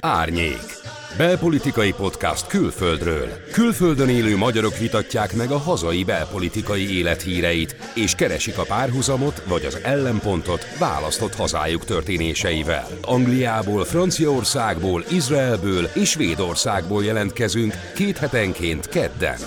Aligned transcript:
Árnyék. 0.00 0.72
Belpolitikai 1.16 1.92
podcast 1.92 2.46
külföldről. 2.46 3.28
Külföldön 3.52 4.08
élő 4.08 4.36
magyarok 4.36 4.78
vitatják 4.78 5.34
meg 5.34 5.50
a 5.50 5.58
hazai 5.58 6.04
belpolitikai 6.04 6.96
élethíreit, 6.96 7.76
és 7.94 8.14
keresik 8.14 8.58
a 8.58 8.64
párhuzamot 8.64 9.42
vagy 9.48 9.64
az 9.64 9.78
ellenpontot 9.82 10.78
választott 10.78 11.34
hazájuk 11.34 11.84
történéseivel. 11.84 12.88
Angliából, 13.02 13.84
Franciaországból, 13.84 15.04
Izraelből 15.10 15.84
és 15.94 16.10
Svédországból 16.10 17.04
jelentkezünk 17.04 17.74
két 17.94 18.18
hetenként 18.18 18.88
kedden 18.88 19.38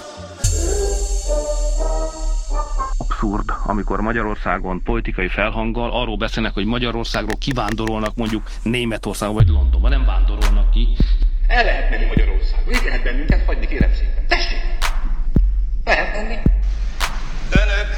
abszurd, 3.25 3.49
amikor 3.63 4.01
Magyarországon 4.01 4.81
politikai 4.83 5.27
felhanggal 5.27 5.91
arról 5.91 6.17
beszélnek, 6.17 6.53
hogy 6.53 6.65
Magyarországról 6.65 7.37
kivándorolnak 7.37 8.15
mondjuk 8.15 8.49
Németországba 8.63 9.33
vagy 9.33 9.47
Londonba, 9.47 9.89
nem 9.89 10.05
vándorolnak 10.05 10.71
ki. 10.71 10.87
El 11.47 11.63
lehet 11.63 11.89
menni 11.89 12.05
Magyarországon, 12.05 12.73
itt 12.73 12.83
lehet 12.83 13.03
bennünket 13.03 13.45
hagyni, 13.45 13.67
kérem 13.67 13.93
szépen. 13.93 14.27
Tessék! 14.27 14.59
Lehet 15.83 16.15
menni. 16.15 16.35
Önök 17.49 17.89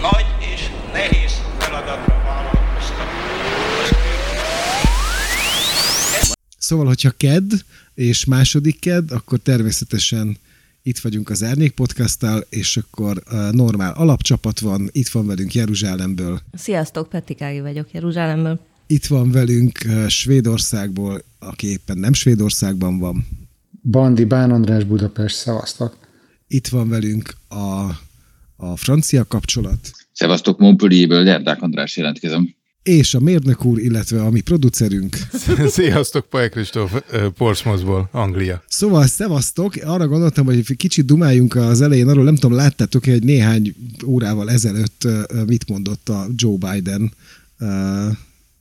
nagy 0.00 0.26
és 0.54 0.70
nehéz 0.92 1.42
feladatra 1.58 2.22
vállalkoztak. 2.24 3.06
Szóval, 6.58 6.86
hogyha 6.86 7.10
ked 7.10 7.44
és 7.94 8.24
második 8.24 8.80
ked, 8.80 9.10
akkor 9.10 9.38
természetesen 9.38 10.38
itt 10.82 10.98
vagyunk 10.98 11.30
az 11.30 11.42
Árnyék 11.42 11.72
Podcasttal, 11.72 12.44
és 12.48 12.76
akkor 12.76 13.22
uh, 13.32 13.50
normál 13.52 13.92
alapcsapat 13.92 14.60
van, 14.60 14.88
itt 14.92 15.08
van 15.08 15.26
velünk 15.26 15.54
Jeruzsálemből. 15.54 16.40
Sziasztok, 16.52 17.08
Petikági 17.08 17.60
vagyok 17.60 17.92
Jeruzsálemből. 17.92 18.60
Itt 18.86 19.06
van 19.06 19.30
velünk 19.30 19.78
uh, 19.86 20.06
Svédországból, 20.06 21.22
aki 21.38 21.66
éppen 21.66 21.98
nem 21.98 22.12
Svédországban 22.12 22.98
van. 22.98 23.26
Bandi 23.82 24.24
Bán 24.24 24.50
András 24.50 24.84
Budapest, 24.84 25.36
szevasztok. 25.36 25.98
Itt 26.46 26.68
van 26.68 26.88
velünk 26.88 27.34
a, 27.48 27.88
a 28.56 28.76
francia 28.76 29.24
kapcsolat. 29.24 29.90
Szevasztok 30.12 30.58
Montpellierből, 30.58 31.24
Derdák 31.24 31.62
András 31.62 31.96
jelentkezem 31.96 32.56
és 32.88 33.14
a 33.14 33.20
mérnök 33.20 33.64
úr, 33.64 33.78
illetve 33.78 34.22
a 34.22 34.30
mi 34.30 34.40
producerünk. 34.40 35.16
Sziasztok, 35.66 36.26
Paja 36.26 36.48
Kristóf, 36.48 37.02
Portsmouthból, 37.36 38.08
Anglia. 38.12 38.62
Szóval 38.68 39.06
szevasztok, 39.06 39.74
arra 39.84 40.06
gondoltam, 40.06 40.44
hogy 40.44 40.76
kicsit 40.76 41.04
dumáljunk 41.04 41.54
az 41.54 41.80
elején, 41.80 42.08
arról 42.08 42.24
nem 42.24 42.34
tudom, 42.34 42.56
láttátok 42.56 43.04
hogy 43.04 43.22
néhány 43.22 43.74
órával 44.06 44.50
ezelőtt 44.50 45.08
mit 45.46 45.68
mondott 45.68 46.08
a 46.08 46.26
Joe 46.36 46.56
Biden, 46.56 47.12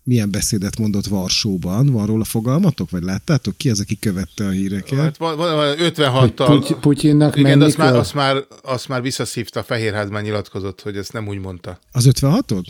milyen 0.03 0.31
beszédet 0.31 0.77
mondott 0.77 1.05
Varsóban, 1.05 1.85
van 1.85 2.05
róla 2.05 2.23
fogalmatok, 2.23 2.89
vagy 2.89 3.03
láttátok? 3.03 3.57
Ki 3.57 3.69
az, 3.69 3.79
aki 3.79 3.99
követte 3.99 4.45
a 4.45 4.49
híreket? 4.49 4.99
Hát, 4.99 5.17
56-tal. 5.19 6.77
Putyinnak 6.81 7.35
igen, 7.35 7.61
azt 7.61 7.77
már, 7.77 7.95
azt, 7.95 8.13
már, 8.13 8.43
azt 8.63 8.87
már 8.87 9.01
visszaszívta, 9.01 9.59
a 9.59 9.63
Fehérházban 9.63 10.21
nyilatkozott, 10.21 10.81
hogy 10.81 10.97
ezt 10.97 11.13
nem 11.13 11.27
úgy 11.27 11.39
mondta. 11.39 11.79
Az 11.91 12.09
56-od? 12.11 12.63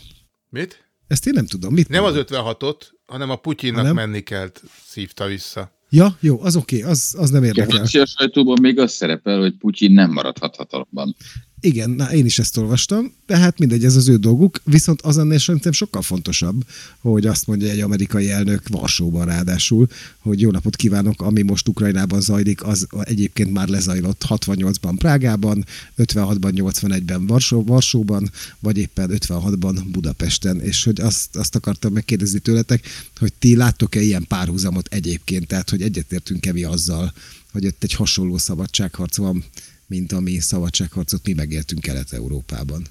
Mit? 0.50 0.87
Ezt 1.08 1.28
én 1.28 1.34
nem 1.34 1.46
tudom. 1.46 1.74
Mit 1.74 1.90
nem 1.90 2.04
tudom? 2.04 2.18
az 2.20 2.56
56-ot, 2.58 2.82
hanem 3.06 3.30
a 3.30 3.36
Putyinnak 3.36 3.80
hanem? 3.80 3.96
menni 3.96 4.22
kell, 4.22 4.52
szívta 4.86 5.26
vissza. 5.26 5.72
Ja, 5.90 6.18
jó, 6.20 6.42
az 6.42 6.56
oké, 6.56 6.78
okay, 6.78 6.92
az, 6.92 7.16
az 7.18 7.30
nem 7.30 7.44
érdekel. 7.44 7.82
A 7.82 8.06
sajtóban 8.06 8.58
még 8.62 8.80
az 8.80 8.92
szerepel, 8.92 9.40
hogy 9.40 9.58
Putyin 9.58 9.92
nem 9.92 10.12
maradhat 10.12 10.56
hatalomban. 10.56 11.16
Igen, 11.62 11.90
na, 11.90 12.14
én 12.14 12.26
is 12.26 12.40
ezt 12.40 12.58
olvastam, 12.58 13.14
de 13.26 13.38
hát 13.38 13.60
mindegy, 13.60 13.86
ez 13.86 13.96
az 13.96 14.08
ő 14.08 14.16
dolguk, 14.16 14.62
viszont 14.64 15.02
az 15.02 15.18
ennél 15.18 15.40
szerintem 15.40 15.72
sokkal 15.72 16.02
fontosabb, 16.02 16.66
hogy 17.00 17.26
azt 17.26 17.48
mondja 17.48 17.70
egy 17.70 17.80
amerikai 17.80 18.30
elnök 18.30 18.68
Varsóban 18.68 19.26
ráadásul, 19.26 19.88
hogy 20.20 20.42
jó 20.42 20.52
napot 20.52 20.76
kívánok, 20.76 21.22
ami 21.22 21.42
most 21.42 21.68
Ukrajnában 21.68 22.22
zajlik, 22.22 22.64
az 22.64 22.88
egyébként 23.02 23.52
már 23.52 23.68
lezajlott 23.68 24.26
68-ban 24.30 24.96
Prágában, 24.98 25.66
56-ban, 25.98 26.52
81-ben 26.56 27.26
Varsó, 27.26 27.64
Varsóban, 27.64 28.32
vagy 28.60 28.78
éppen 28.78 29.10
56-ban 29.14 29.82
Budapesten, 29.92 30.62
és 30.62 30.84
hogy 30.84 31.02
azt, 31.02 31.36
azt 31.36 31.56
akartam 31.56 31.94
megkérdezni 31.94 32.40
tőletek, 32.40 32.88
hogy 33.20 33.34
ti 33.34 33.56
láttok-e 33.56 34.02
ilyen 34.02 34.26
párhuzamot 34.28 34.88
egyébként, 34.94 35.48
tehát 35.48 35.70
hogy 35.70 35.82
egyetértünk-e 35.82 36.52
mi 36.52 36.64
azzal, 36.64 37.14
hogy 37.52 37.66
ott 37.66 37.84
egy 37.84 37.94
hasonló 37.94 38.38
szabadságharc 38.38 39.18
van 39.18 39.44
mint 39.88 40.12
ami 40.12 40.40
szabadságharcot 40.40 41.28
mi 41.28 41.34
megéltünk 41.34 41.82
Kelet-Európában. 41.82 42.82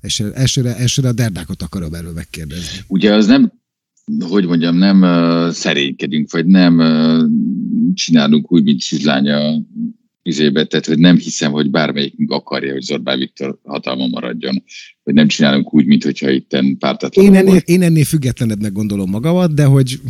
Elsőre, 0.00 0.34
elsőre, 0.34 0.76
elsőre 0.76 1.08
a 1.08 1.12
derdákot 1.12 1.62
akarom 1.62 1.94
erről 1.94 2.12
megkérdezni. 2.12 2.78
Ugye 2.86 3.14
az 3.14 3.26
nem, 3.26 3.52
hogy 4.20 4.46
mondjam, 4.46 4.76
nem 4.76 5.02
uh, 5.02 5.50
szerénykedünk, 5.50 6.32
vagy 6.32 6.46
nem 6.46 6.78
uh, 6.78 7.94
csinálunk 7.94 8.52
úgy, 8.52 8.62
mint 8.62 8.80
Szizlánya 8.80 9.62
izébe, 10.22 10.64
tehát 10.64 10.86
hogy 10.86 10.98
nem 10.98 11.16
hiszem, 11.16 11.52
hogy 11.52 11.70
bármelyikünk 11.70 12.30
akarja, 12.30 12.72
hogy 12.72 12.82
Zorbán 12.82 13.18
Viktor 13.18 13.58
hatalma 13.62 14.06
maradjon, 14.06 14.62
hogy 15.02 15.14
nem 15.14 15.28
csinálunk 15.28 15.74
úgy, 15.74 15.86
mint 15.86 16.04
hogyha 16.04 16.30
itten 16.30 16.78
pártatlanul 16.78 17.34
én 17.34 17.38
ennél, 17.38 17.60
én 17.64 17.82
ennél 17.82 18.04
függetlenebbnek 18.04 18.72
gondolom 18.72 19.10
magamat, 19.10 19.54
de 19.54 19.64
hogy 19.64 20.00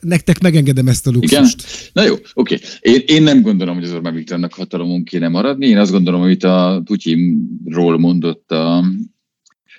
nektek 0.00 0.40
megengedem 0.40 0.88
ezt 0.88 1.06
a 1.06 1.10
luxust. 1.10 1.60
Igen? 1.60 1.90
Na 1.92 2.02
jó, 2.02 2.14
oké. 2.34 2.58
Én, 2.80 3.02
én 3.06 3.22
nem 3.22 3.42
gondolom, 3.42 3.74
hogy 3.74 3.84
az 3.84 3.92
Orbán 3.92 4.14
Viktornak 4.14 4.54
hatalomon 4.54 5.04
kéne 5.04 5.28
maradni. 5.28 5.66
Én 5.66 5.78
azt 5.78 5.90
gondolom, 5.90 6.22
amit 6.22 6.44
a 6.44 6.82
Putyinról 6.84 7.98
mondott 7.98 8.50
a 8.50 8.84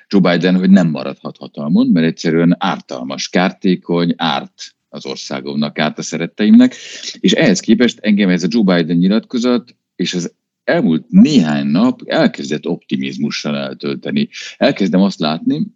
Joe 0.08 0.32
Biden, 0.32 0.56
hogy 0.58 0.70
nem 0.70 0.90
maradhat 0.90 1.38
hatalmon, 1.38 1.88
mert 1.88 2.06
egyszerűen 2.06 2.56
ártalmas, 2.60 3.30
kártékony, 3.30 4.14
árt 4.18 4.76
az 4.90 5.06
országomnak, 5.06 5.80
árt 5.80 5.98
a 5.98 6.02
szeretteimnek. 6.02 6.76
És 7.20 7.32
ehhez 7.32 7.60
képest 7.60 8.00
engem 8.00 8.30
ez 8.30 8.44
a 8.44 8.48
Joe 8.50 8.64
Biden 8.64 8.98
nyilatkozat, 8.98 9.76
és 9.96 10.14
az 10.14 10.34
elmúlt 10.64 11.06
néhány 11.10 11.68
nap 11.68 12.02
elkezdett 12.06 12.68
optimizmussal 12.68 13.58
eltölteni. 13.58 14.30
Elkezdem 14.58 15.02
azt 15.02 15.20
látni, 15.20 15.68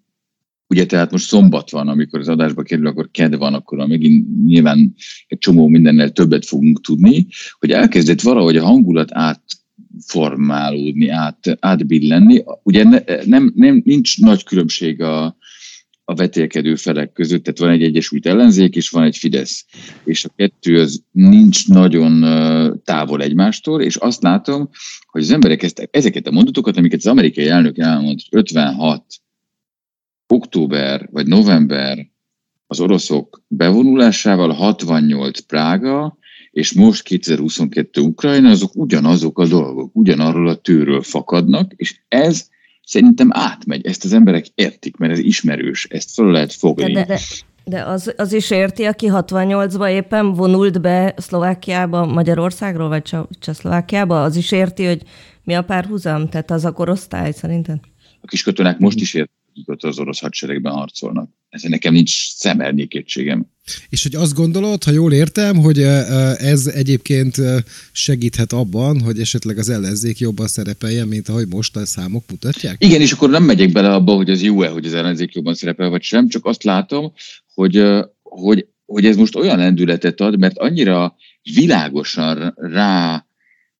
Ugye 0.69 0.85
tehát 0.85 1.11
most 1.11 1.27
szombat 1.27 1.69
van, 1.71 1.87
amikor 1.87 2.19
az 2.19 2.27
adásba 2.27 2.61
kerül, 2.61 2.87
akkor 2.87 3.09
ked 3.11 3.35
van, 3.35 3.53
akkor 3.53 3.87
megint 3.87 4.45
nyilván 4.45 4.93
egy 5.27 5.37
csomó 5.37 5.67
mindennel 5.67 6.09
többet 6.11 6.45
fogunk 6.45 6.81
tudni, 6.81 7.27
hogy 7.59 7.71
elkezdett 7.71 8.21
valahogy 8.21 8.57
a 8.57 8.65
hangulat 8.65 9.09
átformálódni, 9.13 11.09
át, 11.09 11.57
átbillenni. 11.59 12.43
Ugye 12.63 12.83
ne, 12.83 12.99
nem, 13.25 13.51
nem, 13.55 13.81
nincs 13.85 14.19
nagy 14.19 14.43
különbség 14.43 15.01
a, 15.01 15.37
a 16.03 16.13
vetélkedő 16.15 16.75
felek 16.75 17.11
között, 17.11 17.43
tehát 17.43 17.59
van 17.59 17.69
egy 17.69 17.83
Egyesült 17.83 18.25
Ellenzék, 18.25 18.75
és 18.75 18.89
van 18.89 19.03
egy 19.03 19.17
Fidesz. 19.17 19.65
És 20.03 20.25
a 20.25 20.33
kettő 20.35 20.79
az 20.79 21.03
nincs 21.11 21.67
nagyon 21.67 22.25
távol 22.83 23.21
egymástól, 23.21 23.81
és 23.81 23.95
azt 23.95 24.23
látom, 24.23 24.69
hogy 25.05 25.21
az 25.21 25.31
emberek 25.31 25.63
ezt, 25.63 25.89
ezeket 25.91 26.27
a 26.27 26.31
mondatokat, 26.31 26.77
amiket 26.77 26.99
az 26.99 27.07
amerikai 27.07 27.47
elnök 27.47 27.77
elmond, 27.77 28.19
56 28.31 29.03
október 30.27 31.09
vagy 31.11 31.27
november 31.27 32.07
az 32.67 32.79
oroszok 32.79 33.41
bevonulásával 33.47 34.51
68 34.51 35.39
Prága, 35.39 36.17
és 36.51 36.73
most 36.73 37.03
2022 37.03 38.01
Ukrajna, 38.01 38.49
azok 38.49 38.75
ugyanazok 38.75 39.39
a 39.39 39.47
dolgok, 39.47 39.95
ugyanarról 39.95 40.47
a 40.47 40.55
tőről 40.55 41.01
fakadnak, 41.01 41.71
és 41.75 41.99
ez 42.07 42.47
szerintem 42.83 43.29
átmegy, 43.31 43.85
ezt 43.85 44.03
az 44.03 44.13
emberek 44.13 44.45
értik, 44.55 44.97
mert 44.97 45.11
ez 45.11 45.19
ismerős, 45.19 45.87
ezt 45.89 46.13
fel 46.13 46.25
lehet 46.25 46.53
fogni. 46.53 46.93
De, 46.93 47.05
de, 47.05 47.19
de, 47.63 47.83
az, 47.83 48.13
az 48.17 48.33
is 48.33 48.51
érti, 48.51 48.83
aki 48.83 49.07
68-ban 49.11 49.89
éppen 49.89 50.33
vonult 50.33 50.81
be 50.81 51.13
Szlovákiába, 51.17 52.05
Magyarországról, 52.05 52.87
vagy 52.87 53.15
Csehszlovákiába, 53.39 54.23
az 54.23 54.35
is 54.35 54.51
érti, 54.51 54.85
hogy 54.85 55.01
mi 55.43 55.55
a 55.55 55.61
párhuzam? 55.61 56.29
Tehát 56.29 56.51
az 56.51 56.65
a 56.65 56.71
korosztály 56.71 57.31
szerinted? 57.31 57.79
A 58.21 58.27
kiskatonák 58.27 58.79
most 58.79 58.99
is 58.99 59.13
értik 59.13 59.36
akik 59.65 59.83
az 59.83 59.99
orosz 59.99 60.19
hadseregben 60.19 60.73
harcolnak. 60.73 61.29
Ez 61.49 61.61
nekem 61.61 61.93
nincs 61.93 62.35
szemernyékétségem. 62.35 63.45
És 63.89 64.03
hogy 64.03 64.15
azt 64.15 64.33
gondolod, 64.33 64.83
ha 64.83 64.91
jól 64.91 65.13
értem, 65.13 65.57
hogy 65.57 65.79
ez 66.37 66.67
egyébként 66.67 67.35
segíthet 67.91 68.53
abban, 68.53 69.01
hogy 69.01 69.19
esetleg 69.19 69.57
az 69.57 69.69
ellenzék 69.69 70.19
jobban 70.19 70.47
szerepeljen, 70.47 71.07
mint 71.07 71.29
ahogy 71.29 71.47
most 71.47 71.75
a 71.75 71.85
számok 71.85 72.23
mutatják? 72.29 72.75
Igen, 72.83 73.01
és 73.01 73.11
akkor 73.11 73.29
nem 73.29 73.43
megyek 73.43 73.71
bele 73.71 73.93
abba, 73.93 74.13
hogy 74.13 74.29
az 74.29 74.41
jó-e, 74.41 74.69
hogy 74.69 74.85
az 74.85 74.93
ellenzék 74.93 75.33
jobban 75.33 75.53
szerepel, 75.53 75.89
vagy 75.89 76.01
sem, 76.01 76.27
csak 76.27 76.45
azt 76.45 76.63
látom, 76.63 77.13
hogy, 77.53 77.83
hogy, 78.21 78.67
hogy 78.85 79.05
ez 79.05 79.15
most 79.15 79.35
olyan 79.35 79.57
lendületet 79.57 80.21
ad, 80.21 80.39
mert 80.39 80.57
annyira 80.57 81.15
világosan 81.53 82.53
rá 82.55 83.27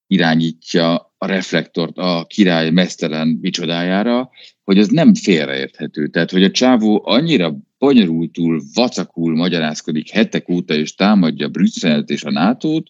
irányítja 0.07 1.06
a 1.17 1.25
reflektort 1.25 1.97
a 1.97 2.25
király 2.29 2.69
mesztelen 2.69 3.27
micsodájára, 3.41 4.29
hogy 4.63 4.79
az 4.79 4.87
nem 4.87 5.13
félreérthető. 5.13 6.07
Tehát, 6.07 6.31
hogy 6.31 6.43
a 6.43 6.51
csávó 6.51 7.01
annyira 7.05 7.55
bonyolultul, 7.77 8.61
vacakul 8.73 9.35
magyarázkodik 9.35 10.09
hetek 10.09 10.49
óta, 10.49 10.73
és 10.73 10.95
támadja 10.95 11.47
Brüsszelt 11.47 12.09
és 12.09 12.23
a 12.23 12.31
nato 12.31 12.81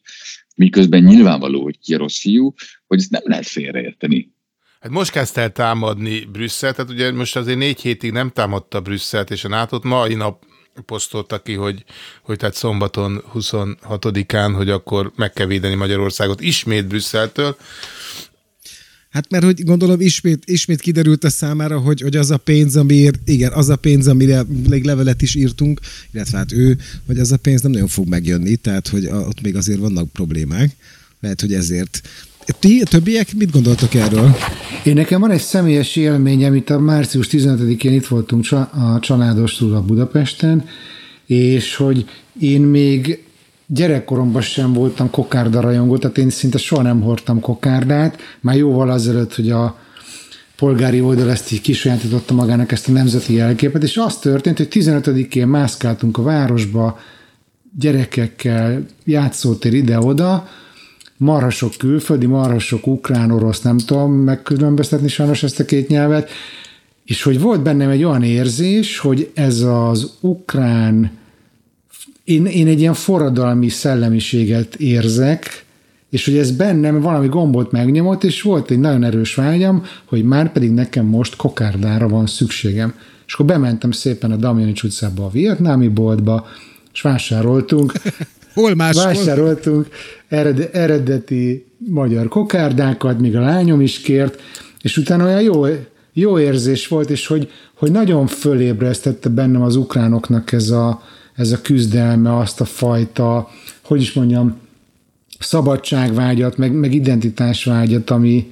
miközben 0.55 1.03
nyilvánvaló, 1.03 1.63
hogy 1.63 1.79
ki 1.79 1.93
a 1.93 1.97
rossz 1.97 2.19
fiú, 2.19 2.53
hogy 2.87 2.99
ezt 2.99 3.11
nem 3.11 3.21
lehet 3.25 3.47
félreérteni. 3.47 4.35
Hát 4.79 4.91
most 4.91 5.11
kezdte 5.11 5.41
el 5.41 5.51
támadni 5.51 6.25
Brüsszel, 6.25 6.73
tehát 6.73 6.91
ugye 6.91 7.11
most 7.11 7.35
azért 7.35 7.57
négy 7.57 7.81
hétig 7.81 8.11
nem 8.11 8.29
támadta 8.29 8.81
Brüsszelt 8.81 9.31
és 9.31 9.43
a 9.43 9.47
nato 9.47 9.79
mai 9.83 10.15
nap 10.15 10.45
posztolta 10.85 11.41
ki, 11.41 11.53
hogy, 11.53 11.83
hogy 12.21 12.37
tehát 12.37 12.55
szombaton 12.55 13.23
26-án, 13.33 14.53
hogy 14.55 14.69
akkor 14.69 15.11
meg 15.15 15.33
kell 15.33 15.45
védeni 15.45 15.75
Magyarországot 15.75 16.41
ismét 16.41 16.87
Brüsszeltől. 16.87 17.57
Hát 19.09 19.29
mert 19.29 19.43
hogy 19.43 19.63
gondolom 19.63 20.01
ismét, 20.01 20.43
ismét 20.45 20.81
kiderült 20.81 21.23
a 21.23 21.29
számára, 21.29 21.79
hogy, 21.79 22.01
hogy 22.01 22.15
az 22.15 22.31
a 22.31 22.37
pénz, 22.37 22.75
amiért, 22.75 23.19
igen, 23.25 23.51
az 23.51 23.69
a 23.69 23.75
pénz, 23.75 24.07
amire 24.07 24.43
még 24.69 24.83
levelet 24.83 25.21
is 25.21 25.35
írtunk, 25.35 25.79
illetve 26.11 26.37
hát 26.37 26.51
ő, 26.51 26.77
hogy 27.05 27.19
az 27.19 27.31
a 27.31 27.37
pénz 27.37 27.61
nem 27.61 27.71
nagyon 27.71 27.87
fog 27.87 28.07
megjönni, 28.07 28.55
tehát 28.55 28.87
hogy 28.87 29.05
ott 29.05 29.41
még 29.41 29.55
azért 29.55 29.79
vannak 29.79 30.11
problémák. 30.11 30.75
Lehet, 31.19 31.41
hogy 31.41 31.53
ezért 31.53 32.01
ti, 32.59 32.83
többiek 32.89 33.33
mit 33.33 33.51
gondoltok 33.51 33.93
erről? 33.93 34.35
Én 34.83 34.93
nekem 34.93 35.21
van 35.21 35.31
egy 35.31 35.41
személyes 35.41 35.95
élményem, 35.95 36.55
itt 36.55 36.69
a 36.69 36.79
március 36.79 37.27
15-én 37.31 37.93
itt 37.93 38.07
voltunk 38.07 38.45
a 38.51 38.99
családos 38.99 39.61
a 39.61 39.81
Budapesten, 39.81 40.65
és 41.25 41.75
hogy 41.75 42.05
én 42.39 42.61
még 42.61 43.23
gyerekkoromban 43.65 44.41
sem 44.41 44.73
voltam 44.73 45.09
kokárda 45.09 45.59
rajongó, 45.59 45.97
tehát 45.97 46.17
én 46.17 46.29
szinte 46.29 46.57
soha 46.57 46.81
nem 46.81 47.01
hordtam 47.01 47.39
kokárdát, 47.39 48.19
már 48.39 48.55
jóval 48.55 48.89
azelőtt, 48.89 49.35
hogy 49.35 49.49
a 49.49 49.79
polgári 50.55 51.01
oldal 51.01 51.29
ezt 51.29 51.51
így 51.51 51.61
kisajátította 51.61 52.33
magának 52.33 52.71
ezt 52.71 52.89
a 52.89 52.91
nemzeti 52.91 53.33
jelképet, 53.33 53.83
és 53.83 53.97
az 53.97 54.17
történt, 54.17 54.57
hogy 54.57 54.67
15-én 54.71 55.47
mászkáltunk 55.47 56.17
a 56.17 56.21
városba, 56.21 56.99
gyerekekkel, 57.79 58.85
játszótér 59.03 59.73
ide-oda, 59.73 60.47
marha 61.17 61.49
sok 61.49 61.73
külföldi, 61.77 62.25
marha 62.25 62.59
sok 62.59 62.87
ukrán, 62.87 63.31
orosz, 63.31 63.61
nem 63.61 63.77
tudom 63.77 64.13
megkülönböztetni 64.13 65.07
sajnos 65.07 65.43
ezt 65.43 65.59
a 65.59 65.65
két 65.65 65.87
nyelvet, 65.87 66.29
és 67.05 67.23
hogy 67.23 67.39
volt 67.39 67.61
bennem 67.61 67.89
egy 67.89 68.03
olyan 68.03 68.23
érzés, 68.23 68.99
hogy 68.99 69.31
ez 69.33 69.61
az 69.61 70.11
ukrán, 70.19 71.11
én, 72.23 72.45
én 72.45 72.67
egy 72.67 72.79
ilyen 72.79 72.93
forradalmi 72.93 73.69
szellemiséget 73.69 74.75
érzek, 74.75 75.65
és 76.09 76.25
hogy 76.25 76.37
ez 76.37 76.51
bennem 76.51 77.01
valami 77.01 77.27
gombot 77.27 77.71
megnyomott, 77.71 78.23
és 78.23 78.41
volt 78.41 78.71
egy 78.71 78.79
nagyon 78.79 79.03
erős 79.03 79.35
vágyam, 79.35 79.83
hogy 80.05 80.23
már 80.23 80.51
pedig 80.51 80.71
nekem 80.71 81.05
most 81.05 81.35
kokárdára 81.35 82.07
van 82.07 82.27
szükségem. 82.27 82.93
És 83.27 83.33
akkor 83.33 83.45
bementem 83.45 83.91
szépen 83.91 84.31
a 84.31 84.35
Damjanics 84.35 84.83
utcába 84.83 85.25
a 85.25 85.29
vietnámi 85.29 85.87
boltba, 85.87 86.47
és 86.93 87.01
vásároltunk 87.01 87.91
Hol 88.57 88.75
máshol? 88.75 89.03
Vásároltunk 89.03 89.87
ered, 90.27 90.69
eredeti 90.73 91.65
magyar 91.77 92.27
kokárdákat, 92.27 93.19
még 93.19 93.35
a 93.35 93.41
lányom 93.41 93.81
is 93.81 93.99
kért, 93.99 94.41
és 94.81 94.97
utána 94.97 95.25
olyan 95.25 95.41
jó, 95.41 95.65
jó 96.13 96.39
érzés 96.39 96.87
volt, 96.87 97.09
és 97.09 97.27
hogy, 97.27 97.49
hogy 97.73 97.91
nagyon 97.91 98.27
fölébresztette 98.27 99.29
bennem 99.29 99.61
az 99.61 99.75
ukránoknak 99.75 100.51
ez 100.51 100.69
a, 100.69 101.01
ez 101.35 101.51
a 101.51 101.61
küzdelme, 101.61 102.37
azt 102.37 102.61
a 102.61 102.65
fajta, 102.65 103.49
hogy 103.83 104.01
is 104.01 104.13
mondjam, 104.13 104.57
szabadságvágyat, 105.39 106.57
meg, 106.57 106.71
meg 106.71 106.93
identitásvágyat, 106.93 108.09
ami, 108.09 108.51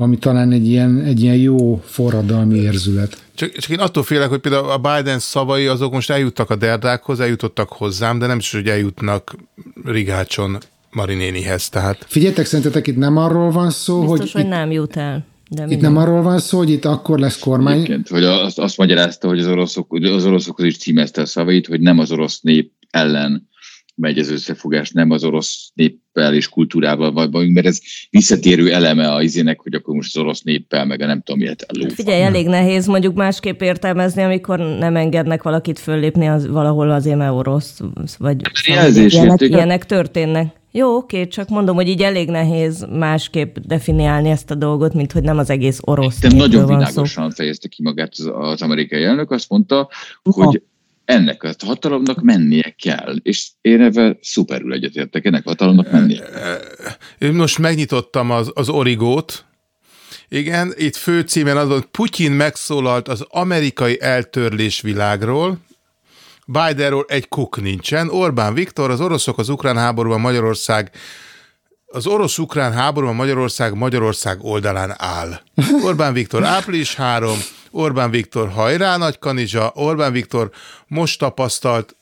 ami 0.00 0.18
talán 0.18 0.52
egy 0.52 0.68
ilyen, 0.68 1.02
egy 1.04 1.22
ilyen 1.22 1.36
jó 1.36 1.82
forradalmi 1.84 2.58
érzület. 2.58 3.22
Csak, 3.34 3.52
csak 3.52 3.70
én 3.70 3.78
attól 3.78 4.02
félek, 4.02 4.28
hogy 4.28 4.38
például 4.38 4.70
a 4.70 4.78
Biden 4.78 5.18
szavai 5.18 5.66
azok 5.66 5.92
most 5.92 6.10
eljuttak 6.10 6.50
a 6.50 6.56
derdákhoz, 6.56 7.20
eljutottak 7.20 7.68
hozzám, 7.68 8.18
de 8.18 8.26
nem 8.26 8.38
is, 8.38 8.52
hogy 8.52 8.68
eljutnak 8.68 9.36
Rigácson 9.84 10.58
Marinénihez. 10.90 11.68
Tehát... 11.68 12.04
Figyeljetek, 12.08 12.46
szerintetek 12.46 12.86
itt 12.86 12.96
nem 12.96 13.16
arról 13.16 13.50
van 13.50 13.70
szó, 13.70 14.00
Biztos, 14.00 14.18
hogy... 14.18 14.30
hogy 14.32 14.42
itt, 14.42 14.48
nem 14.48 14.70
jut 14.70 14.96
el. 14.96 15.26
De 15.50 15.66
itt 15.68 15.80
nem 15.80 15.96
arról 15.96 16.22
van 16.22 16.38
szó, 16.38 16.58
hogy 16.58 16.70
itt 16.70 16.84
akkor 16.84 17.18
lesz 17.18 17.38
kormány. 17.38 17.74
Egyébként, 17.74 18.08
hogy 18.08 18.24
azt, 18.24 18.58
azt 18.58 18.76
magyarázta, 18.76 19.28
hogy 19.28 19.38
az, 19.38 19.46
oroszok, 19.46 19.92
az 19.92 20.24
oroszokhoz 20.24 20.66
is 20.66 20.78
címezte 20.78 21.20
a 21.20 21.26
szavait, 21.26 21.66
hogy 21.66 21.80
nem 21.80 21.98
az 21.98 22.10
orosz 22.10 22.40
nép 22.40 22.72
ellen 22.90 23.48
megy 23.98 24.18
az 24.18 24.30
összefogás, 24.30 24.90
nem 24.90 25.10
az 25.10 25.24
orosz 25.24 25.70
néppel 25.74 26.34
és 26.34 26.48
kultúrával 26.48 27.30
vagyunk, 27.30 27.54
mert 27.54 27.66
ez 27.66 27.78
visszatérő 28.10 28.72
eleme 28.72 29.12
a 29.12 29.22
izének, 29.22 29.60
hogy 29.60 29.74
akkor 29.74 29.94
most 29.94 30.16
az 30.16 30.22
orosz 30.22 30.42
néppel, 30.42 30.84
meg 30.84 31.00
a 31.00 31.06
nem 31.06 31.22
tudom 31.22 31.40
miért 31.40 31.64
lófa. 31.68 31.94
Figyelj, 31.94 32.22
elég 32.22 32.46
nehéz 32.46 32.86
mondjuk 32.86 33.14
másképp 33.14 33.60
értelmezni, 33.60 34.22
amikor 34.22 34.58
nem 34.58 34.96
engednek 34.96 35.42
valakit 35.42 35.78
föllépni 35.78 36.26
az, 36.26 36.46
valahol 36.46 36.90
azért, 36.90 37.16
mert 37.16 37.32
orosz, 37.32 37.80
vagy 38.18 38.36
szóval 38.52 38.90
ilyenek, 38.94 39.40
ilyenek 39.40 39.86
történnek. 39.86 40.56
Jó, 40.72 40.96
oké, 40.96 41.26
csak 41.26 41.48
mondom, 41.48 41.74
hogy 41.74 41.88
így 41.88 42.02
elég 42.02 42.28
nehéz 42.28 42.86
másképp 42.90 43.56
definiálni 43.56 44.30
ezt 44.30 44.50
a 44.50 44.54
dolgot, 44.54 44.94
mint 44.94 45.12
hogy 45.12 45.22
nem 45.22 45.38
az 45.38 45.50
egész 45.50 45.78
orosz. 45.80 46.20
De 46.20 46.28
nagyon 46.28 46.66
világosan 46.66 47.30
fejezte 47.30 47.68
ki 47.68 47.82
magát 47.82 48.12
az, 48.12 48.30
az 48.34 48.62
amerikai 48.62 49.02
elnök, 49.02 49.30
azt 49.30 49.48
mondta, 49.48 49.88
Uha. 50.24 50.44
hogy 50.44 50.62
ennek 51.08 51.42
a 51.42 51.52
hatalomnak 51.66 52.20
mennie 52.22 52.74
kell. 52.78 53.16
És 53.22 53.48
én 53.60 53.80
ebben 53.80 54.18
szuperül 54.22 54.72
egyetértek, 54.72 55.24
ennek 55.24 55.46
a 55.46 55.48
hatalomnak 55.48 55.90
mennie 55.90 56.24
Én 57.18 57.32
most 57.32 57.58
megnyitottam 57.58 58.30
az, 58.30 58.50
az 58.54 58.68
origót, 58.68 59.44
igen, 60.28 60.72
itt 60.76 60.96
főcímen 60.96 61.56
azon, 61.56 61.84
Putyin 61.90 62.32
megszólalt 62.32 63.08
az 63.08 63.24
amerikai 63.28 64.00
eltörlés 64.00 64.80
világról, 64.80 65.58
Bidenról 66.46 67.04
egy 67.08 67.28
kuk 67.28 67.60
nincsen. 67.60 68.08
Orbán 68.08 68.54
Viktor, 68.54 68.90
az 68.90 69.00
oroszok 69.00 69.38
az 69.38 69.48
ukrán 69.48 69.76
háborúban 69.76 70.20
Magyarország 70.20 70.90
az 71.86 72.06
orosz-ukrán 72.06 72.72
háborúban 72.72 73.14
Magyarország 73.14 73.74
Magyarország 73.74 74.38
oldalán 74.44 74.94
áll. 74.96 75.40
Orbán 75.88 76.12
Viktor 76.12 76.44
április 76.44 76.94
3, 76.94 77.38
Orbán 77.70 78.10
Viktor 78.10 78.48
hajrá 78.48 78.96
nagy 78.96 79.18
kanizsa, 79.18 79.72
Orbán 79.74 80.12
Viktor 80.12 80.50
most 80.86 81.18
tapasztalt, 81.18 81.96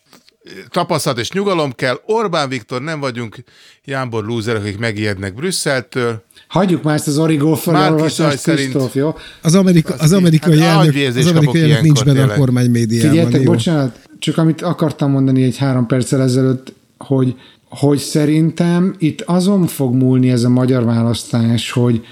tapasztalt 0.69 1.19
és 1.19 1.31
nyugalom 1.31 1.73
kell, 1.73 2.01
Orbán 2.07 2.49
Viktor 2.49 2.83
nem 2.83 3.01
vagyunk 3.01 3.37
jámbor 3.85 4.25
lúzerek, 4.25 4.63
akik 4.63 4.79
megijednek 4.79 5.35
Brüsszeltől. 5.35 6.25
Hagyjuk 6.49 6.83
már 6.83 6.95
ezt 6.95 7.07
az 7.07 7.19
origó 7.19 7.55
felolvasást, 7.55 8.39
szerint... 8.39 8.93
jó? 8.93 9.15
Az, 9.43 9.55
Amerika, 9.55 9.95
az 9.99 10.13
amerikai 10.13 10.59
hát, 10.59 10.87
elnök, 10.87 11.17
az 11.17 11.27
amerikai 11.27 11.61
elnök 11.61 11.81
nincs 11.81 12.05
benne 12.05 12.23
a 12.23 12.35
kormány 12.35 12.71
médiában. 12.71 13.11
Figyeljetek, 13.11 13.43
jó? 13.43 13.53
bocsánat, 13.53 13.99
csak 14.19 14.39
amit 14.39 14.62
akartam 14.62 15.11
mondani 15.11 15.43
egy 15.43 15.57
három 15.57 15.87
perccel 15.87 16.23
ezelőtt, 16.23 16.73
hogy, 16.99 17.35
hogy 17.69 17.99
szerintem 17.99 18.95
itt 18.99 19.21
azon 19.21 19.67
fog 19.67 19.95
múlni 19.95 20.31
ez 20.31 20.45
a 20.45 20.49
magyar 20.49 20.85
választás, 20.85 21.71
hogy 21.71 22.05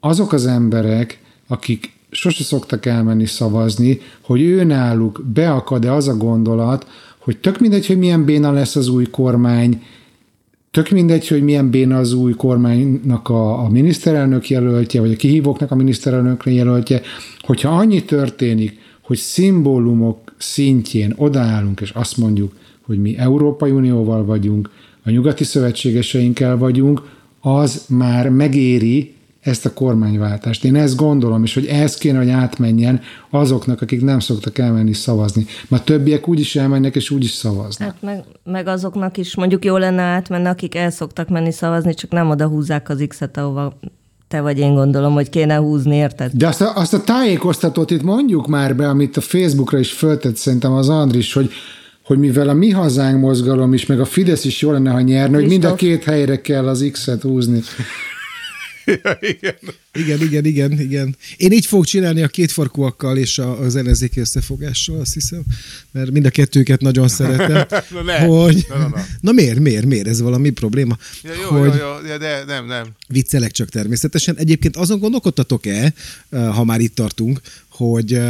azok 0.00 0.32
az 0.32 0.46
emberek, 0.46 1.20
akik 1.48 1.92
sose 2.12 2.42
szoktak 2.44 2.86
elmenni 2.86 3.26
szavazni, 3.26 4.00
hogy 4.20 4.40
ő 4.40 4.64
náluk 4.64 5.24
beakad-e 5.32 5.92
az 5.92 6.08
a 6.08 6.16
gondolat, 6.16 6.86
hogy 7.18 7.38
tök 7.38 7.60
mindegy, 7.60 7.86
hogy 7.86 7.98
milyen 7.98 8.24
béna 8.24 8.52
lesz 8.52 8.76
az 8.76 8.88
új 8.88 9.04
kormány, 9.04 9.82
tök 10.70 10.90
mindegy, 10.90 11.28
hogy 11.28 11.42
milyen 11.42 11.70
béna 11.70 11.96
az 11.96 12.12
új 12.12 12.32
kormánynak 12.32 13.28
a, 13.28 13.64
a 13.64 13.68
miniszterelnök 13.68 14.48
jelöltje, 14.48 15.00
vagy 15.00 15.12
a 15.12 15.16
kihívóknak 15.16 15.70
a 15.70 15.74
miniszterelnökre 15.74 16.50
jelöltje, 16.50 17.00
hogyha 17.40 17.70
annyi 17.70 18.04
történik, 18.04 18.78
hogy 19.02 19.16
szimbólumok 19.16 20.34
szintjén 20.38 21.14
odaállunk, 21.16 21.80
és 21.80 21.90
azt 21.90 22.16
mondjuk, 22.16 22.52
hogy 22.82 23.00
mi 23.00 23.18
Európai 23.18 23.70
Unióval 23.70 24.24
vagyunk, 24.24 24.70
a 25.04 25.10
nyugati 25.10 25.44
szövetségeseinkkel 25.44 26.56
vagyunk, 26.56 27.02
az 27.40 27.84
már 27.88 28.28
megéri 28.28 29.14
ezt 29.42 29.66
a 29.66 29.72
kormányváltást. 29.72 30.64
Én 30.64 30.74
ezt 30.74 30.96
gondolom, 30.96 31.42
és 31.42 31.54
hogy 31.54 31.66
ez 31.66 31.94
kéne, 31.94 32.18
hogy 32.18 32.28
átmenjen 32.28 33.00
azoknak, 33.30 33.82
akik 33.82 34.02
nem 34.02 34.20
szoktak 34.20 34.58
elmenni 34.58 34.92
szavazni. 34.92 35.46
Mert 35.68 35.84
többiek 35.84 36.28
úgy 36.28 36.40
is 36.40 36.56
elmennek, 36.56 36.96
és 36.96 37.10
úgy 37.10 37.24
is 37.24 37.30
szavaznak. 37.30 37.88
Hát 37.88 38.02
meg, 38.02 38.24
meg 38.44 38.66
azoknak 38.66 39.16
is 39.16 39.36
mondjuk 39.36 39.64
jó 39.64 39.76
lenne 39.76 40.02
átmenni, 40.02 40.46
akik 40.46 40.74
el 40.74 40.90
szoktak 40.90 41.28
menni 41.28 41.52
szavazni, 41.52 41.94
csak 41.94 42.10
nem 42.10 42.30
oda 42.30 42.46
húzzák 42.46 42.88
az 42.88 43.04
X-et, 43.08 43.36
ahova 43.36 43.78
te 44.28 44.40
vagy 44.40 44.58
én 44.58 44.74
gondolom, 44.74 45.12
hogy 45.12 45.28
kéne 45.28 45.56
húzni, 45.56 45.96
érted? 45.96 46.30
De 46.32 46.46
azt 46.46 46.60
a, 46.60 46.76
azt 46.76 46.94
a 46.94 47.00
tájékoztatót 47.00 47.90
itt 47.90 48.02
mondjuk 48.02 48.46
már 48.46 48.76
be, 48.76 48.88
amit 48.88 49.16
a 49.16 49.20
Facebookra 49.20 49.78
is 49.78 49.92
föltett 49.92 50.36
szerintem 50.36 50.72
az 50.72 50.88
Andris, 50.88 51.32
hogy 51.32 51.50
hogy 52.04 52.18
mivel 52.18 52.48
a 52.48 52.52
mi 52.52 52.70
hazánk 52.70 53.20
mozgalom 53.20 53.74
is, 53.74 53.86
meg 53.86 54.00
a 54.00 54.04
Fidesz 54.04 54.44
is 54.44 54.60
jó 54.60 54.70
lenne, 54.70 54.90
ha 54.90 55.00
nyerne, 55.00 55.36
hogy 55.36 55.46
mind 55.46 55.64
a 55.64 55.74
két 55.74 56.04
helyre 56.04 56.40
kell 56.40 56.68
az 56.68 56.88
X-et 56.92 57.22
húzni. 57.22 57.60
Igen. 59.20 59.54
igen, 59.92 60.20
igen, 60.20 60.44
igen, 60.44 60.80
igen. 60.80 61.16
Én 61.36 61.52
így 61.52 61.66
fogok 61.66 61.84
csinálni 61.84 62.22
a 62.22 62.28
kétfarkúakkal 62.28 63.16
és 63.16 63.38
a, 63.38 63.60
az 63.60 63.76
ellenzéki 63.76 64.20
összefogással, 64.20 65.00
azt 65.00 65.14
hiszem, 65.14 65.42
mert 65.90 66.10
mind 66.10 66.26
a 66.26 66.30
kettőket 66.30 66.80
nagyon 66.80 67.08
szeretem. 67.08 67.66
na, 67.90 68.02
ne. 68.02 68.18
hogy... 68.18 68.66
na, 68.68 68.76
na, 68.78 68.88
na. 68.88 69.04
na 69.20 69.32
miért, 69.32 69.58
miért, 69.58 69.84
miért? 69.84 70.06
Ez 70.06 70.20
valami 70.20 70.50
probléma? 70.50 70.96
Ja, 71.22 71.30
jó, 71.42 71.48
hogy... 71.48 71.74
jó, 71.74 72.10
jó, 72.10 72.16
de 72.16 72.44
nem, 72.46 72.66
nem. 72.66 72.86
Viccelek 73.08 73.50
csak 73.50 73.68
természetesen. 73.68 74.36
Egyébként 74.36 74.76
azon 74.76 74.98
gondolkodtatok-e, 74.98 75.92
ha 76.30 76.64
már 76.64 76.80
itt 76.80 76.94
tartunk, 76.94 77.40
hogy 77.68 78.20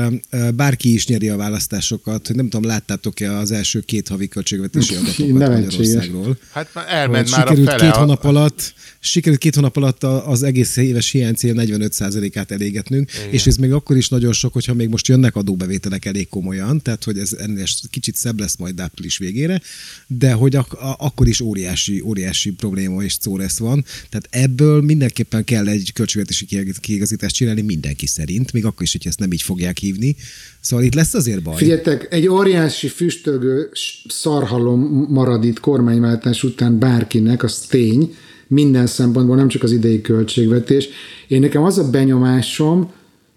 bárki 0.55 0.93
is 0.93 1.07
nyeri 1.07 1.29
a 1.29 1.37
választásokat, 1.37 2.27
hogy 2.27 2.37
nem 2.37 2.49
tudom, 2.49 2.71
láttátok-e 2.71 3.37
az 3.37 3.51
első 3.51 3.81
két 3.81 4.09
havi 4.09 4.29
költségvetési 4.29 4.95
adatokat 4.95 5.29
Magyarországról. 5.29 6.37
Hát 6.53 6.69
már 6.75 6.85
elment 6.89 7.31
már 7.31 7.41
sikerült 7.41 7.69
a 7.69 7.71
fele. 7.71 7.83
Két 7.83 7.97
hónap 7.97 8.25
alatt, 8.25 8.75
sikerült 9.05 9.41
két 9.41 9.55
hónap 9.55 9.77
alatt 9.77 10.05
az 10.05 10.43
egész 10.43 10.77
éves 10.77 11.11
hiánycél 11.11 11.59
a 11.59 11.63
45%-át 11.63 12.51
elégetnünk, 12.51 13.11
Igen. 13.15 13.33
és 13.33 13.47
ez 13.47 13.57
még 13.57 13.73
akkor 13.73 13.97
is 13.97 14.09
nagyon 14.09 14.33
sok, 14.33 14.53
hogyha 14.53 14.75
még 14.75 14.89
most 14.89 15.09
jönnek 15.09 15.37
adóbevételek 15.37 16.05
elég 16.05 16.29
komolyan, 16.29 16.83
tehát 16.83 17.05
hogy 17.05 17.19
ez 17.19 17.33
ennél 17.33 17.65
kicsit 17.91 18.17
szebb 18.17 18.41
lesz 18.41 18.57
majd 18.57 18.81
április 18.81 19.19
végére, 19.19 19.61
de 20.07 20.33
hogy 20.33 20.57
ak- 20.57 20.77
akkor 20.99 21.29
is 21.29 21.41
óriási, 21.41 22.01
óriási 22.01 22.51
probléma 22.51 23.03
és 23.03 23.17
szó 23.21 23.37
lesz 23.37 23.59
van. 23.59 23.85
Tehát 24.11 24.29
ebből 24.31 24.83
mindenképpen 24.83 25.45
kell 25.45 25.69
egy 25.69 25.93
költségvetési 25.93 26.47
kiigazítást 26.81 27.35
csinálni 27.35 27.63
mindenki 27.63 28.07
szerint, 28.07 28.53
még 28.53 28.65
akkor 28.65 28.83
is, 28.83 28.93
hogy 28.93 29.07
ezt 29.07 29.19
nem 29.19 29.33
így 29.33 29.43
fogják 29.43 29.79
hívni. 29.79 30.17
Szóval 30.61 30.85
itt 30.85 30.95
lesz 30.95 31.15
azért 31.15 31.43
baj. 31.43 31.57
Figyeljetek, 31.57 32.07
egy 32.11 32.29
óriási 32.29 32.89
füstölgő 32.89 33.71
szarhalom 34.09 35.07
marad 35.09 35.45
itt 35.45 35.61
kormányváltás 35.61 36.43
után 36.43 36.79
bárkinek, 36.79 37.43
az 37.43 37.59
tény, 37.59 38.15
minden 38.53 38.87
szempontból, 38.87 39.37
nem 39.37 39.49
csak 39.49 39.63
az 39.63 39.73
idei 39.73 40.01
költségvetés. 40.01 40.89
Én 41.29 41.41
nekem 41.41 41.63
az 41.63 41.79
a 41.79 41.91
benyomásom, 41.91 42.91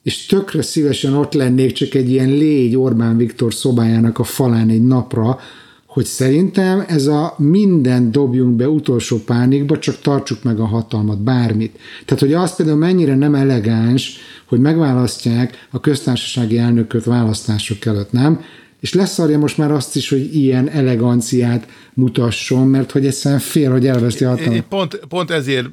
és 0.04 0.26
tökre 0.26 0.62
szívesen 0.62 1.14
ott 1.14 1.34
lennék 1.34 1.72
csak 1.72 1.94
egy 1.94 2.10
ilyen 2.10 2.30
légy 2.30 2.78
Orbán 2.78 3.18
Viktor 3.18 3.54
szobájának 3.54 4.20
a 4.20 4.24
falán 4.24 4.70
egy 4.70 4.84
napra, 4.84 5.40
hogy 5.86 6.06
szerintem 6.06 6.84
ez 6.88 7.08
a 7.08 7.36
minden 7.38 8.12
dobjunk 8.12 8.56
be 8.56 8.70
utolsó 8.70 9.18
pánikba, 9.18 9.80
csak 9.80 10.02
tartsuk 10.02 10.44
meg 10.44 10.60
a 10.60 10.66
hatalmat, 10.66 11.22
bármit. 11.22 11.80
Tehát, 12.06 12.24
hogy 12.24 12.34
az 12.34 12.56
például 12.56 12.78
mennyire 12.78 13.16
nem 13.16 13.36
elegáns, 13.36 14.18
hogy 14.46 14.60
megválasztják 14.60 15.68
a 15.72 15.80
köztársasági 15.80 16.58
elnököt 16.58 17.04
választások 17.04 17.86
előtt, 17.86 18.12
nem? 18.12 18.42
És 18.86 18.94
leszarja 18.94 19.38
most 19.38 19.58
már 19.58 19.72
azt 19.72 19.96
is, 19.96 20.10
hogy 20.10 20.36
ilyen 20.36 20.70
eleganciát 20.70 21.68
mutasson, 21.94 22.68
mert 22.68 22.92
hogy 22.92 23.06
egyszerűen 23.06 23.40
fél, 23.40 23.72
hogy 23.72 23.88
elveszti 23.88 24.24
a 24.24 24.30
hatalmat. 24.30 24.62
Pont, 24.62 24.96
pont 24.96 25.32
ezért 25.32 25.68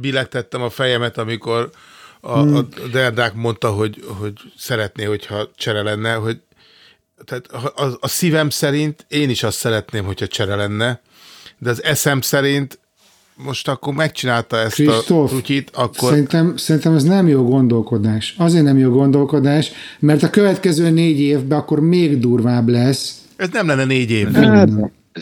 billegtettem 0.00 0.62
a 0.62 0.70
fejemet, 0.70 1.18
amikor 1.18 1.70
a, 2.20 2.40
hmm. 2.40 2.54
a 2.54 2.62
Derdák 2.92 3.34
mondta, 3.34 3.70
hogy, 3.70 4.04
hogy 4.06 4.32
szeretné, 4.56 5.04
hogyha 5.04 5.50
csere 5.56 5.82
lenne, 5.82 6.14
hogy 6.14 6.40
tehát 7.24 7.46
a, 7.46 7.96
a 8.00 8.08
szívem 8.08 8.50
szerint 8.50 9.06
én 9.08 9.30
is 9.30 9.42
azt 9.42 9.58
szeretném, 9.58 10.04
hogyha 10.04 10.26
csere 10.26 10.54
lenne, 10.54 11.00
de 11.58 11.70
az 11.70 11.82
eszem 11.82 12.20
szerint 12.20 12.78
most 13.44 13.68
akkor 13.68 13.94
megcsinálta 13.94 14.56
ezt 14.56 14.74
Christoph, 14.74 15.32
a 15.32 15.36
rutyit, 15.36 15.70
akkor... 15.74 16.10
Szerintem, 16.10 16.56
szerintem 16.56 16.94
ez 16.94 17.04
nem 17.04 17.28
jó 17.28 17.44
gondolkodás. 17.44 18.34
Azért 18.38 18.64
nem 18.64 18.78
jó 18.78 18.90
gondolkodás, 18.90 19.70
mert 19.98 20.22
a 20.22 20.30
következő 20.30 20.90
négy 20.90 21.20
évben 21.20 21.58
akkor 21.58 21.80
még 21.80 22.18
durvább 22.18 22.68
lesz. 22.68 23.22
Ez 23.36 23.48
nem 23.52 23.66
lenne 23.66 23.84
négy 23.84 24.10
év. 24.10 24.32
Hát, 24.32 24.70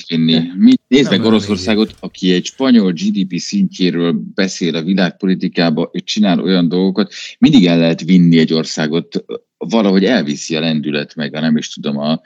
vinni. 0.06 0.42
Nézd 0.88 1.10
meg 1.10 1.24
Oroszországot, 1.24 1.94
aki 2.00 2.32
egy 2.32 2.44
spanyol 2.44 2.92
GDP 2.92 3.38
szintjéről 3.38 4.22
beszél 4.34 4.74
a 4.76 4.82
világpolitikába, 4.82 5.88
és 5.92 6.02
csinál 6.02 6.40
olyan 6.40 6.68
dolgokat, 6.68 7.12
mindig 7.38 7.66
el 7.66 7.78
lehet 7.78 8.02
vinni 8.02 8.38
egy 8.38 8.52
országot, 8.52 9.24
valahogy 9.58 10.04
elviszi 10.04 10.56
a 10.56 10.60
lendület, 10.60 11.14
meg 11.14 11.34
a 11.34 11.40
nem 11.40 11.56
is 11.56 11.68
tudom, 11.68 11.98
a, 11.98 12.20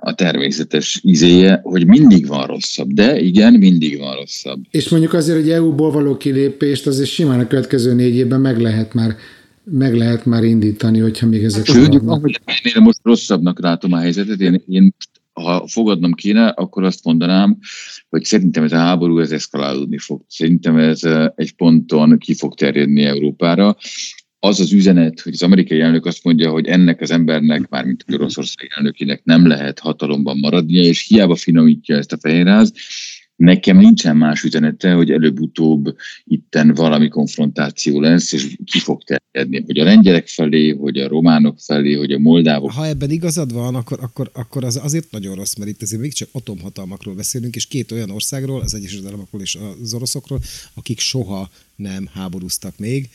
a 0.00 0.14
természetes 0.14 1.00
izéje, 1.02 1.60
hogy 1.62 1.86
mindig 1.86 2.26
van 2.26 2.46
rosszabb. 2.46 2.92
De 2.92 3.20
igen, 3.20 3.54
mindig 3.54 3.98
van 3.98 4.14
rosszabb. 4.14 4.60
És 4.70 4.88
mondjuk 4.88 5.12
azért, 5.12 5.40
hogy 5.40 5.50
EU-ból 5.50 5.90
való 5.90 6.16
kilépést 6.16 6.86
azért 6.86 7.08
simán 7.08 7.40
a 7.40 7.46
következő 7.46 7.94
négy 7.94 8.14
évben 8.14 8.40
meg 8.40 8.60
lehet 8.60 8.94
már 8.94 9.16
meg 9.70 9.94
lehet 9.94 10.24
már 10.24 10.44
indítani, 10.44 10.98
hogyha 10.98 11.26
még 11.26 11.44
ezek 11.44 11.66
Sőt, 11.66 11.94
ahogy 12.06 12.40
ennél 12.44 12.82
most 12.82 12.98
rosszabbnak 13.02 13.60
látom 13.60 13.92
a 13.92 13.98
helyzetet, 13.98 14.40
én, 14.40 14.62
én 14.68 14.82
most 14.82 15.08
ha 15.32 15.66
fogadnom 15.66 16.12
kéne, 16.12 16.48
akkor 16.48 16.84
azt 16.84 17.04
mondanám, 17.04 17.58
hogy 18.08 18.24
szerintem 18.24 18.64
ez 18.64 18.72
a 18.72 18.76
háború 18.76 19.18
ez 19.18 19.30
eszkalálódni 19.30 19.98
fog. 19.98 20.22
Szerintem 20.28 20.76
ez 20.76 21.00
egy 21.34 21.52
ponton 21.52 22.18
ki 22.18 22.34
fog 22.34 22.54
terjedni 22.54 23.02
Európára. 23.02 23.76
Az 24.40 24.60
az 24.60 24.72
üzenet, 24.72 25.20
hogy 25.20 25.32
az 25.32 25.42
amerikai 25.42 25.80
elnök 25.80 26.06
azt 26.06 26.24
mondja, 26.24 26.50
hogy 26.50 26.66
ennek 26.66 27.00
az 27.00 27.10
embernek, 27.10 27.68
mármint 27.68 28.04
Oroszország 28.12 28.72
elnökének 28.76 29.24
nem 29.24 29.46
lehet 29.46 29.78
hatalomban 29.78 30.38
maradnia, 30.38 30.82
és 30.82 31.06
hiába 31.06 31.34
finomítja 31.34 31.96
ezt 31.96 32.12
a 32.12 32.18
fehérház, 32.18 32.72
Nekem 33.38 33.76
nincsen 33.76 34.16
más 34.16 34.42
üzenete, 34.42 34.92
hogy 34.92 35.10
előbb-utóbb 35.10 35.96
itten 36.24 36.74
valami 36.74 37.08
konfrontáció 37.08 38.00
lesz, 38.00 38.32
és 38.32 38.56
ki 38.64 38.78
fog 38.78 39.02
terjedni, 39.02 39.62
hogy 39.66 39.78
a 39.78 39.84
lengyelek 39.84 40.26
felé, 40.26 40.70
hogy 40.70 40.98
a 40.98 41.08
románok 41.08 41.58
felé, 41.60 41.94
hogy 41.94 42.12
a 42.12 42.18
moldávok. 42.18 42.70
Ha 42.70 42.86
ebben 42.86 43.10
igazad 43.10 43.52
van, 43.52 43.74
akkor, 43.74 43.98
akkor, 44.02 44.30
akkor 44.34 44.64
az 44.64 44.80
azért 44.82 45.10
nagyon 45.10 45.34
rossz, 45.34 45.54
mert 45.54 45.70
itt 45.70 45.82
azért 45.82 46.02
még 46.02 46.12
csak 46.12 46.28
atomhatalmakról 46.32 47.14
beszélünk, 47.14 47.56
és 47.56 47.66
két 47.66 47.92
olyan 47.92 48.10
országról, 48.10 48.60
az 48.60 48.74
Egyesült 48.74 49.06
Államokról 49.06 49.40
és 49.40 49.58
az 49.82 49.94
oroszokról, 49.94 50.40
akik 50.74 50.98
soha 50.98 51.50
nem 51.78 52.08
háborúztak 52.14 52.78
még, 52.78 53.10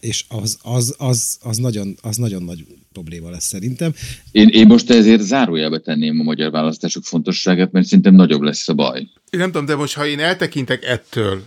és 0.00 0.24
az, 0.28 0.58
az, 0.62 0.94
az, 0.98 1.38
az, 1.42 1.56
nagyon, 1.56 1.96
az 2.02 2.16
nagyon 2.16 2.42
nagy 2.42 2.66
probléma 2.92 3.30
lesz 3.30 3.44
szerintem. 3.44 3.94
Én, 4.30 4.48
én 4.48 4.66
most 4.66 4.90
ezért 4.90 5.20
zárójelbe 5.20 5.78
tenném 5.78 6.20
a 6.20 6.22
magyar 6.22 6.50
választások 6.50 7.04
fontosságát, 7.04 7.72
mert 7.72 7.86
szerintem 7.86 8.14
nagyobb 8.14 8.40
lesz 8.40 8.68
a 8.68 8.74
baj. 8.74 8.98
Én 9.30 9.40
nem 9.40 9.50
tudom, 9.50 9.66
de 9.66 9.76
most 9.76 9.94
ha 9.94 10.06
én 10.06 10.20
eltekintek 10.20 10.84
ettől, 10.84 11.42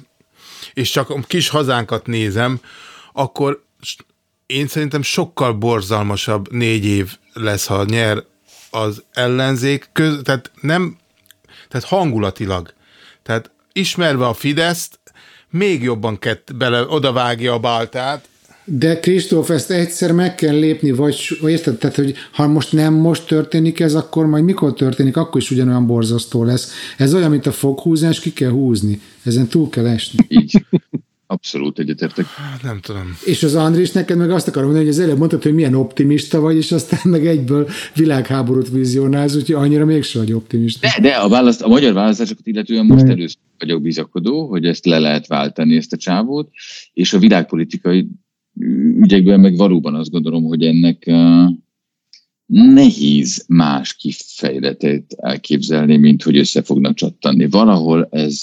és 0.74 0.90
csak 0.90 1.10
a 1.10 1.20
kis 1.20 1.50
hazánkat 1.50 2.08
nézem, 2.08 2.60
akkor 3.14 3.64
én 4.46 4.68
szerintem 4.68 5.02
sokkal 5.02 5.54
borzalmasabb 5.54 6.52
négy 6.52 6.86
év 6.86 7.18
lesz, 7.34 7.66
ha 7.66 7.84
nyer 7.84 8.24
az 8.70 9.04
ellenzék, 9.14 9.90
köz, 9.92 10.20
tehát 10.24 10.52
nem, 10.62 10.98
tehát 11.68 11.88
hangulatilag. 11.88 12.74
Tehát 13.24 13.52
ismerve 13.74 14.28
a 14.28 14.34
Fideszt, 14.34 15.00
még 15.56 15.84
jobban 15.84 16.20
kett 16.20 16.52
bele, 16.58 16.86
odavágja 16.88 17.54
a 17.54 17.60
baltát. 17.60 18.28
De 18.68 19.00
Kristóf, 19.00 19.50
ezt 19.50 19.72
egyszer 19.72 20.12
meg 20.12 20.36
kell 20.36 20.56
lépni, 20.56 20.92
vagy 20.92 21.38
érted? 21.48 21.78
Tehát, 21.78 21.96
hogy 21.96 22.16
ha 22.32 22.48
most 22.48 22.72
nem 22.72 22.94
most 22.94 23.28
történik 23.28 23.80
ez, 23.80 23.94
akkor 23.96 24.26
majd 24.26 24.44
mikor 24.44 24.74
történik, 24.74 25.18
akkor 25.18 25.42
is 25.42 25.52
ugyanolyan 25.52 25.86
borzasztó 25.86 26.44
lesz. 26.44 26.72
Ez 26.98 27.14
olyan, 27.14 27.30
mint 27.30 27.46
a 27.46 27.52
foghúzás, 27.52 28.20
ki 28.20 28.34
kell 28.34 28.50
húzni. 28.50 29.02
Ezen 29.24 29.48
túl 29.48 29.70
kell 29.70 29.88
esni. 29.88 30.26
Így. 30.28 30.66
Abszolút 31.36 31.80
egyetértek. 31.80 32.26
Hát 32.26 32.64
nem 32.64 32.80
tudom. 32.82 33.18
És 33.26 33.44
az 33.44 33.56
Andris 33.56 33.92
neked 33.92 34.18
meg 34.18 34.32
azt 34.32 34.48
akarom 34.48 34.66
mondani, 34.66 34.90
hogy 34.90 34.96
az 34.96 35.02
előbb 35.04 35.18
mondtad, 35.18 35.44
hogy 35.44 35.54
milyen 35.54 35.74
optimista 35.74 36.40
vagy, 36.40 36.56
és 36.56 36.72
aztán 36.72 37.00
meg 37.04 37.28
egyből 37.28 37.70
világháborút 37.96 38.70
vizionálsz, 38.70 39.36
úgyhogy 39.36 39.56
annyira 39.56 39.86
mégsem 39.86 40.22
vagy 40.22 40.34
optimista. 40.34 40.88
De, 40.88 41.10
de 41.10 41.16
a, 41.16 41.30
választ, 41.30 41.62
a 41.62 41.68
magyar 41.68 41.94
választásokat 41.94 42.48
illetően 42.48 42.86
most 42.86 43.08
először 43.08 43.40
vagyok 43.60 43.82
bizakodó, 43.82 44.48
hogy 44.48 44.66
ezt 44.66 44.86
le 44.86 45.00
lehet 45.00 45.28
váltani, 45.28 45.76
ezt 45.76 45.94
a 45.94 45.98
csávót, 45.98 46.50
és 46.94 47.14
a 47.14 47.20
világpolitikai 47.20 48.08
ügyekben 49.00 49.40
meg 49.40 49.56
valóban 49.56 49.96
azt 49.96 50.12
gondolom, 50.12 50.44
hogy 50.44 50.64
ennek 50.64 51.04
uh, 51.08 51.50
nehéz 52.46 53.46
más 53.48 53.96
kifejletét 53.96 55.16
elképzelni, 55.18 55.98
mint 55.98 56.24
hogy 56.24 56.38
össze 56.38 56.62
fognak 56.62 56.96
csattanni. 56.96 57.48
Valahol 57.50 58.08
ez 58.12 58.42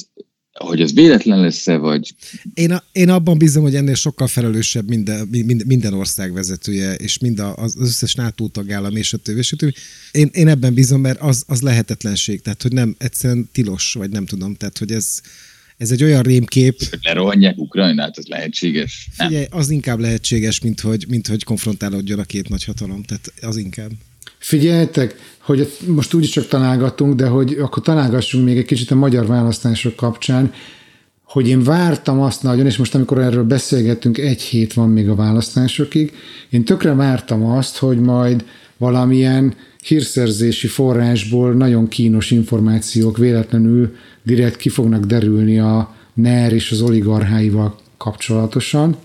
hogy 0.53 0.81
ez 0.81 0.93
véletlen 0.93 1.41
lesz-e, 1.41 1.77
vagy... 1.77 2.15
Én, 2.55 2.73
a, 2.73 2.85
én 2.93 3.09
abban 3.09 3.39
bízom, 3.39 3.63
hogy 3.63 3.75
ennél 3.75 3.95
sokkal 3.95 4.27
felelősebb 4.27 4.89
minden, 4.89 5.29
minden 5.67 5.95
ország 5.95 6.33
vezetője, 6.33 6.95
és 6.95 7.19
mind 7.19 7.39
az 7.55 7.77
összes 7.79 8.15
NATO 8.15 8.49
tagállam, 8.49 8.97
és 8.97 9.13
a 9.13 9.17
többi, 9.17 9.39
és 9.39 9.53
a 9.53 9.57
többi. 9.57 9.75
Én, 10.13 10.31
én 10.33 10.49
ebben 10.49 10.75
bízom, 10.75 11.01
mert 11.01 11.21
az, 11.21 11.45
az 11.47 11.61
lehetetlenség, 11.61 12.43
tehát 12.43 12.63
hogy 12.63 12.73
nem 12.73 12.95
egyszerűen 12.99 13.49
tilos, 13.53 13.93
vagy 13.93 14.11
nem 14.11 14.27
tudom, 14.27 14.55
tehát 14.55 14.79
hogy 14.79 14.93
ez, 14.93 15.21
ez 15.77 15.91
egy 15.91 16.03
olyan 16.03 16.23
rémkép. 16.23 16.99
Lerohanják 17.03 17.59
Ukrajnát, 17.59 18.19
az 18.19 18.27
lehetséges? 18.27 19.09
Nem. 19.17 19.29
Figyelj, 19.29 19.47
az 19.51 19.71
inkább 19.71 19.99
lehetséges, 19.99 20.61
mint 20.61 20.81
hogy, 20.81 21.05
mint 21.09 21.27
hogy 21.27 21.45
konfrontálódjon 21.45 22.19
a 22.19 22.25
két 22.25 22.49
nagy 22.49 22.65
hatalom, 22.65 23.03
tehát 23.03 23.33
az 23.41 23.57
inkább. 23.57 23.91
Figyeljetek, 24.43 25.15
hogy 25.39 25.73
most 25.87 26.15
úgyis 26.15 26.31
csak 26.31 26.47
találgatunk, 26.47 27.15
de 27.15 27.27
hogy 27.27 27.57
akkor 27.61 27.83
találgassunk 27.83 28.45
még 28.45 28.57
egy 28.57 28.65
kicsit 28.65 28.91
a 28.91 28.95
magyar 28.95 29.27
választások 29.27 29.97
kapcsán, 29.97 30.53
hogy 31.25 31.49
én 31.49 31.63
vártam 31.63 32.21
azt 32.21 32.43
nagyon, 32.43 32.67
és 32.67 32.77
most 32.77 32.95
amikor 32.95 33.19
erről 33.19 33.45
beszélgettünk, 33.45 34.19
egy 34.19 34.43
hét 34.43 34.73
van 34.73 34.89
még 34.89 35.09
a 35.09 35.15
választásokig, 35.15 36.13
én 36.51 36.65
tökre 36.65 36.95
vártam 36.95 37.45
azt, 37.47 37.77
hogy 37.77 38.01
majd 38.01 38.45
valamilyen 38.77 39.55
hírszerzési 39.83 40.67
forrásból 40.67 41.53
nagyon 41.53 41.89
kínos 41.89 42.31
információk 42.31 43.17
véletlenül 43.17 43.97
direkt 44.23 44.57
ki 44.57 44.69
fognak 44.69 45.05
derülni 45.05 45.59
a 45.59 45.95
NER 46.15 46.53
és 46.53 46.71
az 46.71 46.81
oligarcháival 46.81 47.79
kapcsolatosan, 47.97 48.97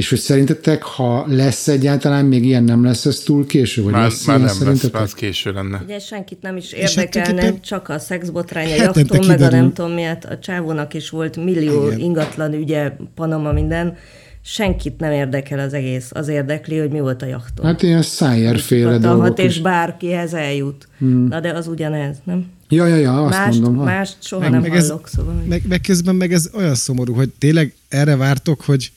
és 0.00 0.08
hogy 0.08 0.18
szerintetek, 0.18 0.82
ha 0.82 1.24
lesz 1.28 1.68
egyáltalán, 1.68 2.24
még 2.24 2.44
ilyen 2.44 2.64
nem 2.64 2.84
lesz, 2.84 3.06
ez 3.06 3.18
túl 3.18 3.46
késő? 3.46 3.82
Vagy 3.82 3.92
már, 3.92 4.02
lesz 4.02 4.24
már 4.24 4.38
nem 4.38 4.46
lesz, 4.64 4.90
már 4.90 5.08
késő 5.14 5.52
lenne. 5.52 5.80
Ugye 5.84 5.98
senkit 5.98 6.42
nem 6.42 6.56
is 6.56 6.74
hát 6.74 6.80
érdekelne, 6.80 7.42
hát, 7.42 7.60
csak 7.60 7.88
a 7.88 7.98
szexbotránya 7.98 8.74
jachton, 8.74 9.26
meg 9.26 9.40
a 9.40 9.50
nem 9.50 9.72
tudom 9.72 9.92
miért, 9.92 10.24
a 10.24 10.38
csávónak 10.38 10.94
is 10.94 11.10
volt 11.10 11.36
millió 11.36 11.86
Igen. 11.86 11.98
ingatlan 11.98 12.52
ügye, 12.52 12.92
Panama 13.14 13.52
minden, 13.52 13.96
senkit 14.42 14.98
nem 14.98 15.12
érdekel 15.12 15.58
az 15.58 15.72
egész. 15.72 16.10
Az 16.12 16.28
érdekli, 16.28 16.78
hogy 16.78 16.90
mi 16.90 17.00
volt 17.00 17.22
a 17.22 17.26
jachton. 17.26 17.66
Hát 17.66 17.82
ilyen 17.82 18.02
szájérféle 18.02 18.98
dolgok 18.98 19.38
és 19.38 19.56
is. 19.56 19.60
bárkihez 19.60 20.34
eljut. 20.34 20.88
Hmm. 20.98 21.26
Na 21.26 21.40
de 21.40 21.52
az 21.52 21.66
ugyanez, 21.66 22.16
nem? 22.24 22.46
Ja, 22.68 22.86
ja, 22.86 22.96
ja, 22.96 23.24
azt 23.24 23.38
mást, 23.38 23.60
mondom. 23.60 23.84
Mást 23.84 24.16
soha 24.20 24.40
meg, 24.42 24.50
nem 24.50 24.60
meg 24.60 24.70
hallok, 24.70 25.02
ez, 25.04 25.12
szóval. 25.12 25.42
Meg, 25.48 25.62
meg 25.68 25.80
közben 25.80 26.14
meg 26.14 26.32
ez 26.32 26.50
olyan 26.54 26.74
szomorú, 26.74 27.14
hogy 27.14 27.28
tényleg 27.38 27.74
erre 27.88 28.16
vártok, 28.16 28.60
hogy 28.60 28.92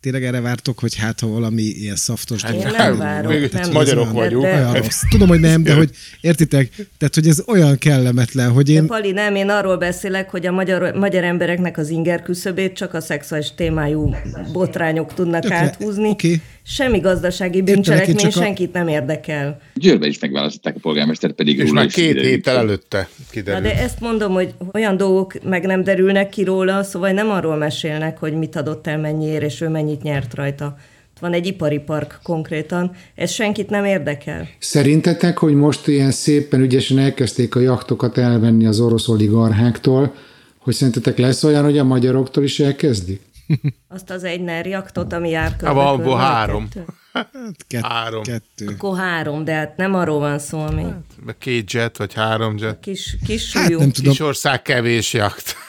Tényleg 0.00 0.24
erre 0.24 0.40
vártok, 0.40 0.78
hogy 0.78 0.94
hát 0.94 1.20
ha 1.20 1.26
valami 1.26 1.62
ilyen 1.62 1.96
szaftos 1.96 2.42
hát, 2.42 2.52
dolog. 2.52 2.76
nem 2.76 2.96
várok. 2.96 3.52
Nem, 3.52 3.70
magyarok 3.72 4.12
vagyunk. 4.12 4.44
De, 4.44 4.54
olyan 4.54 4.74
rossz. 4.74 5.02
Tudom, 5.10 5.28
hogy 5.28 5.40
nem, 5.40 5.62
de 5.62 5.74
hogy 5.74 5.90
értitek, 6.20 6.70
tehát 6.98 7.14
hogy 7.14 7.28
ez 7.28 7.42
olyan 7.46 7.78
kellemetlen, 7.78 8.50
hogy 8.50 8.68
én... 8.68 8.80
De 8.80 8.86
Pali, 8.86 9.10
nem, 9.10 9.34
én 9.34 9.48
arról 9.48 9.76
beszélek, 9.76 10.30
hogy 10.30 10.46
a 10.46 10.52
magyar, 10.52 10.94
magyar 10.94 11.24
embereknek 11.24 11.78
az 11.78 11.88
inger 11.88 12.22
küszöbét 12.22 12.72
csak 12.72 12.94
a 12.94 13.00
szexuális 13.00 13.54
témájú 13.54 14.14
botrányok 14.52 15.14
tudnak 15.14 15.42
Tökre, 15.42 15.56
áthúzni. 15.56 16.08
Okay. 16.08 16.40
Semmi 16.70 16.98
gazdasági 16.98 17.62
bűncselekmény 17.62 18.26
a... 18.26 18.30
senkit 18.30 18.72
nem 18.72 18.88
érdekel. 18.88 19.60
Győrbe 19.74 20.06
is 20.06 20.18
megválasztották 20.18 20.76
a 20.76 20.78
polgármester, 20.80 21.32
pedig 21.32 21.58
És 21.58 21.70
már 21.70 21.86
két 21.86 22.20
héttel 22.20 22.56
előtte 22.56 23.08
kiderült. 23.30 23.62
Na 23.62 23.68
de 23.68 23.78
ezt 23.82 24.00
mondom, 24.00 24.32
hogy 24.32 24.54
olyan 24.72 24.96
dolgok 24.96 25.42
meg 25.44 25.66
nem 25.66 25.84
derülnek 25.84 26.28
ki 26.28 26.44
róla, 26.44 26.82
szóval 26.82 27.10
nem 27.10 27.30
arról 27.30 27.56
mesélnek, 27.56 28.18
hogy 28.18 28.32
mit 28.32 28.56
adott 28.56 28.86
el 28.86 28.98
mennyiért, 28.98 29.42
és 29.42 29.60
ő 29.60 29.68
mennyit 29.68 30.02
nyert 30.02 30.34
rajta. 30.34 30.76
Van 31.20 31.32
egy 31.32 31.46
ipari 31.46 31.78
park 31.78 32.20
konkrétan, 32.22 32.90
ez 33.14 33.30
senkit 33.30 33.70
nem 33.70 33.84
érdekel. 33.84 34.48
Szerintetek, 34.58 35.38
hogy 35.38 35.54
most 35.54 35.88
ilyen 35.88 36.10
szépen 36.10 36.60
ügyesen 36.60 36.98
elkezdték 36.98 37.54
a 37.54 37.60
jachtokat 37.60 38.18
elvenni 38.18 38.66
az 38.66 38.80
orosz 38.80 39.08
oligarcháktól, 39.08 40.14
hogy 40.58 40.74
szerintetek 40.74 41.18
lesz 41.18 41.44
olyan, 41.44 41.64
hogy 41.64 41.78
a 41.78 41.84
magyaroktól 41.84 42.44
is 42.44 42.60
elkezdik? 42.60 43.20
Azt 43.88 44.10
az 44.10 44.24
egy 44.24 44.40
NER 44.40 44.66
jaktot, 44.66 45.12
ami 45.12 45.28
jár 45.28 45.56
körbe. 45.56 45.74
Van, 45.74 45.86
abból 45.86 46.16
három. 46.16 46.68
Hát 47.12 47.30
kett, 47.66 47.84
három. 47.84 48.22
Kettő. 48.22 48.66
Akkor 48.66 48.98
három, 48.98 49.44
de 49.44 49.54
hát 49.54 49.76
nem 49.76 49.94
arról 49.94 50.18
van 50.18 50.38
szó, 50.38 50.60
ami... 50.60 50.82
Hát, 51.26 51.36
két 51.38 51.72
jet, 51.72 51.96
vagy 51.96 52.14
három 52.14 52.56
jet. 52.58 52.80
Kis, 52.80 53.16
kis 53.26 53.52
hát 53.52 53.68
nem 53.68 53.90
tudom. 53.90 54.10
Kis 54.12 54.20
ország 54.20 54.62
kevés 54.62 55.12
jakt. 55.12 55.54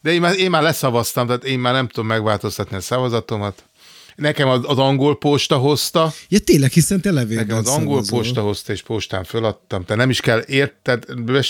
De 0.00 0.12
én 0.12 0.20
már, 0.20 0.38
én 0.38 0.50
már 0.50 0.62
leszavaztam, 0.62 1.26
tehát 1.26 1.44
én 1.44 1.58
már 1.58 1.72
nem 1.72 1.88
tudom 1.88 2.06
megváltoztatni 2.06 2.76
a 2.76 2.80
szavazatomat. 2.80 3.64
Nekem 4.18 4.48
az, 4.48 4.60
az 4.62 4.78
angol 4.78 5.18
posta 5.18 5.56
hozta. 5.56 6.12
Ja 6.28 6.38
tényleg, 6.38 6.70
hiszen 6.70 7.00
te 7.00 7.10
levélben 7.10 7.46
Nekem 7.46 7.56
az 7.56 7.66
angol 7.66 8.04
szavazol. 8.04 8.18
posta 8.18 8.40
hozta, 8.40 8.72
és 8.72 8.82
postán 8.82 9.24
föladtam. 9.24 9.84
Te 9.84 9.94
nem 9.94 10.10
is 10.10 10.20
kell 10.20 10.42
érted, 10.46 11.04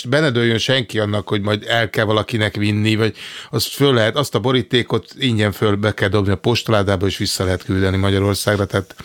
benedőljön 0.09 0.57
senki 0.57 0.99
annak, 0.99 1.27
hogy 1.27 1.41
majd 1.41 1.65
el 1.67 1.89
kell 1.89 2.05
valakinek 2.05 2.55
vinni, 2.55 2.95
vagy 2.95 3.15
azt 3.51 3.67
föl 3.67 3.93
lehet, 3.93 4.15
azt 4.15 4.35
a 4.35 4.39
borítékot 4.39 5.13
ingyen 5.17 5.51
fölbe 5.51 5.93
kell 5.93 6.09
dobni 6.09 6.31
a 6.31 6.35
postaládába, 6.35 7.07
és 7.07 7.17
vissza 7.17 7.43
lehet 7.43 7.63
küldeni 7.63 7.97
Magyarországra, 7.97 8.65
tehát 8.65 8.95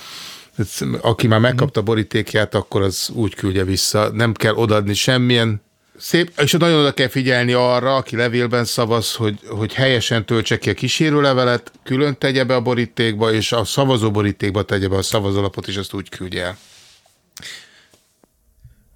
aki 1.01 1.27
már 1.27 1.41
megkapta 1.41 1.81
a 1.81 1.83
borítékját, 1.83 2.55
akkor 2.55 2.83
az 2.83 3.11
úgy 3.15 3.35
küldje 3.35 3.65
vissza. 3.65 4.11
Nem 4.13 4.33
kell 4.33 4.55
odaadni 4.55 4.95
semmilyen 4.95 5.63
Szép, 5.99 6.33
és 6.43 6.53
nagyon 6.53 6.81
oda 6.81 6.93
kell 6.93 7.09
figyelni 7.09 7.53
arra, 7.53 7.97
aki 7.97 8.17
levélben 8.17 8.65
szavaz, 8.65 9.15
hogy, 9.15 9.39
hogy 9.49 9.75
helyesen 9.75 10.27
töltse 10.27 10.59
ki 10.59 10.71
a 10.71 10.75
kísérőlevelet, 10.75 11.73
külön 11.83 12.19
tegye 12.19 12.45
be 12.45 12.55
a 12.55 12.61
borítékba, 12.61 13.33
és 13.33 13.53
a 13.53 13.65
szavazó 13.65 14.11
borítékba 14.11 14.63
tegye 14.63 14.89
be 14.89 14.97
a 14.97 15.03
szavazólapot, 15.03 15.69
és 15.69 15.77
azt 15.77 15.95
úgy 15.95 16.09
küldje 16.09 16.43
el. 16.43 16.59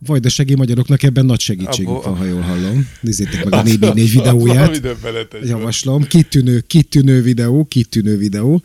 Vajdasági 0.07 0.55
magyaroknak 0.55 1.03
ebben 1.03 1.25
nagy 1.25 1.41
segítségük 1.41 2.03
van, 2.03 2.17
ha 2.17 2.25
jól 2.25 2.41
hallom. 2.41 2.89
Nézzétek 3.01 3.45
meg 3.45 3.53
a 3.53 3.63
4 3.63 4.13
videóját. 4.13 4.81
Javaslom. 5.43 6.07
Kitűnő, 6.07 6.61
kitűnő 6.61 7.23
videó, 7.23 7.65
kitűnő 7.65 8.17
videó. 8.17 8.63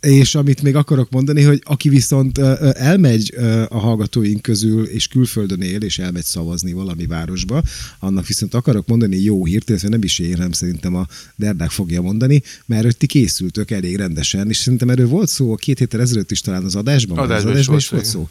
És 0.00 0.34
amit 0.34 0.62
még 0.62 0.76
akarok 0.76 1.10
mondani, 1.10 1.42
hogy 1.42 1.60
aki 1.64 1.88
viszont 1.88 2.38
elmegy 2.38 3.34
a 3.68 3.78
hallgatóink 3.78 4.42
közül, 4.42 4.84
és 4.84 5.06
külföldön 5.06 5.60
él, 5.60 5.82
és 5.82 5.98
elmegy 5.98 6.24
szavazni 6.24 6.72
valami 6.72 7.06
városba, 7.06 7.62
annak 7.98 8.26
viszont 8.26 8.54
akarok 8.54 8.86
mondani 8.86 9.16
jó 9.16 9.44
hírt, 9.44 9.68
illetve 9.68 9.88
nem 9.88 10.02
is 10.02 10.18
én, 10.18 10.36
hanem 10.36 10.52
szerintem 10.52 10.94
a 10.94 11.06
Derdák 11.36 11.70
fogja 11.70 12.02
mondani, 12.02 12.42
mert 12.66 12.84
hogy 12.84 12.96
ti 12.96 13.06
készültök 13.06 13.70
elég 13.70 13.96
rendesen, 13.96 14.48
és 14.48 14.56
szerintem 14.56 14.90
erről 14.90 15.08
volt 15.08 15.28
szó 15.28 15.52
a 15.52 15.56
két 15.56 15.78
héttel 15.78 16.00
ezelőtt 16.00 16.30
is 16.30 16.40
talán 16.40 16.64
az 16.64 16.76
adásban, 16.76 17.18
adásban, 17.18 17.36
az 17.36 17.44
adásban 17.44 17.76
is 17.76 17.88
volt 17.88 18.04
szó. 18.04 18.28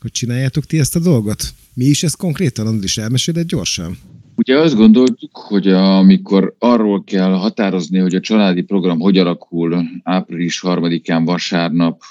Hogy 0.00 0.10
csináljátok 0.10 0.66
ti 0.66 0.78
ezt 0.78 0.96
a 0.96 0.98
dolgot? 0.98 1.54
Mi 1.74 1.84
is 1.84 2.02
ez 2.02 2.12
konkrétan? 2.14 2.66
Andris, 2.66 2.96
elmeséled 2.98 3.46
gyorsan? 3.46 3.98
Ugye 4.36 4.58
azt 4.58 4.74
gondoltuk, 4.74 5.36
hogy 5.36 5.68
amikor 5.68 6.54
arról 6.58 7.04
kell 7.04 7.32
határozni, 7.32 7.98
hogy 7.98 8.14
a 8.14 8.20
családi 8.20 8.62
program 8.62 9.00
hogy 9.00 9.18
alakul 9.18 9.84
április 10.02 10.60
harmadikán 10.60 11.24
vasárnap, 11.24 12.02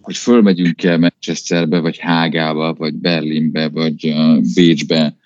hogy 0.00 0.16
fölmegyünk-e 0.16 0.96
Manchesterbe, 0.96 1.80
vagy 1.80 1.98
Hágába, 1.98 2.74
vagy 2.74 2.94
Berlinbe, 2.94 3.68
vagy 3.68 4.14
Bécsbe, 4.54 5.16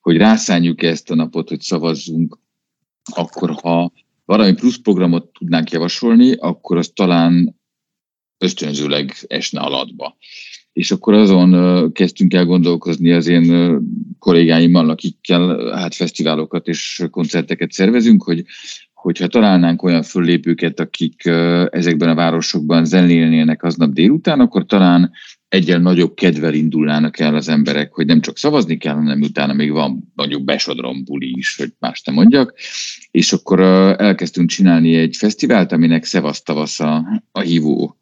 hogy 0.00 0.16
rászánjuk 0.16 0.82
ezt 0.82 1.10
a 1.10 1.14
napot, 1.14 1.48
hogy 1.48 1.60
szavazzunk, 1.60 2.38
akkor 3.14 3.50
ha 3.50 3.92
valami 4.24 4.54
plusz 4.54 4.76
programot 4.76 5.32
tudnánk 5.32 5.70
javasolni, 5.70 6.32
akkor 6.32 6.76
az 6.76 6.90
talán 6.94 7.60
ösztönzőleg 8.38 9.16
esne 9.26 9.60
alatba 9.60 10.16
és 10.78 10.90
akkor 10.90 11.14
azon 11.14 11.92
kezdtünk 11.92 12.34
el 12.34 12.44
gondolkozni 12.44 13.12
az 13.12 13.26
én 13.26 13.78
kollégáimmal, 14.18 14.90
akikkel 14.90 15.72
hát 15.74 15.94
fesztiválokat 15.94 16.66
és 16.66 17.04
koncerteket 17.10 17.72
szervezünk, 17.72 18.22
hogy 18.22 18.44
hogyha 18.94 19.26
találnánk 19.26 19.82
olyan 19.82 20.02
föllépőket, 20.02 20.80
akik 20.80 21.26
ezekben 21.70 22.08
a 22.08 22.14
városokban 22.14 22.84
zenélnének 22.84 23.62
aznap 23.62 23.92
délután, 23.92 24.40
akkor 24.40 24.66
talán 24.66 25.10
egyen 25.48 25.82
nagyobb 25.82 26.14
kedvel 26.14 26.54
indulnának 26.54 27.18
el 27.18 27.34
az 27.34 27.48
emberek, 27.48 27.94
hogy 27.94 28.06
nem 28.06 28.20
csak 28.20 28.38
szavazni 28.38 28.76
kell, 28.76 28.94
hanem 28.94 29.20
utána 29.20 29.52
még 29.52 29.72
van 29.72 30.12
mondjuk 30.14 30.44
besodrom 30.44 31.04
buli 31.04 31.32
is, 31.36 31.56
hogy 31.56 31.72
más 31.78 32.02
nem 32.02 32.14
mondjak. 32.14 32.54
És 33.10 33.32
akkor 33.32 33.60
elkezdtünk 33.98 34.48
csinálni 34.48 34.94
egy 34.94 35.16
fesztivált, 35.16 35.72
aminek 35.72 36.04
Szevasztavasz 36.04 36.80
a, 36.80 37.22
a 37.32 37.40
hívó 37.40 37.97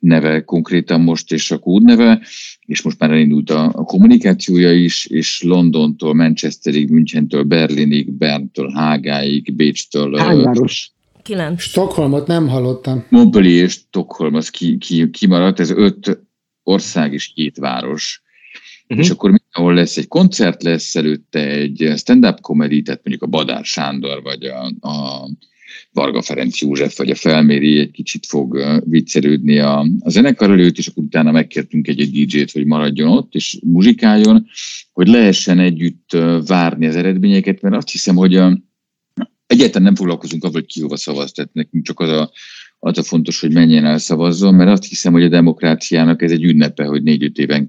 neve 0.00 0.44
konkrétan 0.44 1.00
most, 1.00 1.32
és 1.32 1.50
a 1.50 1.58
kódneve, 1.58 2.20
és 2.66 2.82
most 2.82 2.98
már 2.98 3.10
elindult 3.10 3.50
a, 3.50 3.64
a 3.64 3.84
kommunikációja 3.84 4.72
is, 4.72 5.06
és 5.06 5.42
Londontól, 5.42 6.14
Manchesterig, 6.14 6.90
Münchentől, 6.90 7.42
Berlinig, 7.42 8.12
Berntől, 8.12 8.70
Hágáig, 8.70 9.54
Bécstől. 9.54 10.16
Hány 10.16 10.40
város? 10.40 10.92
Kilenc. 11.22 11.62
Stockholmot 11.62 12.26
nem 12.26 12.48
hallottam. 12.48 13.04
Montpellier 13.08 13.64
és 13.64 13.72
Stockholm, 13.72 14.34
az 14.34 14.48
ki, 14.48 14.78
ki, 14.78 15.10
kimaradt, 15.10 15.60
ez 15.60 15.70
öt 15.70 16.18
ország 16.62 17.12
és 17.12 17.32
két 17.34 17.56
város. 17.56 18.22
Uh-huh. 18.88 19.04
És 19.04 19.10
akkor 19.10 19.40
ahol 19.52 19.74
lesz 19.74 19.96
egy 19.96 20.08
koncert, 20.08 20.62
lesz 20.62 20.96
előtte 20.96 21.40
egy 21.40 21.92
stand-up 21.96 22.40
comedy, 22.40 22.82
tehát 22.82 23.00
mondjuk 23.04 23.24
a 23.24 23.36
Badár 23.36 23.64
Sándor, 23.64 24.22
vagy 24.22 24.44
a, 24.44 24.88
a 24.88 25.28
Varga 25.92 26.22
Ferenc 26.22 26.60
József 26.60 26.96
vagy 26.96 27.10
a 27.10 27.14
felméri 27.14 27.78
egy 27.78 27.90
kicsit 27.90 28.26
fog 28.26 28.80
viccelődni 28.84 29.58
a, 29.58 29.86
a 30.00 30.10
zenekar 30.10 30.50
előtt, 30.50 30.78
és 30.78 30.86
akkor 30.86 31.02
utána 31.02 31.32
megkértünk 31.32 31.88
egy, 31.88 32.00
egy 32.00 32.10
DJ-t, 32.10 32.50
hogy 32.50 32.66
maradjon 32.66 33.08
ott, 33.08 33.34
és 33.34 33.58
muzsikáljon, 33.62 34.46
hogy 34.92 35.08
lehessen 35.08 35.58
együtt 35.58 36.16
várni 36.46 36.86
az 36.86 36.96
eredményeket, 36.96 37.60
mert 37.60 37.74
azt 37.74 37.90
hiszem, 37.90 38.16
hogy 38.16 38.34
egyáltalán 39.46 39.82
nem 39.82 39.94
foglalkozunk 39.94 40.44
avval, 40.44 40.60
hogy 40.60 40.72
ki 40.72 40.80
hova 40.80 40.96
szavaz, 40.96 41.32
tehát 41.32 41.52
nekünk 41.52 41.84
csak 41.84 42.00
az 42.00 42.08
a 42.08 42.30
az 42.82 42.98
a 42.98 43.02
fontos, 43.02 43.40
hogy 43.40 43.52
menjen 43.52 43.84
el 43.84 43.98
szavazzon, 43.98 44.54
mert 44.54 44.70
azt 44.70 44.84
hiszem, 44.84 45.12
hogy 45.12 45.22
a 45.22 45.28
demokráciának 45.28 46.22
ez 46.22 46.30
egy 46.30 46.44
ünnepe, 46.44 46.84
hogy 46.84 47.02
négy-öt 47.02 47.38
éven 47.38 47.68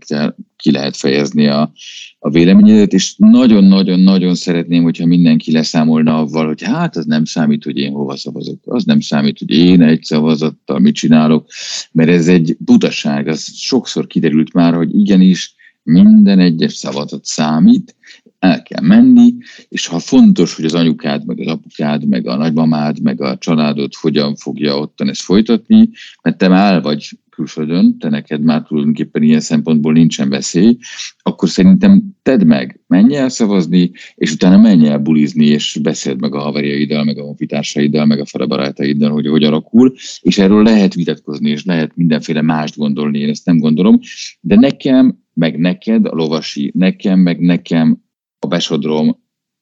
ki 0.61 0.71
lehet 0.71 0.97
fejezni 0.97 1.47
a, 1.47 1.71
a 2.19 2.29
véleményedet, 2.29 2.93
és 2.93 3.13
nagyon-nagyon-nagyon 3.17 4.35
szeretném, 4.35 4.83
hogyha 4.83 5.05
mindenki 5.05 5.51
leszámolna 5.51 6.17
avval, 6.17 6.47
hogy 6.47 6.61
hát 6.61 6.95
az 6.95 7.05
nem 7.05 7.25
számít, 7.25 7.63
hogy 7.63 7.77
én 7.77 7.91
hova 7.91 8.17
szavazok, 8.17 8.59
az 8.65 8.83
nem 8.83 8.99
számít, 8.99 9.39
hogy 9.39 9.51
én 9.51 9.81
egy 9.81 10.03
szavazattal 10.03 10.79
mit 10.79 10.95
csinálok, 10.95 11.47
mert 11.91 12.09
ez 12.09 12.27
egy 12.27 12.55
butaság, 12.59 13.27
az 13.27 13.47
sokszor 13.53 14.07
kiderült 14.07 14.53
már, 14.53 14.73
hogy 14.73 14.95
igenis 14.95 15.55
minden 15.83 16.39
egyes 16.39 16.73
szavazat 16.73 17.25
számít, 17.25 17.95
el 18.41 18.63
kell 18.63 18.81
menni, 18.81 19.33
és 19.69 19.87
ha 19.87 19.99
fontos, 19.99 20.55
hogy 20.55 20.65
az 20.65 20.73
anyukád, 20.73 21.25
meg 21.25 21.39
az 21.39 21.47
apukád, 21.47 22.07
meg 22.07 22.27
a 22.27 22.35
nagymamád, 22.35 23.01
meg 23.01 23.21
a 23.21 23.37
családod 23.37 23.93
hogyan 23.93 24.35
fogja 24.35 24.77
ottan 24.77 25.09
ezt 25.09 25.21
folytatni, 25.21 25.89
mert 26.21 26.37
te 26.37 26.47
már 26.47 26.81
vagy 26.81 27.09
külföldön, 27.29 27.97
te 27.97 28.09
neked 28.09 28.41
már 28.41 28.63
tulajdonképpen 28.63 29.23
ilyen 29.23 29.39
szempontból 29.39 29.93
nincsen 29.93 30.29
veszély, 30.29 30.77
akkor 31.21 31.49
szerintem 31.49 32.03
tedd 32.21 32.45
meg, 32.45 32.79
menj 32.87 33.15
el 33.15 33.29
szavazni, 33.29 33.91
és 34.15 34.33
utána 34.33 34.57
menj 34.57 34.87
el 34.87 34.97
bulizni, 34.97 35.45
és 35.45 35.79
beszéld 35.81 36.19
meg 36.19 36.35
a 36.35 36.39
haverjaiddal, 36.39 37.03
meg 37.03 37.17
a 37.17 37.23
honfitársaiddal, 37.23 38.05
meg 38.05 38.19
a 38.19 38.25
felebarátaiddal, 38.25 39.11
hogy 39.11 39.27
hogy 39.27 39.43
alakul, 39.43 39.93
és 40.21 40.37
erről 40.37 40.63
lehet 40.63 40.93
vitatkozni, 40.93 41.49
és 41.49 41.65
lehet 41.65 41.91
mindenféle 41.95 42.41
mást 42.41 42.77
gondolni, 42.77 43.19
én 43.19 43.29
ezt 43.29 43.45
nem 43.45 43.57
gondolom, 43.57 43.99
de 44.39 44.55
nekem, 44.55 45.19
meg 45.33 45.59
neked, 45.59 46.05
a 46.05 46.15
lovasi, 46.15 46.71
nekem, 46.75 47.19
meg 47.19 47.39
nekem 47.39 48.09
a 48.43 48.47
Besodrom, 48.47 49.19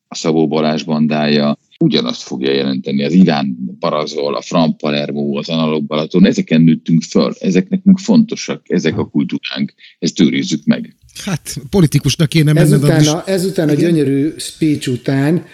a 0.07 0.15
Szabó 0.15 0.47
Balázs 0.47 0.83
bandája 0.83 1.57
ugyanazt 1.79 2.21
fogja 2.21 2.51
jelenteni. 2.51 3.03
Az 3.03 3.13
Iván 3.13 3.57
Parazol, 3.79 4.35
a 4.35 4.41
Fran 4.41 4.77
Palermo, 4.77 5.37
az 5.37 5.49
Analog 5.49 5.83
Balaton, 5.83 6.25
ezeken 6.25 6.61
nőttünk 6.61 7.01
föl, 7.01 7.33
ezek 7.39 7.69
nekünk 7.69 7.99
fontosak, 7.99 8.61
ezek 8.67 8.97
a 8.97 9.09
kultúránk, 9.09 9.73
ezt 9.99 10.19
őrizzük 10.19 10.65
meg. 10.65 10.95
Hát 11.25 11.55
politikusnak 11.69 12.29
kéne 12.29 12.53
menned 12.53 12.71
ezután, 12.71 13.07
a, 13.07 13.23
ezután 13.25 13.69
a 13.69 13.73
gyönyörű 13.73 14.33
speech 14.37 14.89
után, 14.89 15.45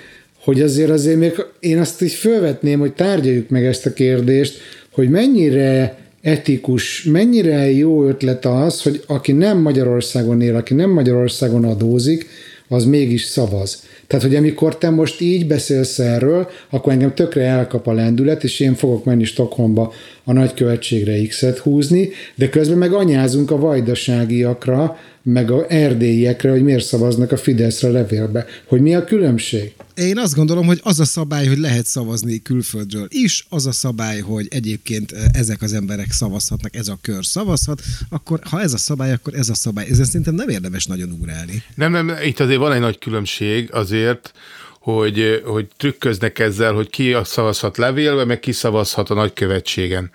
hogy 0.43 0.61
azért 0.61 0.89
azért 0.89 1.19
még 1.19 1.33
én 1.59 1.79
azt 1.79 2.01
is 2.01 2.15
felvetném, 2.15 2.79
hogy 2.79 2.93
tárgyaljuk 2.93 3.49
meg 3.49 3.65
ezt 3.65 3.85
a 3.85 3.93
kérdést, 3.93 4.57
hogy 4.91 5.09
mennyire 5.09 5.97
etikus, 6.21 7.03
mennyire 7.03 7.71
jó 7.71 8.07
ötlet 8.07 8.45
az, 8.45 8.81
hogy 8.81 9.03
aki 9.07 9.31
nem 9.31 9.57
Magyarországon 9.57 10.41
él, 10.41 10.55
aki 10.55 10.73
nem 10.73 10.89
Magyarországon 10.89 11.63
adózik, 11.63 12.27
az 12.67 12.85
mégis 12.85 13.23
szavaz. 13.23 13.83
Tehát, 14.07 14.25
hogy 14.25 14.35
amikor 14.35 14.77
te 14.77 14.89
most 14.89 15.21
így 15.21 15.47
beszélsz 15.47 15.99
erről, 15.99 16.49
akkor 16.69 16.91
engem 16.93 17.13
tökre 17.13 17.43
elkap 17.43 17.87
a 17.87 17.93
lendület, 17.93 18.43
és 18.43 18.59
én 18.59 18.73
fogok 18.73 19.05
menni 19.05 19.23
Stockholmba 19.23 19.93
a 20.23 20.33
nagykövetségre 20.33 21.25
X-et 21.27 21.57
húzni, 21.57 22.09
de 22.35 22.49
közben 22.49 22.77
meg 22.77 22.93
anyázunk 22.93 23.51
a 23.51 23.57
vajdaságiakra, 23.57 24.97
meg 25.25 25.51
a 25.51 25.65
erdélyiekre, 25.67 26.49
hogy 26.49 26.63
miért 26.63 26.85
szavaznak 26.85 27.31
a 27.31 27.37
Fideszre 27.37 27.89
levélbe. 27.89 28.45
Hogy 28.65 28.81
mi 28.81 28.95
a 28.95 29.03
különbség? 29.03 29.73
Én 29.95 30.17
azt 30.17 30.35
gondolom, 30.35 30.65
hogy 30.65 30.79
az 30.83 30.99
a 30.99 31.05
szabály, 31.05 31.47
hogy 31.47 31.57
lehet 31.57 31.85
szavazni 31.85 32.41
külföldről 32.41 33.07
is, 33.09 33.45
az 33.49 33.65
a 33.65 33.71
szabály, 33.71 34.19
hogy 34.19 34.47
egyébként 34.49 35.13
ezek 35.31 35.61
az 35.61 35.73
emberek 35.73 36.11
szavazhatnak, 36.11 36.75
ez 36.75 36.87
a 36.87 36.97
kör 37.01 37.25
szavazhat, 37.25 37.81
akkor 38.09 38.39
ha 38.49 38.61
ez 38.61 38.73
a 38.73 38.77
szabály, 38.77 39.11
akkor 39.11 39.33
ez 39.33 39.49
a 39.49 39.53
szabály. 39.53 39.85
Ezen 39.89 40.05
szerintem 40.05 40.35
nem 40.35 40.49
érdemes 40.49 40.85
nagyon 40.85 41.11
ugrálni. 41.11 41.63
Nem, 41.75 41.91
nem, 41.91 42.11
itt 42.23 42.39
azért 42.39 42.59
van 42.59 42.73
egy 42.73 42.79
nagy 42.79 42.99
különbség 42.99 43.69
azért, 43.71 44.33
hogy, 44.79 45.41
hogy 45.45 45.67
trükköznek 45.77 46.39
ezzel, 46.39 46.73
hogy 46.73 46.89
ki 46.89 47.15
szavazhat 47.23 47.77
levélbe, 47.77 48.25
meg 48.25 48.39
ki 48.39 48.51
szavazhat 48.51 49.09
a 49.09 49.13
nagykövetségen. 49.13 50.11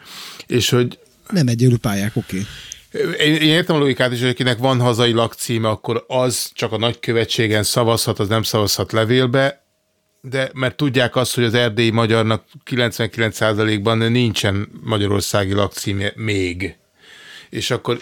És 0.46 0.68
hogy... 0.68 0.98
Nem 1.30 1.48
egyenlő 1.48 1.76
pályák, 1.76 2.16
oké. 2.16 2.36
Okay. 2.36 2.48
Én, 2.92 3.34
én 3.34 3.48
értem 3.48 3.76
a 3.76 3.78
logikát 3.78 4.12
is, 4.12 4.20
hogy 4.20 4.28
akinek 4.28 4.58
van 4.58 4.80
hazai 4.80 5.12
lakcíme, 5.12 5.68
akkor 5.68 6.04
az 6.08 6.50
csak 6.54 6.72
a 6.72 6.78
nagykövetségen 6.78 7.62
szavazhat, 7.62 8.18
az 8.18 8.28
nem 8.28 8.42
szavazhat 8.42 8.92
levélbe, 8.92 9.64
de 10.20 10.50
mert 10.54 10.76
tudják 10.76 11.16
azt, 11.16 11.34
hogy 11.34 11.44
az 11.44 11.54
erdélyi 11.54 11.90
magyarnak 11.90 12.44
99%-ban 12.70 13.98
nincsen 13.98 14.68
magyarországi 14.82 15.52
lakcíme 15.52 16.12
még. 16.14 16.76
És 17.50 17.70
akkor 17.70 18.00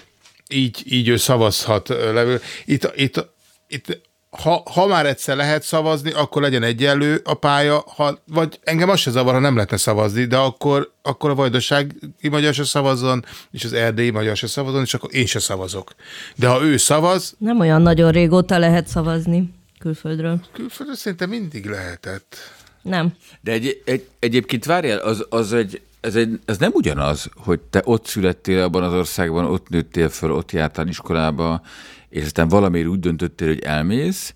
így, 0.49 0.83
így 0.85 1.09
ő 1.09 1.17
szavazhat 1.17 1.89
levél. 1.89 2.41
Itt, 2.65 2.93
itt, 2.95 3.27
itt 3.69 4.01
ha, 4.31 4.63
ha 4.73 4.87
már 4.87 5.07
egyszer 5.07 5.37
lehet 5.37 5.63
szavazni, 5.63 6.13
akkor 6.13 6.43
legyen 6.43 6.63
egyenlő 6.63 7.21
a 7.25 7.35
pálya, 7.35 7.85
ha, 7.97 8.19
vagy 8.27 8.59
engem 8.63 8.89
az 8.89 9.01
se 9.01 9.11
zavar, 9.11 9.35
ha 9.35 9.41
nem 9.41 9.55
lehetne 9.55 9.77
szavazni, 9.77 10.25
de 10.25 10.37
akkor, 10.37 10.93
akkor 11.03 11.31
a 11.31 11.35
vajdasági 11.35 12.29
magyar 12.31 12.55
se 12.55 12.65
szavazzon, 12.65 13.25
és 13.51 13.65
az 13.65 13.73
erdélyi 13.73 14.11
magyar 14.11 14.37
se 14.37 14.47
szavazzon, 14.47 14.83
és 14.83 14.95
akkor 14.95 15.15
én 15.15 15.27
se 15.27 15.39
szavazok. 15.39 15.95
De 16.37 16.49
ha 16.49 16.63
ő 16.63 16.77
szavaz... 16.77 17.35
Nem 17.39 17.61
olyan 17.61 17.83
nagyon 17.83 18.11
régóta 18.11 18.59
lehet 18.59 18.87
szavazni 18.87 19.55
külföldről. 19.79 20.41
Külföldről 20.53 20.97
szerintem 20.97 21.29
mindig 21.29 21.67
lehetett. 21.67 22.37
Nem. 22.83 23.13
De 23.41 23.53
egy, 23.53 23.83
egy, 23.85 24.09
egyébként 24.19 24.65
várjál, 24.65 24.99
az, 24.99 25.27
az 25.29 25.53
egy, 25.53 25.81
ez, 26.01 26.17
egy, 26.17 26.41
ez 26.45 26.59
nem 26.59 26.71
ugyanaz, 26.75 27.31
hogy 27.37 27.61
te 27.61 27.83
ott 27.85 28.07
születtél 28.07 28.63
abban 28.63 28.83
az 28.83 28.93
országban, 28.93 29.45
ott 29.45 29.69
nőttél 29.69 30.09
föl, 30.09 30.33
ott 30.33 30.53
jártál 30.53 30.89
iskolába, 30.89 31.63
és 32.09 32.25
aztán 32.25 32.49
valamiért 32.49 32.89
úgy 32.89 33.01
döntöttél, 33.01 33.49
hogy 33.49 33.61
elmész, 33.61 34.35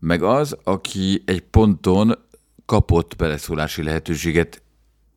meg 0.00 0.22
az, 0.22 0.56
aki 0.64 1.22
egy 1.26 1.40
ponton 1.40 2.18
kapott 2.66 3.16
beleszólási 3.16 3.82
lehetőséget 3.82 4.62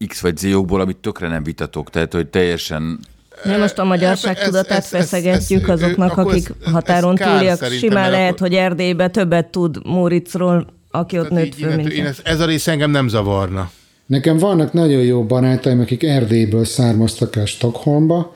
X 0.08 0.22
vagy 0.22 0.38
Z 0.38 0.44
jogból, 0.44 0.82
amit 0.82 0.98
tökre 0.98 1.28
nem 1.28 1.44
vitatok, 1.44 1.90
tehát 1.90 2.14
hogy 2.14 2.28
teljesen 2.28 3.00
mi 3.44 3.56
most 3.56 3.78
a 3.78 3.84
magyarság 3.84 4.40
tudatát 4.44 4.86
feszegetjük 4.86 5.68
azoknak, 5.68 6.18
akik 6.18 6.54
határon 6.64 7.16
túliak. 7.16 7.66
Simán 7.66 8.12
lehet, 8.12 8.40
hogy 8.40 8.54
Erdélybe 8.54 9.10
többet 9.10 9.48
tud 9.48 9.86
Móriczról, 9.86 10.68
aki 10.92 11.20
ott 11.20 11.30
nőtt 11.30 11.56
föl, 11.56 11.76
mint 11.76 11.94
ez, 11.94 12.20
ez 12.24 12.40
a 12.40 12.46
rész 12.46 12.68
engem 12.68 12.92
nem 12.92 13.08
zavarna. 13.08 13.72
Nekem 14.06 14.38
vannak 14.38 14.74
nagyon 14.74 15.02
jó 15.02 15.24
barátaim, 15.24 15.80
akik 15.80 16.04
Erdélyből 16.04 16.66
származtak 16.66 17.36
el 17.36 17.46
Stockholmba, 17.46 18.36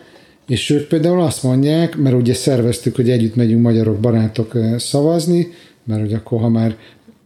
és 0.52 0.70
ők 0.70 0.88
például 0.88 1.22
azt 1.22 1.44
mondják, 1.44 1.98
mert 1.98 2.16
ugye 2.16 2.34
szerveztük, 2.34 2.96
hogy 2.96 3.10
együtt 3.10 3.36
megyünk 3.36 3.62
magyarok, 3.62 4.00
barátok 4.00 4.58
szavazni, 4.78 5.48
mert 5.84 6.02
hogy 6.02 6.14
akkor, 6.14 6.40
ha 6.40 6.50
már 6.50 6.76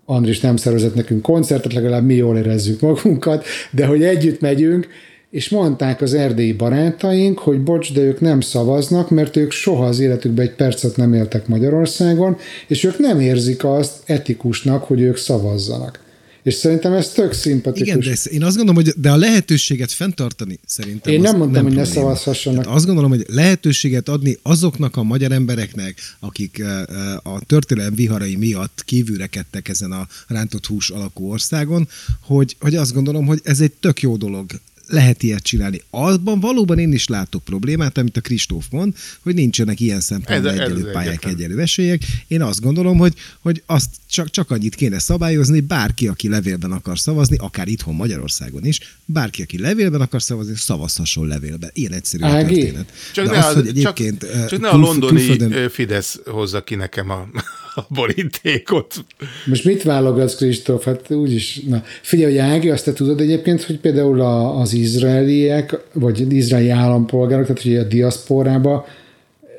Andris 0.06 0.40
nem 0.40 0.56
szervezett 0.56 0.96
nekünk 0.96 1.22
koncertet, 1.22 1.74
legalább 1.74 2.06
mi 2.06 2.14
jól 2.14 2.38
érezzük 2.38 2.82
magunkat, 2.82 3.46
de 3.72 3.86
hogy 3.86 4.04
együtt 4.04 4.42
megyünk, 4.42 4.88
és 5.30 5.50
mondták 5.50 6.02
az 6.02 6.14
erdélyi 6.14 6.54
barátaink, 6.54 7.40
hogy 7.40 7.62
bocs, 7.62 7.94
de 7.94 8.02
ők 8.02 8.20
nem 8.20 8.42
szavaznak, 8.42 9.10
mert 9.10 9.36
ők 9.36 9.52
soha 9.52 9.86
az 9.86 10.00
életükben 10.00 10.46
egy 10.46 10.56
percet 10.56 10.96
nem 10.96 11.14
éltek 11.14 11.48
Magyarországon, 11.48 12.38
és 12.68 12.84
ők 12.84 13.00
nem 13.00 13.20
érzik 13.20 13.64
azt 13.64 13.94
etikusnak, 14.06 14.84
hogy 14.84 15.02
ők 15.02 15.18
szavazzanak. 15.18 16.05
És 16.46 16.54
szerintem 16.54 16.94
ez 16.94 17.10
tök 17.10 17.34
szimpatikus. 17.34 17.88
Igen, 17.88 18.00
de 18.00 18.12
ez, 18.12 18.30
én 18.30 18.44
azt 18.44 18.56
gondolom, 18.56 18.84
hogy 18.84 18.94
de 18.98 19.12
a 19.12 19.16
lehetőséget 19.16 19.92
fenntartani 19.92 20.60
szerintem 20.66 21.14
Én 21.14 21.22
nem 21.22 21.38
mondtam, 21.38 21.64
nem 21.64 21.64
hogy 21.64 21.76
ne 21.76 21.86
szavazhassanak. 21.86 22.62
Tehát 22.64 22.78
azt 22.78 22.86
gondolom, 22.86 23.10
hogy 23.10 23.26
lehetőséget 23.28 24.10
adni 24.10 24.38
azoknak 24.42 24.96
a 24.96 25.04
magyar 25.04 25.32
embereknek, 25.32 25.98
akik 26.20 26.60
eh, 26.60 26.82
eh, 26.82 27.34
a 27.34 27.42
történelem 27.48 27.96
viharai 27.96 28.36
miatt 28.36 28.82
kívülrekedtek 28.86 29.68
ezen 29.68 29.92
a 29.92 30.08
rántott 30.28 30.66
hús 30.66 30.90
alakú 30.90 31.30
országon, 31.32 31.88
hogy, 32.22 32.56
hogy 32.60 32.76
azt 32.76 32.94
gondolom, 32.94 33.26
hogy 33.26 33.40
ez 33.44 33.60
egy 33.60 33.72
tök 33.72 34.02
jó 34.02 34.18
dolog 34.18 34.52
lehet 34.88 35.24
ilyet 35.24 35.44
csinálni. 35.44 35.82
Azban 35.90 36.40
valóban 36.40 36.80
én 36.80 36.94
is 36.94 37.08
látok 37.08 37.44
problémát, 37.44 37.98
amit 37.98 38.18
a 38.18 38.22
Kristóf 38.22 38.66
mond, 38.72 38.94
hogy 39.22 39.34
nincsenek 39.34 39.80
ilyen 39.80 40.00
szempontból 40.00 40.52
ez, 40.52 40.60
egyenlő 40.60 40.88
ez 40.88 40.94
pályák, 40.94 41.26
egyenlő 41.26 41.60
esélyek. 41.60 42.02
Én 42.28 42.42
azt 42.42 42.62
gondolom, 42.62 42.98
hogy, 42.98 43.14
hogy 43.40 43.64
azt 43.66 43.90
csak, 44.10 44.30
csak 44.30 44.52
annyit 44.52 44.76
kéne 44.76 45.00
szabályozni, 45.00 45.60
bárki, 45.60 46.08
aki 46.08 46.30
levélben 46.30 46.72
akar 46.72 47.00
szavazni, 47.00 47.38
akár 47.40 47.68
itthon 47.68 47.96
Magyarországon 47.96 48.66
is, 48.66 48.80
bárki, 49.06 49.42
aki 49.42 49.60
levélben 49.60 50.02
akar 50.02 50.22
szavazni, 50.22 50.56
szavazhasson 50.56 51.28
levélben. 51.28 51.70
Ilyen 51.74 51.92
egyszerű 51.92 52.24
a 52.24 52.32
történet. 52.32 52.92
Csak, 53.14 53.32
ne, 53.32 53.38
az, 53.38 53.54
hogy 53.54 53.68
egyébként 53.68 54.20
csak, 54.20 54.48
csak 54.48 54.60
ne 54.60 54.70
a 54.70 54.78
londoni 54.78 55.26
külföldön... 55.26 55.70
Fidesz 55.70 56.20
hozza 56.26 56.64
ki 56.64 56.76
nekem 56.76 57.10
a 57.10 57.28
a 57.76 57.86
borítékot. 57.90 59.06
Most 59.46 59.64
mit 59.64 59.84
válogatsz, 59.84 60.36
Kristóf? 60.36 60.84
Hát 60.84 61.12
úgyis, 61.12 61.62
na. 61.68 61.84
Figyelj, 62.02 62.32
hogy 62.32 62.50
Ági, 62.50 62.70
azt 62.70 62.86
te 62.86 62.94
tudod 62.94 63.20
egyébként, 63.20 63.64
hogy 63.64 63.80
például 63.80 64.22
a, 64.22 64.60
az 64.60 64.74
izraeliek, 64.76 65.80
vagy 65.94 66.22
az 66.22 66.32
izraeli 66.32 66.70
állampolgárok, 66.70 67.46
tehát 67.46 67.62
hogy 67.62 67.76
a 67.76 67.84
diaszporába 67.84 68.86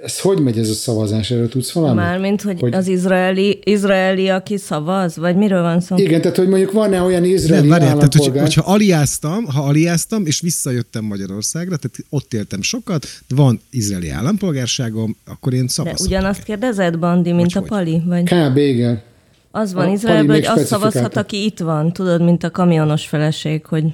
ez 0.06 0.20
hogy 0.20 0.40
megy 0.40 0.58
ez 0.58 0.68
a 0.68 0.72
szavazás? 0.72 1.30
Erről 1.30 1.48
tudsz 1.48 1.72
valamit? 1.72 1.96
Mármint, 1.96 2.42
hogy, 2.42 2.60
hogy 2.60 2.74
az 2.74 2.86
izraeli, 2.88 3.60
izraeli, 3.64 4.28
aki 4.28 4.56
szavaz? 4.56 5.16
Vagy 5.16 5.36
miről 5.36 5.62
van 5.62 5.80
szó? 5.80 5.96
Igen, 5.96 6.20
tehát 6.20 6.36
hogy 6.36 6.48
mondjuk 6.48 6.72
van-e 6.72 7.02
olyan 7.02 7.24
izraeli 7.24 7.68
Nem, 7.68 7.78
várjál, 7.78 7.96
tehát, 7.96 8.14
hogy, 8.14 8.38
hogyha 8.38 8.72
aliáztam, 8.72 9.44
ha 9.44 9.62
aliáztam, 9.62 10.26
és 10.26 10.40
visszajöttem 10.40 11.04
Magyarországra, 11.04 11.76
tehát 11.76 11.96
ott 12.10 12.34
éltem 12.34 12.62
sokat, 12.62 13.06
van 13.28 13.60
izraeli 13.70 14.08
állampolgárságom, 14.08 15.16
akkor 15.26 15.54
én 15.54 15.68
szavazhatok. 15.68 16.08
De 16.08 16.16
ugyanazt 16.16 16.42
kérdezed, 16.42 16.98
Bandi, 16.98 17.32
mint 17.32 17.52
vagy 17.52 17.62
a 17.64 17.66
Pali? 17.66 18.02
Vagy? 18.06 18.22
Kb. 18.22 18.56
igen. 18.56 19.02
Az 19.50 19.72
van 19.72 19.90
Izraelben, 19.90 20.36
hogy 20.36 20.46
azt 20.46 20.66
szavazhat, 20.66 21.16
aki 21.16 21.44
itt 21.44 21.58
van, 21.58 21.92
tudod, 21.92 22.22
mint 22.22 22.44
a 22.44 22.50
kamionos 22.50 23.06
feleség, 23.06 23.64
hogy 23.66 23.84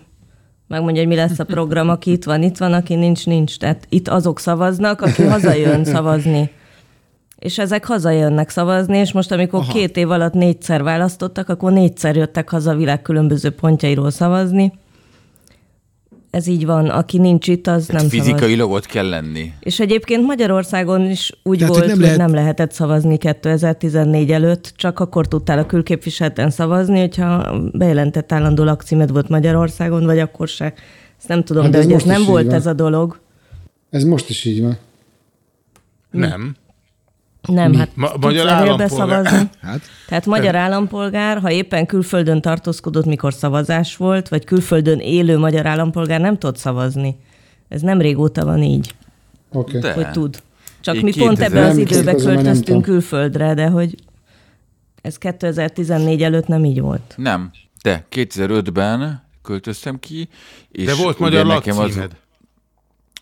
megmondja, 0.73 1.03
hogy 1.03 1.11
mi 1.11 1.17
lesz 1.17 1.39
a 1.39 1.45
program, 1.45 1.89
aki 1.89 2.11
itt 2.11 2.25
van, 2.25 2.43
itt 2.43 2.57
van, 2.57 2.73
aki 2.73 2.95
nincs, 2.95 3.27
nincs. 3.27 3.59
Tehát 3.59 3.87
itt 3.89 4.09
azok 4.09 4.39
szavaznak, 4.39 5.01
aki 5.01 5.23
hazajön 5.23 5.85
szavazni. 5.85 6.51
És 7.39 7.59
ezek 7.59 7.85
hazajönnek 7.85 8.51
szavazni, 8.51 8.97
és 8.97 9.13
most 9.13 9.33
amikor 9.33 9.61
Aha. 9.61 9.73
két 9.73 9.97
év 9.97 10.11
alatt 10.11 10.33
négyszer 10.33 10.83
választottak, 10.83 11.49
akkor 11.49 11.73
négyszer 11.73 12.17
jöttek 12.17 12.49
haza 12.49 12.71
a 12.71 12.77
világ 12.77 13.03
különböző 13.03 13.51
pontjairól 13.51 14.11
szavazni 14.11 14.73
ez 16.33 16.47
így 16.47 16.67
van, 16.67 16.89
aki 16.89 17.19
nincs 17.19 17.49
itt, 17.49 17.67
az 17.67 17.87
hát 17.87 18.01
nem 18.01 18.09
Fizikailag 18.09 18.71
ott 18.71 18.87
kell 18.87 19.09
lenni. 19.09 19.53
És 19.61 19.81
egyébként 19.81 20.27
Magyarországon 20.27 21.11
is 21.11 21.33
úgy 21.43 21.59
Tehát, 21.59 21.75
volt, 21.75 21.85
hogy 21.85 21.93
nem, 21.93 22.01
lehet... 22.01 22.17
hogy 22.17 22.27
nem 22.27 22.35
lehetett 22.35 22.73
szavazni 22.73 23.19
2014 23.19 24.31
előtt, 24.31 24.73
csak 24.77 25.01
akkor 25.01 25.29
tudtál 25.29 25.59
a 25.59 25.67
külképviseleten 25.67 26.51
szavazni, 26.51 27.01
hogyha 27.01 27.61
bejelentett 27.73 28.33
állandó 28.33 28.65
lakcímed 28.65 29.11
volt 29.11 29.29
Magyarországon, 29.29 30.05
vagy 30.05 30.19
akkor 30.19 30.49
se. 30.49 30.65
Ezt 31.19 31.29
nem 31.29 31.45
tudom, 31.45 31.63
hát 31.63 31.73
de 31.73 31.79
ez 31.79 31.85
hogy 31.85 31.95
ez 31.95 32.03
nem 32.03 32.25
volt 32.25 32.47
van. 32.47 32.55
ez 32.55 32.67
a 32.67 32.73
dolog. 32.73 33.21
Ez 33.91 34.05
most 34.05 34.29
is 34.29 34.45
így 34.45 34.63
van. 34.63 34.79
Nem. 36.11 36.57
Nem, 37.49 37.71
Mi? 37.71 37.77
hát 37.77 37.89
Ma- 37.95 38.13
magyar 38.21 38.49
állampolgár. 38.49 38.91
szavazni. 38.91 39.51
Hát? 39.63 39.81
Tehát 40.09 40.27
magyar 40.27 40.55
állampolgár, 40.55 41.39
ha 41.39 41.51
éppen 41.51 41.87
külföldön 41.87 42.41
tartózkodott, 42.41 43.05
mikor 43.05 43.33
szavazás 43.33 43.97
volt, 43.97 44.29
vagy 44.29 44.45
külföldön 44.45 44.99
élő 44.99 45.39
magyar 45.39 45.67
állampolgár 45.67 46.21
nem 46.21 46.39
tud 46.39 46.57
szavazni. 46.57 47.17
Ez 47.69 47.81
nem 47.81 48.01
régóta 48.01 48.45
van 48.45 48.63
így. 48.63 48.95
Okay. 49.53 49.81
De. 49.81 49.93
Hogy 49.93 50.11
tud. 50.11 50.43
Csak 50.81 50.95
Én 50.95 51.03
mi 51.05 51.13
pont 51.19 51.41
ebben 51.41 51.65
az 51.65 51.77
időben 51.77 52.17
költöztünk 52.17 52.83
külföldre, 52.83 53.55
de 53.55 53.67
hogy 53.67 53.95
ez 55.03 55.19
2014 55.19 56.23
előtt 56.23 56.47
nem 56.47 56.65
így 56.65 56.81
volt. 56.81 57.15
Nem, 57.17 57.51
de 57.83 58.07
2005-ben 58.11 59.23
költöztem 59.43 59.99
ki. 59.99 60.29
És 60.71 60.85
de 60.85 60.95
volt 60.95 61.19
magyar 61.19 61.47
lakcímed. 61.47 61.79
Az... 61.89 62.21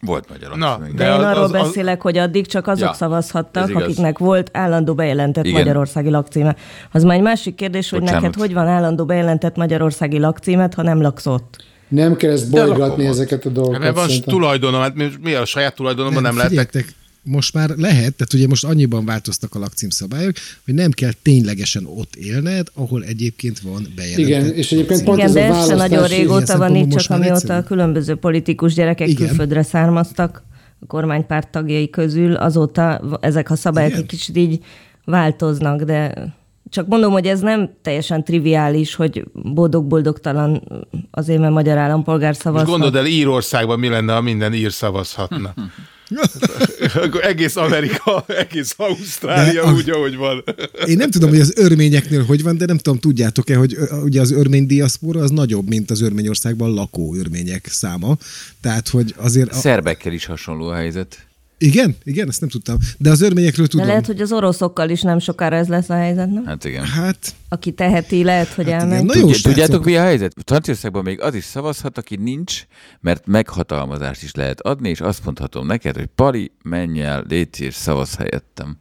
Volt 0.00 0.28
magyar 0.28 0.56
Na, 0.56 0.78
de, 0.78 0.92
de 0.94 1.04
én 1.04 1.10
arról 1.10 1.42
az, 1.42 1.52
az, 1.52 1.62
beszélek, 1.62 2.02
hogy 2.02 2.18
addig 2.18 2.46
csak 2.46 2.66
azok 2.66 2.88
ja, 2.88 2.92
szavazhattak, 2.92 3.74
akiknek 3.74 4.18
volt 4.18 4.50
állandó 4.52 4.94
bejelentett 4.94 5.44
Igen. 5.44 5.58
magyarországi 5.58 6.10
lakcíme. 6.10 6.56
Az 6.92 7.02
már 7.02 7.16
egy 7.16 7.22
másik 7.22 7.54
kérdés, 7.54 7.90
hogy 7.90 8.00
Bocsánat. 8.00 8.22
neked 8.22 8.40
hogy 8.40 8.52
van 8.54 8.66
állandó 8.66 9.04
bejelentett 9.04 9.56
magyarországi 9.56 10.18
lakcímet, 10.18 10.74
ha 10.74 10.82
nem 10.82 11.00
laksz 11.00 11.26
ott. 11.26 11.64
Nem 11.88 12.16
kell 12.16 12.30
ezt 12.30 12.50
bolygatni 12.50 13.06
ezeket 13.06 13.44
a 13.44 13.48
dolgokat. 13.48 13.82
Hát, 13.82 13.94
mert 13.94 14.06
van 14.06 14.20
tulajdonom, 14.24 14.80
hát 14.80 14.94
mi 15.20 15.34
a 15.34 15.44
saját 15.44 15.74
tulajdonomban 15.74 16.22
nem, 16.22 16.34
nem 16.36 16.50
lehet 16.52 16.70
most 17.22 17.54
már 17.54 17.68
lehet, 17.68 18.14
tehát 18.14 18.32
ugye 18.34 18.46
most 18.46 18.64
annyiban 18.64 19.04
változtak 19.04 19.54
a 19.54 19.58
lakcímszabályok, 19.58 20.34
hogy 20.64 20.74
nem 20.74 20.90
kell 20.90 21.12
ténylegesen 21.22 21.86
ott 21.86 22.14
élned, 22.14 22.66
ahol 22.74 23.04
egyébként 23.04 23.60
van 23.60 23.86
bejelentett 23.96 24.26
Igen, 24.26 24.54
és 24.54 24.72
egyébként 24.72 25.04
pont 25.04 25.18
Igen, 25.18 25.28
ez 25.28 25.34
de 25.34 25.44
a 25.44 25.50
választás... 25.50 25.78
nagyon 25.78 26.06
régóta 26.06 26.58
van 26.58 26.74
itt, 26.76 26.90
csak 26.96 27.10
amióta 27.10 27.34
egyszerű. 27.34 27.58
a 27.58 27.62
különböző 27.62 28.14
politikus 28.14 28.74
gyerekek 28.74 29.08
Igen. 29.08 29.26
külföldre 29.26 29.62
származtak 29.62 30.42
a 30.80 30.86
kormánypárt 30.86 31.48
tagjai 31.48 31.90
közül, 31.90 32.34
azóta 32.34 33.18
ezek 33.20 33.50
a 33.50 33.56
szabályok 33.56 33.92
egy 33.92 34.06
kicsit 34.06 34.36
így 34.36 34.64
változnak, 35.04 35.82
de 35.82 36.28
csak 36.70 36.86
mondom, 36.86 37.12
hogy 37.12 37.26
ez 37.26 37.40
nem 37.40 37.70
teljesen 37.82 38.24
triviális, 38.24 38.94
hogy 38.94 39.24
boldog-boldogtalan 39.32 40.62
azért, 41.10 41.40
mert 41.40 41.52
magyar 41.52 41.78
állampolgár 41.78 42.36
szavazhat. 42.36 42.68
Most 42.68 42.80
gondold 42.80 43.04
el, 43.04 43.12
Írországban 43.12 43.78
mi 43.78 43.88
lenne, 43.88 44.12
ha 44.12 44.20
minden 44.20 44.54
ír 44.54 44.72
szavazhatna. 44.72 45.54
Akkor 46.94 47.24
egész 47.24 47.56
Amerika, 47.56 48.24
egész 48.26 48.74
Ausztrália 48.76 49.64
de, 49.64 49.72
úgy, 49.72 49.90
ahogy 49.90 50.16
van. 50.16 50.44
Én 50.86 50.96
nem 50.96 51.10
tudom, 51.10 51.28
hogy 51.28 51.40
az 51.40 51.52
örményeknél 51.56 52.24
hogy 52.24 52.42
van, 52.42 52.56
de 52.56 52.64
nem 52.64 52.78
tudom, 52.78 52.98
tudjátok-e, 52.98 53.56
hogy 53.56 53.76
ugye 54.04 54.20
az 54.20 54.30
örmény 54.30 54.66
diaszpora 54.66 55.20
az 55.20 55.30
nagyobb, 55.30 55.68
mint 55.68 55.90
az 55.90 56.00
Örményországban 56.00 56.74
lakó 56.74 57.14
örmények 57.14 57.66
száma. 57.66 58.16
Tehát, 58.60 58.88
hogy 58.88 59.14
azért... 59.16 59.50
A... 59.50 59.54
Szerbekkel 59.54 60.12
is 60.12 60.24
hasonló 60.24 60.68
a 60.68 60.74
helyzet. 60.74 61.29
Igen? 61.62 61.96
Igen, 62.04 62.28
ezt 62.28 62.40
nem 62.40 62.48
tudtam. 62.48 62.76
De 62.98 63.10
az 63.10 63.20
örményekről 63.20 63.66
tudom. 63.66 63.86
De 63.86 63.92
lehet, 63.92 64.06
hogy 64.06 64.20
az 64.20 64.32
oroszokkal 64.32 64.90
is 64.90 65.02
nem 65.02 65.18
sokára 65.18 65.56
ez 65.56 65.68
lesz 65.68 65.88
a 65.88 65.94
helyzet, 65.94 66.30
nem? 66.30 66.44
Hát 66.44 66.64
igen. 66.64 66.84
Hát... 66.84 67.34
Aki 67.48 67.72
teheti, 67.72 68.24
lehet, 68.24 68.48
hogy 68.48 68.70
hát 68.70 68.80
elmegy. 68.80 69.04
Na 69.04 69.16
jó, 69.16 69.30
Tudjátok, 69.30 69.84
mi 69.84 69.96
a 69.96 70.02
helyzet? 70.02 70.34
Franciaországban 70.44 71.02
még 71.02 71.20
az 71.20 71.34
is 71.34 71.44
szavazhat, 71.44 71.98
aki 71.98 72.16
nincs, 72.16 72.66
mert 73.00 73.26
meghatalmazást 73.26 74.22
is 74.22 74.34
lehet 74.34 74.60
adni, 74.60 74.88
és 74.88 75.00
azt 75.00 75.24
mondhatom 75.24 75.66
neked, 75.66 75.96
hogy 75.96 76.08
Pali, 76.14 76.52
menj 76.62 77.02
el, 77.02 77.24
légy 77.28 77.60
és 77.60 77.74
szavaz 77.74 78.16
helyettem. 78.16 78.78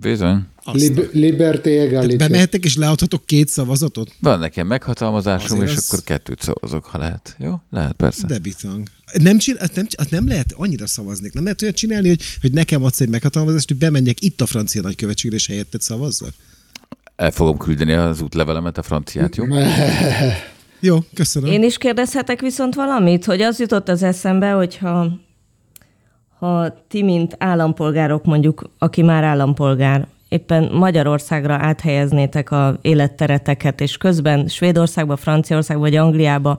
Bizony. 0.00 0.42
Lib- 0.72 1.12
liberté 1.12 1.78
egalité. 1.78 2.16
Bemehetek 2.16 2.64
és 2.64 2.76
leadhatok 2.76 3.26
két 3.26 3.48
szavazatot? 3.48 4.12
Van 4.20 4.38
nekem 4.38 4.66
meghatalmazásom, 4.66 5.56
Azért 5.56 5.70
és 5.70 5.76
az... 5.76 5.88
akkor 5.88 6.04
kettőt 6.04 6.40
szavazok, 6.42 6.84
ha 6.84 6.98
lehet. 6.98 7.36
Jó? 7.38 7.60
Lehet, 7.70 7.92
persze. 7.92 8.26
De 8.26 8.38
bitang. 8.38 8.88
Nem, 9.12 9.38
csinál, 9.38 9.68
nem, 9.74 9.86
nem 10.10 10.28
lehet 10.28 10.52
annyira 10.56 10.86
szavazni. 10.86 11.30
Nem 11.32 11.42
lehet 11.42 11.62
olyat 11.62 11.74
csinálni, 11.74 12.08
hogy, 12.08 12.22
hogy 12.40 12.52
nekem 12.52 12.84
adsz 12.84 13.00
egy 13.00 13.08
meghatalmazást, 13.08 13.68
hogy 13.68 13.76
bemenjek 13.76 14.22
itt 14.22 14.40
a 14.40 14.46
francia 14.46 14.82
nagykövetségre, 14.82 15.36
és 15.36 15.46
helyettet 15.46 15.82
szavazzak? 15.82 16.32
El 17.16 17.30
fogom 17.30 17.58
küldeni 17.58 17.92
az 17.92 18.20
útlevelemet, 18.20 18.78
a 18.78 18.82
franciát, 18.82 19.36
jó? 19.36 19.44
jó, 20.80 20.98
köszönöm. 21.14 21.52
Én 21.52 21.62
is 21.62 21.78
kérdezhetek 21.78 22.40
viszont 22.40 22.74
valamit, 22.74 23.24
hogy 23.24 23.42
az 23.42 23.60
jutott 23.60 23.88
az 23.88 24.02
eszembe, 24.02 24.50
hogyha 24.50 25.20
ha 26.38 26.74
ti, 26.88 27.02
mint 27.02 27.36
állampolgárok 27.38 28.24
mondjuk, 28.24 28.70
aki 28.78 29.02
már 29.02 29.24
állampolgár, 29.24 30.06
éppen 30.28 30.70
Magyarországra 30.72 31.54
áthelyeznétek 31.60 32.50
a 32.50 32.78
élettereteket, 32.82 33.80
és 33.80 33.96
közben 33.96 34.46
Svédországba, 34.46 35.16
Franciaországba 35.16 35.82
vagy 35.82 35.96
Angliába 35.96 36.58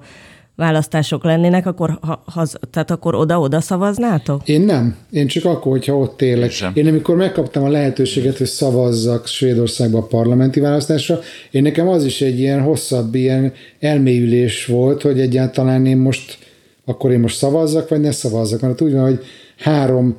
választások 0.56 1.24
lennének, 1.24 1.66
akkor, 1.66 1.98
ha, 2.02 2.24
haz, 2.26 2.58
tehát 2.72 2.92
akkor 2.92 3.16
oda-oda 3.16 3.62
szavaznátok? 3.62 4.48
Én 4.48 4.62
nem. 4.62 4.96
Én 5.12 5.28
csak 5.28 5.46
akkor, 5.46 5.72
hogyha 5.72 5.98
ott 5.98 6.22
élek. 6.22 6.52
Én, 6.62 6.72
én 6.74 6.88
amikor 6.88 7.16
megkaptam 7.16 7.64
a 7.64 7.70
lehetőséget, 7.70 8.38
hogy 8.38 8.48
szavazzak 8.48 9.28
Svédországba 9.28 9.98
a 9.98 10.06
parlamenti 10.06 10.60
választásra, 10.60 11.20
én 11.52 11.62
nekem 11.62 11.88
az 11.88 12.06
is 12.06 12.22
egy 12.22 12.40
ilyen 12.40 12.62
hosszabb, 12.62 13.16
ilyen 13.16 13.54
elmélyülés 13.80 14.66
volt, 14.66 15.02
hogy 15.02 15.20
egyáltalán 15.20 15.86
én 15.86 15.98
most, 15.98 16.38
akkor 16.86 17.12
én 17.12 17.20
most 17.20 17.38
szavazzak, 17.38 17.90
vagy 17.90 18.02
ne 18.02 18.12
szavazzak. 18.12 18.62
Mert 18.62 18.82
úgy 18.82 18.94
van, 18.94 19.04
hogy 19.04 19.20
három 19.58 20.15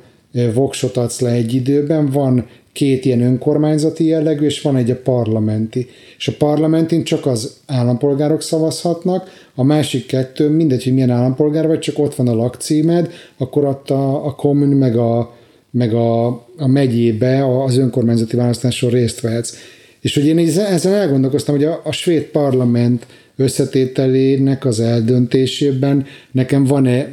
voksot 0.53 0.97
adsz 0.97 1.19
le 1.19 1.31
egy 1.31 1.53
időben, 1.53 2.05
van 2.05 2.45
két 2.71 3.05
ilyen 3.05 3.21
önkormányzati 3.21 4.05
jellegű, 4.05 4.45
és 4.45 4.61
van 4.61 4.75
egy 4.75 4.91
a 4.91 5.01
parlamenti. 5.03 5.87
És 6.17 6.27
a 6.27 6.33
parlamentin 6.37 7.03
csak 7.03 7.25
az 7.25 7.57
állampolgárok 7.65 8.41
szavazhatnak, 8.41 9.29
a 9.55 9.63
másik 9.63 10.05
kettő, 10.05 10.49
mindegy, 10.49 10.83
hogy 10.83 10.93
milyen 10.93 11.09
állampolgár 11.09 11.67
vagy, 11.67 11.79
csak 11.79 11.99
ott 11.99 12.15
van 12.15 12.27
a 12.27 12.35
lakcímed, 12.35 13.11
akkor 13.37 13.65
ott 13.65 13.89
a, 13.89 14.25
a 14.25 14.35
kommun 14.35 14.67
meg 14.67 14.97
a, 14.97 15.35
meg 15.71 15.93
a, 15.93 16.27
a 16.57 16.67
megyébe 16.67 17.63
az 17.63 17.77
önkormányzati 17.77 18.35
választáson 18.35 18.89
részt 18.89 19.21
vehetsz. 19.21 19.55
És 19.99 20.13
hogy 20.13 20.25
én 20.25 20.37
ezen 20.57 20.93
elgondolkoztam, 20.93 21.55
hogy 21.55 21.63
a, 21.63 21.81
a 21.83 21.91
svéd 21.91 22.23
parlament 22.23 23.07
összetételének 23.35 24.65
az 24.65 24.79
eldöntésében 24.79 26.05
nekem 26.31 26.63
van-e 26.63 27.09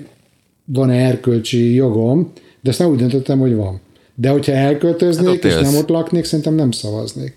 van-e 0.65 0.95
erkölcsi 0.95 1.75
jogom, 1.75 2.33
de 2.61 2.71
ezt 2.71 2.79
nem 2.79 2.89
úgy 2.89 2.99
döntöttem, 2.99 3.39
hogy 3.39 3.55
van. 3.55 3.81
De 4.15 4.31
hogyha 4.31 4.53
elköltöznék, 4.53 5.43
hát 5.43 5.53
és 5.53 5.55
nem 5.55 5.77
ott 5.77 5.89
laknék, 5.89 6.25
szerintem 6.25 6.55
nem 6.55 6.71
szavaznék. 6.71 7.37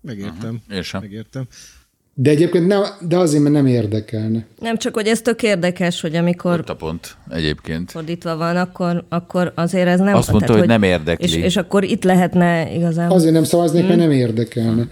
Megértem. 0.00 0.60
Uh-huh. 0.68 0.82
sem. 0.82 1.00
Megértem. 1.00 1.46
De 2.14 2.30
egyébként 2.30 2.66
nem, 2.66 2.82
de 3.08 3.16
azért, 3.16 3.42
mert 3.42 3.54
nem 3.54 3.66
érdekelne. 3.66 4.46
Nem 4.60 4.76
csak, 4.76 4.94
hogy 4.94 5.06
ez 5.06 5.20
tök 5.20 5.42
érdekes, 5.42 6.00
hogy 6.00 6.16
amikor... 6.16 6.58
Ott 6.58 6.68
a 6.68 6.76
pont 6.76 7.16
egyébként. 7.30 7.90
Fordítva 7.90 8.36
van, 8.36 8.56
akkor, 8.56 9.04
akkor 9.08 9.52
azért 9.54 9.86
ez 9.86 10.00
nem... 10.00 10.14
Azt 10.14 10.30
mondta, 10.30 10.46
tehát, 10.46 10.62
hogy, 10.62 10.70
hogy 10.70 10.80
nem 10.80 10.90
érdekli. 10.90 11.24
És, 11.26 11.34
és 11.34 11.56
akkor 11.56 11.84
itt 11.84 12.04
lehetne 12.04 12.74
igazán... 12.74 13.10
Azért 13.10 13.32
nem 13.32 13.44
szavaznék, 13.44 13.80
hmm. 13.80 13.88
mert 13.88 14.00
nem 14.00 14.10
érdekelne. 14.10 14.88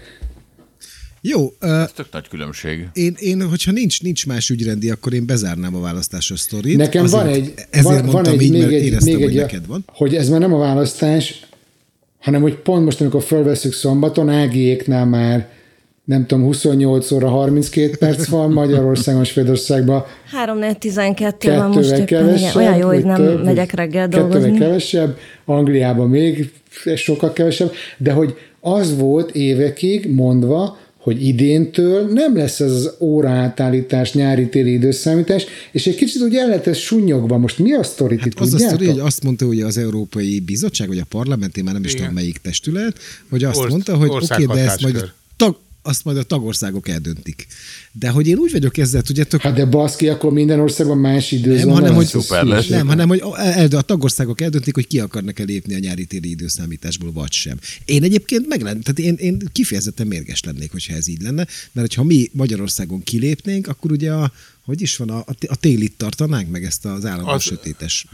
Jó. 1.27 1.41
Uh, 1.61 1.81
Ez 1.81 1.91
tök 1.91 2.07
nagy 2.11 2.27
különbség. 2.27 2.87
Én, 2.93 3.15
én, 3.19 3.47
hogyha 3.49 3.71
nincs, 3.71 4.01
nincs 4.01 4.25
más 4.27 4.49
ügyrendi, 4.49 4.89
akkor 4.89 5.13
én 5.13 5.25
bezárnám 5.25 5.75
a 5.75 5.79
választásos 5.79 6.39
sztorit. 6.39 6.77
Nekem 6.77 7.03
azért, 7.03 7.23
van 7.23 7.33
egy... 7.33 7.53
Ezért 7.69 7.83
van, 7.85 7.93
mondtam 7.93 8.23
van 8.23 8.33
egy, 8.33 8.41
így, 8.41 8.51
még 8.51 8.61
mert 8.61 8.73
egy, 8.73 8.85
éreztem, 8.85 9.13
még 9.13 9.23
hogy 9.23 9.35
egy, 9.35 9.41
neked 9.41 9.67
van. 9.67 9.83
Hogy 9.93 10.15
ez 10.15 10.29
már 10.29 10.39
nem 10.39 10.53
a 10.53 10.57
választás, 10.57 11.45
hanem 12.19 12.41
hogy 12.41 12.55
pont 12.55 12.85
most, 12.85 13.01
amikor 13.01 13.23
fölveszünk 13.23 13.73
szombaton, 13.73 14.29
Ágiéknál 14.29 15.05
már 15.05 15.49
nem 16.03 16.25
tudom, 16.25 16.43
28 16.43 17.11
óra 17.11 17.29
32 17.29 17.97
perc 17.97 18.27
van, 18.27 18.51
Magyarországon, 18.51 19.23
Svédországban 19.23 20.05
3 20.31 20.57
4 20.57 20.77
12 20.77 21.55
van 21.55 21.69
most 21.69 21.91
éppen, 21.91 22.35
igen. 22.35 22.55
Olyan 22.55 22.77
jó, 22.77 22.87
hogy 22.87 23.03
nem 23.03 23.15
több, 23.15 23.43
megyek 23.43 23.71
reggel 23.71 24.07
dolgozni. 24.07 24.57
kevesebb, 24.57 25.17
Angliában 25.45 26.09
még 26.09 26.51
sokkal 26.95 27.33
kevesebb, 27.33 27.71
de 27.97 28.11
hogy 28.11 28.37
az 28.59 28.97
volt 28.97 29.31
évekig 29.31 30.13
mondva, 30.13 30.77
hogy 31.07 31.25
idéntől 31.25 32.07
nem 32.13 32.35
lesz 32.35 32.59
ez 32.59 32.71
az 32.71 32.93
óraátállítás, 32.99 34.13
nyári-téli 34.13 34.71
időszámítás, 34.71 35.45
és 35.71 35.87
egy 35.87 35.95
kicsit 35.95 36.21
úgy 36.21 36.35
el 36.35 36.47
lett 36.47 36.67
ez 36.67 36.77
sunyogva. 36.77 37.37
Most 37.37 37.59
mi 37.59 37.73
a 37.73 37.83
sztori? 37.83 38.17
Hát 38.19 38.39
az 38.39 38.53
a 38.53 38.57
sztori, 38.57 38.85
hogy 38.85 38.99
azt 38.99 39.23
mondta 39.23 39.45
hogy 39.45 39.61
az 39.61 39.77
Európai 39.77 40.39
Bizottság, 40.39 40.87
vagy 40.87 40.97
a 40.97 41.05
parlament, 41.09 41.57
én 41.57 41.63
már 41.63 41.73
nem 41.73 41.83
is 41.83 41.93
tudom 41.93 42.13
melyik 42.13 42.37
testület, 42.37 42.99
hogy 43.29 43.43
azt 43.43 43.59
Orsz, 43.59 43.69
mondta, 43.69 43.95
hogy 43.95 44.09
oké, 44.09 44.43
okay, 44.43 44.45
de 44.45 44.63
ezt 44.63 44.81
majd 44.81 45.11
azt 45.87 46.03
majd 46.03 46.17
a 46.17 46.23
tagországok 46.23 46.87
eldöntik. 46.87 47.47
De 47.91 48.09
hogy 48.09 48.27
én 48.27 48.37
úgy 48.37 48.51
vagyok 48.51 48.77
ezzel, 48.77 49.01
tudjátok... 49.01 49.41
Hát 49.41 49.55
de 49.55 49.65
baszki, 49.65 50.07
akkor 50.07 50.31
minden 50.31 50.59
országban 50.59 50.97
más 50.97 51.31
időzón 51.31 51.65
nem, 51.65 51.75
hanem, 51.75 51.95
hogy, 51.95 52.09
lesz. 52.29 52.67
Nem, 52.67 52.87
hanem, 52.87 53.07
hogy 53.07 53.21
a 53.71 53.81
tagországok 53.81 54.41
eldöntik, 54.41 54.73
hogy 54.73 54.87
ki 54.87 54.99
akarnak-e 54.99 55.43
lépni 55.43 55.75
a 55.75 55.79
nyári-téli 55.79 56.29
időszámításból, 56.29 57.11
vagy 57.11 57.31
sem. 57.31 57.59
Én 57.85 58.03
egyébként 58.03 58.47
meg 58.47 58.61
lenne, 58.61 58.79
tehát 58.79 58.99
én, 58.99 59.15
én 59.15 59.49
kifejezetten 59.51 60.07
mérges 60.07 60.43
lennék, 60.43 60.71
hogyha 60.71 60.93
ez 60.93 61.07
így 61.07 61.21
lenne, 61.21 61.47
mert 61.71 61.93
ha 61.93 62.03
mi 62.03 62.29
Magyarországon 62.33 63.03
kilépnénk, 63.03 63.67
akkor 63.67 63.91
ugye 63.91 64.11
a, 64.11 64.31
hogy 64.65 64.81
is 64.81 64.97
van, 64.97 65.09
a, 65.09 65.25
a 65.47 65.55
télit 65.55 65.93
tartanánk 65.97 66.49
meg 66.49 66.63
ezt 66.63 66.85
az 66.85 67.05
állandó 67.05 67.39
sötétes 67.39 68.05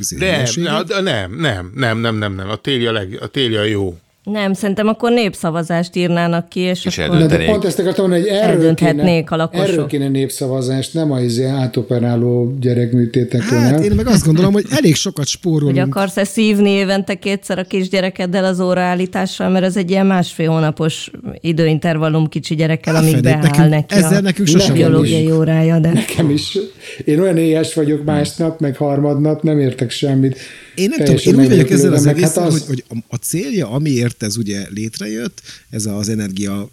nem, 1.01 1.01
nem, 1.01 1.35
nem, 1.35 1.71
nem, 1.75 1.99
nem, 1.99 2.17
nem, 2.17 2.35
nem, 2.35 2.49
a 2.49 2.55
téli 2.55 2.85
a, 2.85 2.91
leg, 2.91 3.17
a 3.21 3.27
téli 3.27 3.55
a 3.55 3.63
jó. 3.63 3.97
Nem, 4.23 4.53
szerintem 4.53 4.87
akkor 4.87 5.11
népszavazást 5.11 5.95
írnának 5.95 6.49
ki, 6.49 6.59
és, 6.59 6.85
és 6.85 6.97
akkor... 6.97 7.25
De 7.25 7.45
pont 7.45 7.65
ezt 7.65 7.79
akartam 7.79 8.09
mondani, 8.09 8.29
hogy 8.29 8.39
erről 8.39 8.73
kéne, 8.73 9.23
a 9.27 9.35
lakosok. 9.35 9.67
erről 9.67 9.85
kéne 9.85 10.07
népszavazást, 10.07 10.93
nem 10.93 11.11
a 11.11 11.19
izé 11.19 11.45
átoperáló 11.45 12.57
gyerekműtétekről. 12.59 13.59
Hát 13.59 13.83
én 13.83 13.91
meg 13.91 14.07
azt 14.07 14.25
gondolom, 14.25 14.53
hogy 14.53 14.65
elég 14.69 14.95
sokat 14.95 15.27
spórolunk. 15.27 15.77
Hogy 15.77 15.89
akarsz-e 15.89 16.23
szívni 16.23 16.69
évente 16.69 17.15
kétszer 17.15 17.59
a 17.59 17.63
kisgyerekeddel 17.63 18.45
az 18.45 18.59
óraállítással, 18.59 19.49
mert 19.49 19.65
ez 19.65 19.77
egy 19.77 19.89
ilyen 19.89 20.05
másfél 20.05 20.49
hónapos 20.49 21.11
időintervallum 21.39 22.27
kicsi 22.27 22.55
gyerekkel, 22.55 22.95
amíg 22.95 23.21
beáll 23.21 23.41
nekünk, 23.41 23.69
neki 23.69 23.95
ezzel 23.95 24.17
a 24.17 24.21
nekünk 24.21 24.47
sosem 24.47 24.73
biológiai 24.73 25.31
órája. 25.31 25.79
De... 25.79 25.91
Nekem 25.91 26.29
is. 26.29 26.57
Én 27.05 27.19
olyan 27.19 27.37
éhes 27.37 27.73
vagyok 27.73 28.03
másnap, 28.03 28.59
meg 28.59 28.77
harmadnap, 28.77 29.41
nem 29.41 29.59
értek 29.59 29.89
semmit. 29.89 30.37
Én 30.75 30.89
nem 30.89 31.05
tudom, 31.05 31.21
én 31.25 31.39
úgy 31.39 31.47
vagyok 31.47 31.69
ezzel 31.69 31.93
az 31.93 32.05
egészen, 32.05 32.43
hát 32.43 32.51
az... 32.51 32.65
hogy, 32.67 32.83
hogy 32.87 33.03
a 33.07 33.15
célja, 33.15 33.69
amiért 33.69 34.23
ez 34.23 34.37
ugye 34.37 34.65
létrejött, 34.69 35.41
ez 35.69 35.85
az 35.85 36.09
energia 36.09 36.69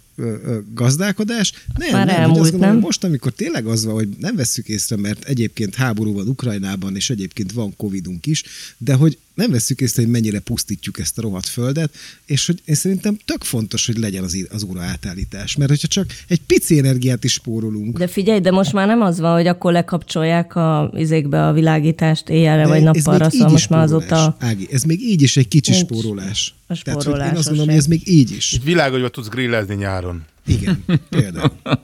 gazdálkodás. 0.73 1.53
Nem, 1.77 1.91
Már 1.91 2.05
nem, 2.05 2.15
elmúlt, 2.15 2.39
azt 2.39 2.51
gondolom, 2.51 2.75
nem? 2.75 2.83
Most, 2.83 3.03
amikor 3.03 3.31
tényleg 3.31 3.65
az 3.65 3.85
van, 3.85 3.93
hogy 3.93 4.09
nem 4.19 4.35
vesszük 4.35 4.67
észre, 4.67 4.95
mert 4.95 5.23
egyébként 5.23 5.75
háború 5.75 6.13
van 6.13 6.27
Ukrajnában, 6.27 6.95
és 6.95 7.09
egyébként 7.09 7.51
van 7.51 7.73
Covidunk 7.77 8.25
is, 8.25 8.43
de 8.77 8.93
hogy 8.93 9.17
nem 9.33 9.51
vesszük 9.51 9.81
észre, 9.81 10.01
hogy 10.01 10.11
mennyire 10.11 10.39
pusztítjuk 10.39 10.99
ezt 10.99 11.17
a 11.17 11.21
rohadt 11.21 11.47
földet, 11.47 11.93
és 12.25 12.45
hogy 12.45 12.61
én 12.65 12.75
szerintem 12.75 13.17
tök 13.25 13.43
fontos, 13.43 13.85
hogy 13.85 13.97
legyen 13.97 14.23
az, 14.23 14.45
az 14.49 14.63
óra 14.63 14.81
átállítás, 14.81 15.55
mert 15.55 15.69
hogyha 15.69 15.87
csak 15.87 16.05
egy 16.27 16.41
pici 16.41 16.77
energiát 16.77 17.23
is 17.23 17.33
spórolunk. 17.33 17.97
De 17.97 18.07
figyelj, 18.07 18.39
de 18.39 18.51
most 18.51 18.73
már 18.73 18.87
nem 18.87 19.01
az 19.01 19.19
van, 19.19 19.33
hogy 19.33 19.47
akkor 19.47 19.71
lekapcsolják 19.71 20.55
a 20.55 20.91
izékbe 20.95 21.47
a 21.47 21.53
világítást 21.53 22.29
éjjelre 22.29 22.67
vagy 22.67 22.83
nappalra, 22.83 23.29
szóval 23.29 23.49
most 23.49 23.69
már 23.69 23.83
azóta... 23.83 24.35
Ági, 24.39 24.67
ez 24.71 24.83
még 24.83 25.01
így 25.01 25.21
is 25.21 25.37
egy 25.37 25.47
kicsi 25.47 25.71
Nincs 25.71 25.83
spórolás. 25.83 26.53
A 26.71 26.81
Tehát, 26.83 27.03
hogy 27.03 27.15
én 27.15 27.35
azt 27.35 27.47
gondolom, 27.47 27.67
hogy 27.69 27.77
ez 27.77 27.85
még 27.85 28.01
így 28.03 28.31
is. 28.31 28.51
Itt 28.51 28.63
világosban 28.63 29.11
tudsz 29.11 29.27
grillezni 29.27 29.75
nyáron. 29.75 30.25
Igen, 30.47 30.83
például. 31.09 31.51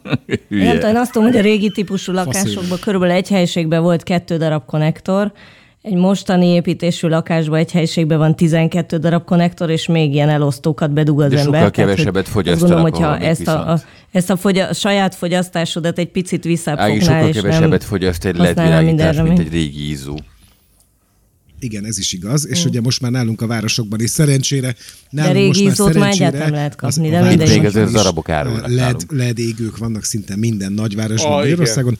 Én 0.49 0.57
nem 0.57 0.73
tudom, 0.73 0.89
én 0.89 0.95
azt 0.95 1.11
tudom, 1.11 1.27
hogy 1.27 1.37
a 1.37 1.41
régi 1.41 1.71
típusú 1.71 2.11
lakásokban 2.11 2.79
körülbelül 2.79 3.15
egy 3.15 3.27
helyiségben 3.27 3.81
volt 3.81 4.03
kettő 4.03 4.37
darab 4.37 4.65
konnektor, 4.65 5.31
egy 5.81 5.93
mostani 5.93 6.45
építésű 6.47 7.07
lakásban 7.07 7.59
egy 7.59 7.71
helyiségben 7.71 8.17
van 8.17 8.35
12 8.35 8.97
darab 8.97 9.25
konnektor, 9.25 9.69
és 9.69 9.87
még 9.87 10.13
ilyen 10.13 10.29
elosztókat 10.29 10.91
bedug 10.91 11.21
az 11.21 11.29
De 11.29 11.39
ember. 11.39 11.53
sokkal 11.53 11.71
kevesebbet 11.71 12.27
fogyasztanak 12.27 12.81
Gondolom, 12.81 13.11
hogyha 13.11 13.25
ezt 13.25 13.47
a, 13.47 13.71
a, 13.71 13.79
ezt 14.11 14.29
a, 14.29 14.35
fogya, 14.35 14.67
a 14.67 14.73
saját 14.73 15.15
fogyasztásodat 15.15 15.97
egy 15.97 16.09
picit 16.09 16.39
Ági 16.39 16.47
visszafognál, 16.47 16.99
sokkal 16.99 17.27
és 17.27 17.35
kevesebbet 17.35 17.83
fogyaszt 17.83 18.25
egy 18.25 18.37
ledvilágítás, 18.37 18.85
mindenre, 18.85 19.21
mint 19.21 19.37
mi? 19.37 19.43
egy 19.43 19.51
régi 19.51 19.89
ízú. 19.89 20.15
Igen, 21.59 21.85
ez 21.85 21.97
is 21.97 22.13
igaz, 22.13 22.47
és 22.47 22.65
ugye 22.65 22.81
most 22.81 23.01
már 23.01 23.11
nálunk 23.11 23.41
a 23.41 23.47
városokban 23.47 24.01
is 24.01 24.09
szerencsére 24.09 24.75
nálunk 25.09 25.35
régi 25.35 25.63
most 25.65 25.77
már 25.79 25.87
már 25.87 25.93
szerencsére 25.95 26.27
egyáltalán 26.27 26.51
lehet 26.51 26.75
kapni, 26.75 27.05
az- 27.15 27.21
de 27.21 27.27
mindegy. 27.29 27.49
Még 27.49 27.65
azért 27.65 27.91
darabok 27.91 28.29
árulnak 28.29 28.67
LED. 28.67 29.01
LED 29.09 29.39
égők 29.39 29.77
vannak 29.77 30.03
szinte 30.03 30.35
minden 30.35 30.71
nagyvárosban, 30.71 31.31
Ah, 31.31 31.37
Magyarországon. 31.37 31.97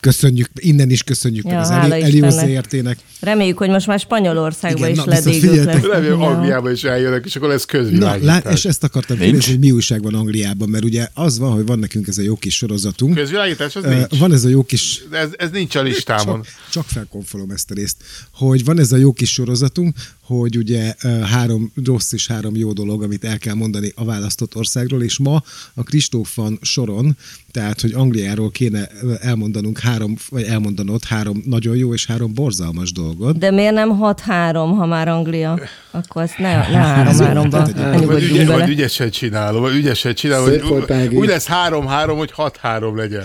Köszönjük, 0.00 0.48
innen 0.54 0.90
is 0.90 1.02
köszönjük 1.02 1.44
Ja, 1.44 1.50
meg 1.52 1.60
az 1.60 1.68
hála 1.68 1.94
Eli, 1.94 2.14
Istennek. 2.14 2.38
Eli 2.42 2.50
értének. 2.50 2.98
Reméljük, 3.20 3.58
hogy 3.58 3.68
most 3.68 3.86
már 3.86 3.98
Spanyolországban 4.00 4.78
Igen, 4.80 4.90
is 4.90 4.96
na, 4.96 5.04
ledégők 5.06 5.40
figyeljetek. 5.40 5.66
lesznek. 5.74 5.82
Remélem 5.92 6.10
mindenhol. 6.10 6.34
Angliába 6.36 6.70
is 6.70 6.84
eljönnek, 6.84 7.24
és 7.26 7.36
akkor 7.36 7.48
lesz 7.48 7.66
Na, 7.66 7.78
közvilágítás. 7.78 8.44
lá, 8.44 8.50
és 8.52 8.64
ezt 8.64 8.84
akartam 8.84 9.18
kérdezni, 9.18 9.50
hogy 9.50 9.60
mi 9.60 9.70
újság 9.70 10.02
van 10.02 10.14
Angliában, 10.14 10.68
mert 10.68 10.84
ugye 10.84 11.08
az 11.14 11.38
van, 11.38 11.52
hogy 11.52 11.66
van 11.66 11.78
nekünk 11.78 12.06
ez 12.08 12.18
a 12.18 12.22
jó 12.22 12.34
kis 12.36 12.54
sorozatunk. 12.56 13.14
Közvilágítás 13.14 13.76
az 13.76 13.84
Eh, 13.84 13.96
nincs. 13.96 14.18
Van 14.20 14.32
ez 14.32 14.44
a 14.44 14.48
jó 14.48 14.62
kis 14.64 15.02
Ez, 15.10 15.28
ez 15.36 15.50
nincs 15.50 15.74
a 15.74 15.82
listámon. 15.82 16.42
Csak, 16.42 16.52
csak 16.70 16.84
felkonfolom 16.86 17.50
ezt 17.50 17.70
a 17.70 17.74
részt, 17.74 17.96
hogy 18.32 18.64
van 18.64 18.78
ez 18.78 18.92
a 18.94 18.96
jó 18.96 19.12
kis 19.12 19.32
sorozatunk, 19.32 19.96
hogy 20.20 20.56
ugye 20.56 20.94
három 21.30 21.72
rossz 21.84 22.12
és 22.12 22.26
három 22.26 22.56
jó 22.56 22.72
dolog, 22.72 23.02
amit 23.02 23.24
el 23.24 23.38
kell 23.38 23.54
mondani 23.54 23.92
a 23.94 24.04
választott 24.04 24.56
országról, 24.56 25.02
és 25.02 25.18
ma 25.18 25.42
a 25.74 25.82
Kristóf 25.82 26.34
van 26.34 26.58
soron, 26.62 27.16
tehát, 27.50 27.80
hogy 27.80 27.92
Angliáról 27.92 28.50
kéne 28.50 28.88
elmondanunk 29.20 29.78
három, 29.78 30.16
vagy 30.30 30.42
elmondanod 30.42 31.04
három 31.04 31.42
nagyon 31.46 31.76
jó 31.76 31.94
és 31.94 32.06
három 32.06 32.34
borzalmas 32.34 32.92
dolgot. 32.92 33.38
De 33.38 33.50
miért 33.50 33.74
nem 33.74 33.98
6-3, 34.00 34.14
ha 34.52 34.86
már 34.86 35.08
Anglia? 35.08 35.60
Akkor 35.90 36.22
ezt 36.22 36.38
ne, 36.38 36.56
ne 36.56 37.08
Ez 37.08 37.20
jó 37.20 37.26
3-3-ba 37.26 37.68
ötlet 37.68 38.04
Vagy, 38.04 38.22
ügye, 38.22 38.46
vagy 38.46 38.68
ügyesen 38.68 39.10
csinálom, 39.10 39.60
vagy 39.60 39.74
ügyesen 39.74 40.14
csinálom, 40.14 40.48
Szép 40.48 40.62
hogy 40.62 41.14
úgy 41.14 41.28
lesz 41.28 41.46
3-3, 41.48 42.14
hogy 42.16 42.32
6-3 42.36 42.94
legyen. 42.94 43.24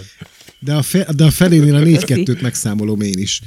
De 0.60 0.74
a, 0.74 0.82
fe, 0.82 1.08
de 1.16 1.24
a 1.24 1.32
felénél 1.32 1.76
a 1.76 1.80
négy-kettőt 1.80 2.42
megszámolom 2.42 3.02
én 3.02 3.18
is. 3.18 3.42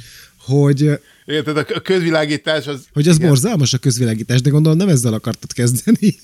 Hogy, 0.45 0.99
Érted, 1.25 1.57
a 1.57 1.81
közvilágítás 1.81 2.67
az... 2.67 2.85
hogy 2.93 3.07
az 3.07 3.15
igen. 3.15 3.27
borzalmas 3.27 3.73
a 3.73 3.77
közvilágítás, 3.77 4.41
de 4.41 4.49
gondolom 4.49 4.77
nem 4.77 4.89
ezzel 4.89 5.13
akartad 5.13 5.53
kezdeni. 5.53 6.19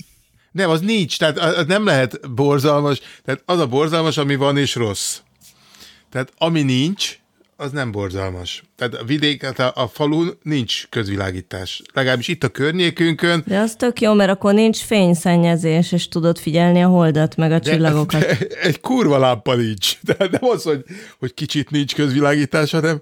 Nem, 0.52 0.70
az 0.70 0.80
nincs, 0.80 1.18
tehát 1.18 1.38
az 1.38 1.66
nem 1.66 1.84
lehet 1.84 2.30
borzalmas, 2.34 3.00
tehát 3.24 3.42
az 3.44 3.58
a 3.58 3.66
borzalmas, 3.66 4.16
ami 4.16 4.34
van 4.34 4.56
és 4.56 4.74
rossz. 4.74 5.18
Tehát 6.10 6.32
ami 6.38 6.62
nincs, 6.62 7.18
az 7.60 7.70
nem 7.70 7.90
borzalmas. 7.90 8.62
Tehát 8.76 8.94
a 8.94 9.04
vidék, 9.04 9.40
tehát 9.40 9.58
a, 9.58 9.72
a 9.82 9.88
falun 9.88 10.38
nincs 10.42 10.86
közvilágítás. 10.88 11.82
Legalábbis 11.92 12.28
itt 12.28 12.44
a 12.44 12.48
környékünkön. 12.48 13.42
De 13.46 13.58
az 13.58 13.74
tök 13.74 14.00
jó, 14.00 14.14
mert 14.14 14.30
akkor 14.30 14.54
nincs 14.54 14.78
fényszennyezés, 14.78 15.92
és 15.92 16.08
tudod 16.08 16.38
figyelni 16.38 16.82
a 16.82 16.88
holdat, 16.88 17.36
meg 17.36 17.52
a 17.52 17.58
De, 17.58 17.70
csillagokat. 17.70 18.20
de 18.20 18.38
egy 18.68 18.80
kurva 18.80 19.18
lámpa 19.18 19.54
nincs. 19.54 19.98
De 20.00 20.16
nem 20.18 20.44
az, 20.50 20.62
hogy, 20.62 20.84
hogy 21.18 21.34
kicsit 21.34 21.70
nincs 21.70 21.94
közvilágítás, 21.94 22.70
hanem 22.70 23.00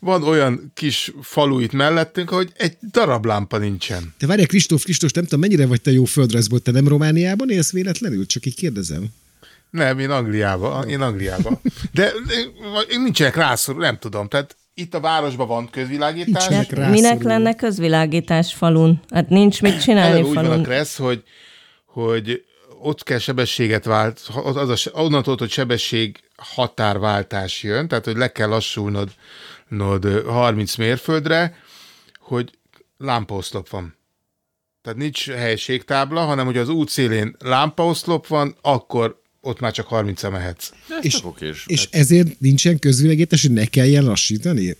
van 0.00 0.22
olyan 0.22 0.72
kis 0.74 1.12
falu 1.22 1.58
itt 1.58 1.72
mellettünk, 1.72 2.30
hogy 2.30 2.52
egy 2.56 2.76
darab 2.90 3.24
lámpa 3.24 3.58
nincsen. 3.58 4.14
Te 4.18 4.26
várjál, 4.26 4.46
Kristóf, 4.46 4.84
Kristóf, 4.84 5.12
nem 5.12 5.24
tudom, 5.24 5.40
mennyire 5.40 5.66
vagy 5.66 5.80
te 5.80 5.90
jó 5.90 6.04
földrajzból, 6.04 6.60
te 6.60 6.70
nem 6.70 6.88
Romániában 6.88 7.50
élsz 7.50 7.72
véletlenül? 7.72 8.26
Csak 8.26 8.46
így 8.46 8.54
kérdezem. 8.54 9.06
Nem, 9.70 9.98
én 9.98 10.10
Angliába, 10.10 10.84
én 10.88 11.00
Angliába. 11.00 11.60
De 11.92 12.12
én 12.90 13.00
nincsenek 13.00 13.36
rászorul, 13.36 13.80
nem 13.80 13.98
tudom. 13.98 14.28
Tehát 14.28 14.56
itt 14.74 14.94
a 14.94 15.00
városban 15.00 15.46
van 15.46 15.70
közvilágítás. 15.70 16.46
Nincsenek 16.46 16.68
De 16.68 16.76
rászoruló. 16.76 17.00
minek 17.00 17.22
lenne 17.22 17.54
közvilágítás 17.54 18.54
falun? 18.54 19.00
Hát 19.10 19.28
nincs 19.28 19.62
mit 19.62 19.82
csinálni 19.82 20.10
Eleve 20.10 20.28
úgy 20.28 20.34
van 20.34 20.44
a 20.44 20.48
falun. 20.48 20.62
kressz, 20.62 20.96
hogy, 20.96 21.22
hogy 21.84 22.44
ott 22.82 23.02
kell 23.02 23.18
sebességet 23.18 23.84
vált, 23.84 24.20
az, 24.44 24.56
az 24.56 24.86
a, 24.86 25.00
onnantól, 25.00 25.36
hogy 25.38 25.50
sebesség 25.50 26.20
határváltás 26.36 27.62
jön, 27.62 27.88
tehát 27.88 28.04
hogy 28.04 28.16
le 28.16 28.32
kell 28.32 28.48
lassulnod 28.48 29.08
nod, 29.68 30.04
ö, 30.04 30.22
30 30.22 30.76
mérföldre, 30.76 31.56
hogy 32.18 32.58
lámpaoszlop 32.96 33.68
van. 33.68 33.96
Tehát 34.82 34.98
nincs 34.98 35.30
helységtábla, 35.30 36.24
hanem 36.24 36.46
hogy 36.46 36.56
az 36.56 36.68
út 36.68 36.88
szélén 36.88 37.36
lámpaoszlop 37.38 38.26
van, 38.26 38.56
akkor 38.60 39.22
ott 39.40 39.60
már 39.60 39.72
csak 39.72 39.86
30 39.86 40.22
mehetsz. 40.22 40.70
És, 41.00 41.24
okés. 41.24 41.64
és 41.66 41.88
ezért 41.90 42.40
nincsen 42.40 42.78
közvilágítás, 42.78 43.42
hogy 43.42 43.52
ne 43.52 43.64
kelljen 43.64 44.04
lassítani? 44.04 44.76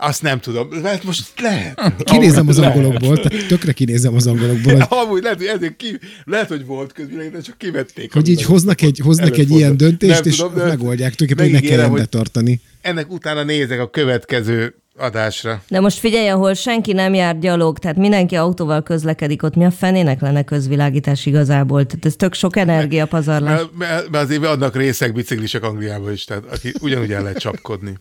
Azt 0.00 0.22
nem 0.22 0.40
tudom. 0.40 0.68
Lehet 0.82 1.04
most 1.04 1.32
lehet. 1.40 1.94
Kinézem 2.04 2.48
az 2.48 2.58
Lehet. 2.58 2.76
angolokból, 2.76 3.20
tehát 3.20 3.46
tökre 3.46 3.72
kinézem 3.72 4.14
az 4.14 4.26
angolokból, 4.26 4.74
hogy, 4.74 4.84
Amúgy 4.88 5.22
lehet, 5.22 5.38
hogy 5.38 5.46
ezért 5.46 5.76
ki, 5.76 5.98
lehet, 6.24 6.48
hogy 6.48 6.66
volt 6.66 6.92
közvilágítás, 6.92 7.44
csak 7.44 7.58
kivették. 7.58 8.12
hogy 8.12 8.28
így 8.28 8.42
hoznak 8.42 8.82
egy, 8.82 9.00
hoznak 9.02 9.36
egy 9.36 9.50
ilyen 9.50 9.76
döntést, 9.76 10.12
Nem 10.12 10.22
és 10.32 10.36
tudom, 10.36 10.54
de 10.54 10.64
megoldják 10.64 11.14
tulajdonképpen, 11.14 11.44
hogy 11.44 11.52
ne 11.52 11.52
megígérem, 11.52 11.78
kelljen 11.78 11.90
hogy 11.90 12.00
betartani. 12.00 12.60
Ennek 12.80 13.10
utána 13.12 13.42
nézek 13.42 13.80
a 13.80 13.90
következő 13.90 14.74
adásra. 14.96 15.62
De 15.68 15.80
most 15.80 15.98
figyelj, 15.98 16.28
ahol 16.28 16.54
senki 16.54 16.92
nem 16.92 17.14
jár 17.14 17.38
gyalog, 17.38 17.78
tehát 17.78 17.96
mindenki 17.96 18.36
autóval 18.36 18.82
közlekedik, 18.82 19.42
ott 19.42 19.54
mi 19.54 19.64
a 19.64 19.70
fenének 19.70 20.20
lenne 20.20 20.42
közvilágítás 20.42 21.26
igazából? 21.26 21.86
Tehát 21.86 22.06
ez 22.06 22.16
tök 22.16 22.34
sok 22.34 22.56
energiapazarlás. 22.56 23.58
Mert, 23.58 23.76
mert, 23.76 24.10
mert 24.10 24.24
azért 24.24 24.40
vannak 24.40 24.76
részek 24.76 25.12
biciklisek 25.12 25.62
Angliában 25.62 26.12
is, 26.12 26.24
tehát 26.24 26.44
aki 26.52 26.72
ugyanúgy 26.80 27.12
el 27.12 27.22
lehet 27.22 27.38
csapkodni. 27.38 27.98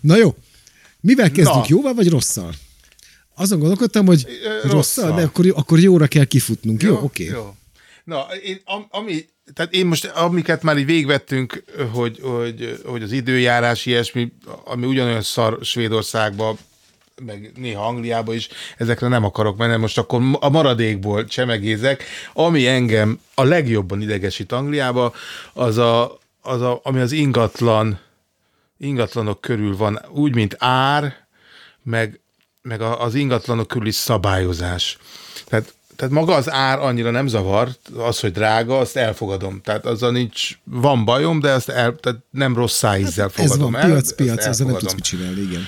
Na 0.00 0.16
jó, 0.16 0.34
mivel 1.06 1.30
kezdünk, 1.30 1.56
Na. 1.56 1.64
jóval 1.66 1.94
vagy 1.94 2.08
rosszal? 2.08 2.50
Azon 3.34 3.58
gondolkodtam, 3.58 4.06
hogy 4.06 4.26
rosszal, 4.62 4.70
rosszal. 4.70 5.14
de 5.14 5.22
akkor, 5.22 5.52
akkor 5.54 5.78
jóra 5.78 6.06
kell 6.06 6.24
kifutnunk. 6.24 6.82
Jó, 6.82 7.00
oké. 7.02 7.24
Jó. 7.24 7.54
Na, 8.04 8.26
én, 8.44 8.60
am, 8.64 8.86
ami, 8.90 9.24
tehát 9.54 9.74
én 9.74 9.86
most, 9.86 10.04
amiket 10.04 10.62
már 10.62 10.78
így 10.78 10.84
végvettünk, 10.84 11.64
hogy, 11.92 12.20
hogy, 12.22 12.80
hogy 12.84 13.02
az 13.02 13.12
időjárás 13.12 13.86
ilyesmi, 13.86 14.32
ami 14.64 14.86
ugyanolyan 14.86 15.22
szar 15.22 15.58
Svédországban, 15.62 16.58
meg 17.24 17.52
néha 17.56 17.86
Angliába 17.86 18.34
is, 18.34 18.48
ezekre 18.76 19.08
nem 19.08 19.24
akarok 19.24 19.56
menni, 19.56 19.76
most 19.76 19.98
akkor 19.98 20.22
a 20.40 20.48
maradékból 20.48 21.24
csemegézek. 21.24 22.04
Ami 22.32 22.66
engem 22.66 23.20
a 23.34 23.44
legjobban 23.44 24.02
idegesít 24.02 24.52
Angliába, 24.52 25.12
az, 25.52 25.78
a, 25.78 26.18
az 26.40 26.60
a, 26.60 26.80
ami 26.82 27.00
az 27.00 27.12
ingatlan, 27.12 27.98
ingatlanok 28.78 29.40
körül 29.40 29.76
van, 29.76 30.00
úgy, 30.10 30.34
mint 30.34 30.56
ár, 30.58 31.14
meg, 31.82 32.20
meg 32.62 32.80
a- 32.80 33.02
az 33.02 33.14
ingatlanok 33.14 33.66
körüli 33.68 33.90
szabályozás. 33.90 34.98
Tehát, 35.46 35.74
tehát 35.96 36.12
maga 36.14 36.34
az 36.34 36.50
ár 36.50 36.78
annyira 36.78 37.10
nem 37.10 37.26
zavar, 37.26 37.68
az, 37.96 38.20
hogy 38.20 38.32
drága, 38.32 38.78
azt 38.78 38.96
elfogadom. 38.96 39.60
Tehát 39.64 39.86
azzal 39.86 40.10
nincs, 40.12 40.58
van 40.64 41.04
bajom, 41.04 41.40
de 41.40 41.50
azt 41.52 41.68
el, 41.68 41.96
tehát 41.96 42.18
nem 42.30 42.54
rossz 42.56 42.76
szájízzel 42.76 43.26
Ez 43.26 43.32
fogadom 43.44 43.72
van, 43.72 43.80
el. 43.80 43.86
piac, 43.88 44.02
ezt 44.02 44.14
piac, 44.14 44.44
ezzel 44.46 44.66
nem 44.66 44.76
tudsz 44.78 44.94
mit 44.94 45.04
csinálni, 45.04 45.40
igen. 45.40 45.62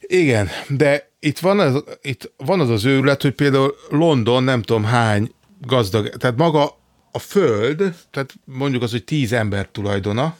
Igen, 0.00 0.48
de 0.68 1.10
itt 1.20 1.38
van 1.38 1.58
az, 1.60 1.84
itt 2.02 2.32
van 2.36 2.60
az 2.60 2.68
az 2.68 2.84
őrület, 2.84 3.22
hogy 3.22 3.32
például 3.34 3.74
London 3.90 4.42
nem 4.42 4.62
tudom 4.62 4.84
hány 4.84 5.32
gazdag, 5.60 6.08
tehát 6.08 6.36
maga 6.36 6.78
a 7.12 7.18
föld, 7.18 7.94
tehát 8.10 8.34
mondjuk 8.44 8.82
az, 8.82 8.90
hogy 8.90 9.04
tíz 9.04 9.32
ember 9.32 9.68
tulajdona, 9.72 10.36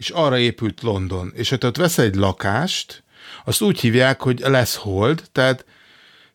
és 0.00 0.10
arra 0.10 0.38
épült 0.38 0.82
London. 0.82 1.32
És 1.34 1.48
hogy 1.48 1.66
ott 1.66 1.76
vesz 1.76 1.98
egy 1.98 2.14
lakást, 2.14 3.02
azt 3.44 3.62
úgy 3.62 3.80
hívják, 3.80 4.20
hogy 4.20 4.40
lesz 4.44 4.74
hold, 4.74 5.22
tehát, 5.32 5.64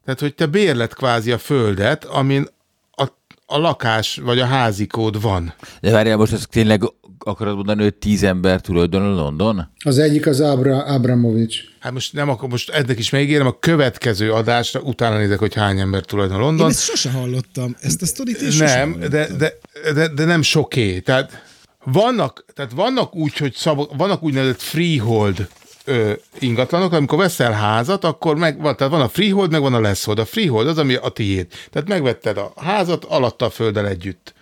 tehát 0.06 0.20
hogy 0.20 0.36
te 0.36 0.46
bérlet 0.46 0.94
kvázi 0.94 1.32
a 1.32 1.38
földet, 1.38 2.04
amin 2.04 2.48
a, 2.92 3.04
a 3.46 3.58
lakás 3.58 4.20
vagy 4.24 4.40
a 4.40 4.46
házikód 4.46 5.22
van. 5.22 5.54
De 5.82 5.92
várjál, 5.92 6.18
most 6.18 6.34
ezt 6.34 6.50
tényleg 6.50 6.84
akarod 7.20 7.56
mondani, 7.56 7.84
hogy 7.84 7.94
tíz 7.94 8.24
ember 8.24 8.62
tulajdonol 8.62 9.14
London? 9.14 9.72
Az 9.84 9.98
egyik 9.98 10.28
az 10.28 10.40
Abra, 10.40 10.84
Abramovics. 10.84 11.60
Hát 11.80 11.92
most 11.92 12.14
nem, 12.14 12.30
akkor 12.30 12.50
most 12.50 12.70
ennek 12.70 13.00
is 13.00 13.10
megígérem, 13.10 13.48
a 13.48 13.60
következő 13.60 14.32
adásra 14.32 14.80
utána 14.80 15.18
nézek, 15.18 15.40
hogy 15.40 15.54
hány 15.54 15.80
ember 15.80 16.04
tulajdonol 16.04 16.44
London. 16.44 16.66
Én 16.66 16.72
ezt 16.72 16.84
sose 16.84 17.12
hallottam, 17.12 17.76
ezt 17.80 18.02
a 18.02 18.06
sztorit 18.06 18.58
Nem, 18.58 19.00
de, 19.00 19.28
de, 19.38 19.54
de, 19.94 20.08
de, 20.08 20.26
nem 20.26 20.42
soké. 20.42 21.00
Tehát 21.00 21.44
vannak, 21.86 22.46
tehát 22.54 22.72
vannak 22.72 23.16
úgy, 23.16 23.38
hogy 23.38 23.54
szab, 23.54 23.98
vannak 23.98 24.24
úgynevezett 24.24 24.62
freehold 24.62 25.48
ö, 25.86 26.14
ingatlanok, 26.40 26.92
amikor 26.92 27.18
veszel 27.18 27.52
házat, 27.52 28.04
akkor 28.04 28.36
meg 28.36 28.62
van, 28.62 28.76
tehát 28.76 28.94
van 28.94 29.02
a 29.02 29.08
freehold, 29.08 29.52
meg 29.52 29.62
van 29.62 29.74
a 29.74 29.80
leasehold. 29.80 30.20
A 30.20 30.26
freehold 30.26 30.68
az, 30.68 30.78
ami 30.78 30.96
a 30.96 31.10
tiéd. 31.10 31.48
Tehát 31.72 31.88
megvetted 31.88 32.38
a 32.38 32.54
házat 32.56 33.06
alatta 33.06 33.46
a 33.46 33.50
földdel 33.50 33.88
együtt. 33.88 34.34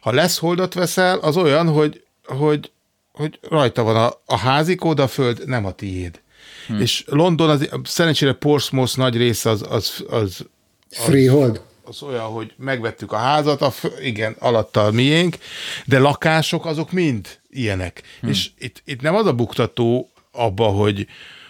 Ha 0.00 0.12
leaseholdot 0.12 0.74
veszel, 0.74 1.18
az 1.18 1.36
olyan, 1.36 1.68
hogy, 1.68 2.02
hogy, 2.24 2.70
hogy 3.12 3.38
rajta 3.48 3.82
van 3.82 3.96
a, 3.96 4.12
a 4.26 4.36
házikód, 4.36 5.00
a 5.00 5.08
föld 5.08 5.42
nem 5.46 5.64
a 5.64 5.72
tiéd. 5.72 6.20
Hmm. 6.66 6.80
És 6.80 7.04
London, 7.06 7.50
az, 7.50 7.68
szerencsére 7.84 8.32
Portsmouth 8.32 8.96
nagy 8.96 9.16
része 9.16 9.50
az, 9.50 9.64
az, 9.68 10.04
az, 10.08 10.46
az 10.90 10.96
Freehold? 10.98 11.60
Az 11.88 12.02
olyan, 12.02 12.24
hogy 12.24 12.52
megvettük 12.56 13.12
a 13.12 13.16
házat, 13.16 13.62
a, 13.62 13.72
igen, 14.02 14.36
alatta 14.38 14.84
a 14.84 14.90
miénk, 14.90 15.36
de 15.84 15.98
lakások 15.98 16.66
azok 16.66 16.92
mind 16.92 17.38
ilyenek. 17.50 18.02
Hmm. 18.20 18.30
És 18.30 18.50
itt, 18.58 18.82
itt 18.84 19.00
nem 19.00 19.14
az 19.14 19.26
a 19.26 19.32
buktató 19.32 20.10
abba, 20.32 20.66
hogy, 20.66 21.06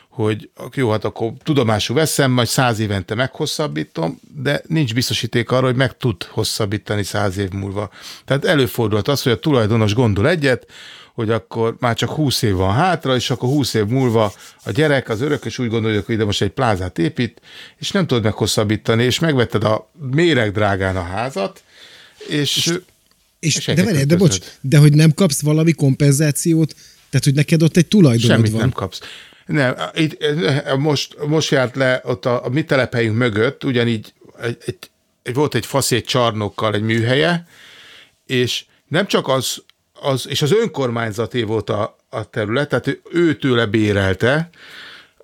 hogy 0.09 0.51
jó, 0.75 0.91
hát 0.91 1.05
akkor 1.05 1.33
tudomásul 1.43 1.97
veszem, 1.97 2.31
majd 2.31 2.49
száz 2.49 2.79
évente 2.79 3.15
meghosszabbítom, 3.15 4.21
de 4.35 4.63
nincs 4.67 4.95
biztosíték 4.95 5.51
arra, 5.51 5.67
hogy 5.67 5.77
meg 5.77 5.97
tud 5.97 6.23
hosszabbítani 6.23 7.03
száz 7.03 7.37
év 7.37 7.51
múlva. 7.51 7.91
Tehát 8.25 8.45
előfordult 8.45 9.09
az, 9.09 9.23
hogy 9.23 9.33
a 9.33 9.39
tulajdonos 9.39 9.95
gondol 9.95 10.29
egyet, 10.29 10.67
hogy 11.19 11.31
akkor 11.31 11.77
már 11.79 11.97
csak 11.97 12.11
20 12.11 12.43
év 12.43 12.55
van 12.55 12.75
hátra, 12.75 13.15
és 13.15 13.31
akkor 13.31 13.49
20 13.49 13.75
év 13.75 13.87
múlva 13.87 14.33
a 14.65 14.71
gyerek, 14.71 15.09
az 15.09 15.21
örökös 15.21 15.59
úgy 15.59 15.69
gondolja, 15.69 16.03
hogy 16.07 16.15
ide 16.15 16.25
most 16.25 16.43
egy 16.43 16.51
plázát 16.51 16.99
épít, 16.99 17.41
és 17.79 17.91
nem 17.91 18.07
tudod 18.07 18.23
meghosszabbítani, 18.23 19.05
és 19.05 19.19
megvetted 19.19 19.65
a 19.65 19.91
méreg 20.11 20.53
drágán 20.53 20.97
a 20.97 21.03
házat, 21.03 21.63
és... 22.29 22.57
és, 22.57 22.79
és, 23.39 23.57
és 23.57 23.65
de, 23.65 23.85
várjál, 23.85 24.05
de 24.05 24.17
bocs, 24.17 24.39
de 24.61 24.79
hogy 24.79 24.93
nem 24.93 25.15
kapsz 25.15 25.43
valami 25.43 25.73
kompenzációt, 25.73 26.75
tehát 27.11 27.25
hogy 27.25 27.35
neked 27.35 27.63
ott 27.63 27.77
egy 27.77 27.87
tulajdonod 27.87 28.37
Semmit 28.37 28.51
van. 28.51 28.61
nem 28.61 28.73
kapsz. 28.73 29.01
Nem, 29.47 29.75
itt, 29.95 30.25
most, 30.77 31.17
most 31.27 31.51
járt 31.51 31.77
le 31.77 32.01
ott 32.05 32.27
a, 32.27 32.45
a 32.45 32.49
mi 32.49 32.65
telephelyünk 32.65 33.17
mögött, 33.17 33.65
ugyanígy 33.65 34.13
egy, 34.41 34.57
egy, 35.23 35.35
volt 35.35 35.55
egy 35.55 35.67
faszét 35.67 36.07
csarnokkal 36.07 36.75
egy 36.75 36.83
műhelye, 36.83 37.47
és 38.27 38.65
nem 38.89 39.07
csak 39.07 39.29
az, 39.29 39.63
az 40.01 40.27
és 40.29 40.43
az 40.43 40.53
önkormányzaté 40.53 41.43
volt 41.43 41.71
a, 41.71 41.97
a 42.09 42.31
terület, 42.31 42.69
tehát 42.69 42.87
ő, 42.87 43.01
ő 43.11 43.37
tőle 43.37 43.67
bérelte, 43.67 44.51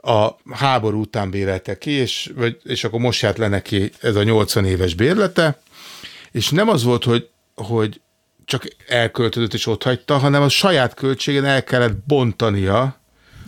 a 0.02 0.36
háború 0.50 1.00
után 1.00 1.30
bérelte 1.30 1.78
ki, 1.78 1.90
és, 1.90 2.32
vagy, 2.36 2.56
és 2.64 2.84
akkor 2.84 3.00
most 3.00 3.22
járt 3.22 3.38
le 3.38 3.48
neki 3.48 3.90
ez 4.00 4.16
a 4.16 4.22
80 4.22 4.64
éves 4.64 4.94
bérlete, 4.94 5.58
és 6.30 6.50
nem 6.50 6.68
az 6.68 6.82
volt, 6.82 7.04
hogy, 7.04 7.28
hogy 7.54 8.00
csak 8.44 8.68
elköltözött 8.86 9.54
és 9.54 9.66
ott 9.66 9.82
hagyta, 9.82 10.18
hanem 10.18 10.42
a 10.42 10.48
saját 10.48 10.94
költségen 10.94 11.44
el 11.44 11.64
kellett 11.64 11.96
bontania 12.06 12.80
a 12.82 12.96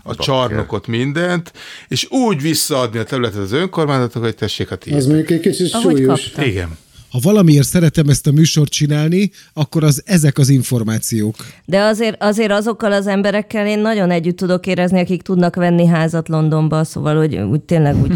Bakker. 0.02 0.24
csarnokot, 0.24 0.86
mindent, 0.86 1.52
és 1.88 2.10
úgy 2.10 2.40
visszaadni 2.40 2.98
a 2.98 3.04
területet 3.04 3.40
az 3.40 3.52
önkormányzatok, 3.52 4.22
hogy 4.22 4.34
tessék 4.34 4.70
a 4.70 4.76
tiéd. 4.76 4.96
Az 4.96 5.06
mondjuk 5.06 5.30
egy 5.30 5.40
kicsit 5.40 5.70
súlyos. 5.70 6.32
Igen 6.38 6.78
ha 7.16 7.22
valamiért 7.22 7.66
szeretem 7.66 8.08
ezt 8.08 8.26
a 8.26 8.32
műsort 8.32 8.70
csinálni, 8.70 9.30
akkor 9.52 9.84
az 9.84 10.02
ezek 10.04 10.38
az 10.38 10.48
információk. 10.48 11.34
De 11.64 11.80
azért, 11.80 12.22
azért 12.22 12.50
azokkal 12.50 12.92
az 12.92 13.06
emberekkel 13.06 13.66
én 13.66 13.78
nagyon 13.78 14.10
együtt 14.10 14.36
tudok 14.36 14.66
érezni, 14.66 15.00
akik 15.00 15.22
tudnak 15.22 15.54
venni 15.54 15.86
házat 15.86 16.28
Londonba, 16.28 16.84
szóval, 16.84 17.16
hogy 17.16 17.36
úgy 17.36 17.60
tényleg 17.60 17.96
úgy... 18.02 18.12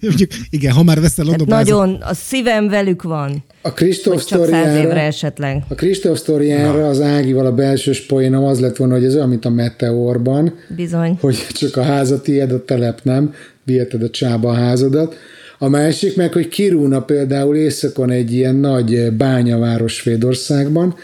Igen, 0.50 0.72
ha 0.72 0.82
már 0.82 1.00
veszel 1.00 1.24
Londonba... 1.24 1.54
nagyon, 1.54 1.94
a 2.00 2.14
szívem 2.14 2.68
velük 2.68 3.02
van. 3.02 3.44
A 3.62 3.72
Kristóf 3.72 4.22
sztoriára, 4.22 4.98
esetleg. 4.98 5.62
A 5.68 5.74
Kristóf 5.74 6.18
sztoriára 6.18 6.88
az 6.88 7.00
Ágival 7.00 7.46
a 7.46 7.52
belsős 7.52 8.06
poénom 8.06 8.44
az 8.44 8.60
lett 8.60 8.76
volna, 8.76 8.94
hogy 8.94 9.04
ez 9.04 9.14
olyan, 9.14 9.28
mint 9.28 9.44
a 9.44 9.50
Meteorban. 9.50 10.54
Bizony. 10.76 11.18
Hogy 11.20 11.46
csak 11.52 11.76
a 11.76 11.82
házat 11.82 12.22
tiéd, 12.22 12.52
a 12.52 12.64
telep 12.64 13.00
nem, 13.02 13.34
viheted 13.64 14.02
a 14.02 14.10
csába 14.10 14.50
a 14.50 14.54
házadat. 14.54 15.16
A 15.62 15.68
másik 15.68 16.16
meg, 16.16 16.32
hogy 16.32 16.48
Kiruna 16.48 17.02
például 17.02 17.56
északon 17.56 18.10
egy 18.10 18.32
ilyen 18.32 18.54
nagy 18.54 19.12
bányaváros 19.12 19.94
Svédországban, 19.94 20.94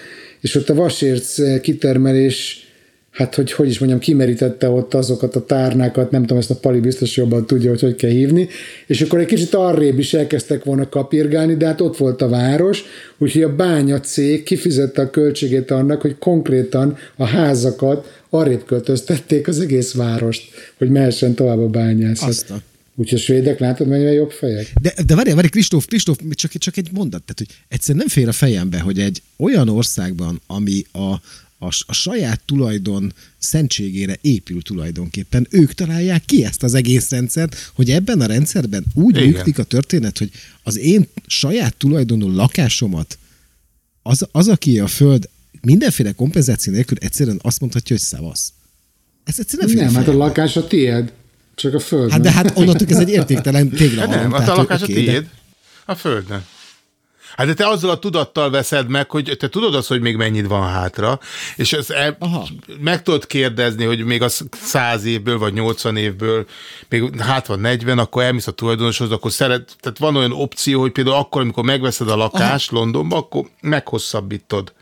és 0.41 0.55
ott 0.55 0.69
a 0.69 0.75
vasérc 0.75 1.61
kitermelés 1.61 2.67
hát 3.11 3.35
hogy, 3.35 3.53
hogy 3.53 3.69
is 3.69 3.79
mondjam, 3.79 4.01
kimerítette 4.01 4.69
ott 4.69 4.95
azokat 4.95 5.37
a 5.37 5.45
tárnákat, 5.45 6.11
nem 6.11 6.21
tudom, 6.21 6.39
ezt 6.39 6.51
a 6.51 6.55
Pali 6.55 6.81
biztos 6.81 7.17
jobban 7.17 7.47
tudja, 7.47 7.71
hogy 7.71 7.81
hogy 7.81 7.95
kell 7.95 8.11
hívni, 8.11 8.49
és 8.87 9.01
akkor 9.01 9.19
egy 9.19 9.27
kicsit 9.27 9.55
arrébb 9.55 9.99
is 9.99 10.15
elkezdtek 10.15 10.65
volna 10.65 10.89
kapirgálni, 10.89 11.57
de 11.57 11.67
hát 11.67 11.81
ott 11.81 11.97
volt 11.97 12.23
a 12.23 12.29
város, 12.29 12.85
úgyhogy 13.19 13.43
a 13.43 13.55
bánya 13.55 14.01
cég 14.01 14.43
kifizette 14.43 15.03
a 15.03 15.11
költségét 15.11 15.71
annak, 15.71 16.01
hogy 16.01 16.19
konkrétan 16.19 16.97
a 17.17 17.25
házakat 17.25 18.21
arrébb 18.31 18.65
költöztették 18.65 19.49
az 19.49 19.61
egész 19.61 19.95
várost, 19.95 20.51
hogy 20.79 20.91
mehessen 20.91 21.35
tovább 21.35 21.59
a 21.59 21.69
bányászat. 21.69 22.29
Azt 22.29 22.51
a 22.51 22.63
Úgyhogy 23.01 23.19
a 23.19 23.23
svédek 23.23 23.59
látod, 23.59 23.87
mennyire 23.87 24.13
jobb 24.13 24.31
fejek? 24.31 24.73
De, 24.81 24.95
de 25.07 25.15
várj, 25.15 25.31
várj, 25.31 25.49
Kristóf, 25.49 25.87
Kristóf, 25.87 26.19
csak, 26.31 26.53
csak 26.53 26.77
egy 26.77 26.89
mondat, 26.93 27.23
tehát, 27.23 27.39
hogy 27.39 27.65
egyszerűen 27.69 28.05
nem 28.05 28.15
fér 28.15 28.29
a 28.29 28.33
fejembe, 28.33 28.81
hogy 28.81 28.99
egy 28.99 29.23
olyan 29.37 29.69
országban, 29.69 30.41
ami 30.47 30.85
a, 30.93 31.13
a, 31.59 31.67
a 31.87 31.93
saját 31.93 32.41
tulajdon 32.45 33.13
szentségére 33.39 34.19
épül 34.21 34.63
tulajdonképpen. 34.63 35.47
Ők 35.51 35.73
találják 35.73 36.25
ki 36.25 36.45
ezt 36.45 36.63
az 36.63 36.75
egész 36.75 37.11
rendszert, 37.11 37.71
hogy 37.75 37.91
ebben 37.91 38.21
a 38.21 38.27
rendszerben 38.27 38.85
úgy 38.95 39.17
Igen. 39.17 39.29
működik 39.29 39.59
a 39.59 39.63
történet, 39.63 40.19
hogy 40.19 40.31
az 40.63 40.79
én 40.79 41.09
saját 41.27 41.77
tulajdonú 41.77 42.35
lakásomat 42.35 43.19
az, 44.03 44.27
az, 44.33 44.49
aki 44.49 44.79
a 44.79 44.87
föld 44.87 45.29
mindenféle 45.61 46.13
kompenzáció 46.13 46.73
nélkül 46.73 46.97
egyszerűen 47.01 47.39
azt 47.43 47.61
mondhatja, 47.61 47.97
hogy 47.97 48.05
szavasz. 48.05 48.53
Ez 49.25 49.39
egyszerűen 49.39 49.69
nem, 49.69 49.85
nem 49.85 49.95
hát 49.95 50.09
a 50.09 50.17
lakás 50.17 50.57
a 50.57 50.67
tiéd. 50.67 51.13
Csak 51.59 51.75
a 51.75 51.79
föld. 51.81 52.11
Hát 52.11 52.21
de 52.21 52.31
hát 52.31 52.59
onnantól 52.59 52.87
ez 52.89 52.99
egy 52.99 53.09
értéktelen 53.09 53.71
tégla. 53.71 54.01
Hát 54.01 54.11
nem, 54.11 54.33
hát 54.33 54.49
a 54.49 54.55
lakás 54.55 54.83
okay, 54.83 54.95
a 54.95 54.97
tiéd. 54.97 55.23
De... 55.23 55.29
A 55.85 55.95
földön. 55.95 56.45
Hát 57.37 57.47
de 57.47 57.55
te 57.55 57.69
azzal 57.69 57.91
a 57.91 57.99
tudattal 57.99 58.51
veszed 58.51 58.89
meg, 58.89 59.11
hogy 59.11 59.37
te 59.39 59.49
tudod 59.49 59.75
azt, 59.75 59.89
hogy 59.89 60.01
még 60.01 60.17
mennyit 60.17 60.47
van 60.47 60.69
hátra, 60.69 61.21
és 61.57 61.73
ezt 61.73 61.91
el, 61.91 62.19
meg 62.81 63.03
tudod 63.03 63.27
kérdezni, 63.27 63.85
hogy 63.85 64.05
még 64.05 64.23
az 64.23 64.45
száz 64.63 65.05
évből, 65.05 65.39
vagy 65.39 65.53
80 65.53 65.97
évből, 65.97 66.47
még 66.89 67.21
hát 67.21 67.47
van 67.47 67.61
40, 67.61 67.99
akkor 67.99 68.23
elmész 68.23 68.47
a 68.47 68.53
tulajdonoshoz, 68.53 69.11
akkor 69.11 69.33
szeret, 69.33 69.77
tehát 69.81 69.99
van 69.99 70.17
olyan 70.17 70.33
opció, 70.33 70.81
hogy 70.81 70.93
például 70.93 71.17
akkor, 71.17 71.41
amikor 71.41 71.65
megveszed 71.65 72.09
a 72.09 72.17
lakást 72.17 72.73
Aha. 72.73 72.81
Londonba, 72.81 73.17
akkor 73.17 73.45
meghosszabbítod. 73.61 74.73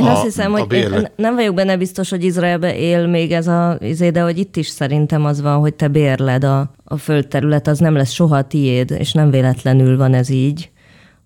Én 0.00 0.06
a, 0.06 0.12
azt 0.12 0.22
hiszem, 0.22 0.52
hogy 0.52 0.72
én 0.72 1.08
nem 1.16 1.34
vagyok 1.34 1.54
benne 1.54 1.76
biztos, 1.76 2.10
hogy 2.10 2.24
Izraelbe 2.24 2.76
él 2.76 3.06
még 3.06 3.32
ez 3.32 3.46
a 3.46 3.78
izé, 3.80 4.10
de 4.10 4.20
hogy 4.20 4.38
itt 4.38 4.56
is 4.56 4.68
szerintem 4.68 5.24
az 5.24 5.40
van, 5.40 5.58
hogy 5.58 5.74
te 5.74 5.88
bérled 5.88 6.44
a, 6.44 6.74
a 6.84 6.96
földterület, 6.96 7.66
az 7.66 7.78
nem 7.78 7.94
lesz 7.94 8.12
soha 8.12 8.46
tiéd, 8.46 8.90
és 8.90 9.12
nem 9.12 9.30
véletlenül 9.30 9.96
van 9.96 10.14
ez 10.14 10.28
így, 10.28 10.70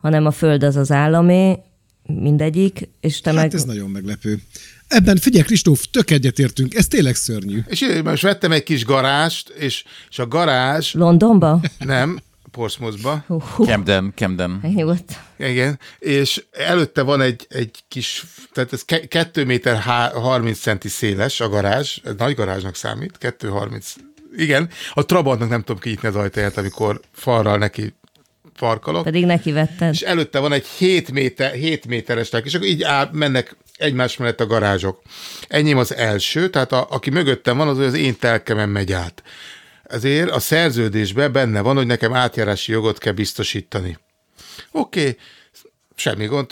hanem 0.01 0.27
a 0.27 0.31
föld 0.31 0.63
az 0.63 0.77
az 0.77 0.91
államé, 0.91 1.59
mindegyik, 2.07 2.89
és 3.01 3.21
te 3.21 3.31
hát 3.31 3.41
meg... 3.41 3.55
ez 3.55 3.65
nagyon 3.65 3.91
meglepő. 3.91 4.39
Ebben 4.89 5.17
figyelj, 5.17 5.45
Kristóf, 5.45 5.85
tök 5.91 6.11
egyetértünk, 6.11 6.75
ez 6.75 6.89
tényleg 6.89 7.15
szörnyű. 7.15 7.59
És 7.67 7.81
én 7.81 8.03
most 8.05 8.23
vettem 8.23 8.53
egy 8.53 8.63
kis 8.63 8.85
garást, 8.85 9.49
és, 9.49 9.85
és 10.11 10.19
a 10.19 10.27
garázs... 10.27 10.95
Londonba? 10.95 11.61
Nem, 11.79 12.19
Portsmouthba. 12.55 13.25
Camden, 13.65 14.13
Camden. 14.17 14.61
Nyugodt. 14.63 15.21
Igen, 15.39 15.79
és 15.99 16.45
előtte 16.51 17.03
van 17.03 17.21
egy, 17.21 17.47
egy 17.49 17.85
kis, 17.89 18.25
tehát 18.53 18.73
ez 18.73 18.85
2 19.09 19.45
méter 19.45 19.81
30 19.81 20.59
centi 20.59 20.89
széles 20.89 21.41
a 21.41 21.49
garázs, 21.49 21.99
ez 22.05 22.15
nagy 22.19 22.35
garázsnak 22.35 22.75
számít, 22.75 23.19
2,30. 23.21 23.85
Igen, 24.37 24.69
a 24.93 25.05
Trabantnak 25.05 25.49
nem 25.49 25.63
tudom 25.63 25.81
kinyitni 25.81 26.09
az 26.09 26.17
ajtaját, 26.17 26.57
amikor 26.57 27.01
falral 27.13 27.59
neki 27.59 27.95
farkalok. 28.55 29.05
Pedig 29.05 29.25
neki 29.25 29.53
vetted. 29.53 29.93
És 29.93 30.01
előtte 30.01 30.39
van 30.39 30.53
egy 30.53 30.67
7, 30.67 31.11
méter, 31.11 31.53
7 31.53 31.87
méteres 31.87 32.31
és 32.45 32.55
akkor 32.55 32.67
így 32.67 32.83
áll, 32.83 33.09
mennek 33.13 33.57
egymás 33.77 34.17
mellett 34.17 34.41
a 34.41 34.47
garázsok. 34.47 35.03
Enyém 35.49 35.79
az 35.79 35.95
első, 35.95 36.51
tehát 36.51 36.73
a, 36.73 36.87
aki 36.91 37.11
mögöttem 37.11 37.57
van, 37.57 37.69
az, 37.69 37.77
hogy 37.77 37.87
az 37.87 37.95
én 37.95 38.19
telkemen 38.19 38.69
megy 38.69 38.93
át. 38.93 39.23
Ezért 39.85 40.31
a 40.31 40.41
szerződésben 40.41 41.33
benne 41.33 41.61
van, 41.61 41.77
hogy 41.77 41.87
nekem 41.87 42.15
átjárási 42.15 42.73
jogot 42.73 42.99
kell 42.99 43.13
biztosítani. 43.13 43.99
Oké, 44.73 45.01
okay, 45.01 45.17
semmi 45.95 46.27
gond, 46.27 46.51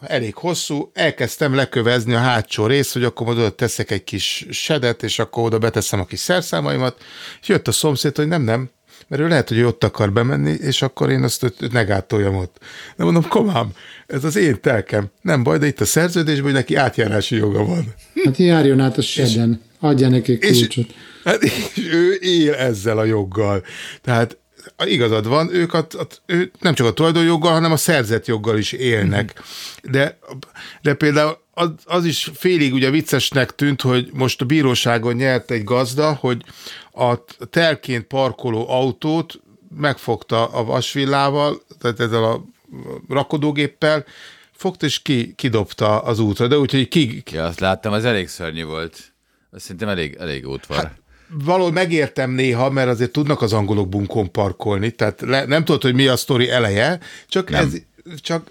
elég 0.00 0.34
hosszú, 0.34 0.90
elkezdtem 0.94 1.54
lekövezni 1.54 2.14
a 2.14 2.18
hátsó 2.18 2.66
részt, 2.66 2.92
hogy 2.92 3.04
akkor 3.04 3.28
oda 3.28 3.50
teszek 3.50 3.90
egy 3.90 4.04
kis 4.04 4.46
sedet, 4.50 5.02
és 5.02 5.18
akkor 5.18 5.44
oda 5.44 5.58
beteszem 5.58 6.00
a 6.00 6.04
kis 6.04 6.18
szerszámaimat, 6.18 7.02
és 7.40 7.48
jött 7.48 7.68
a 7.68 7.72
szomszéd, 7.72 8.16
hogy 8.16 8.28
nem, 8.28 8.42
nem, 8.42 8.70
mert 9.08 9.22
ő 9.22 9.28
lehet, 9.28 9.48
hogy 9.48 9.58
ő 9.58 9.66
ott 9.66 9.84
akar 9.84 10.12
bemenni, 10.12 10.50
és 10.50 10.82
akkor 10.82 11.10
én 11.10 11.22
azt 11.22 11.54
ne 11.70 11.82
gátoljam 11.82 12.36
ott. 12.36 12.56
De 12.96 13.04
mondom, 13.04 13.28
komám, 13.28 13.70
ez 14.06 14.24
az 14.24 14.36
én 14.36 14.60
telkem. 14.60 15.10
Nem 15.20 15.42
baj, 15.42 15.58
de 15.58 15.66
itt 15.66 15.80
a 15.80 15.84
szerződésben, 15.84 16.44
hogy 16.44 16.52
neki 16.52 16.74
átjárási 16.74 17.36
joga 17.36 17.64
van. 17.64 17.94
Hát 18.24 18.36
járjon 18.36 18.80
át 18.80 18.98
a 18.98 19.02
seden, 19.02 19.60
adja 19.82 20.08
neki 20.08 20.38
kulcsot. 20.38 20.76
És, 20.76 20.86
hát, 21.24 21.42
és 21.42 21.52
ő 21.92 22.12
él 22.12 22.54
ezzel 22.54 22.98
a 22.98 23.04
joggal. 23.04 23.64
Tehát 24.02 24.36
igazad 24.84 25.26
van, 25.26 25.54
ők 25.54 25.74
a, 25.74 25.78
a, 25.78 26.06
ő 26.26 26.50
nem 26.60 26.74
csak 26.74 26.86
a 26.86 26.92
tulajdonjoggal, 26.92 27.52
hanem 27.52 27.72
a 27.72 27.76
szerzett 27.76 28.26
joggal 28.26 28.58
is 28.58 28.72
élnek. 28.72 29.42
De, 29.82 30.18
de 30.82 30.94
például 30.94 31.38
az, 31.54 31.70
az 31.84 32.04
is 32.04 32.30
félig 32.34 32.72
ugye 32.72 32.90
viccesnek 32.90 33.54
tűnt, 33.54 33.80
hogy 33.80 34.10
most 34.12 34.40
a 34.40 34.44
bíróságon 34.44 35.14
nyert 35.14 35.50
egy 35.50 35.64
gazda, 35.64 36.12
hogy 36.12 36.42
a 36.92 37.24
telként 37.50 38.04
parkoló 38.04 38.70
autót 38.70 39.40
megfogta 39.76 40.46
a 40.46 40.64
vasvillával, 40.64 41.62
tehát 41.80 42.00
ezzel 42.00 42.24
a 42.24 42.44
rakodógéppel, 43.08 44.04
fogta 44.52 44.86
és 44.86 45.02
ki, 45.02 45.34
kidobta 45.36 46.00
az 46.02 46.18
útra, 46.18 46.46
de 46.46 46.58
úgyhogy 46.58 46.88
ki... 46.88 47.22
Ja, 47.30 47.44
azt 47.44 47.60
láttam, 47.60 47.92
az 47.92 48.04
elég 48.04 48.28
szörnyű 48.28 48.64
volt. 48.64 49.11
Szerintem 49.56 49.88
elég, 49.88 50.16
elég 50.20 50.48
útvar. 50.48 50.76
Hát, 50.76 51.00
valahol 51.44 51.72
megértem 51.72 52.30
néha, 52.30 52.70
mert 52.70 52.88
azért 52.88 53.10
tudnak 53.10 53.42
az 53.42 53.52
angolok 53.52 53.88
bunkon 53.88 54.30
parkolni, 54.30 54.90
tehát 54.90 55.20
le, 55.20 55.44
nem 55.44 55.64
tudod, 55.64 55.82
hogy 55.82 55.94
mi 55.94 56.06
a 56.06 56.16
sztori 56.16 56.50
eleje, 56.50 56.98
csak 57.28 57.50
nem. 57.50 57.64
ez, 57.64 57.72
csak, 58.20 58.50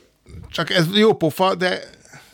csak 0.50 0.70
ez 0.70 0.86
jó 0.94 1.14
pofa, 1.14 1.56
de 1.56 1.80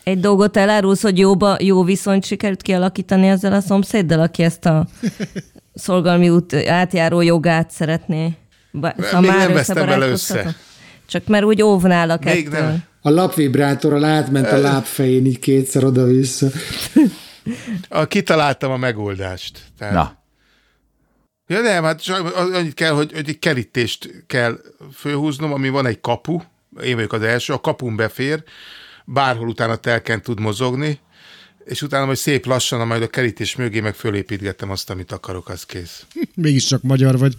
egy 0.03 0.19
dolgot 0.19 0.57
elárulsz, 0.57 1.01
hogy 1.01 1.17
jóba, 1.17 1.57
jó 1.59 1.83
viszonyt 1.83 2.25
sikerült 2.25 2.61
kialakítani 2.61 3.27
ezzel 3.27 3.53
a 3.53 3.59
szomszéddal, 3.59 4.19
aki 4.19 4.43
ezt 4.43 4.65
a 4.65 4.87
szolgalmi 5.73 6.29
út 6.29 6.53
átjáró 6.53 7.21
jogát 7.21 7.71
szeretné. 7.71 8.31
Ba, 8.71 8.93
szóval 8.99 9.21
Még 9.21 9.29
már 9.29 9.39
nem 9.39 9.53
vesztem 9.53 9.85
bele 9.85 10.07
össze. 10.07 10.55
Csak 11.07 11.27
mert 11.27 11.43
úgy 11.43 11.61
óvnálak 11.61 12.23
Még 12.23 12.45
ettől. 12.45 12.61
Nem. 12.61 12.83
A 13.01 13.09
lapvibrátorral 13.09 14.03
átment 14.03 14.51
a 14.51 14.57
lábfején 14.57 15.25
így 15.25 15.39
kétszer 15.39 15.83
oda-vissza. 15.83 16.47
A, 17.89 18.05
kitaláltam 18.05 18.71
a 18.71 18.77
megoldást. 18.77 19.59
Tehát... 19.77 19.93
Na. 19.93 20.15
Ja 21.47 21.61
nem, 21.61 21.83
hát 21.83 22.01
annyit 22.53 22.73
kell, 22.73 22.91
hogy, 22.91 23.11
hogy 23.11 23.29
egy 23.29 23.39
kerítést 23.39 24.23
kell 24.27 24.59
főhúznom, 24.93 25.53
ami 25.53 25.69
van 25.69 25.85
egy 25.85 26.01
kapu, 26.01 26.41
én 26.83 26.95
vagyok 26.95 27.13
az 27.13 27.21
első, 27.21 27.53
a 27.53 27.61
kapun 27.61 27.95
befér, 27.95 28.43
bárhol 29.05 29.47
utána 29.47 29.75
telken 29.75 30.21
tud 30.21 30.39
mozogni, 30.39 30.99
és 31.65 31.81
utána 31.81 32.05
majd 32.05 32.17
szép 32.17 32.45
lassan, 32.45 32.87
majd 32.87 33.01
a 33.01 33.07
kerítés 33.07 33.55
mögé 33.55 33.79
meg 33.79 33.95
fölépítgettem 33.95 34.71
azt, 34.71 34.89
amit 34.89 35.11
akarok, 35.11 35.49
az 35.49 35.63
kész. 35.63 36.05
Mégiscsak 36.35 36.81
magyar 36.81 37.17
vagy. 37.17 37.35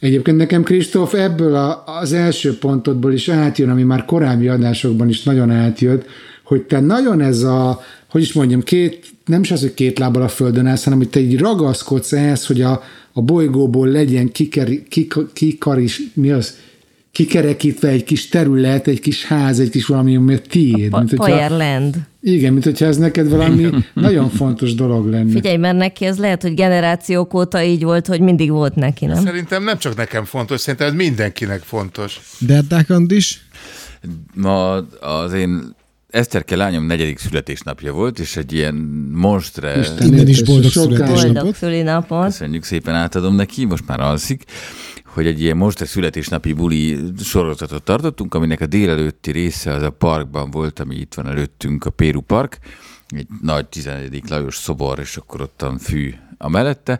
Egyébként 0.00 0.36
nekem, 0.36 0.62
Kristóf, 0.62 1.14
ebből 1.14 1.54
a, 1.54 1.84
az 1.86 2.12
első 2.12 2.58
pontodból 2.58 3.12
is 3.12 3.28
átjön, 3.28 3.70
ami 3.70 3.82
már 3.82 4.04
korábbi 4.04 4.48
adásokban 4.48 5.08
is 5.08 5.22
nagyon 5.22 5.50
átjött, 5.50 6.06
hogy 6.50 6.62
te 6.62 6.80
nagyon 6.80 7.20
ez 7.20 7.42
a, 7.42 7.80
hogy 8.08 8.22
is 8.22 8.32
mondjam, 8.32 8.62
két, 8.62 9.12
nem 9.24 9.40
is 9.40 9.50
az, 9.50 9.60
hogy 9.60 9.74
két 9.74 9.98
lábbal 9.98 10.22
a 10.22 10.28
földön 10.28 10.66
állsz, 10.66 10.84
hanem 10.84 10.98
hogy 10.98 11.08
te 11.08 11.20
így 11.20 11.38
ragaszkodsz 11.38 12.12
ehhez, 12.12 12.46
hogy 12.46 12.62
a, 12.62 12.82
a 13.12 13.22
bolygóból 13.22 13.88
legyen 13.88 14.32
kikeri, 14.32 14.86
kikaris, 15.32 16.00
mi 16.12 16.30
az, 16.30 16.56
kikerekítve 17.12 17.88
egy 17.88 18.04
kis 18.04 18.28
terület, 18.28 18.86
egy 18.86 19.00
kis 19.00 19.24
ház, 19.24 19.58
egy 19.58 19.70
kis 19.70 19.86
valami, 19.86 20.16
ami 20.16 20.34
a 20.34 20.40
tiéd. 20.40 20.92
A 20.92 20.98
mint 20.98 21.10
hogyha, 21.10 21.80
Igen, 22.20 22.52
mint 22.52 22.64
hogyha 22.64 22.86
ez 22.86 22.96
neked 22.96 23.28
valami 23.28 23.68
nagyon 23.94 24.30
fontos 24.30 24.74
dolog 24.74 25.10
lenne. 25.10 25.32
Figyelj, 25.32 25.56
mert 25.56 25.76
neki 25.76 26.04
ez 26.04 26.18
lehet, 26.18 26.42
hogy 26.42 26.54
generációk 26.54 27.34
óta 27.34 27.62
így 27.62 27.82
volt, 27.82 28.06
hogy 28.06 28.20
mindig 28.20 28.50
volt 28.50 28.74
neki, 28.74 29.06
nem? 29.06 29.24
Szerintem 29.24 29.64
nem 29.64 29.78
csak 29.78 29.96
nekem 29.96 30.24
fontos, 30.24 30.60
szerintem 30.60 30.88
ez 30.88 30.94
mindenkinek 30.94 31.60
fontos. 31.60 32.20
Berdák 32.46 32.90
Andis? 32.90 33.40
Ma 34.34 34.76
az 35.00 35.32
én 35.32 35.78
Eszterke 36.10 36.56
lányom 36.56 36.84
negyedik 36.86 37.18
születésnapja 37.18 37.92
volt, 37.92 38.18
és 38.18 38.36
egy 38.36 38.52
ilyen 38.52 38.74
monstre... 39.12 39.78
Isten 39.78 40.06
Innen 40.06 40.28
is 40.28 40.42
boldog 40.42 40.70
születésnapot. 40.70 41.32
Boldog 41.32 41.54
szülinapot. 41.54 42.24
Köszönjük 42.24 42.64
szépen, 42.64 42.94
átadom 42.94 43.34
neki, 43.34 43.64
most 43.64 43.86
már 43.86 44.00
alszik 44.00 44.44
hogy 45.12 45.26
egy 45.26 45.40
ilyen 45.40 45.56
most 45.56 45.80
egy 45.80 45.88
születésnapi 45.88 46.52
buli 46.52 46.98
sorozatot 47.22 47.82
tartottunk, 47.82 48.34
aminek 48.34 48.60
a 48.60 48.66
délelőtti 48.66 49.30
része 49.30 49.72
az 49.72 49.82
a 49.82 49.90
parkban 49.90 50.50
volt, 50.50 50.80
ami 50.80 50.94
itt 50.94 51.14
van 51.14 51.28
előttünk, 51.28 51.84
a 51.84 51.90
Péru 51.90 52.20
Park, 52.20 52.58
egy 53.08 53.26
nagy 53.42 53.66
11. 53.66 54.22
Lajos 54.28 54.56
szobor, 54.56 54.98
és 54.98 55.16
akkor 55.16 55.40
ottan 55.40 55.78
fű 55.78 56.14
a 56.42 56.48
mellette, 56.48 56.98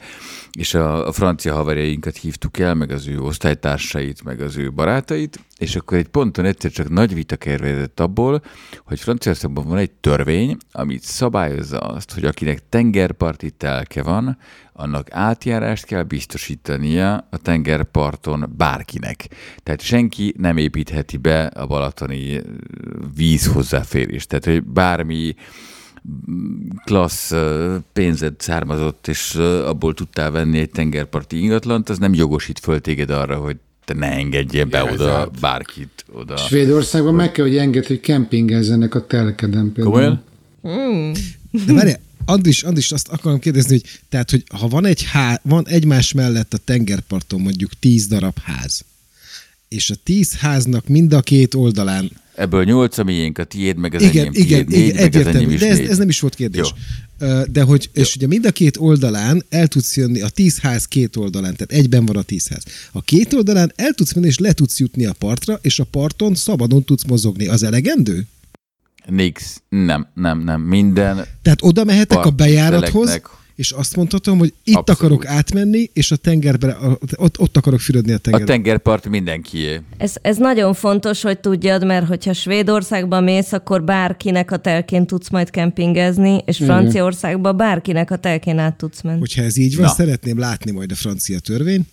és 0.59 0.74
a, 0.74 1.07
a 1.07 1.12
francia 1.12 1.55
haverjainkat 1.55 2.16
hívtuk 2.16 2.59
el, 2.59 2.74
meg 2.74 2.91
az 2.91 3.07
ő 3.07 3.20
osztálytársait, 3.20 4.24
meg 4.24 4.41
az 4.41 4.57
ő 4.57 4.72
barátait, 4.72 5.41
és 5.59 5.76
akkor 5.76 5.99
egy 5.99 6.09
ponton 6.09 6.45
egyszer 6.45 6.70
csak 6.70 6.88
nagy 6.88 7.14
vita 7.14 7.36
kervezett 7.36 8.01
abból, 8.01 8.43
hogy 8.84 9.01
Franciaországban 9.01 9.66
van 9.66 9.78
egy 9.78 9.91
törvény, 9.91 10.57
amit 10.72 11.03
szabályozza 11.03 11.78
azt, 11.78 12.12
hogy 12.12 12.24
akinek 12.24 12.68
tengerparti 12.68 13.51
telke 13.51 14.03
van, 14.03 14.38
annak 14.72 15.07
átjárást 15.11 15.84
kell 15.84 16.03
biztosítania 16.03 17.26
a 17.30 17.36
tengerparton 17.36 18.55
bárkinek. 18.57 19.28
Tehát 19.62 19.80
senki 19.80 20.34
nem 20.38 20.57
építheti 20.57 21.16
be 21.16 21.45
a 21.45 21.66
balatoni 21.66 22.41
víz 23.14 23.47
hozzáférést. 23.47 24.28
Tehát, 24.28 24.45
hogy 24.45 24.62
bármi 24.62 25.34
klassz 26.84 27.32
pénzed 27.92 28.34
származott, 28.38 29.09
és 29.09 29.34
abból 29.64 29.94
tudtál 29.94 30.30
venni 30.30 30.59
egy 30.59 30.70
tengerparti 30.70 31.42
ingatlant, 31.42 31.88
az 31.88 31.98
nem 31.98 32.14
jogosít 32.14 32.59
föl 32.59 32.80
téged 32.80 33.11
arra, 33.11 33.36
hogy 33.36 33.57
te 33.84 33.94
ne 33.94 34.12
engedjél 34.12 34.64
be 34.64 34.78
ja, 34.78 34.92
oda 34.92 35.12
hát. 35.12 35.40
bárkit. 35.40 36.05
Oda. 36.12 36.36
Svédországban 36.36 37.14
meg 37.14 37.32
kell, 37.32 37.44
hogy 37.44 37.57
enged, 37.57 37.86
hogy 37.86 38.01
kempingezzenek 38.01 38.94
a 38.94 39.07
telkeden 39.07 39.72
például. 39.72 39.94
Komolyan? 39.94 40.22
Mm. 40.68 41.12
De 41.66 41.72
várj, 41.72 41.92
Andris, 42.24 42.62
Andris, 42.62 42.92
azt 42.92 43.09
akarom 43.09 43.38
kérdezni, 43.38 43.70
hogy 43.70 44.01
tehát, 44.09 44.30
hogy 44.30 44.44
ha 44.59 44.68
van 44.68 44.84
egy 44.84 45.05
há, 45.05 45.40
van 45.42 45.68
egymás 45.68 46.12
mellett 46.12 46.55
a 46.55 46.59
tengerparton 46.59 47.40
mondjuk 47.40 47.70
tíz 47.78 48.07
darab 48.07 48.38
ház, 48.42 48.84
és 49.68 49.90
a 49.90 49.94
tíz 50.03 50.36
háznak 50.36 50.88
mind 50.88 51.12
a 51.12 51.20
két 51.20 51.55
oldalán 51.55 52.11
Ebből 52.41 52.64
nyolc 52.64 52.99
a 52.99 53.05
miénk, 53.05 53.38
a 53.38 53.45
tiéd, 53.45 53.76
meg 53.76 53.95
az 53.95 54.03
igen, 54.03 54.26
enyém, 54.26 54.32
igen, 54.32 54.66
tiéd, 54.66 54.70
igen, 54.70 54.82
négy, 54.82 54.97
egyértelmű, 54.97 55.47
meg 55.47 55.55
az 55.55 55.61
de 55.61 55.68
ez, 55.68 55.78
ez, 55.78 55.99
nem 55.99 56.09
is 56.09 56.20
volt 56.20 56.34
kérdés. 56.34 56.74
Jó. 57.18 57.26
De 57.45 57.62
hogy, 57.62 57.91
Jó. 57.93 58.03
és 58.03 58.16
ugye 58.16 58.26
mind 58.26 58.47
a 58.47 58.51
két 58.51 58.76
oldalán 58.76 59.45
el 59.49 59.66
tudsz 59.66 59.97
jönni, 59.97 60.20
a 60.20 60.28
tíz 60.28 60.59
ház 60.59 60.84
két 60.84 61.16
oldalán, 61.16 61.57
tehát 61.57 61.84
egyben 61.84 62.07
van 62.07 62.16
a 62.16 62.22
tíz 62.22 62.49
ház. 62.49 62.64
A 62.93 63.03
két 63.03 63.32
oldalán 63.32 63.72
el 63.76 63.93
tudsz 63.93 64.12
menni, 64.12 64.26
és 64.26 64.38
le 64.38 64.53
tudsz 64.53 64.78
jutni 64.78 65.05
a 65.05 65.12
partra, 65.12 65.59
és 65.62 65.78
a 65.78 65.84
parton 65.84 66.34
szabadon 66.34 66.84
tudsz 66.84 67.05
mozogni. 67.05 67.47
Az 67.47 67.62
elegendő? 67.62 68.26
Nix, 69.07 69.62
nem, 69.68 70.07
nem, 70.14 70.41
nem, 70.45 70.61
minden. 70.61 71.26
Tehát 71.43 71.59
oda 71.62 71.84
mehetek 71.84 72.24
a 72.24 72.30
bejárathoz, 72.30 73.20
és 73.61 73.70
azt 73.70 73.96
mondhatom, 73.96 74.38
hogy 74.38 74.54
itt 74.64 74.74
Abszolút. 74.74 75.00
akarok 75.00 75.26
átmenni, 75.26 75.90
és 75.92 76.11
a 76.11 76.16
tengerbe, 76.16 76.76
ott, 77.16 77.40
ott 77.40 77.56
akarok 77.56 77.80
fürödni 77.80 78.12
a 78.12 78.18
tengerbe. 78.18 78.52
A 78.52 78.54
tengerpart 78.54 79.08
mindenkié. 79.08 79.80
Ez, 79.96 80.14
ez 80.22 80.36
nagyon 80.36 80.74
fontos, 80.74 81.22
hogy 81.22 81.38
tudjad, 81.38 81.84
mert 81.84 82.06
hogyha 82.06 82.32
Svédországba 82.32 83.20
mész, 83.20 83.52
akkor 83.52 83.82
bárkinek 83.84 84.50
a 84.50 84.56
telkén 84.56 85.06
tudsz 85.06 85.30
majd 85.30 85.50
kempingezni, 85.50 86.42
és 86.46 86.56
Franciaországba 86.56 87.52
bárkinek 87.52 88.11
a 88.11 88.16
telkén 88.16 88.58
át 88.58 88.76
tudsz 88.76 89.02
menni. 89.02 89.18
Hogyha 89.18 89.42
ez 89.42 89.56
így 89.56 89.76
van, 89.76 89.84
Na. 89.84 89.92
szeretném 89.92 90.38
látni 90.38 90.70
majd 90.70 90.92
a 90.92 90.94
francia 90.94 91.38
törvény, 91.38 91.86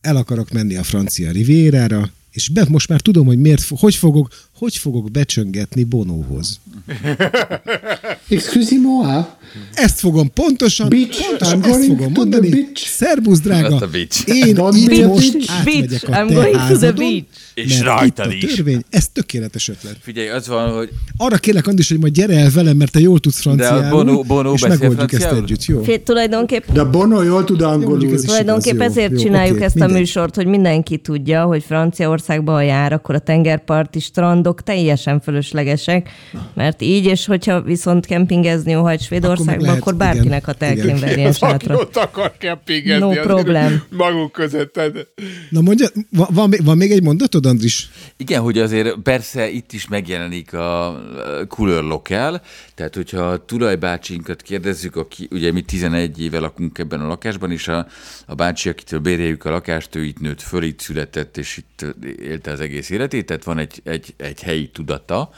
el 0.00 0.16
akarok 0.16 0.50
menni 0.50 0.76
a 0.76 0.82
francia 0.82 1.30
rivérára, 1.30 2.10
és 2.30 2.48
be, 2.48 2.66
most 2.68 2.88
már 2.88 3.00
tudom, 3.00 3.26
hogy 3.26 3.38
miért, 3.38 3.64
hogy 3.68 3.94
fogok, 3.94 4.28
hogy 4.54 4.76
fogok 4.76 5.10
becsöngetni 5.10 5.84
Bonóhoz. 5.84 6.60
Excusez-moi. 8.28 9.24
Ezt 9.74 9.98
fogom 9.98 10.32
pontosan, 10.32 10.88
bitch, 10.88 11.26
pontosan 11.28 11.64
ezt 11.64 11.84
fogom 11.84 12.12
mondani. 12.12 12.68
Szerbusz, 12.74 13.40
drága. 13.40 13.88
Én 14.24 14.46
itt 14.72 15.06
most 15.06 15.32
bitch, 15.32 15.52
átmegyek 15.52 16.08
a 16.08 16.26
te 16.26 16.58
házadon, 16.58 17.26
és 17.64 17.80
rajtad 17.80 18.32
is. 18.32 18.54
törvény, 18.54 18.82
ez 18.90 19.08
tökéletes 19.08 19.68
ötlet. 19.68 19.96
Figyelj, 20.00 20.28
az 20.28 20.48
van, 20.48 20.70
hogy... 20.70 20.90
Arra 21.16 21.36
kérlek, 21.36 21.66
Andis, 21.66 21.88
hogy 21.88 21.98
majd 21.98 22.12
gyere 22.12 22.38
el 22.38 22.50
velem, 22.50 22.76
mert 22.76 22.92
te 22.92 23.00
jól 23.00 23.18
tudsz 23.18 23.40
franciául, 23.40 23.80
De 23.80 23.88
Bono, 23.88 24.22
Bono 24.22 24.52
és 24.52 24.66
megoldjuk 24.66 25.12
ezt 25.12 25.32
együtt, 25.32 25.64
jó? 25.64 25.82
Fé, 25.82 25.96
tulajdonképpen... 25.96 26.74
De 26.74 26.84
Bono 26.84 27.22
jól 27.22 27.44
tud 27.44 27.62
angolul. 27.62 28.20
Tulajdonképpen 28.20 28.88
ezért 28.88 29.10
jó, 29.10 29.18
csináljuk 29.18 29.54
okay, 29.54 29.66
ezt 29.66 29.74
minden. 29.74 29.94
a 29.94 29.98
műsort, 29.98 30.34
hogy 30.34 30.46
mindenki 30.46 30.96
tudja, 30.96 31.44
hogy 31.44 31.62
Franciaországban 31.62 32.64
jár, 32.64 32.92
akkor 32.92 33.14
a 33.14 33.18
tengerparti 33.18 34.00
strandok 34.00 34.62
teljesen 34.62 35.20
fölöslegesek, 35.20 36.08
mert 36.54 36.82
így, 36.82 37.04
és 37.04 37.26
hogyha 37.26 37.62
viszont 37.62 38.06
kempingezni 38.06 38.74
óhajt 38.74 39.02
Svédországban, 39.02 39.60
lehet, 39.60 39.80
akkor 39.80 39.96
bárkinek 39.96 40.48
a 40.48 40.52
telkén 40.52 40.98
verjen 41.00 41.26
az, 41.26 41.42
aki 41.42 41.72
ott 41.72 41.96
akar 41.96 42.32
kempingezni, 42.38 43.14
no 43.14 43.20
problem. 43.22 43.82
maguk 43.90 44.32
között. 44.32 44.80
Na 45.50 45.60
mondja, 45.60 45.86
van, 46.10 46.54
van 46.64 46.76
még 46.76 46.90
egy 46.90 47.02
mondatod, 47.02 47.46
Andris? 47.48 47.90
Igen, 48.16 48.40
hogy 48.40 48.58
azért 48.58 48.96
persze 48.96 49.48
itt 49.48 49.72
is 49.72 49.88
megjelenik 49.88 50.52
a 50.52 51.00
Cooler 51.48 51.82
Local, 51.82 52.42
tehát 52.74 52.94
hogyha 52.94 53.20
a 53.20 53.44
tulajbácsinkat 53.44 54.42
kérdezzük, 54.42 54.96
aki 54.96 55.28
ugye 55.30 55.52
mi 55.52 55.62
11 55.62 56.22
éve 56.22 56.38
lakunk 56.38 56.78
ebben 56.78 57.00
a 57.00 57.06
lakásban, 57.06 57.50
és 57.50 57.68
a, 57.68 57.86
a 58.26 58.34
bácsi, 58.34 58.68
akitől 58.68 59.00
bérjük 59.00 59.44
a 59.44 59.50
lakást, 59.50 59.94
ő 59.94 60.04
itt 60.04 60.20
nőtt 60.20 60.42
föl, 60.42 60.62
itt 60.62 60.80
született, 60.80 61.36
és 61.36 61.56
itt 61.56 61.86
élte 62.22 62.50
az 62.50 62.60
egész 62.60 62.90
életét, 62.90 63.26
tehát 63.26 63.44
van 63.44 63.58
egy, 63.58 63.80
egy, 63.84 64.14
egy 64.16 64.42
helyi 64.42 64.68
tudata, 64.68 65.30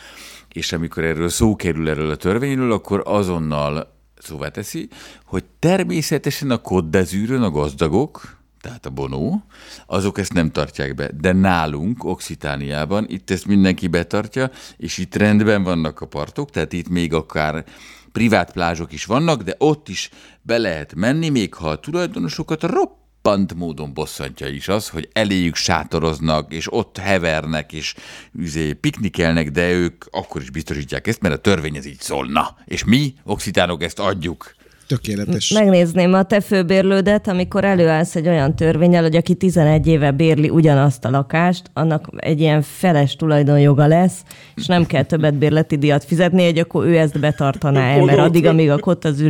és 0.52 0.72
amikor 0.72 1.04
erről 1.04 1.28
szó 1.28 1.56
kerül 1.56 1.88
erről 1.88 2.10
a 2.10 2.16
törvényről, 2.16 2.72
akkor 2.72 3.02
azonnal 3.04 3.98
szóvá 4.18 4.48
teszi, 4.48 4.88
hogy 5.24 5.44
természetesen 5.58 6.50
a 6.50 6.58
koddezűrön 6.58 7.42
a 7.42 7.50
gazdagok, 7.50 8.39
tehát 8.60 8.86
a 8.86 8.90
bonó, 8.90 9.44
azok 9.86 10.18
ezt 10.18 10.32
nem 10.32 10.50
tartják 10.50 10.94
be. 10.94 11.10
De 11.20 11.32
nálunk, 11.32 12.04
Oxitániában, 12.04 13.04
itt 13.08 13.30
ezt 13.30 13.46
mindenki 13.46 13.86
betartja, 13.86 14.50
és 14.76 14.98
itt 14.98 15.14
rendben 15.14 15.62
vannak 15.62 16.00
a 16.00 16.06
partok, 16.06 16.50
tehát 16.50 16.72
itt 16.72 16.88
még 16.88 17.14
akár 17.14 17.64
privát 18.12 18.52
plázsok 18.52 18.92
is 18.92 19.04
vannak, 19.04 19.42
de 19.42 19.54
ott 19.58 19.88
is 19.88 20.10
be 20.42 20.58
lehet 20.58 20.94
menni, 20.94 21.28
még 21.28 21.54
ha 21.54 21.68
a 21.68 21.80
tulajdonosokat 21.80 22.62
ropp 22.62 22.98
roppant 23.22 23.54
módon 23.54 23.94
bosszantja 23.94 24.48
is 24.48 24.68
az, 24.68 24.88
hogy 24.88 25.08
eléjük 25.12 25.54
sátoroznak, 25.54 26.52
és 26.52 26.72
ott 26.72 26.98
hevernek, 26.98 27.72
és 27.72 27.94
üzé, 28.32 28.72
piknikelnek, 28.72 29.50
de 29.50 29.70
ők 29.70 30.04
akkor 30.10 30.42
is 30.42 30.50
biztosítják 30.50 31.06
ezt, 31.06 31.20
mert 31.20 31.34
a 31.34 31.38
törvény 31.38 31.76
ez 31.76 31.86
így 31.86 32.00
szólna. 32.00 32.56
És 32.64 32.84
mi, 32.84 33.14
oxitánok, 33.24 33.82
ezt 33.82 33.98
adjuk. 33.98 34.54
Tökéletes. 34.90 35.52
Megnézném 35.52 36.14
a 36.14 36.22
te 36.22 36.40
főbérlődet, 36.40 37.28
amikor 37.28 37.64
előállsz 37.64 38.16
egy 38.16 38.28
olyan 38.28 38.56
törvényel, 38.56 39.02
hogy 39.02 39.16
aki 39.16 39.34
11 39.34 39.86
éve 39.86 40.10
bérli 40.10 40.48
ugyanazt 40.48 41.04
a 41.04 41.10
lakást, 41.10 41.70
annak 41.72 42.08
egy 42.16 42.40
ilyen 42.40 42.62
feles 42.62 43.16
tulajdonjoga 43.16 43.86
lesz, 43.86 44.22
és 44.54 44.66
nem 44.66 44.86
kell 44.86 45.02
többet 45.02 45.34
bérleti 45.34 45.76
díjat 45.76 46.04
fizetni, 46.04 46.44
hogy 46.44 46.58
akkor 46.58 46.86
ő 46.86 46.98
ezt 46.98 47.20
betartaná 47.20 47.80
el, 47.80 48.04
mert 48.04 48.18
addig, 48.18 48.46
amíg 48.46 48.70
a 48.70 48.78
kott 48.78 49.04
az 49.04 49.24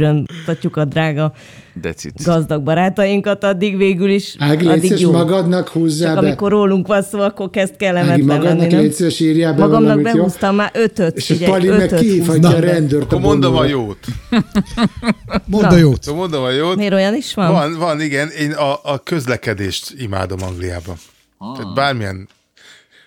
tatjuk 0.46 0.76
a 0.76 0.84
drága 0.84 1.32
Decit. 1.80 2.24
gazdag 2.24 2.62
barátainkat, 2.62 3.44
addig 3.44 3.76
végül 3.76 4.10
is 4.10 4.34
Ági, 4.38 4.66
addig 4.66 4.98
jó. 4.98 5.10
magadnak 5.10 5.68
húzzá 5.68 6.06
Csak 6.12 6.20
be. 6.20 6.26
amikor 6.26 6.50
rólunk 6.50 6.86
van 6.86 7.02
szó, 7.02 7.20
akkor 7.20 7.50
kezd 7.50 7.76
kellemetlen 7.76 8.12
Ági, 8.12 8.22
magadnak 8.24 8.70
lenni, 8.70 8.92
légy 8.98 9.20
írjál 9.20 9.52
be 9.54 9.58
Magamnak 9.60 9.82
valamit, 9.82 10.12
behúztam 10.12 10.50
jó? 10.50 10.56
már 10.56 10.70
ötöt. 10.74 11.16
És 11.16 11.30
a 11.30 11.44
Pali 11.44 11.68
meg 11.68 11.88
kihívhatja 11.88 12.48
a 12.48 12.60
rendőrt 12.60 13.02
Akkor 13.02 13.20
mondom 13.20 13.56
a 13.56 13.64
jót. 13.64 13.98
Mondd 15.46 15.64
a 15.64 15.76
jót. 15.76 16.06
Akkor 16.06 16.18
mondom 16.18 16.42
a 16.42 16.50
jót. 16.50 16.76
Miért 16.76 16.92
olyan 16.92 17.14
is 17.14 17.34
van? 17.34 17.52
Van, 17.52 17.78
van 17.78 18.00
igen. 18.00 18.28
Én 18.28 18.50
a, 18.50 18.80
a 18.82 18.98
közlekedést 19.04 19.94
imádom 19.98 20.38
Angliában. 20.42 20.94
Ah. 21.38 21.56
Tehát 21.56 21.74
bármilyen 21.74 22.28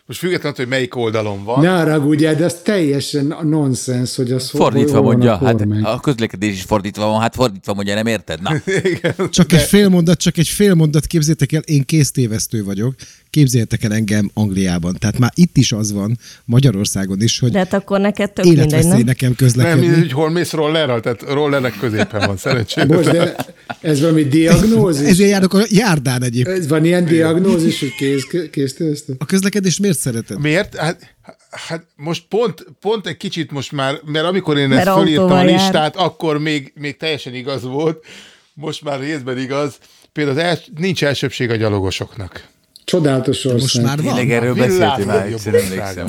most 0.05 0.19
függetlenül, 0.19 0.57
hogy 0.57 0.67
melyik 0.67 0.95
oldalon 0.95 1.43
van. 1.43 1.61
Ne 1.61 1.69
haragudj, 1.69 2.25
de 2.25 2.43
ez 2.43 2.61
teljesen 2.63 3.35
nonsens, 3.43 4.15
hogy 4.15 4.31
az 4.31 4.49
Fordítva 4.49 4.97
hol 4.97 5.03
mondja, 5.03 5.37
a 5.37 5.45
hát 5.45 5.65
a 5.83 5.99
közlekedés 5.99 6.53
is 6.53 6.61
fordítva 6.61 7.05
van, 7.05 7.21
hát 7.21 7.35
fordítva 7.35 7.73
mondja, 7.73 7.93
nem 7.93 8.07
érted? 8.07 8.41
Na. 8.41 8.55
Igen, 8.93 9.29
csak 9.29 9.47
de... 9.47 9.57
egy 9.57 9.63
fél 9.63 9.89
mondat, 9.89 10.17
csak 10.17 10.37
egy 10.37 10.47
fél 10.47 10.73
mondat, 10.73 11.05
képzétek 11.05 11.51
el, 11.51 11.61
én 11.61 11.85
kéztévesztő 11.85 12.63
vagyok, 12.63 12.95
képzeljétek 13.29 13.83
el 13.83 13.93
engem 13.93 14.29
Angliában. 14.33 14.95
Tehát 14.99 15.19
már 15.19 15.31
itt 15.35 15.57
is 15.57 15.71
az 15.71 15.91
van, 15.91 16.17
Magyarországon 16.45 17.21
is, 17.21 17.39
hogy 17.39 17.51
De 17.51 17.57
hát 17.57 17.73
akkor 17.73 17.99
neked 17.99 18.31
tök 18.31 18.45
mindegy, 18.45 18.85
nem? 18.85 18.99
nekem 18.99 19.35
közlekedni. 19.35 19.87
Nem, 19.87 19.99
hogy 19.99 20.11
hol 20.11 20.29
mész 20.29 20.51
rollerral, 20.51 20.99
tehát 20.99 21.21
rollernek 21.21 21.77
középen 21.79 22.27
van, 22.27 22.37
szerencsére. 22.37 22.95
Most, 22.95 23.11
de 23.11 23.35
ez 23.81 23.99
valami 23.99 24.23
diagnózis? 24.23 25.07
Ezért 25.07 25.29
járok 25.29 25.53
a 25.53 25.63
járdán 25.69 26.23
egyébként. 26.23 26.57
Ez 26.57 26.67
van 26.67 26.85
ilyen 26.85 27.05
diagnózis, 27.05 27.79
hogy 27.79 27.95
kéz, 27.95 28.49
kéz 28.51 28.75
A 29.17 29.25
közlekedést 29.25 29.79
miért 29.79 29.92
szereted? 29.97 30.39
Miért? 30.39 30.75
Hát, 30.75 31.15
hát 31.51 31.85
most 31.95 32.25
pont, 32.29 32.65
pont 32.79 33.07
egy 33.07 33.17
kicsit 33.17 33.51
most 33.51 33.71
már, 33.71 33.99
mert 34.05 34.25
amikor 34.25 34.57
én 34.57 34.67
mert 34.67 34.87
ezt 34.87 34.97
fölírtam 34.97 35.31
a 35.31 35.43
listát, 35.43 35.95
jár. 35.95 36.05
akkor 36.05 36.37
még, 36.37 36.71
még 36.75 36.97
teljesen 36.97 37.33
igaz 37.33 37.63
volt, 37.63 38.05
most 38.53 38.83
már 38.83 38.99
részben 38.99 39.37
igaz. 39.37 39.77
Például 40.11 40.37
az 40.37 40.43
els, 40.43 40.59
nincs 40.77 41.03
elsőbség 41.03 41.49
a 41.49 41.55
gyalogosoknak. 41.55 42.51
Csodálatos 42.83 43.45
ország. 43.45 43.61
Most 43.61 43.81
már 43.81 44.01
van. 44.01 44.05
Tényleg 44.05 44.31
erről 44.31 44.53
beszéltél 44.53 45.05
már 45.05 45.25
egyszer, 45.25 45.53
emlékszem. 45.53 46.05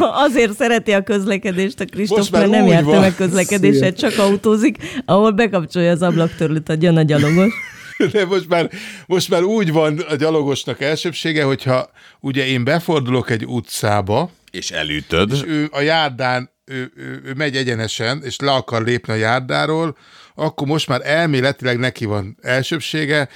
Azért 0.26 0.56
szereti 0.56 0.92
a 0.92 1.02
közlekedést 1.02 1.80
a 1.80 1.84
Kristóf, 1.84 2.30
mert 2.30 2.50
nem 2.50 2.66
járt 2.66 2.86
meg 2.86 3.14
közlekedéssel, 3.14 3.92
csak 3.92 4.18
autózik, 4.18 4.76
ahol 5.04 5.30
bekapcsolja 5.30 5.90
az 5.90 6.02
ablaktörlőt 6.02 6.68
a 6.68 6.74
gyalogos. 6.74 7.52
De 8.12 8.24
most 8.24 8.48
már, 8.48 8.70
most 9.06 9.28
már 9.28 9.42
úgy 9.42 9.72
van 9.72 9.98
a 9.98 10.14
gyalogosnak 10.14 10.80
elsőbsége, 10.80 11.44
hogyha 11.44 11.90
ugye 12.20 12.46
én 12.46 12.64
befordulok 12.64 13.30
egy 13.30 13.46
utcába, 13.46 14.30
és 14.50 14.70
elütöd, 14.70 15.32
és 15.32 15.42
ő 15.46 15.68
a 15.72 15.80
járdán, 15.80 16.50
ő, 16.64 16.92
ő, 16.96 17.22
ő 17.24 17.32
megy 17.36 17.56
egyenesen, 17.56 18.22
és 18.24 18.36
le 18.38 18.52
akar 18.52 18.82
lépni 18.82 19.12
a 19.12 19.16
járdáról, 19.16 19.96
akkor 20.34 20.66
most 20.66 20.88
már 20.88 21.00
elméletileg 21.04 21.78
neki 21.78 22.04
van 22.04 22.36
elsőbsége, 22.42 23.28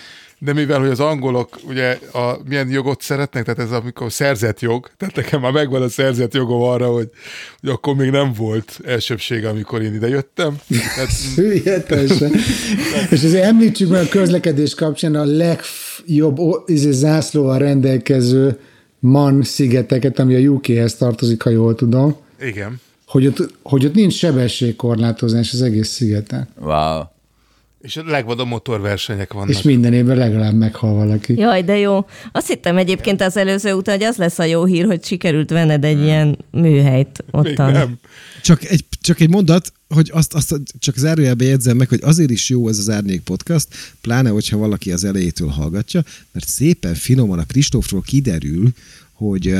de 0.44 0.52
mivel, 0.52 0.80
hogy 0.80 0.88
az 0.88 1.00
angolok 1.00 1.58
ugye 1.68 1.98
a, 2.12 2.38
milyen 2.48 2.70
jogot 2.70 3.02
szeretnek, 3.02 3.44
tehát 3.44 3.60
ez 3.60 3.70
amikor 3.70 4.12
szerzett 4.12 4.60
jog, 4.60 4.90
tehát 4.96 5.16
nekem 5.16 5.40
már 5.40 5.52
megvan 5.52 5.82
a 5.82 5.88
szerzett 5.88 6.34
jogom 6.34 6.60
arra, 6.60 6.86
hogy, 6.86 7.08
hogy 7.60 7.70
akkor 7.70 7.94
még 7.94 8.10
nem 8.10 8.32
volt 8.32 8.80
elsőbsége, 8.84 9.48
amikor 9.48 9.82
én 9.82 9.94
ide 9.94 10.08
jöttem. 10.08 10.56
Tehát... 10.94 11.10
És 13.10 13.24
azért 13.24 13.44
említsük 13.44 13.90
meg 13.90 14.02
a 14.02 14.08
közlekedés 14.08 14.74
kapcsán 14.74 15.14
a 15.14 15.24
legjobb 15.24 16.38
izé, 16.66 16.90
zászlóval 16.90 17.58
rendelkező 17.58 18.58
Man 18.98 19.42
szigeteket, 19.42 20.18
ami 20.18 20.34
a 20.34 20.50
UK-hez 20.50 20.94
tartozik, 20.94 21.42
ha 21.42 21.50
jól 21.50 21.74
tudom. 21.74 22.16
Igen. 22.40 22.80
Hogy 23.06 23.26
ott, 23.26 23.54
hogy 23.62 23.84
ott 23.84 23.94
nincs 23.94 24.14
sebességkorlátozás 24.14 25.52
az 25.52 25.62
egész 25.62 25.88
szigeten. 25.88 26.48
Wow. 26.60 27.02
És 27.82 27.96
a 27.96 28.02
legvadabb 28.06 28.46
motorversenyek 28.46 29.32
vannak. 29.32 29.48
És 29.48 29.62
minden 29.62 29.92
évben 29.92 30.16
legalább 30.16 30.54
meghal 30.54 30.94
valaki. 30.94 31.38
Jaj, 31.38 31.62
de 31.62 31.78
jó. 31.78 32.06
Azt 32.32 32.48
hittem 32.48 32.76
egyébként 32.76 33.20
az 33.20 33.36
előző 33.36 33.72
után, 33.72 33.96
hogy 33.96 34.06
az 34.06 34.16
lesz 34.16 34.38
a 34.38 34.44
jó 34.44 34.64
hír, 34.64 34.86
hogy 34.86 35.04
sikerült 35.04 35.50
venned 35.50 35.84
egy 35.84 36.02
ilyen 36.02 36.38
műhelyt 36.50 37.24
ottan. 37.30 37.72
nem. 37.72 37.98
Csak 38.42 38.64
egy, 38.64 38.84
csak 39.00 39.20
egy 39.20 39.28
mondat, 39.28 39.72
hogy 39.88 40.10
azt, 40.12 40.34
azt 40.34 40.60
csak 40.78 40.96
zárójelbe 40.96 41.44
jegyzem 41.44 41.76
meg, 41.76 41.88
hogy 41.88 42.00
azért 42.02 42.30
is 42.30 42.48
jó 42.48 42.68
ez 42.68 42.78
az 42.78 42.90
Árnyék 42.90 43.20
Podcast, 43.20 43.68
pláne, 44.00 44.28
hogyha 44.28 44.56
valaki 44.56 44.92
az 44.92 45.04
elejétől 45.04 45.48
hallgatja, 45.48 46.02
mert 46.32 46.48
szépen 46.48 46.94
finoman 46.94 47.38
a 47.38 47.44
Kristófról 47.44 48.02
kiderül, 48.02 48.68
hogy 49.28 49.54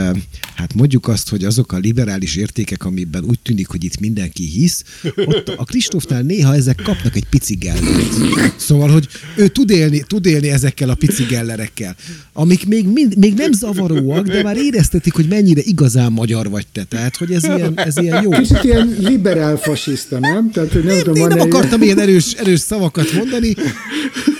hát 0.54 0.74
mondjuk 0.74 1.08
azt, 1.08 1.28
hogy 1.28 1.44
azok 1.44 1.72
a 1.72 1.76
liberális 1.76 2.36
értékek, 2.36 2.84
amiben 2.84 3.24
úgy 3.24 3.38
tűnik, 3.42 3.68
hogy 3.68 3.84
itt 3.84 4.00
mindenki 4.00 4.44
hisz, 4.44 4.84
ott 5.16 5.48
a 5.56 5.64
Kristófnál 5.64 6.22
néha 6.22 6.54
ezek 6.54 6.80
kapnak 6.84 7.16
egy 7.16 7.24
pici 7.24 7.54
gellert. 7.54 8.12
Szóval, 8.56 8.88
hogy 8.88 9.08
ő 9.36 9.48
tud 9.48 9.70
élni, 9.70 10.04
tud 10.06 10.26
élni 10.26 10.50
ezekkel 10.50 10.88
a 10.88 10.94
pici 10.94 11.24
gellerekkel, 11.24 11.96
amik 12.32 12.66
még, 12.66 12.86
mind, 12.86 13.18
még 13.18 13.34
nem 13.34 13.52
zavaróak, 13.52 14.26
de 14.26 14.42
már 14.42 14.56
éreztetik, 14.56 15.14
hogy 15.14 15.26
mennyire 15.28 15.60
igazán 15.64 16.12
magyar 16.12 16.50
vagy 16.50 16.66
te. 16.72 16.84
Tehát, 16.84 17.16
hogy 17.16 17.32
ez 17.32 17.44
ilyen, 17.44 17.72
ez 17.76 17.98
ilyen 17.98 18.22
jó. 18.22 18.30
Kicsit 18.30 18.64
ilyen 18.64 18.96
liberál 18.98 19.56
fasiszta, 19.56 20.18
nem? 20.18 20.50
Tehát, 20.50 20.72
hogy 20.72 20.84
nem, 20.84 20.96
én, 20.96 21.02
tudom, 21.02 21.16
én 21.16 21.26
nem 21.26 21.40
akartam 21.40 21.82
ilyen 21.82 21.98
erős, 21.98 22.32
erős 22.32 22.60
szavakat 22.60 23.12
mondani. 23.12 23.54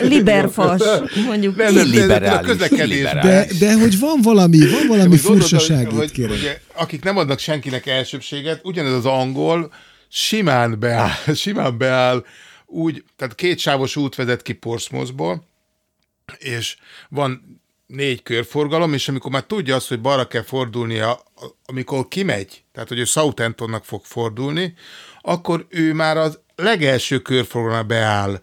Liberfas, 0.09 0.81
mondjuk. 1.27 1.57
Nem, 1.57 1.75
nem, 1.75 1.91
liberális, 1.91 2.57
De, 3.23 3.47
de 3.59 3.75
hogy 3.75 3.99
van 3.99 4.21
valami, 4.23 4.59
van 4.59 4.87
valami 4.89 5.12
valami 5.21 5.41
furcsaság 5.41 5.91
hogy, 5.91 6.11
kérem. 6.11 6.33
Ugye, 6.33 6.61
akik 6.75 7.03
nem 7.03 7.17
adnak 7.17 7.39
senkinek 7.39 7.87
elsőbséget, 7.87 8.61
ugyanez 8.65 8.93
az 8.93 9.07
angol 9.07 9.73
simán 10.09 10.79
beáll, 10.79 11.11
simán 11.35 11.79
beáll 11.79 12.25
úgy, 12.67 13.05
tehát 13.17 13.35
kétsávos 13.35 13.97
út 13.97 14.15
vezet 14.15 14.43
ki 14.43 14.53
Portsmouthból, 14.53 15.47
és 16.39 16.77
van 17.09 17.61
négy 17.87 18.23
körforgalom, 18.23 18.93
és 18.93 19.09
amikor 19.09 19.31
már 19.31 19.43
tudja 19.43 19.75
azt, 19.75 19.89
hogy 19.89 20.01
balra 20.01 20.27
kell 20.27 20.43
fordulnia, 20.43 21.23
amikor 21.65 22.09
kimegy, 22.09 22.65
tehát 22.73 22.89
hogy 22.89 22.99
ő 22.99 23.05
Southamptonnak 23.05 23.85
fog 23.85 24.05
fordulni, 24.05 24.75
akkor 25.21 25.67
ő 25.69 25.93
már 25.93 26.17
az 26.17 26.39
legelső 26.57 27.19
körforgalomra 27.19 27.83
beáll 27.83 28.39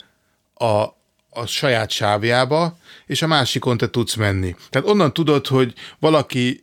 a, 0.54 0.98
a 1.40 1.46
saját 1.46 1.90
sávjába, 1.90 2.78
és 3.06 3.22
a 3.22 3.28
másikon 3.28 3.78
te 3.78 3.90
tudsz 3.90 4.16
menni. 4.16 4.56
Tehát 4.70 4.88
onnan 4.88 5.14
tudod, 5.14 5.48
hogy 5.48 5.74
valaki, 6.00 6.62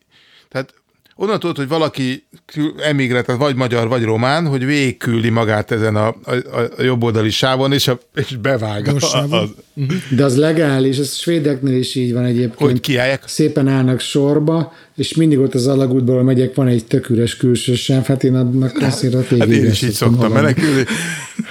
tehát 0.48 0.74
onnan 1.18 1.40
tudod, 1.40 1.56
hogy 1.56 1.68
valaki 1.68 2.26
emigrált, 2.82 3.26
vagy 3.26 3.54
magyar, 3.54 3.88
vagy 3.88 4.02
román, 4.02 4.46
hogy 4.46 4.64
végigküldi 4.64 5.28
magát 5.28 5.70
ezen 5.70 5.96
a, 5.96 6.06
a, 6.08 6.34
a 6.78 6.82
jobboldali 6.82 7.30
sávon, 7.30 7.72
és, 7.72 7.88
a, 7.88 7.98
és 8.14 8.36
bevág. 8.36 8.88
A, 8.88 9.22
az. 9.30 9.50
De 10.10 10.24
az 10.24 10.36
legális, 10.36 10.98
ez 10.98 11.14
svédeknél 11.14 11.78
is 11.78 11.94
így 11.94 12.12
van 12.12 12.24
egyébként. 12.24 12.70
Hogy 12.70 12.80
kiállják? 12.80 13.22
Szépen 13.26 13.68
állnak 13.68 14.00
sorba, 14.00 14.72
és 14.96 15.14
mindig 15.14 15.38
ott 15.38 15.54
az 15.54 15.66
alagútból 15.66 16.22
megyek, 16.22 16.54
van 16.54 16.68
egy 16.68 16.84
tök 16.84 17.08
üres 17.08 17.36
külső 17.36 17.74
sem, 17.74 18.02
hát 18.04 18.24
én 18.24 18.34
annak 18.34 18.76
azért 18.80 19.14
a 19.14 19.24
Hát 19.38 19.48
én 19.48 19.66
is 19.70 19.82
így 19.82 19.90
szoktam 19.90 20.32
menekülni. 20.32 20.84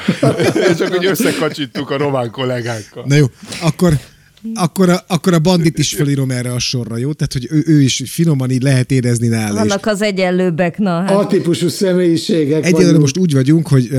és 0.72 0.80
akkor 0.80 0.98
úgy 0.98 1.06
összekacsítunk 1.06 1.90
a 1.90 1.98
román 1.98 2.32
kollégákkal. 2.32 3.04
Na 3.08 3.16
jó, 3.16 3.26
akkor 3.62 3.94
akkor 4.54 4.90
a, 4.90 5.04
akkor 5.08 5.34
a 5.34 5.40
bandit 5.40 5.78
is 5.78 5.94
felírom 5.94 6.32
erre 6.32 6.52
a 6.52 6.60
sorra, 6.60 6.98
jó? 6.98 7.14
Tehát, 7.14 7.34
hogy 7.34 7.48
ő, 7.50 7.64
ő 7.68 7.82
is 7.82 8.04
finoman 8.06 8.52
így 8.52 8.62
lehet 8.62 8.92
érezni 8.92 9.28
nála. 9.28 9.54
Vannak 9.54 9.86
az 9.86 10.02
egyenlőbbek, 10.02 10.78
na. 10.78 11.02
Hát. 11.02 11.16
A-típusú 11.16 11.68
személyiségek. 11.68 12.66
Egyelőre 12.66 12.98
most 12.98 13.18
úgy 13.18 13.34
vagyunk, 13.34 13.68
hogy 13.68 13.90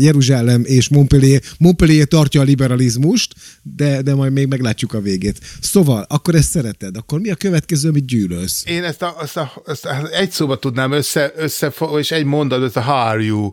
Jeruzsálem 0.00 0.62
és 0.64 0.88
Montpellier, 0.88 1.40
Montpellier 1.58 2.06
tartja 2.06 2.40
a 2.40 2.44
liberalizmust, 2.44 3.34
de, 3.76 4.02
de 4.02 4.14
majd 4.14 4.32
még 4.32 4.46
meglátjuk 4.46 4.94
a 4.94 5.00
végét. 5.00 5.38
Szóval, 5.60 6.06
akkor 6.08 6.34
ezt 6.34 6.50
szereted. 6.50 6.96
Akkor 6.96 7.20
mi 7.20 7.30
a 7.30 7.34
következő, 7.34 7.88
amit 7.88 8.06
gyűlölsz? 8.06 8.64
Én 8.66 8.84
ezt, 8.84 9.02
a, 9.02 9.16
ezt, 9.22 9.36
a, 9.36 9.62
ezt 9.66 9.84
a, 9.84 10.08
egy 10.12 10.30
szóba 10.30 10.58
tudnám 10.58 10.92
össze, 10.92 11.32
össze 11.36 11.72
és 11.98 12.10
egy 12.10 12.24
mondat, 12.24 12.62
ez 12.62 12.76
a 12.76 12.82
how 12.82 12.96
are 12.96 13.22
you 13.22 13.52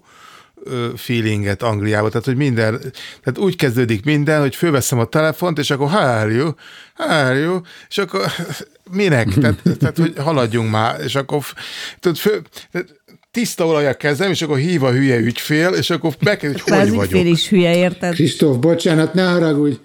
feelinget 0.95 1.63
Angliába, 1.63 2.09
tehát 2.09 2.25
hogy 2.25 2.35
minden, 2.35 2.79
tehát 3.23 3.37
úgy 3.37 3.55
kezdődik 3.55 4.05
minden, 4.05 4.39
hogy 4.41 4.55
fölveszem 4.55 4.99
a 4.99 5.05
telefont, 5.05 5.59
és 5.59 5.69
akkor 5.69 5.89
how 5.89 6.01
are 6.01 6.33
you? 6.33 6.51
How 6.95 7.09
are 7.09 7.37
you? 7.37 7.61
És 7.89 7.97
akkor 7.97 8.21
minek? 8.91 9.27
Tehát, 9.33 9.61
tehát 9.79 9.97
hogy 9.97 10.13
haladjunk 10.17 10.71
már, 10.71 10.99
és 11.03 11.15
akkor 11.15 11.43
tudod, 11.99 12.17
fő, 12.17 12.41
tehát, 12.71 13.01
tiszta 13.31 13.65
olaj 13.65 13.87
a 13.87 13.93
kezem, 13.93 14.31
és 14.31 14.41
akkor 14.41 14.57
hív 14.57 14.83
a 14.83 14.91
hülye 14.91 15.17
ügyfél, 15.17 15.69
és 15.69 15.89
akkor 15.89 16.15
megkérdezi, 16.19 16.63
hogy 16.63 16.79
hogy 16.79 16.95
vagyok. 16.95 17.19
Az 17.19 17.25
is 17.25 17.49
hülye, 17.49 17.75
érted? 17.75 18.13
Kristóf, 18.13 18.57
bocsánat, 18.57 19.13
ne 19.13 19.23
haragudj, 19.23 19.75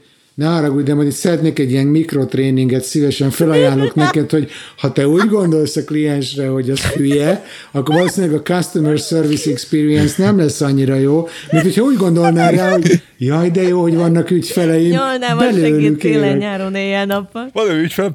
ne 0.40 0.46
haragudj, 0.46 0.82
de 0.84 0.94
majd 0.94 1.08
itt 1.08 1.14
szeretnék 1.14 1.58
egy 1.58 1.70
ilyen 1.70 1.86
mikrotréninget, 1.86 2.84
szívesen 2.84 3.30
felajánlok 3.30 3.94
neked, 3.94 4.30
hogy 4.30 4.50
ha 4.76 4.92
te 4.92 5.08
úgy 5.08 5.28
gondolsz 5.28 5.76
a 5.76 5.84
kliensre, 5.84 6.48
hogy 6.48 6.70
az 6.70 6.84
hülye, 6.86 7.44
akkor 7.72 7.94
valószínűleg 7.94 8.36
a 8.36 8.42
customer 8.42 8.98
service 8.98 9.50
experience 9.50 10.22
nem 10.22 10.38
lesz 10.38 10.60
annyira 10.60 10.94
jó, 10.94 11.28
mint 11.50 11.62
hogyha 11.62 11.82
úgy 11.82 11.96
gondolnál 11.96 12.52
rá, 12.52 12.70
hogy 12.70 13.02
jaj, 13.18 13.50
de 13.50 13.62
jó, 13.62 13.80
hogy 13.80 13.94
vannak 13.94 14.30
ügyfeleim. 14.30 14.90
Nyolnám 14.90 15.38
a 15.38 15.52
segít 15.52 15.98
télen, 15.98 16.36
nyáron, 16.36 16.74
éjjel-nappal. 16.74 17.50
Van 17.52 17.70
ügyfelem, 17.70 18.12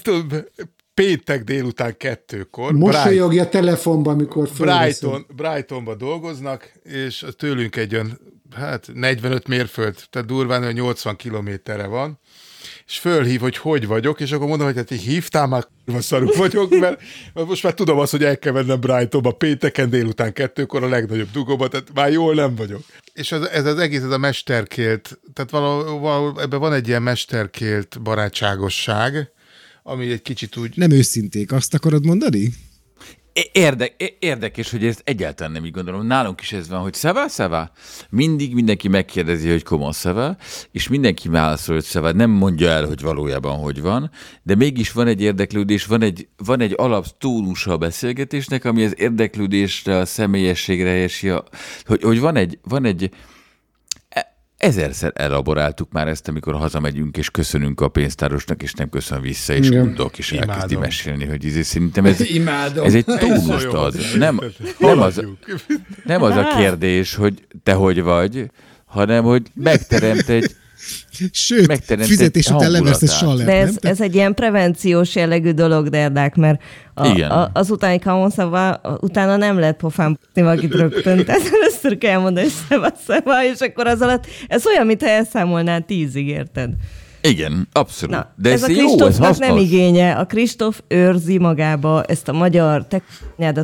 péntek 0.94 1.44
délután 1.44 1.98
kettőkor. 1.98 2.74
Mosolyogja 2.74 3.50
telefonban, 3.50 4.14
amikor 4.14 4.50
Brighton, 4.58 5.26
Brightonba 5.36 5.96
dolgoznak, 5.96 6.72
és 6.84 7.26
tőlünk 7.38 7.76
egy 7.76 7.94
olyan 7.96 8.20
hát 8.56 8.90
45 8.94 9.48
mérföld, 9.48 9.96
tehát 10.10 10.28
durván 10.28 10.64
hogy 10.64 10.74
80 10.74 11.16
kilométerre 11.16 11.86
van, 11.86 12.20
és 12.88 12.98
fölhív, 12.98 13.40
hogy 13.40 13.58
hogy 13.58 13.88
vagyok, 13.88 14.20
és 14.20 14.32
akkor 14.32 14.48
mondom, 14.48 14.68
hogy 14.68 14.76
hát 14.76 14.90
hívtál 14.90 15.48
már, 15.48 15.68
szarú 16.00 16.30
vagyok, 16.36 16.70
mert, 16.70 17.02
mert 17.34 17.48
most 17.48 17.64
már 17.64 17.74
tudom 17.74 18.00
azt, 18.00 18.12
hogy 18.12 18.24
el 18.24 18.40
kell 18.40 18.52
vennem 18.52 18.80
Brightonba 18.80 19.32
pénteken 19.32 19.90
délután 19.90 20.34
kettőkor 20.34 20.84
a 20.84 20.88
legnagyobb 20.88 21.32
dugóba, 21.32 21.68
tehát 21.68 21.94
már 21.94 22.12
jól 22.12 22.34
nem 22.34 22.56
vagyok. 22.56 22.82
És 23.14 23.32
ez, 23.32 23.42
ez 23.42 23.66
az 23.66 23.78
egész, 23.78 24.02
ez 24.02 24.12
a 24.12 24.18
mesterkélt, 24.18 25.20
tehát 25.34 25.52
valahol, 25.52 26.00
valahol 26.00 26.42
ebben 26.42 26.60
van 26.60 26.74
egy 26.74 26.88
ilyen 26.88 27.02
mesterkélt 27.02 28.02
barátságosság, 28.02 29.32
ami 29.84 30.12
egy 30.12 30.22
kicsit 30.22 30.58
úgy... 30.58 30.78
Nem 30.78 30.92
őszinték, 30.92 31.52
azt 31.52 31.74
akarod 31.74 32.06
mondani? 32.06 32.54
Érde, 33.52 33.96
érdekes, 34.20 34.72
hogy 34.72 34.86
ezt 34.86 35.02
egyáltalán 35.04 35.52
nem 35.52 35.66
így 35.66 35.72
gondolom. 35.72 36.06
Nálunk 36.08 36.42
is 36.42 36.52
ez 36.52 36.70
van, 36.70 36.82
hogy 36.82 36.94
szeva, 36.94 37.28
szeva. 37.28 37.72
Mindig 38.10 38.54
mindenki 38.54 38.88
megkérdezi, 38.88 39.50
hogy 39.50 39.64
komon 39.64 39.92
szeva, 39.92 40.38
és 40.72 40.88
mindenki 40.88 41.30
válaszol, 41.30 41.76
hogy 41.76 41.84
szeva. 41.84 42.12
Nem 42.12 42.30
mondja 42.30 42.70
el, 42.70 42.86
hogy 42.86 43.02
valójában 43.02 43.58
hogy 43.58 43.82
van, 43.82 44.12
de 44.44 44.56
mégis 44.56 44.92
van 44.92 45.08
egy 45.08 45.22
érdeklődés, 45.22 45.86
van 45.86 46.02
egy, 46.02 46.28
van 46.38 46.62
egy 46.62 46.74
alap 46.78 47.06
a 47.18 47.78
beszélgetésnek, 47.78 48.66
ami 48.66 48.84
az 48.84 49.00
érdeklődésre, 49.00 49.98
a 49.98 50.06
személyességre 50.06 50.90
a, 51.30 51.44
hogy, 51.86 52.04
hogy 52.04 52.20
van 52.20 52.36
egy, 52.36 52.60
van 52.64 52.86
egy, 52.86 53.10
ezerszer 54.66 55.12
elaboráltuk 55.16 55.92
már 55.92 56.08
ezt, 56.08 56.28
amikor 56.28 56.54
hazamegyünk, 56.54 57.18
és 57.18 57.30
köszönünk 57.30 57.82
a 57.82 57.88
pénztárosnak, 57.88 58.64
és 58.64 58.74
nem 58.74 58.90
köszön 58.90 59.22
vissza, 59.22 59.54
és 59.54 59.70
undok, 59.70 60.18
és 60.18 60.32
Imádom. 60.32 60.50
elkezdi 60.50 60.76
mesélni, 60.76 61.26
hogy 61.26 61.44
izé, 61.44 61.62
szerintem 61.62 62.06
ez, 62.06 62.22
ez 62.84 62.94
egy 62.94 63.06
tónust 63.06 63.66
ad. 63.66 63.96
Nem, 64.18 64.40
nem, 64.78 65.00
az, 65.00 65.22
nem 66.04 66.22
az 66.24 66.36
a 66.36 66.48
kérdés, 66.58 67.16
hogy 67.16 67.48
te 67.64 67.74
hogy 67.74 68.02
vagy, 68.02 68.50
hanem 68.86 69.24
hogy 69.24 69.42
megteremt 69.54 70.30
egy 70.30 70.56
Sőt, 71.32 71.84
fizetés 72.00 72.50
után 72.50 72.72
leversz 72.72 73.02
egy 73.02 73.10
saller, 73.10 73.46
De 73.46 73.54
ez, 73.54 73.76
ez 73.82 74.02
egy 74.02 74.16
ilyen 74.16 74.34
prevenciós 74.34 75.16
jellegű 75.16 75.52
dolog, 75.52 75.90
Derdák, 75.90 76.36
mert 76.36 76.62
a, 76.94 77.08
Igen. 77.08 77.32
A, 77.32 77.50
az 77.54 77.70
utáni 77.70 78.00
kamonszava 78.00 78.82
utána 79.02 79.36
nem 79.36 79.60
lehet 79.60 79.76
pofán 79.76 80.20
valakit 80.34 80.74
rögtön. 80.74 81.26
Tehát 81.26 81.50
először 81.54 81.98
kell 81.98 82.20
mondani, 82.20 82.46
hogy 82.46 82.56
szeva, 82.70 82.90
szeva, 83.06 83.44
és 83.44 83.60
akkor 83.60 83.88
az 83.88 84.02
alatt, 84.02 84.26
ez 84.48 84.66
olyan, 84.66 84.86
mintha 84.86 85.08
elszámolnál 85.08 85.82
tízig, 85.82 86.28
érted? 86.28 86.70
Igen, 87.22 87.68
abszolút. 87.72 88.16
Na, 88.16 88.34
De 88.36 88.52
ez, 88.52 88.64
ez 88.64 88.70
a 88.70 88.74
Kristófnak 88.74 89.38
nem 89.38 89.58
igénye. 89.58 90.12
A 90.12 90.26
Kristóf 90.26 90.82
őrzi 90.88 91.38
magába 91.38 92.04
ezt 92.04 92.28
a 92.28 92.34
magyar 92.34 92.88
te 92.88 93.02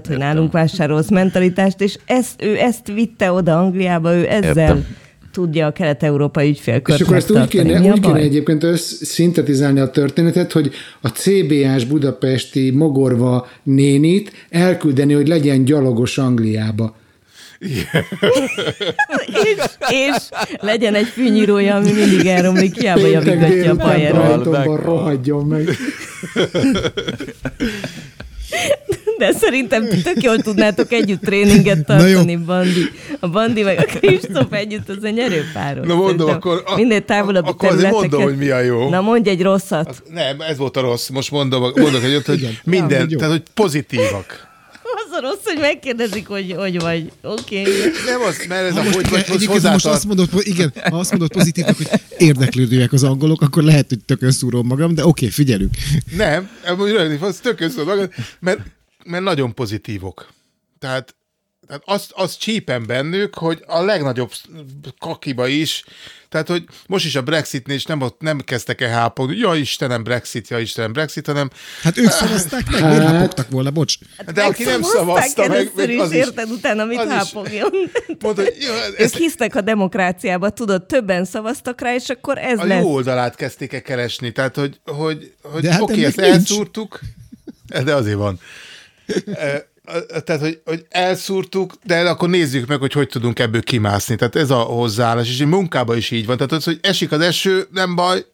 hogy 0.07 0.17
nálunk 0.17 0.51
vásárolsz 0.51 1.09
mentalitást, 1.09 1.81
és 1.81 1.97
ezt, 2.05 2.43
ő 2.43 2.57
ezt 2.57 2.87
vitte 2.87 3.31
oda 3.31 3.57
Angliába, 3.57 4.15
ő 4.15 4.27
ezzel 4.29 4.47
Értem 4.47 4.85
tudja 5.31 5.65
a 5.65 5.71
kelet-európai 5.71 6.49
ügyfélkört 6.49 6.99
És 6.99 7.05
akkor 7.05 7.17
ezt 7.17 7.31
úgy 7.31 7.47
kéne, 7.47 7.81
úgy 7.81 7.99
kéne 7.99 8.19
egyébként 8.19 8.65
szintetizálni 9.01 9.79
a 9.79 9.89
történetet, 9.89 10.51
hogy 10.51 10.71
a 11.01 11.07
CBS 11.07 11.85
budapesti 11.85 12.71
mogorva 12.71 13.47
nénit 13.63 14.31
elküldeni, 14.49 15.13
hogy 15.13 15.27
legyen 15.27 15.65
gyalogos 15.65 16.17
Angliába. 16.17 16.95
Yeah. 17.59 18.05
és, 19.43 19.63
és 19.89 20.15
legyen 20.59 20.95
egy 20.95 21.05
fűnyírója, 21.05 21.75
ami 21.75 21.91
mindig 21.91 22.25
elromlik, 22.25 22.79
hiába 22.79 23.07
javítatja 23.07 23.71
a 23.71 23.75
pajeron. 23.75 24.77
rohadjon 24.83 25.45
meg. 25.45 25.69
de 29.21 29.31
szerintem 29.31 29.87
tök 30.03 30.23
jól 30.23 30.37
tudnátok 30.37 30.91
együtt 30.91 31.21
tréninget 31.21 31.85
tartani, 31.85 32.35
Bandi. 32.35 32.91
A 33.19 33.27
Bandi 33.27 33.63
meg 33.63 33.77
a 33.77 33.99
Kristóf 33.99 34.51
együtt 34.51 34.89
az 34.89 35.03
egy 35.03 35.13
nyerőpáros. 35.13 35.87
Na 35.87 35.95
mondom, 35.95 36.29
akkor... 36.29 36.63
A, 36.65 36.75
minél 36.75 37.05
távolabb 37.05 37.45
akkor 37.45 37.69
területeket. 37.69 37.99
mondom, 37.99 38.21
hogy 38.21 38.37
mi 38.37 38.49
a 38.49 38.59
jó. 38.59 38.89
Na 38.89 39.01
mondj 39.01 39.29
egy 39.29 39.41
rosszat. 39.41 39.87
Az, 39.87 40.01
nem, 40.09 40.41
ez 40.41 40.57
volt 40.57 40.77
a 40.77 40.81
rossz. 40.81 41.09
Most 41.09 41.31
mondom, 41.31 41.61
mondok 41.61 42.03
egy 42.03 42.25
hogy 42.25 42.59
minden, 42.63 43.09
ja, 43.09 43.17
tehát 43.17 43.33
hogy 43.33 43.43
pozitívak. 43.53 44.49
Az 44.83 45.17
a 45.17 45.21
rossz, 45.21 45.43
hogy 45.43 45.57
megkérdezik, 45.59 46.27
hogy 46.27 46.55
hogy 46.57 46.79
vagy. 46.79 47.11
Oké. 47.21 47.61
Okay. 47.61 47.73
Nem 48.05 48.21
az, 48.21 48.45
mert 48.47 48.69
ez 48.69 48.75
a 48.75 48.83
hogy 48.83 49.09
vagy, 49.09 49.47
most 49.47 49.63
most 49.63 49.85
azt 49.85 50.05
mondod, 50.05 50.29
igen, 50.39 50.73
ha 50.89 50.97
azt 50.97 51.11
mondod 51.11 51.31
pozitívnak, 51.31 51.77
hogy 51.77 51.89
érdeklődőek 52.17 52.93
az 52.93 53.03
angolok, 53.03 53.41
akkor 53.41 53.63
lehet, 53.63 53.85
hogy 53.89 53.99
tökön 54.05 54.31
szúrom 54.31 54.67
magam, 54.67 54.93
de 54.93 55.01
oké, 55.01 55.09
okay, 55.09 55.29
figyelünk. 55.29 55.73
Nem, 56.17 56.49
az 57.21 57.39
tökön 57.43 57.69
szúrom 57.69 57.87
magam, 57.87 58.09
mert 58.39 58.59
mert 59.05 59.23
nagyon 59.23 59.53
pozitívok. 59.53 60.29
Tehát, 60.79 61.15
tehát 61.67 61.83
azt, 61.85 62.11
azt 62.11 62.39
csípem 62.39 62.85
bennük, 62.85 63.35
hogy 63.35 63.63
a 63.67 63.81
legnagyobb 63.81 64.31
kakiba 64.99 65.47
is, 65.47 65.83
tehát, 66.29 66.47
hogy 66.47 66.63
most 66.87 67.05
is 67.05 67.15
a 67.15 67.21
Brexitnél 67.21 67.75
is 67.75 67.85
nem, 67.85 68.03
nem 68.19 68.39
kezdtek 68.39 68.81
el 68.81 68.89
hápogni, 68.89 69.37
ja 69.37 69.55
Istenem 69.55 70.03
Brexit, 70.03 70.47
ja 70.47 70.59
Istenem 70.59 70.93
Brexit, 70.93 71.25
hanem... 71.25 71.49
Hát 71.81 71.97
ők 71.97 72.09
szavazták 72.09 72.69
meg, 72.71 72.81
miért 72.81 72.97
hát- 72.97 73.11
hápogtak 73.11 73.49
volna, 73.49 73.71
bocs? 73.71 73.97
Hát 74.17 74.33
De 74.33 74.43
aki 74.43 74.63
nem 74.63 74.81
szavazta 74.81 75.47
meg, 75.47 75.71
meg 75.75 75.99
az 75.99 76.11
is, 76.11 76.17
érted 76.17 76.51
utána, 76.51 76.85
mit 76.85 76.99
hápogjon. 76.99 77.71
Mondta, 78.19 78.41
hogy, 78.41 78.55
jó, 78.59 78.73
ez... 78.73 78.99
Ők 78.99 79.13
hisznek 79.13 79.55
a 79.55 79.61
demokráciába, 79.61 80.49
tudod, 80.49 80.85
többen 80.85 81.25
szavaztak 81.25 81.81
rá, 81.81 81.95
és 81.95 82.09
akkor 82.09 82.37
ez 82.37 82.59
a 82.59 82.65
lesz. 82.65 82.77
A 82.77 82.81
jó 82.81 82.93
oldalát 82.93 83.35
kezdték 83.35 83.73
el 83.73 83.81
keresni, 83.81 84.31
tehát, 84.31 84.55
hogy, 84.55 84.79
hogy, 84.85 85.33
hogy 85.41 85.67
hát 85.67 85.81
oké, 85.81 86.05
ezt 86.05 86.19
elszúrtuk, 86.19 86.99
de 87.83 87.95
azért 87.95 88.17
van 88.17 88.39
tehát, 90.23 90.41
hogy, 90.41 90.61
hogy 90.65 90.85
elszúrtuk, 90.89 91.73
de 91.83 92.09
akkor 92.09 92.29
nézzük 92.29 92.67
meg, 92.67 92.79
hogy 92.79 92.93
hogy 92.93 93.07
tudunk 93.07 93.39
ebből 93.39 93.61
kimászni. 93.61 94.15
Tehát 94.15 94.35
ez 94.35 94.49
a 94.49 94.59
hozzáállás, 94.59 95.29
és 95.29 95.45
munkában 95.45 95.97
is 95.97 96.11
így 96.11 96.25
van. 96.25 96.35
Tehát 96.35 96.51
az, 96.51 96.63
hogy 96.63 96.79
esik 96.81 97.11
az 97.11 97.21
eső, 97.21 97.67
nem 97.71 97.95
baj, 97.95 98.25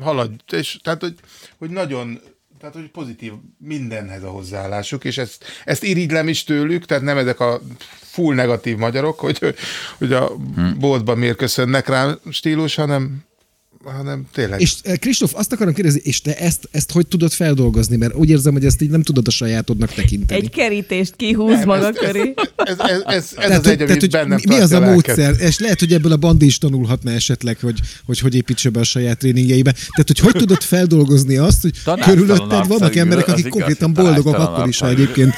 haladj. 0.00 0.34
És, 0.52 0.78
tehát, 0.82 1.00
hogy, 1.00 1.14
hogy 1.58 1.70
nagyon 1.70 2.20
tehát, 2.58 2.78
hogy 2.78 2.90
pozitív 2.90 3.32
mindenhez 3.58 4.22
a 4.22 4.28
hozzáállásuk, 4.28 5.04
és 5.04 5.18
ezt, 5.18 5.44
ezt 5.64 5.82
irigylem 5.82 6.28
is 6.28 6.44
tőlük, 6.44 6.84
tehát 6.84 7.02
nem 7.02 7.16
ezek 7.16 7.40
a 7.40 7.60
full 8.00 8.34
negatív 8.34 8.76
magyarok, 8.76 9.20
hogy, 9.20 9.54
hogy 9.98 10.12
a 10.12 10.26
hm. 10.54 10.78
boltban 10.78 11.18
miért 11.18 11.36
köszönnek 11.36 11.88
rám 11.88 12.18
stílus, 12.30 12.74
hanem 12.74 13.24
hanem 13.92 14.26
tényleg. 14.32 14.60
És 14.60 14.74
eh, 14.82 14.96
Kristóf, 14.96 15.34
azt 15.34 15.52
akarom 15.52 15.74
kérdezni, 15.74 16.00
és 16.04 16.20
te 16.20 16.36
ezt, 16.36 16.68
ezt 16.70 16.92
hogy 16.92 17.06
tudod 17.06 17.32
feldolgozni? 17.32 17.96
Mert 17.96 18.14
úgy 18.14 18.30
érzem, 18.30 18.52
hogy 18.52 18.64
ezt 18.64 18.82
így 18.82 18.90
nem 18.90 19.02
tudod 19.02 19.26
a 19.26 19.30
sajátodnak 19.30 19.92
tekinteni. 19.92 20.40
Egy 20.40 20.50
kerítést 20.50 21.16
kihúz 21.16 21.58
nem, 21.58 21.66
maga 21.66 21.86
ez, 21.86 21.96
köré. 21.98 22.34
Ez, 22.56 22.78
ez, 22.78 23.02
ez, 23.06 23.16
ez, 23.16 23.32
tehát, 23.34 23.58
az 23.58 23.66
egy, 23.66 23.78
tehát, 23.78 24.10
bennem 24.10 24.38
Mi 24.48 24.60
az 24.60 24.72
a 24.72 24.80
módszer? 24.80 25.34
És 25.40 25.58
lehet, 25.58 25.78
hogy 25.78 25.92
ebből 25.92 26.12
a 26.12 26.16
bandi 26.16 26.46
is 26.46 26.58
tanulhatna 26.58 27.10
esetleg, 27.10 27.58
hogy 27.60 27.80
hogy, 28.06 28.18
hogy 28.18 28.34
építse 28.34 28.70
be 28.70 28.80
a 28.80 28.84
saját 28.84 29.18
tréningjeibe. 29.18 29.72
Tehát, 29.72 30.06
hogy 30.06 30.18
hogy 30.18 30.32
tudod 30.32 30.62
feldolgozni 30.62 31.36
azt, 31.36 31.62
hogy 31.62 31.72
körülötted 32.00 32.66
vannak 32.66 32.96
emberek, 32.96 33.28
akik 33.28 33.48
konkrétan 33.48 33.92
boldogok 33.92 34.38
akkor 34.38 34.68
is, 34.68 34.78
ha 34.78 34.88
egyébként 34.88 35.34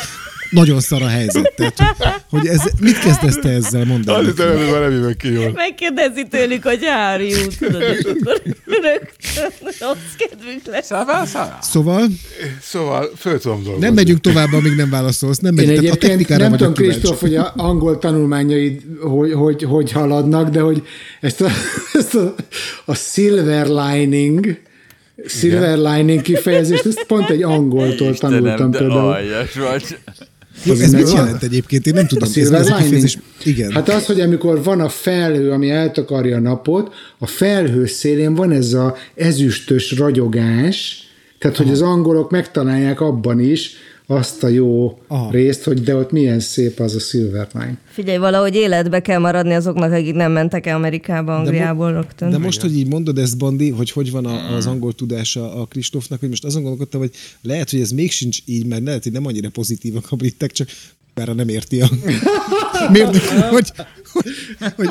nagyon 0.51 0.81
szar 0.81 1.03
a 1.03 1.07
helyzet. 1.07 1.53
Tehát, 1.57 2.25
hogy 2.31 2.47
ez, 2.47 2.63
mit 2.81 2.99
kezdesz 2.99 3.39
te 3.39 3.49
ezzel 3.49 3.85
mondani? 3.85 4.27
Az 4.27 4.39
hogy 4.39 4.71
valami 4.71 5.17
ki 5.17 5.33
jól. 5.33 5.53
Megkérdezi 5.55 6.27
tőlük, 6.31 6.63
hogy 6.63 6.85
Hári 6.85 7.35
út, 7.35 7.59
tudod, 7.59 7.83
és 7.83 8.05
akkor 8.05 8.43
rögtön 8.65 9.51
rossz 9.61 10.15
kedvünk 10.17 10.63
lesz. 10.65 10.87
Szóval? 10.87 11.59
Szóval? 11.61 12.07
Szóval 12.63 13.11
föl 13.17 13.39
tudom 13.39 13.63
dolgozni. 13.63 13.87
Nem 13.87 13.95
megyünk 13.95 14.21
tovább, 14.21 14.53
amíg 14.53 14.77
nem 14.77 14.91
válaszolsz. 14.91 15.39
Nem 15.39 15.55
megyünk. 15.55 15.83
Én 15.83 15.91
a 15.91 15.95
technikára 15.95 16.49
nem 16.49 16.57
tudom, 16.57 16.75
Kristóf, 16.75 17.21
hogy 17.21 17.37
a 17.37 17.53
angol 17.57 17.99
tanulmányaid 17.99 18.83
hogy, 19.01 19.33
hogy, 19.33 19.63
hogy 19.63 19.93
haladnak, 19.93 20.49
de 20.49 20.61
hogy 20.61 20.83
ezt 21.21 21.41
a, 21.41 21.49
ezt 21.93 22.15
a, 22.15 22.35
a 22.85 22.95
silver 22.95 23.67
lining, 23.67 24.59
Silver 25.27 25.79
lining 25.79 26.23
kifejezést, 26.23 26.87
ezt 26.87 27.05
pont 27.07 27.31
egy 27.31 27.43
angoltól 27.43 28.11
Istenem, 28.11 28.43
tanultam 28.43 28.71
de 28.71 28.79
például. 28.79 29.13
Aljas 29.13 29.55
vagy. 29.55 29.99
Az 30.69 30.81
ez 30.81 30.93
mit 30.93 31.13
jelent 31.13 31.43
egyébként? 31.43 31.87
Én 31.87 31.95
nem 31.95 32.07
tudom. 32.07 32.29
A 32.29 32.33
silver 32.33 32.61
ez 32.61 32.91
lining. 32.91 33.09
Igen. 33.45 33.71
Hát 33.71 33.89
az, 33.89 34.07
hogy 34.07 34.21
amikor 34.21 34.63
van 34.63 34.81
a 34.81 34.89
felhő, 34.89 35.51
ami 35.51 35.71
eltakarja 35.71 36.37
a 36.37 36.41
napot, 36.41 36.95
a 37.19 37.27
felhő 37.27 37.87
szélén 37.87 38.35
van 38.35 38.51
ez 38.53 38.73
a 38.73 38.97
ezüstös 39.15 39.99
ragyogás, 39.99 41.07
tehát, 41.39 41.57
hogy 41.57 41.71
az 41.71 41.83
angolok 41.83 42.31
megtalálják 42.31 43.01
abban 43.01 43.41
is, 43.41 43.71
azt 44.07 44.43
a 44.43 44.49
jó 44.49 44.99
Aha. 45.07 45.31
részt, 45.31 45.65
hogy 45.65 45.83
de 45.83 45.97
ott 45.97 46.11
milyen 46.11 46.41
szép 46.41 46.81
az 46.81 46.95
a 46.95 46.99
Silverline. 46.99 47.79
Figyelj, 47.85 48.19
valahogy 48.19 48.55
életbe 48.55 49.01
kell 49.03 49.19
maradni 49.19 49.55
azoknak, 49.55 49.93
akik 49.93 50.15
nem 50.15 50.33
mentek 50.33 50.67
Amerikába, 50.67 51.37
Angliából 51.37 51.93
de 51.93 51.97
rögtön. 51.97 52.31
De 52.31 52.39
most, 52.39 52.61
hogy 52.61 52.77
így 52.77 52.87
mondod 52.87 53.19
ezt, 53.19 53.39
Bandi, 53.39 53.71
hogy 53.71 53.91
hogy 53.91 54.11
van 54.11 54.25
a, 54.27 54.55
az 54.55 54.67
angol 54.67 54.93
tudása 54.93 55.55
a 55.55 55.67
Kristófnak, 55.67 56.21
hogy 56.21 56.29
most 56.29 56.45
azon 56.45 56.63
gondolkodtam, 56.63 57.01
hogy 57.01 57.11
lehet, 57.43 57.71
hogy 57.71 57.81
ez 57.81 57.91
még 57.91 58.11
sincs 58.11 58.39
így, 58.45 58.67
mert 58.67 58.85
lehet, 58.85 59.03
hogy 59.03 59.13
nem 59.13 59.27
annyira 59.27 59.51
pozitívak 59.51 60.07
a 60.11 60.17
britek, 60.17 60.53
csak 60.53 60.69
bár 61.15 61.35
nem 61.35 61.49
érti 61.49 61.81
a... 61.81 61.89
Miért, 62.93 63.17
hogy, 63.27 63.73
hogy, 64.77 64.89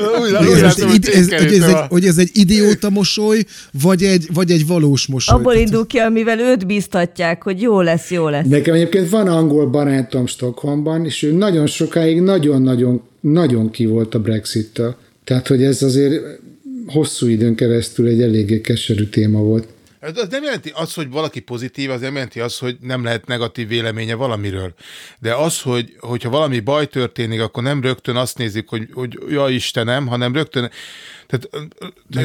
hogy, 1.89 2.05
ez, 2.05 2.17
egy, 2.17 2.29
idióta 2.33 2.89
mosoly, 2.89 3.43
vagy 3.81 4.03
egy, 4.03 4.27
vagy 4.33 4.51
egy 4.51 4.67
valós 4.67 5.07
mosoly. 5.07 5.39
Abból 5.39 5.53
indul 5.53 5.87
ki, 5.87 5.97
amivel 5.97 6.39
őt 6.39 6.67
biztatják, 6.67 7.43
hogy 7.43 7.61
jó 7.61 7.81
lesz, 7.81 8.11
jó 8.11 8.29
lesz. 8.29 8.45
Nekem 8.47 8.73
egyébként 8.73 9.09
van 9.09 9.27
angol 9.27 9.67
barátom 9.67 10.27
Stockholmban, 10.27 11.05
és 11.05 11.23
ő 11.23 11.31
nagyon 11.31 11.67
sokáig 11.67 12.21
nagyon-nagyon 12.21 13.01
nagyon 13.19 13.71
ki 13.71 13.85
volt 13.85 14.15
a 14.15 14.19
Brexit-től. 14.19 14.95
Tehát, 15.23 15.47
hogy 15.47 15.63
ez 15.63 15.81
azért 15.81 16.21
hosszú 16.87 17.27
időn 17.27 17.55
keresztül 17.55 18.07
egy 18.07 18.21
eléggé 18.21 18.61
keserű 18.61 19.03
téma 19.03 19.39
volt. 19.39 19.67
Az 20.05 20.27
nem 20.29 20.43
jelenti 20.43 20.71
az, 20.75 20.93
hogy 20.93 21.09
valaki 21.09 21.39
pozitív, 21.39 21.89
az 21.89 22.01
nem 22.01 22.13
jelenti 22.13 22.39
az, 22.39 22.57
hogy 22.57 22.77
nem 22.81 23.03
lehet 23.03 23.25
negatív 23.25 23.67
véleménye 23.67 24.15
valamiről. 24.15 24.73
De 25.19 25.33
az, 25.33 25.61
hogy, 25.61 25.95
hogyha 25.99 26.29
valami 26.29 26.59
baj 26.59 26.87
történik, 26.87 27.41
akkor 27.41 27.63
nem 27.63 27.81
rögtön 27.81 28.15
azt 28.15 28.37
nézik, 28.37 28.69
hogy, 28.69 28.89
hogy 28.93 29.17
ja 29.29 29.49
Istenem, 29.49 30.07
hanem 30.07 30.33
rögtön 30.33 30.71
tehát 31.27 31.69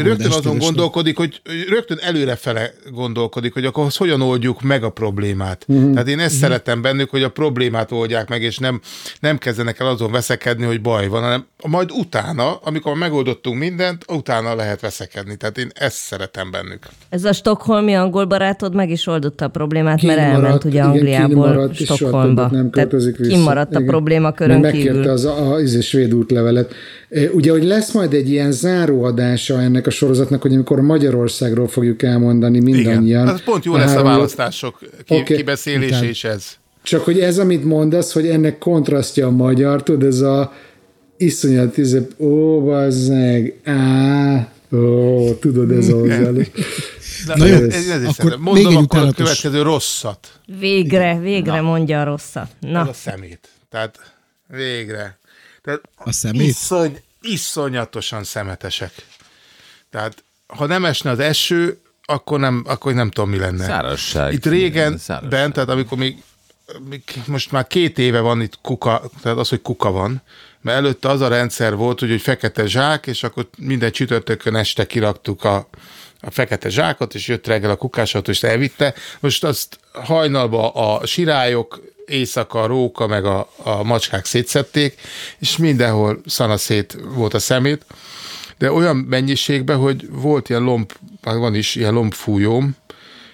rögtön 0.05 0.31
azon 0.31 0.59
gondolkodik, 0.59 1.17
hogy 1.17 1.41
rögtön 1.69 1.99
előrefele 2.01 2.71
gondolkodik, 2.93 3.53
hogy 3.53 3.65
akkor 3.65 3.87
hogyan 3.97 4.21
oldjuk 4.21 4.63
meg 4.63 4.83
a 4.83 4.91
problémát. 4.91 5.65
Uh-huh. 5.69 5.93
Tehát 5.93 6.09
én 6.09 6.19
ezt 6.19 6.35
uh-huh. 6.35 6.49
szeretem 6.49 6.83
bennük, 6.83 7.11
hogy 7.11 7.23
a 7.23 7.29
problémát 7.29 7.93
oldják 7.93 8.29
meg, 8.29 8.43
és 8.43 8.59
nem, 8.59 8.81
nem 9.21 9.39
kezdenek 9.39 9.81
el 9.81 9.87
azon 9.87 10.13
veszekedni, 10.13 10.65
hogy 10.65 10.81
baj 10.81 11.09
van, 11.09 11.23
hanem 11.23 11.47
majd 11.69 11.91
utána, 11.91 12.55
amikor 12.55 12.95
megoldottunk 12.97 13.59
mindent, 13.59 14.05
utána 14.09 14.55
lehet 14.55 14.81
veszekedni. 14.81 15.37
Tehát 15.37 15.59
én 15.59 15.71
ezt 15.75 15.97
szeretem 15.97 16.51
bennük. 16.51 16.87
Ez 17.09 17.25
a 17.25 17.33
stokholmi 17.33 17.95
angol 17.95 18.25
barátod 18.25 18.75
meg 18.75 18.91
is 18.91 19.07
oldotta 19.07 19.45
a 19.45 19.49
problémát, 19.49 19.99
kín 19.99 20.09
mert 20.09 20.21
maradt, 20.21 20.43
elment 20.43 20.65
ugye 20.65 20.83
Angliából 20.83 21.53
igen, 21.53 21.75
Stockholmba. 21.75 22.49
Nem 22.51 22.71
költözik 22.71 23.17
vissza. 23.17 23.31
Kimaradt 23.31 23.75
a 23.75 23.83
probléma 23.83 24.33
körön 24.33 24.63
kívül. 24.63 24.93
Megkérte 24.93 25.11
az 25.11 25.25
a, 25.25 25.53
a, 25.53 25.55
a 25.55 25.81
svéd 25.81 26.15
útlevelet. 26.15 26.75
Ugye, 27.33 27.51
hogy 27.51 27.65
lesz 27.65 27.93
majd 27.93 28.13
egy 28.13 28.31
ilyen 28.31 28.53
záróadása 28.53 29.61
ennek 29.61 29.87
a 29.87 29.91
sorozatnak, 29.91 30.43
hogy 30.43 30.55
amikor 30.55 30.81
Magyarországról 30.81 31.69
fogjuk 31.69 32.03
elmondani 32.03 32.61
mindannyian. 32.61 33.23
Igen, 33.23 33.35
az 33.35 33.43
pont 33.45 33.65
jó 33.65 33.77
lesz 33.77 33.95
a 33.95 34.03
választások 34.03 34.79
ki, 34.79 35.15
okay. 35.15 35.37
kibeszélés 35.37 36.01
és 36.03 36.25
ez. 36.25 36.47
Csak 36.83 37.05
hogy 37.05 37.21
ez, 37.21 37.39
amit 37.39 37.65
mondasz, 37.65 38.13
hogy 38.13 38.29
ennek 38.29 38.59
kontrasztja 38.59 39.27
a 39.27 39.31
magyar, 39.31 39.83
tudod, 39.83 40.09
ez 40.09 40.21
a 40.21 40.53
iszonyat, 41.17 41.79
ez 41.79 41.93
a, 41.93 42.25
ó, 42.25 42.65
bazzeg, 42.65 43.55
á, 43.65 44.49
ó, 44.73 45.35
tudod, 45.35 45.71
ez 45.71 45.89
a 45.89 45.99
hozzáállás. 45.99 46.51
Na, 47.27 47.37
Na 47.37 47.47
jó, 47.47 47.55
ez, 47.55 47.75
ez, 47.75 47.89
ez 47.89 48.19
akkor 48.19 48.37
Mondom 48.39 48.55
még 48.55 48.67
egy 48.67 48.85
akkor 48.85 49.01
a 49.01 49.13
következő 49.13 49.63
rosszat. 49.63 50.29
Végre, 50.59 51.19
végre 51.19 51.57
Na. 51.57 51.63
mondja 51.63 52.01
a 52.01 52.05
rosszat. 52.05 52.49
Na. 52.61 52.81
Ez 52.81 52.89
a 52.89 52.93
szemét. 52.93 53.49
Tehát 53.71 53.99
végre. 54.47 55.19
Tehát 55.63 55.81
a 55.97 56.13
szemét? 56.13 56.49
Iszony, 56.49 57.03
iszonyatosan 57.21 58.25
szemetesek. 58.25 58.93
Tehát 59.91 60.25
ha 60.47 60.67
nem 60.67 60.85
esne 60.85 61.11
az 61.11 61.19
eső, 61.19 61.81
akkor 62.05 62.39
nem, 62.41 62.65
akkor 62.67 62.95
nem 62.95 63.11
tudom, 63.11 63.31
mi 63.31 63.39
lenne. 63.39 63.65
Szárasság. 63.65 64.33
Itt 64.33 64.47
régen 64.47 64.99
Szárasság. 64.99 65.31
bent, 65.31 65.53
tehát 65.53 65.69
amikor 65.69 65.99
még, 65.99 66.23
még 66.89 67.03
most 67.27 67.51
már 67.51 67.67
két 67.67 67.99
éve 67.99 68.21
van 68.21 68.41
itt 68.41 68.59
kuka, 68.63 69.03
tehát 69.23 69.39
az, 69.39 69.49
hogy 69.49 69.63
kuka 69.63 69.91
van, 69.91 70.23
mert 70.61 70.79
előtte 70.79 71.09
az 71.09 71.21
a 71.21 71.29
rendszer 71.29 71.75
volt, 71.75 72.01
hogy, 72.01 72.11
hogy 72.11 72.21
fekete 72.21 72.67
zsák, 72.67 73.07
és 73.07 73.23
akkor 73.23 73.49
minden 73.59 73.93
csütörtökön 73.93 74.57
este 74.57 74.87
kiraktuk 74.87 75.45
a, 75.45 75.69
a 76.21 76.31
fekete 76.31 76.69
zsákot, 76.69 77.15
és 77.15 77.29
jött 77.29 77.47
reggel 77.47 77.71
a 77.71 77.77
kukásat, 77.77 78.29
és 78.29 78.43
elvitte. 78.43 78.95
Most 79.21 79.45
azt 79.45 79.79
hajnalba 79.93 80.71
a 80.71 81.07
sirályok 81.07 81.83
éjszaka 82.11 82.63
a 82.63 82.67
róka 82.67 83.07
meg 83.07 83.25
a, 83.25 83.51
a 83.57 83.83
macskák 83.83 84.25
szétszették, 84.25 84.95
és 85.39 85.57
mindenhol 85.57 86.21
szanaszét 86.27 86.99
volt 87.15 87.35
a 87.35 87.39
szemét, 87.39 87.85
de 88.59 88.73
olyan 88.73 88.97
mennyiségben, 88.97 89.77
hogy 89.77 90.09
volt 90.11 90.49
ilyen 90.49 90.63
lomb, 90.63 90.93
van 91.23 91.55
is 91.55 91.75
ilyen 91.75 91.93
lombfújóm, 91.93 92.77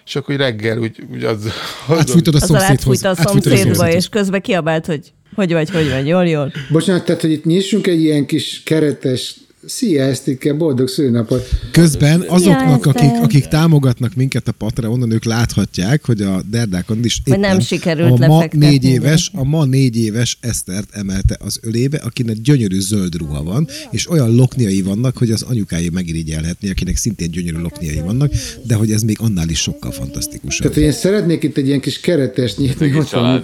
és 0.07 0.17
akkor 0.17 0.37
reggel 0.37 0.79
úgy, 0.79 1.05
úgy 1.13 1.25
az... 1.25 1.53
Átfújtad 1.89 2.35
a 2.41 2.41
szomszédhoz. 2.41 3.05
a 3.05 3.15
szomszédba, 3.15 3.91
és 3.91 4.09
közben 4.09 4.41
kiabált, 4.41 4.87
hogy 4.87 5.13
hogy 5.35 5.53
vagy, 5.53 5.71
hogy 5.71 5.91
vagy, 5.91 6.07
jól, 6.07 6.27
jól. 6.27 6.53
Bocsánat, 6.71 7.05
tehát, 7.05 7.21
hogy 7.21 7.31
itt 7.31 7.45
nyissunk 7.45 7.87
egy 7.87 8.03
ilyen 8.03 8.27
kis 8.27 8.63
keretes 8.65 9.37
Szia, 9.67 10.03
Esztike, 10.03 10.53
boldog 10.53 10.89
szülnapot! 10.89 11.49
Közben 11.71 12.25
azoknak, 12.29 12.87
akik, 12.87 13.11
akik 13.23 13.47
támogatnak 13.47 14.15
minket 14.15 14.49
a 14.49 14.53
Patreonon, 14.53 15.11
ők 15.11 15.25
láthatják, 15.25 16.05
hogy 16.05 16.21
a 16.23 16.43
Derdákon 16.51 17.05
is 17.05 17.21
éppen 17.25 17.41
nem 17.41 17.61
sikerült 17.61 18.23
a 18.23 18.27
ma 18.27 18.45
négy 18.51 18.85
éves, 18.85 19.31
a 19.35 19.45
ma 19.45 19.65
négy 19.65 19.97
éves 19.97 20.39
Esztert 20.41 20.89
emelte 20.93 21.37
az 21.41 21.59
ölébe, 21.63 21.97
akinek 22.05 22.37
gyönyörű 22.37 22.81
zöld 22.81 23.15
ruha 23.15 23.43
van, 23.43 23.69
és 23.91 24.11
olyan 24.11 24.35
lokniai 24.35 24.83
vannak, 24.83 25.17
hogy 25.17 25.31
az 25.31 25.43
anyukája 25.43 25.91
megirigyelhetni, 25.93 26.71
akinek 26.71 26.97
szintén 26.97 27.31
gyönyörű 27.31 27.59
lokniai 27.59 28.01
vannak, 28.01 28.33
de 28.63 28.75
hogy 28.75 28.93
ez 28.93 29.03
még 29.03 29.17
annál 29.21 29.49
is 29.49 29.61
sokkal 29.61 29.91
fantasztikusabb. 29.91 30.73
Tehát 30.73 30.89
én 30.89 30.93
szeretnék 30.93 31.43
itt 31.43 31.57
egy 31.57 31.67
ilyen 31.67 31.81
kis 31.81 32.01
keretes 32.01 32.57
nyitni, 32.57 32.89
hogy 32.89 33.07
van, 33.11 33.43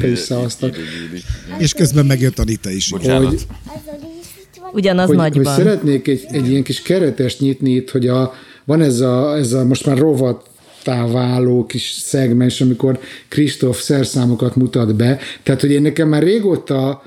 És 1.58 1.72
közben 1.72 2.06
megjött 2.06 2.38
Anita 2.38 2.70
is. 2.70 2.90
Bocsánat. 2.90 3.28
Hogy, 3.28 3.46
Ugyanaz 4.72 5.06
hogy, 5.06 5.16
nagyban. 5.16 5.54
Hogy 5.54 5.64
szeretnék 5.64 6.08
egy, 6.08 6.24
egy 6.28 6.50
ilyen 6.50 6.62
kis 6.62 6.82
keretest 6.82 7.40
nyitni 7.40 7.70
itt, 7.70 7.90
hogy 7.90 8.08
a, 8.08 8.34
van 8.64 8.80
ez 8.80 9.00
a, 9.00 9.36
ez 9.36 9.52
a 9.52 9.64
most 9.64 9.86
már 9.86 9.98
rovat 9.98 10.46
váló 10.84 11.66
kis 11.66 11.90
szegmens, 11.90 12.60
amikor 12.60 12.98
Kristóf 13.28 13.80
szerszámokat 13.80 14.56
mutat 14.56 14.94
be. 14.94 15.18
Tehát, 15.42 15.60
hogy 15.60 15.70
én 15.70 15.82
nekem 15.82 16.08
már 16.08 16.22
régóta 16.22 17.02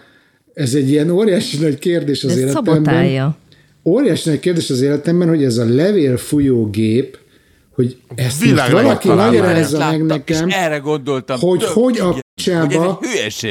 ez 0.53 0.73
egy 0.73 0.89
ilyen 0.89 1.09
óriási 1.09 1.57
nagy 1.57 1.79
kérdés 1.79 2.23
az 2.23 2.31
ez 2.31 2.37
életemben. 2.37 2.73
Szabotálja. 2.73 3.37
Óriási 3.83 4.29
nagy 4.29 4.39
kérdés 4.39 4.69
az 4.69 4.81
életemben, 4.81 5.27
hogy 5.27 5.43
ez 5.43 5.57
a 5.57 5.65
levélfújógép, 5.65 7.17
hogy 7.75 7.97
ezt 8.15 8.45
most 8.45 8.71
valaki 8.71 9.07
magyarázza 9.07 9.77
meg 9.77 10.05
nekem, 10.05 10.47
erre 10.49 10.77
gondoltam. 10.77 11.39
hogy 11.39 11.63
hogy 11.63 11.97
a 11.99 12.15
picsába, 12.35 12.99
hogy 13.01 13.07
ez. 13.25 13.41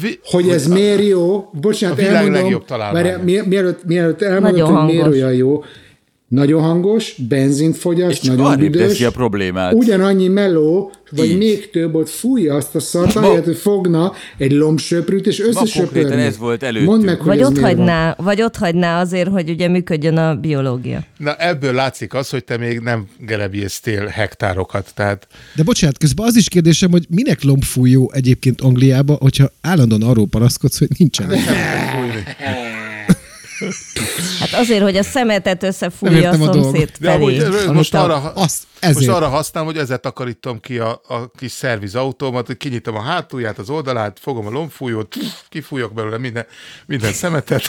Vi- 0.00 0.20
hogy 0.24 0.48
ez 0.48 0.66
miért 0.66 1.02
jó, 1.06 1.50
bocsánat, 1.52 1.98
a 1.98 2.02
elmondom, 2.02 2.62
mert 2.92 3.24
mielőtt, 3.46 3.84
mielőtt 3.84 4.22
elmondom, 4.22 4.74
hogy 4.74 4.84
miért 4.84 5.06
olyan 5.06 5.32
jó, 5.32 5.64
nagyon 6.30 6.62
hangos, 6.62 7.14
benzint 7.28 7.76
fogyaszt, 7.76 8.22
nagyon 8.22 8.56
büdös. 8.56 9.00
a 9.00 9.10
problémát. 9.10 9.72
Ugyanannyi 9.72 10.28
meló, 10.28 10.92
vagy 11.10 11.28
Így. 11.28 11.38
még 11.38 11.70
több, 11.70 11.94
ott 11.94 12.08
fújja 12.08 12.54
azt 12.54 12.74
a 12.74 12.80
szart, 12.80 13.16
ahelyett, 13.16 13.44
hogy 13.44 13.56
fogna 13.56 14.12
egy 14.36 14.52
lombsöprűt, 14.52 15.26
és 15.26 15.40
összesöpörni. 15.40 16.22
ez 16.22 16.38
volt 16.38 16.62
előttünk. 16.62 16.90
Mondd 16.90 17.04
meg, 17.04 17.18
hogy 17.18 17.26
vagy, 17.26 17.42
ott 17.42 17.58
hagyná, 17.58 18.16
vagy 18.18 18.42
ott 18.42 18.56
hagyná 18.56 19.00
azért, 19.00 19.28
hogy 19.28 19.50
ugye 19.50 19.68
működjön 19.68 20.16
a 20.16 20.34
biológia. 20.34 21.04
Na 21.16 21.34
ebből 21.34 21.72
látszik 21.72 22.14
az, 22.14 22.30
hogy 22.30 22.44
te 22.44 22.56
még 22.56 22.78
nem 22.78 23.06
gerebjéztél 23.18 24.06
hektárokat. 24.06 24.90
Tehát... 24.94 25.26
De 25.54 25.62
bocsánat, 25.62 25.98
közben 25.98 26.26
az 26.26 26.36
is 26.36 26.48
kérdésem, 26.48 26.90
hogy 26.90 27.06
minek 27.08 27.42
lombfújó 27.42 28.10
egyébként 28.14 28.60
Angliába, 28.60 29.16
hogyha 29.20 29.50
állandóan 29.60 30.02
arról 30.02 30.26
panaszkodsz, 30.26 30.78
hogy 30.78 30.88
nincsen. 30.98 31.30
azért, 34.52 34.82
hogy 34.82 34.96
a 34.96 35.02
szemetet 35.02 35.62
összefújja 35.62 36.30
a 36.30 36.34
szomszéd 36.34 36.90
felé. 37.00 37.36
De 37.36 37.72
most 37.72 37.94
arra, 37.94 38.32
azt, 38.34 38.62
Ezért. 38.80 38.96
Most 38.96 39.08
arra 39.08 39.28
használom, 39.28 39.68
hogy 39.68 39.78
ezzel 39.78 39.98
takarítom 39.98 40.60
ki 40.60 40.78
a, 40.78 41.00
a 41.08 41.30
kis 41.38 41.52
szervizautómat, 41.52 42.46
hogy 42.46 42.56
kinyitom 42.56 42.94
a 42.94 43.00
hátulját, 43.00 43.58
az 43.58 43.70
oldalát, 43.70 44.18
fogom 44.20 44.46
a 44.46 44.50
lombfújót, 44.50 45.16
kifújok 45.48 45.92
belőle 45.92 46.18
minden, 46.18 46.46
minden 46.86 47.12
szemetet. 47.12 47.62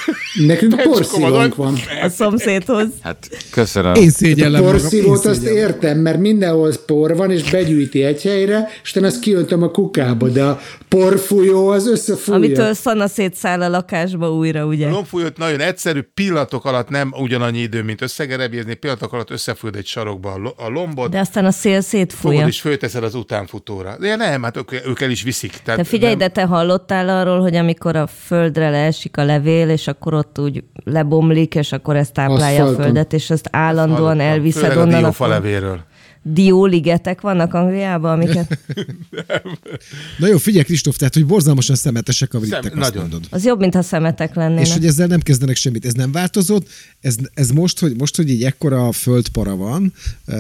Nekünk 0.46 0.82
porszívónk 0.84 1.56
van. 1.56 1.78
A 2.02 2.10
szomszédhoz. 2.10 2.88
Hát 3.02 3.30
köszönöm. 3.52 3.94
Én 3.94 4.10
szégyellem 4.10 4.64
A 4.64 4.66
porszívót 4.66 5.26
azt 5.26 5.44
értem, 5.44 5.98
mert 5.98 6.20
mindenhol 6.20 6.72
por 6.86 7.16
van, 7.16 7.32
és 7.32 7.50
begyűjti 7.50 8.04
egy 8.04 8.22
helyre, 8.22 8.70
és 8.84 8.92
utána 8.92 9.08
azt 9.08 9.20
kiöntöm 9.20 9.64
a 9.64 9.72
kukába, 9.72 10.28
de 10.28 10.44
a 10.44 10.60
porfújó 10.88 11.68
az 11.68 11.88
összefújja. 11.88 12.38
Amitől 12.38 12.74
szana 12.74 13.08
szétszáll 13.08 13.62
a 13.62 13.70
lakásba 13.70 14.34
újra, 14.34 14.66
ugye? 14.66 14.88
A 14.88 14.90
lombfújót 14.90 15.38
nagyon 15.38 15.60
egyszerű, 15.60 16.02
pillanatok 16.14 16.66
alatt 16.66 16.90
nem 16.90 17.14
ugyanannyi 17.18 17.60
idő, 17.60 17.84
mint 17.84 18.02
összegerebézni, 18.02 18.74
pillanatok 18.74 19.14
alatt 19.14 19.30
összefújod 19.30 19.76
egy 19.76 19.86
sarokba 19.86 20.54
a 20.56 20.70
lombot. 21.02 21.12
De 21.12 21.20
aztán 21.20 21.46
a 21.46 21.52
szél 21.52 21.82
szétfújja. 21.82 22.38
Fogod 22.38 22.54
és 22.54 22.62
fölteszed 22.62 23.04
az 23.04 23.16
utánfutóra. 23.16 23.98
De 24.00 24.16
nem, 24.16 24.44
hát 24.44 24.58
ők, 24.58 24.72
ők 24.72 25.02
el 25.02 25.10
is 25.10 25.24
viszik. 25.24 25.52
Tehát 25.64 25.80
de 25.80 25.86
figyelj, 25.86 26.16
nem... 26.16 26.20
de 26.20 26.28
te 26.28 26.46
hallottál 26.46 27.10
arról, 27.10 27.42
hogy 27.42 27.56
amikor 27.56 27.96
a 27.96 28.08
földre 28.08 28.70
leesik 28.70 29.18
a 29.18 29.24
levél, 29.24 29.70
és 29.70 29.88
akkor 29.88 30.14
ott 30.14 30.40
úgy 30.40 30.64
lebomlik, 30.84 31.56
és 31.56 31.72
akkor 31.72 31.96
ez 31.96 32.12
táplálja 32.12 32.66
a 32.66 32.74
földet, 32.74 33.14
és 33.14 33.30
ezt 33.30 33.48
állandóan 33.52 34.20
elviszed 34.20 34.78
onnan. 34.78 35.04
A 35.04 35.28
levéről 35.28 35.90
dióligetek 36.24 37.22
vannak 37.22 37.54
Angliában, 37.54 38.12
amiket... 38.12 38.60
Na 40.20 40.28
jó, 40.28 40.38
figyelj 40.38 40.64
Kristóf, 40.64 40.96
tehát, 40.96 41.14
hogy 41.14 41.26
borzalmasan 41.26 41.76
szemetesek 41.76 42.34
a 42.34 42.40
britek, 42.40 42.64
Szem, 42.64 42.80
azt 42.80 42.94
nagyon. 42.94 43.10
mondod. 43.10 43.28
Az 43.30 43.46
jobb, 43.46 43.60
mintha 43.60 43.82
szemetek 43.82 44.36
lennének. 44.36 44.66
És 44.66 44.74
hogy 44.74 44.86
ezzel 44.86 45.08
nem 45.08 45.20
kezdenek 45.20 45.56
semmit. 45.56 45.86
Ez 45.86 45.94
nem 45.94 46.12
változott, 46.12 46.68
ez, 47.00 47.16
ez 47.34 47.50
most, 47.50 47.80
hogy, 47.80 47.96
most, 47.98 48.16
hogy 48.16 48.30
így 48.30 48.44
ekkora 48.44 48.92
földpara 48.92 49.56
van, 49.56 49.94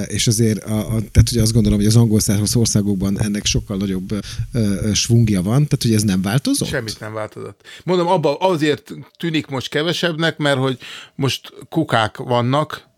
és 0.07 0.27
azért, 0.27 0.63
a, 0.63 0.79
a, 0.79 0.85
tehát 1.11 1.29
hogy 1.29 1.37
azt 1.37 1.53
gondolom, 1.53 1.77
hogy 1.77 1.87
az 1.87 1.95
angol 1.95 2.19
országokban 2.53 3.21
ennek 3.21 3.45
sokkal 3.45 3.77
nagyobb 3.77 4.11
uh, 4.53 4.93
svungja 4.93 5.41
van, 5.41 5.67
tehát 5.67 5.81
hogy 5.81 5.93
ez 5.93 6.03
nem 6.03 6.21
változott? 6.21 6.67
Semmit 6.67 6.99
nem 6.99 7.13
változott. 7.13 7.61
Mondom, 7.83 8.07
abba 8.07 8.35
azért 8.35 8.93
tűnik 9.17 9.47
most 9.47 9.69
kevesebbnek, 9.69 10.37
mert 10.37 10.57
hogy 10.57 10.77
most 11.15 11.53
kukák 11.69 12.17
vannak, 12.17 12.89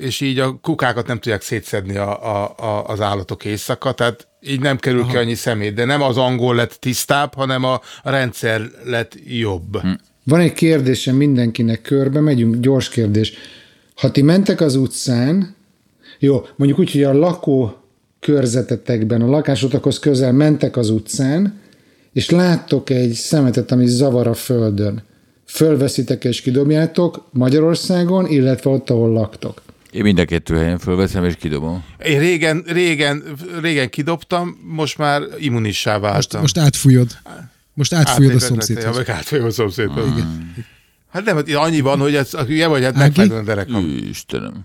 és 0.00 0.20
így 0.20 0.38
a 0.38 0.58
kukákat 0.62 1.06
nem 1.06 1.18
tudják 1.18 1.42
szétszedni 1.42 1.96
a, 1.96 2.36
a, 2.36 2.54
a, 2.56 2.84
az 2.86 3.00
állatok 3.00 3.44
éjszaka, 3.44 3.92
tehát 3.92 4.26
így 4.40 4.60
nem 4.60 4.76
kerül 4.76 5.00
Aha. 5.00 5.10
ki 5.10 5.16
annyi 5.16 5.34
szemét, 5.34 5.74
de 5.74 5.84
nem 5.84 6.02
az 6.02 6.16
angol 6.16 6.54
lett 6.54 6.72
tisztább, 6.72 7.34
hanem 7.34 7.64
a, 7.64 7.80
a 8.02 8.10
rendszer 8.10 8.70
lett 8.84 9.16
jobb. 9.26 9.80
Hm. 9.80 9.88
Van 10.24 10.40
egy 10.40 10.52
kérdésem 10.52 11.16
mindenkinek 11.16 11.82
körbe, 11.82 12.20
megyünk, 12.20 12.56
gyors 12.56 12.88
kérdés. 12.88 13.32
Ha 13.94 14.10
ti 14.10 14.22
mentek 14.22 14.60
az 14.60 14.74
utcán, 14.74 15.54
jó, 16.18 16.46
mondjuk 16.56 16.80
úgy, 16.80 16.92
hogy 16.92 17.02
a 17.02 17.12
lakó 17.12 17.74
körzetetekben, 18.20 19.22
a 19.22 19.26
lakásotokhoz 19.26 19.98
közel 19.98 20.32
mentek 20.32 20.76
az 20.76 20.90
utcán, 20.90 21.60
és 22.12 22.30
láttok 22.30 22.90
egy 22.90 23.12
szemetet, 23.12 23.72
ami 23.72 23.86
zavar 23.86 24.26
a 24.26 24.34
földön. 24.34 25.02
Fölveszitek 25.44 26.24
és 26.24 26.40
kidobjátok 26.40 27.24
Magyarországon, 27.32 28.26
illetve 28.26 28.70
ott, 28.70 28.90
ahol 28.90 29.12
laktok. 29.12 29.62
Én 29.92 30.02
mind 30.02 30.18
a 30.18 30.24
kettő 30.24 30.56
helyen 30.56 30.78
fölveszem 30.78 31.24
és 31.24 31.34
kidobom. 31.34 31.84
Én 32.04 32.18
régen, 32.18 32.62
régen, 32.66 33.22
régen 33.60 33.90
kidobtam, 33.90 34.58
most 34.62 34.98
már 34.98 35.22
immunissá 35.38 35.98
váltam. 35.98 36.40
Most, 36.40 36.54
most 36.56 36.66
átfújod. 36.66 37.18
Most 37.74 37.92
átfújod 37.92 38.34
a 38.34 38.38
szomszédhoz. 38.38 38.84
Ja, 38.84 38.92
meg 38.92 39.08
átfújod 39.08 39.46
a 39.46 39.50
szomszédhoz. 39.50 40.06
Mm. 40.06 40.12
Igen. 40.12 40.54
Hát 41.10 41.24
nem, 41.24 41.42
annyi 41.54 41.80
van, 41.80 41.98
hogy 41.98 42.14
ez, 42.14 42.30
ugye 42.48 42.66
vagy, 42.66 42.82
hát 42.82 42.94
megfedőn 42.94 43.38
a 43.38 43.42
derekam. 43.42 43.96
Istenem. 44.10 44.64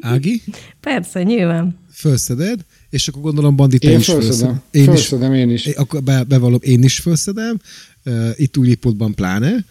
Ági? 0.00 0.42
Persze, 0.80 1.22
nyilván. 1.22 1.78
Fölszeded, 1.92 2.60
és 2.90 3.08
akkor 3.08 3.22
gondolom 3.22 3.56
bandit 3.56 3.82
én 3.82 3.98
is 3.98 4.06
felszedem. 4.06 4.62
Én 4.70 4.84
felszedem, 4.84 5.34
én 5.34 5.50
is. 5.50 5.66
Akkor 5.66 6.02
be, 6.02 6.24
bevallom, 6.24 6.58
én 6.62 6.82
is 6.82 6.98
felszedem, 6.98 7.60
itt 8.34 8.56
újipotban 8.56 9.14
pláne, 9.14 9.64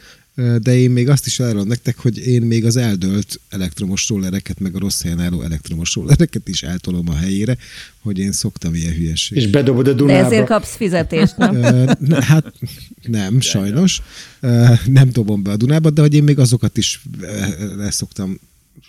de 0.62 0.78
én 0.78 0.92
még 0.92 1.10
azt 1.10 1.26
is 1.26 1.40
elrom 1.40 1.68
nektek, 1.68 1.98
hogy 1.98 2.28
én 2.28 2.42
még 2.42 2.66
az 2.66 2.76
eldölt 2.76 3.40
elektromos 3.50 4.10
rollereket, 4.10 4.60
meg 4.60 4.76
a 4.76 4.80
rossz 4.80 5.02
helyen 5.02 5.20
álló 5.20 5.42
elektromos 5.42 5.96
rollereket 5.96 6.48
is 6.48 6.64
eltolom 6.64 7.10
a 7.10 7.16
helyére, 7.16 7.58
hogy 8.02 8.20
én 8.20 8.32
szoktam 8.32 8.76
ilyen 8.76 8.94
hülyességet. 8.94 9.44
És 9.44 9.50
bedobod 9.50 9.88
a 9.88 9.94
Dunába. 9.94 10.20
De 10.20 10.26
ezért 10.26 10.48
kapsz 10.48 10.76
fizetést, 10.76 11.38
nem? 11.38 11.62
hát 12.30 12.54
nem, 13.02 13.40
sajnos. 13.40 14.02
Nem 14.86 15.10
dobom 15.12 15.44
be 15.44 15.52
a 15.52 15.58
Dunába, 15.58 15.90
de 15.90 16.02
hogy 16.02 16.14
én 16.14 16.24
még 16.24 16.40
azokat 16.40 16.78
is 16.78 17.02
leszoktam 17.76 18.40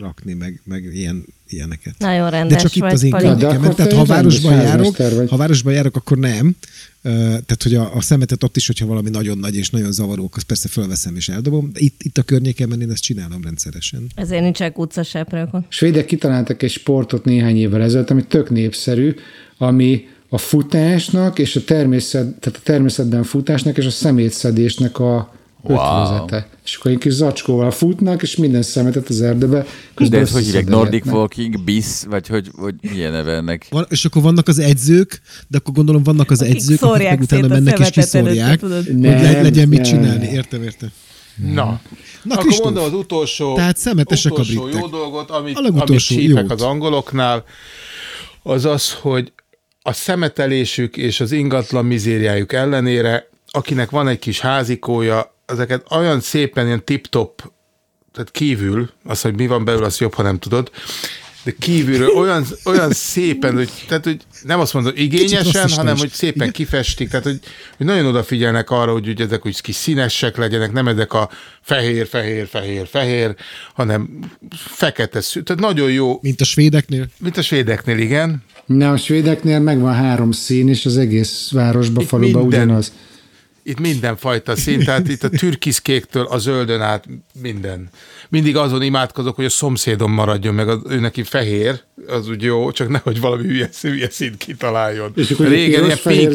rakni, 0.01 0.33
meg, 0.33 0.61
meg 0.65 0.85
ilyen, 0.95 1.25
ilyeneket. 1.49 1.95
Nagyon 1.99 2.31
rendes 2.31 2.57
De 2.57 2.63
csak 2.63 2.77
itt 2.77 2.83
vagy, 2.83 2.93
az 2.93 3.03
én 3.03 3.11
környékemen. 3.11 3.75
Tehát 3.75 3.93
ha 3.93 4.05
városban 4.05 4.55
járok, 4.55 4.97
ha 5.29 5.37
városban 5.37 5.73
járok, 5.73 5.97
akkor 5.97 6.19
nem. 6.19 6.57
Tehát, 7.03 7.63
hogy 7.63 7.75
a, 7.75 7.95
a 7.95 8.01
szemetet 8.01 8.43
ott 8.43 8.57
is, 8.57 8.67
hogyha 8.67 8.87
valami 8.87 9.11
nagyon 9.11 9.39
nagy 9.39 9.57
és 9.57 9.71
nagyon 9.71 9.93
zavaró, 9.93 10.31
azt 10.35 10.45
persze 10.45 10.69
fölveszem 10.69 11.17
és 11.17 11.29
eldobom. 11.29 11.71
De 11.73 11.81
itt, 11.83 12.03
itt 12.03 12.19
a 12.19 12.23
környékemen 12.23 12.81
én 12.81 12.91
ezt 12.91 13.03
csinálom 13.03 13.43
rendszeresen. 13.43 14.07
Ezért 14.15 14.43
nincsenek 14.43 14.79
utcaseprők. 14.79 15.49
Svédek 15.69 16.07
kitaláltak 16.07 16.63
egy 16.63 16.71
sportot 16.71 17.25
néhány 17.25 17.57
évvel 17.57 17.83
ezelőtt, 17.83 18.11
ami 18.11 18.25
tök 18.25 18.51
népszerű, 18.51 19.15
ami 19.59 20.09
a 20.29 20.39
futásnak 20.39 21.39
és 21.39 21.57
a 21.57 21.65
természet, 21.65 22.35
tehát 22.39 22.59
a 22.59 22.63
természetben 22.63 23.23
futásnak 23.23 23.77
és 23.79 23.87
a 23.87 23.91
szemétszedésnek 23.91 24.99
a 24.99 25.35
Wow. 25.63 26.27
És 26.65 26.77
akkor 26.77 26.91
egy 26.91 26.99
kis 26.99 27.13
zacskóval 27.13 27.71
futnak, 27.71 28.23
és 28.23 28.37
minden 28.37 28.63
szemetet 28.63 29.09
az 29.09 29.23
erdőbe. 29.23 29.67
De 30.09 30.19
ez 30.19 30.33
hogy 30.33 30.45
hívják? 30.45 30.67
Nordic 30.67 31.07
Walking, 31.07 31.65
BIS, 31.65 32.05
vagy 32.09 32.27
hogy, 32.29 32.51
hogy 32.57 32.75
milyen 32.93 33.13
neve 33.13 33.33
ennek? 33.33 33.67
Van, 33.71 33.87
és 33.89 34.05
akkor 34.05 34.23
vannak 34.23 34.49
az 34.49 34.59
edzők, 34.59 35.21
de 35.49 35.59
akkor 35.59 35.75
gondolom 35.75 36.03
vannak 36.03 36.31
az 36.31 36.43
edzők, 36.43 36.83
akik 36.83 37.09
meg 37.09 37.21
utána 37.21 37.47
mennek 37.47 37.79
és 37.79 37.91
kiszórják, 37.91 38.61
hogy 38.61 38.97
nem, 38.97 39.43
legyen 39.43 39.69
mit 39.69 39.85
csinálni. 39.85 40.27
Értem, 40.27 40.63
értem. 40.63 40.89
Na, 41.37 41.81
Na 42.23 42.35
akkor 42.35 42.45
Kristóf, 42.45 42.65
mondom 42.65 42.85
az 42.85 42.93
utolsó, 42.93 43.55
tehát 43.55 43.77
szemetesek 43.77 44.33
utolsó 44.33 44.65
a 44.65 44.69
jó 44.69 44.87
dolgot, 44.87 45.31
amit, 45.31 45.59
amit 45.59 45.99
sípek 45.99 46.51
az 46.51 46.63
angoloknál, 46.63 47.45
az 48.43 48.65
az, 48.65 48.93
hogy 48.93 49.33
a 49.83 49.93
szemetelésük 49.93 50.97
és 50.97 51.21
az 51.21 51.33
ingatlan 51.33 51.85
mizériájuk 51.85 52.53
ellenére, 52.53 53.29
akinek 53.51 53.91
van 53.91 54.09
egy 54.09 54.19
kis 54.19 54.41
házikója, 54.41 55.35
ezeket 55.51 55.87
olyan 55.91 56.21
szépen, 56.21 56.67
ilyen 56.67 56.85
tip-top, 56.85 57.53
tehát 58.13 58.31
kívül, 58.31 58.91
az, 59.05 59.21
hogy 59.21 59.37
mi 59.37 59.47
van 59.47 59.65
belül, 59.65 59.85
az 59.85 59.99
jobb, 59.99 60.15
ha 60.15 60.23
nem 60.23 60.39
tudod, 60.39 60.71
de 61.45 61.55
kívülről 61.59 62.09
olyan, 62.23 62.45
olyan 62.65 62.91
szépen, 62.93 63.55
hogy, 63.55 63.71
tehát, 63.89 64.05
hogy 64.05 64.21
nem 64.43 64.61
azt 64.61 64.75
mondom 64.75 64.93
igényesen, 64.97 65.69
hanem 65.69 65.97
hogy 65.97 66.11
szépen 66.11 66.41
Igen. 66.41 66.53
kifestik, 66.53 67.09
tehát 67.09 67.25
hogy, 67.25 67.41
hogy 67.77 67.87
nagyon 67.87 68.07
odafigyelnek 68.07 68.71
arra, 68.71 68.93
hogy, 68.93 69.07
hogy 69.07 69.21
ezek 69.21 69.47
úgy 69.47 69.61
kis 69.61 69.75
színesek 69.75 70.37
legyenek, 70.37 70.73
nem 70.73 70.89
ezek 70.89 71.13
a 71.13 71.31
fehér, 71.61 72.07
fehér, 72.07 72.47
fehér, 72.47 72.87
fehér, 72.87 73.35
hanem 73.75 74.19
fekete 74.51 75.21
szű, 75.21 75.41
tehát 75.41 75.63
nagyon 75.63 75.91
jó. 75.91 76.19
Mint 76.23 76.41
a 76.41 76.45
svédeknél? 76.45 77.07
Mint 77.19 77.37
a 77.37 77.43
svédeknél, 77.43 77.99
igen. 77.99 78.43
Ne, 78.67 78.91
a 78.91 78.97
svédeknél 78.97 79.59
megvan 79.59 79.95
három 79.95 80.33
szín, 80.33 80.69
és 80.69 80.87
az 80.87 80.97
egész 80.97 81.51
városba, 81.53 82.01
faluba 82.01 82.41
minden, 82.41 82.61
ugyanaz 82.63 82.93
itt 83.71 83.81
mindenfajta 83.81 84.57
szín, 84.57 84.85
tehát 84.85 85.09
itt 85.09 85.23
a 85.23 85.29
türkiszkéktől 85.29 86.25
a 86.25 86.39
zöldön 86.39 86.81
át 86.81 87.05
minden. 87.41 87.89
Mindig 88.29 88.57
azon 88.57 88.83
imádkozok, 88.83 89.37
hogy 89.37 89.45
a 89.45 89.49
szomszédom 89.49 90.13
maradjon, 90.13 90.55
meg 90.55 90.69
az, 90.69 90.79
ő 90.89 91.01
neki 91.01 91.23
fehér, 91.23 91.83
az 92.07 92.29
úgy 92.29 92.43
jó, 92.43 92.71
csak 92.71 92.89
nehogy 92.89 93.21
valami 93.21 93.43
hülye, 93.43 93.71
hülye 93.81 94.09
kitaláljon. 94.39 95.13
És 95.17 95.31
akkor 95.31 95.47
Régen 95.49 95.85
ilyen 95.85 95.99
pink, 96.03 96.33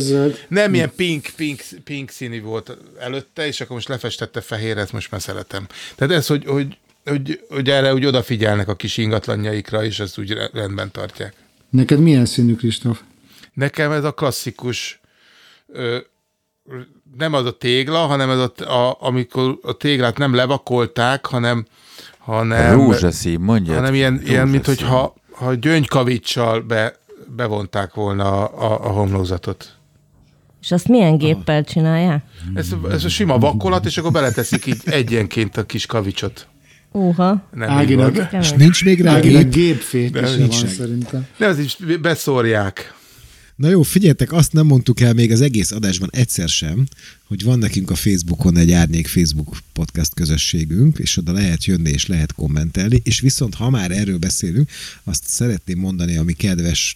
nem 0.47 0.73
ilyen 0.73 0.91
pink, 0.95 1.27
pink, 1.35 1.61
pink 1.83 2.09
színű 2.09 2.41
volt 2.41 2.77
előtte, 2.99 3.47
és 3.47 3.61
akkor 3.61 3.75
most 3.75 3.87
lefestette 3.87 4.41
fehér, 4.41 4.77
ezt 4.77 4.93
most 4.93 5.11
már 5.11 5.21
szeretem. 5.21 5.67
Tehát 5.95 6.13
ez, 6.13 6.27
hogy, 6.27 6.45
hogy, 6.45 6.77
hogy, 7.05 7.39
hogy 7.49 7.69
erre 7.69 7.93
úgy 7.93 8.05
odafigyelnek 8.05 8.67
a 8.67 8.75
kis 8.75 8.97
ingatlanjaikra, 8.97 9.83
és 9.83 9.99
ezt 9.99 10.17
úgy 10.17 10.37
rendben 10.53 10.91
tartják. 10.91 11.33
Neked 11.69 11.99
milyen 11.99 12.25
színű, 12.25 12.55
Kristóf? 12.55 13.01
Nekem 13.53 13.91
ez 13.91 14.03
a 14.03 14.11
klasszikus 14.11 14.99
ö, 15.67 15.97
nem 17.17 17.33
az 17.33 17.45
a 17.45 17.51
tégla, 17.51 17.97
hanem 17.97 18.29
ez 18.29 18.37
a, 18.37 18.71
a, 18.71 18.97
amikor 18.99 19.59
a 19.61 19.73
téglát 19.73 20.17
nem 20.17 20.35
levakolták, 20.35 21.25
hanem 21.25 21.65
hanem, 22.17 22.73
Rózsaszín, 22.73 23.39
mondja. 23.39 23.73
Hanem 23.73 23.93
ilyen, 23.93 24.21
ilyen 24.25 24.47
mint 24.47 24.65
hogyha 24.65 25.13
ha 25.31 25.53
gyöngykavicsal 25.53 26.61
be, 26.61 26.95
bevonták 27.35 27.93
volna 27.93 28.47
a, 28.47 28.71
a, 28.71 28.85
a 28.85 28.89
homlokzatot. 28.89 29.73
És 30.61 30.71
azt 30.71 30.87
milyen 30.87 31.17
géppel 31.17 31.63
csinálják? 31.63 32.23
Ez, 32.53 32.75
ez 32.89 33.03
a 33.05 33.09
sima 33.09 33.37
vakolat, 33.37 33.85
és 33.85 33.97
akkor 33.97 34.11
beleteszik 34.11 34.65
így 34.65 34.81
egyenként 34.85 35.57
a 35.57 35.63
kis 35.63 35.85
kavicsot. 35.85 36.47
Uha. 36.91 37.43
Nem 37.51 37.69
Áginak. 37.69 38.27
És 38.31 38.51
nincs 38.51 38.85
még 38.85 39.01
rá 39.01 39.13
Áginak 39.13 39.49
gép? 39.49 39.83
van 40.11 40.49
szerintem. 40.49 41.27
De 41.37 41.47
az 41.47 41.59
is 41.59 41.77
beszórják. 42.01 42.93
Na 43.55 43.69
jó, 43.69 43.81
figyeljetek, 43.81 44.31
azt 44.31 44.53
nem 44.53 44.65
mondtuk 44.65 44.99
el 44.99 45.13
még 45.13 45.31
az 45.31 45.41
egész 45.41 45.71
adásban 45.71 46.09
egyszer 46.11 46.49
sem, 46.49 46.87
hogy 47.23 47.43
van 47.43 47.59
nekünk 47.59 47.91
a 47.91 47.95
Facebookon 47.95 48.57
egy 48.57 48.71
árnyék 48.71 49.07
Facebook 49.07 49.57
podcast 49.73 50.13
közösségünk, 50.13 50.97
és 50.97 51.17
oda 51.17 51.31
lehet 51.31 51.65
jönni 51.65 51.89
és 51.89 52.05
lehet 52.05 52.33
kommentelni, 52.33 53.01
és 53.03 53.19
viszont 53.19 53.55
ha 53.55 53.69
már 53.69 53.91
erről 53.91 54.17
beszélünk, 54.17 54.69
azt 55.03 55.23
szeretném 55.27 55.79
mondani 55.79 56.17
a 56.17 56.23
mi 56.23 56.33
kedves 56.33 56.95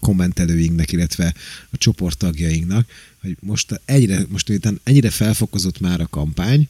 kommentelőinknek, 0.00 0.92
illetve 0.92 1.34
a 1.70 1.76
csoporttagjainknak, 1.76 2.88
hogy 3.20 3.36
most 3.40 3.80
egyre, 3.84 4.26
most 4.28 4.60
ennyire 4.82 5.10
felfokozott 5.10 5.80
már 5.80 6.00
a 6.00 6.06
kampány, 6.06 6.68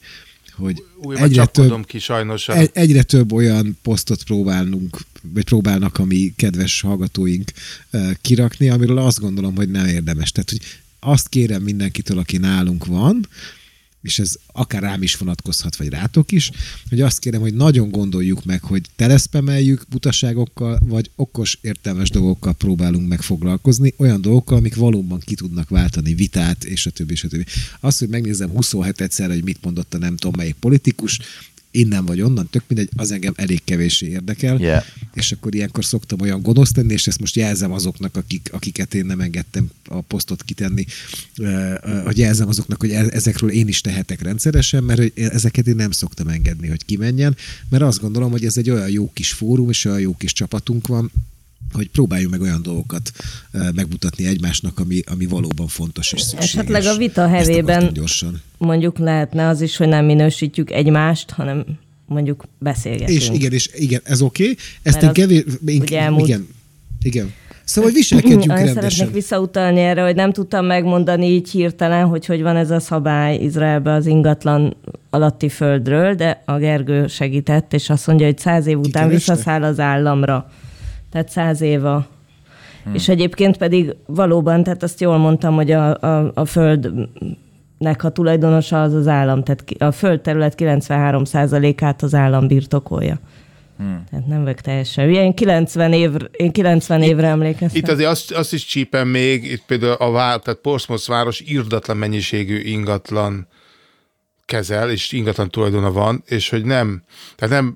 hogy 0.59 0.83
Újra 0.97 1.23
egyre 1.23 1.45
több, 1.45 1.85
ki 1.85 1.99
sajnos. 1.99 2.47
Egy, 2.47 2.69
egyre 2.73 3.03
több 3.03 3.33
olyan 3.33 3.77
posztot 3.81 4.23
próbálnunk, 4.23 4.97
vagy 5.21 5.43
próbálnak 5.43 5.97
a 5.97 6.05
mi 6.05 6.33
kedves 6.35 6.81
hallgatóink 6.81 7.51
kirakni, 8.21 8.69
amiről 8.69 8.97
azt 8.97 9.19
gondolom, 9.19 9.55
hogy 9.55 9.69
nem 9.71 9.85
érdemes. 9.85 10.31
Tehát, 10.31 10.49
hogy 10.49 10.61
azt 10.99 11.27
kérem 11.27 11.61
mindenkitől, 11.61 12.17
aki 12.17 12.37
nálunk 12.37 12.85
van, 12.85 13.27
és 14.01 14.19
ez 14.19 14.35
akár 14.47 14.81
rám 14.81 15.01
is 15.01 15.15
vonatkozhat, 15.15 15.75
vagy 15.75 15.89
rátok 15.89 16.31
is, 16.31 16.51
hogy 16.89 17.01
azt 17.01 17.19
kérem, 17.19 17.41
hogy 17.41 17.53
nagyon 17.53 17.89
gondoljuk 17.89 18.45
meg, 18.45 18.63
hogy 18.63 18.81
teleszpemeljük 18.95 19.85
butaságokkal, 19.89 20.79
vagy 20.85 21.11
okos, 21.15 21.57
értelmes 21.61 22.09
dolgokkal 22.09 22.53
próbálunk 22.53 23.07
megfoglalkozni, 23.07 23.93
olyan 23.97 24.21
dolgokkal, 24.21 24.57
amik 24.57 24.75
valóban 24.75 25.19
ki 25.19 25.35
tudnak 25.35 25.69
váltani 25.69 26.13
vitát, 26.13 26.63
és 26.63 26.85
a 26.85 26.89
többi, 26.89 27.13
és 27.13 27.23
a 27.23 27.27
többi. 27.27 27.45
Az, 27.79 27.97
hogy 27.97 28.09
megnézem 28.09 28.49
27 28.49 29.01
egyszer, 29.01 29.29
hogy 29.29 29.43
mit 29.43 29.59
mondott 29.61 29.93
a 29.93 29.97
nem 29.97 30.15
tudom 30.15 30.33
melyik 30.37 30.55
politikus, 30.55 31.19
innen 31.71 32.05
vagy 32.05 32.21
onnan, 32.21 32.47
tök 32.49 32.63
mindegy, 32.67 32.89
az 32.95 33.11
engem 33.11 33.33
elég 33.35 33.63
kevéssé 33.63 34.07
érdekel, 34.07 34.59
yeah. 34.59 34.83
és 35.13 35.31
akkor 35.31 35.55
ilyenkor 35.55 35.85
szoktam 35.85 36.21
olyan 36.21 36.41
gonosz 36.41 36.71
tenni, 36.71 36.93
és 36.93 37.07
ezt 37.07 37.19
most 37.19 37.35
jelzem 37.35 37.71
azoknak, 37.71 38.15
akik, 38.15 38.49
akiket 38.51 38.93
én 38.93 39.05
nem 39.05 39.19
engedtem 39.19 39.69
a 39.85 40.01
posztot 40.01 40.43
kitenni, 40.43 40.85
hogy 42.03 42.17
jelzem 42.17 42.47
azoknak, 42.47 42.79
hogy 42.79 42.91
e, 42.91 43.05
ezekről 43.09 43.49
én 43.49 43.67
is 43.67 43.81
tehetek 43.81 44.21
rendszeresen, 44.21 44.83
mert 44.83 45.19
ezeket 45.19 45.67
én 45.67 45.75
nem 45.75 45.91
szoktam 45.91 46.27
engedni, 46.27 46.67
hogy 46.67 46.85
kimenjen, 46.85 47.35
mert 47.69 47.83
azt 47.83 47.99
gondolom, 47.99 48.31
hogy 48.31 48.45
ez 48.45 48.57
egy 48.57 48.69
olyan 48.69 48.89
jó 48.89 49.11
kis 49.13 49.31
fórum, 49.31 49.69
és 49.69 49.85
olyan 49.85 49.99
jó 49.99 50.15
kis 50.15 50.33
csapatunk 50.33 50.87
van, 50.87 51.11
hogy 51.73 51.89
próbáljunk 51.89 52.31
meg 52.31 52.41
olyan 52.41 52.61
dolgokat 52.61 53.11
megmutatni 53.75 54.25
egymásnak, 54.25 54.79
ami, 54.79 55.01
ami 55.11 55.25
valóban 55.25 55.67
fontos 55.67 56.11
és 56.13 56.21
szükséges. 56.21 56.55
Esetleg 56.55 56.85
a 56.85 56.97
vita 56.97 57.27
hevében 57.27 57.93
gyorsan. 57.93 58.41
mondjuk 58.57 58.97
lehetne 58.97 59.47
az 59.47 59.61
is, 59.61 59.77
hogy 59.77 59.87
nem 59.87 60.05
minősítjük 60.05 60.71
egymást, 60.71 61.29
hanem 61.29 61.65
mondjuk 62.05 62.43
beszélgetünk. 62.57 63.19
És 63.19 63.29
igen, 63.33 63.51
és 63.51 63.69
igen, 63.73 64.01
ez 64.03 64.21
oké. 64.21 64.43
Okay. 64.43 64.57
Ezt 64.81 65.01
én 65.01 65.11
kevés... 65.11 65.43
Igen, 65.65 66.47
igen. 67.01 67.33
Szóval, 67.63 67.89
hogy 67.89 67.99
viselkedjünk 67.99 68.45
rendesen. 68.45 68.73
Szeretnék 68.73 69.13
visszautalni 69.13 69.79
erre, 69.79 70.03
hogy 70.03 70.15
nem 70.15 70.31
tudtam 70.31 70.65
megmondani 70.65 71.27
így 71.27 71.49
hirtelen, 71.49 72.05
hogy 72.05 72.25
hogy 72.25 72.41
van 72.41 72.55
ez 72.55 72.71
a 72.71 72.79
szabály 72.79 73.37
Izraelben 73.37 73.95
az 73.95 74.05
ingatlan 74.05 74.75
alatti 75.09 75.49
földről, 75.49 76.15
de 76.15 76.43
a 76.45 76.57
Gergő 76.57 77.07
segített, 77.07 77.73
és 77.73 77.89
azt 77.89 78.07
mondja, 78.07 78.25
hogy 78.25 78.37
száz 78.37 78.65
év 78.65 78.79
után 78.79 79.09
visszaszáll 79.09 79.63
az 79.63 79.79
államra 79.79 80.51
tehát 81.11 81.29
száz 81.29 81.61
éva. 81.61 82.07
Hmm. 82.83 82.93
És 82.93 83.09
egyébként 83.09 83.57
pedig 83.57 83.95
valóban, 84.05 84.63
tehát 84.63 84.83
azt 84.83 85.01
jól 85.01 85.17
mondtam, 85.17 85.55
hogy 85.55 85.71
a, 85.71 85.95
a, 85.97 86.31
a 86.33 86.45
földnek 86.45 88.03
a 88.03 88.09
tulajdonosa 88.09 88.81
az 88.81 88.93
az 88.93 89.07
állam, 89.07 89.43
tehát 89.43 89.63
a 89.77 89.91
föld 89.91 90.21
terület 90.21 90.53
93%-át 90.57 92.01
az 92.01 92.13
állam 92.13 92.47
birtokolja. 92.47 93.19
Hmm. 93.77 94.03
Tehát 94.09 94.27
nem 94.27 94.41
vagyok 94.41 94.61
teljesen 94.61 95.05
hülye. 95.05 95.23
Én 95.23 95.33
90, 95.33 95.93
év, 95.93 96.11
én 96.31 96.51
90 96.51 97.01
évre 97.01 97.27
emlékeztem. 97.27 97.81
Itt 97.81 97.89
azért 97.89 98.09
azt, 98.09 98.31
azt 98.31 98.53
is 98.53 98.65
csípem 98.65 99.07
még, 99.07 99.43
itt 99.43 99.63
például 99.65 99.93
a 99.93 100.11
vár, 100.11 100.39
tehát 100.39 100.59
Portsmouth 100.59 101.07
város 101.07 101.39
irdatlan 101.39 101.97
mennyiségű 101.97 102.59
ingatlan 102.59 103.47
kezel, 104.45 104.89
és 104.89 105.11
ingatlan 105.11 105.49
tulajdona 105.49 105.91
van, 105.91 106.23
és 106.25 106.49
hogy 106.49 106.65
nem, 106.65 107.03
tehát 107.35 107.61
nem 107.61 107.73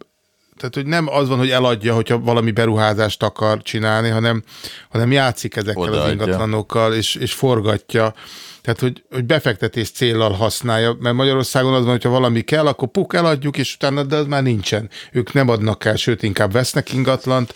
tehát, 0.57 0.75
hogy 0.75 0.85
nem 0.85 1.07
az 1.09 1.27
van, 1.27 1.37
hogy 1.37 1.49
eladja, 1.49 1.93
hogyha 1.93 2.19
valami 2.19 2.51
beruházást 2.51 3.23
akar 3.23 3.61
csinálni, 3.61 4.09
hanem, 4.09 4.43
hanem 4.89 5.11
játszik 5.11 5.55
ezekkel 5.55 5.81
Odaadja. 5.81 6.03
az 6.03 6.11
ingatlanokkal, 6.11 6.93
és, 6.93 7.15
és 7.15 7.33
forgatja. 7.33 8.13
Tehát, 8.61 8.79
hogy, 8.79 9.03
hogy 9.11 9.25
befektetés 9.25 9.91
céllal 9.91 10.31
használja, 10.31 10.97
mert 10.99 11.15
Magyarországon 11.15 11.73
az 11.73 11.81
van, 11.81 11.91
hogyha 11.91 12.09
valami 12.09 12.41
kell, 12.41 12.67
akkor 12.67 12.87
puk, 12.87 13.13
eladjuk, 13.13 13.57
és 13.57 13.75
utána, 13.75 14.03
de 14.03 14.15
az 14.15 14.25
már 14.25 14.43
nincsen. 14.43 14.89
Ők 15.11 15.33
nem 15.33 15.49
adnak 15.49 15.85
el, 15.85 15.95
sőt, 15.95 16.23
inkább 16.23 16.51
vesznek 16.51 16.93
ingatlant, 16.93 17.55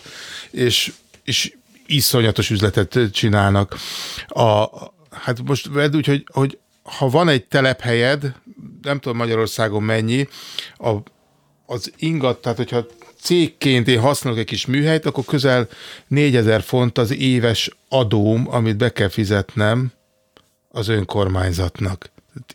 és, 0.50 0.92
és 1.24 1.52
iszonyatos 1.86 2.50
üzletet 2.50 2.98
csinálnak. 3.12 3.76
A, 4.28 4.66
hát 5.10 5.42
most 5.44 5.68
vedd 5.72 5.96
úgy, 5.96 6.06
hogy, 6.06 6.26
hogy 6.32 6.58
ha 6.82 7.08
van 7.08 7.28
egy 7.28 7.44
telephelyed, 7.44 8.32
nem 8.82 8.98
tudom 8.98 9.18
Magyarországon 9.18 9.82
mennyi, 9.82 10.28
a 10.76 10.90
az 11.70 11.92
ingat, 11.96 12.40
tehát 12.40 12.58
hogyha 12.58 12.86
cégként 13.20 13.88
én 13.88 14.00
használok 14.00 14.38
egy 14.38 14.44
kis 14.44 14.66
műhelyt, 14.66 15.06
akkor 15.06 15.24
közel 15.24 15.68
4000 16.06 16.62
font 16.62 16.98
az 16.98 17.14
éves 17.14 17.70
adóm, 17.88 18.46
amit 18.50 18.76
be 18.76 18.92
kell 18.92 19.08
fizetnem 19.08 19.92
az 20.68 20.88
önkormányzatnak. 20.88 22.10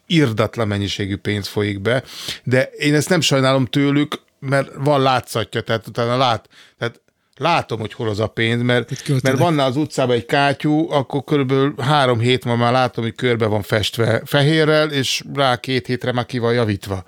Irdatlan 0.07 0.67
mennyiségű 0.67 1.15
pénz 1.15 1.47
folyik 1.47 1.81
be, 1.81 2.03
de 2.43 2.63
én 2.63 2.93
ezt 2.93 3.09
nem 3.09 3.21
sajnálom 3.21 3.65
tőlük, 3.65 4.21
mert 4.39 4.71
van 4.75 5.01
látszatja, 5.01 5.61
tehát 5.61 5.87
utána 5.87 6.17
lát, 6.17 6.49
tehát 6.77 7.01
látom, 7.37 7.79
hogy 7.79 7.93
hol 7.93 8.09
az 8.09 8.19
a 8.19 8.27
pénz, 8.27 8.61
mert, 8.61 9.07
mert 9.21 9.37
van 9.37 9.59
az 9.59 9.75
utcában 9.75 10.15
egy 10.15 10.25
kátyú, 10.25 10.91
akkor 10.91 11.23
körülbelül 11.23 11.73
három 11.77 12.19
hét 12.19 12.45
ma 12.45 12.55
már 12.55 12.71
látom, 12.71 13.03
hogy 13.03 13.15
körbe 13.15 13.45
van 13.45 13.61
festve 13.61 14.21
fehérrel, 14.25 14.91
és 14.91 15.23
rá 15.33 15.55
két 15.55 15.85
hétre 15.85 16.11
már 16.11 16.25
ki 16.25 16.37
van 16.37 16.53
javítva. 16.53 17.03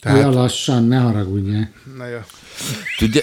Tehát... 0.00 0.18
Olyan 0.18 0.32
lassan, 0.32 0.84
ne 0.84 0.98
haragudj. 0.98 1.50
Na 1.96 2.06
jó. 2.06 2.18
Tudja... 2.98 3.22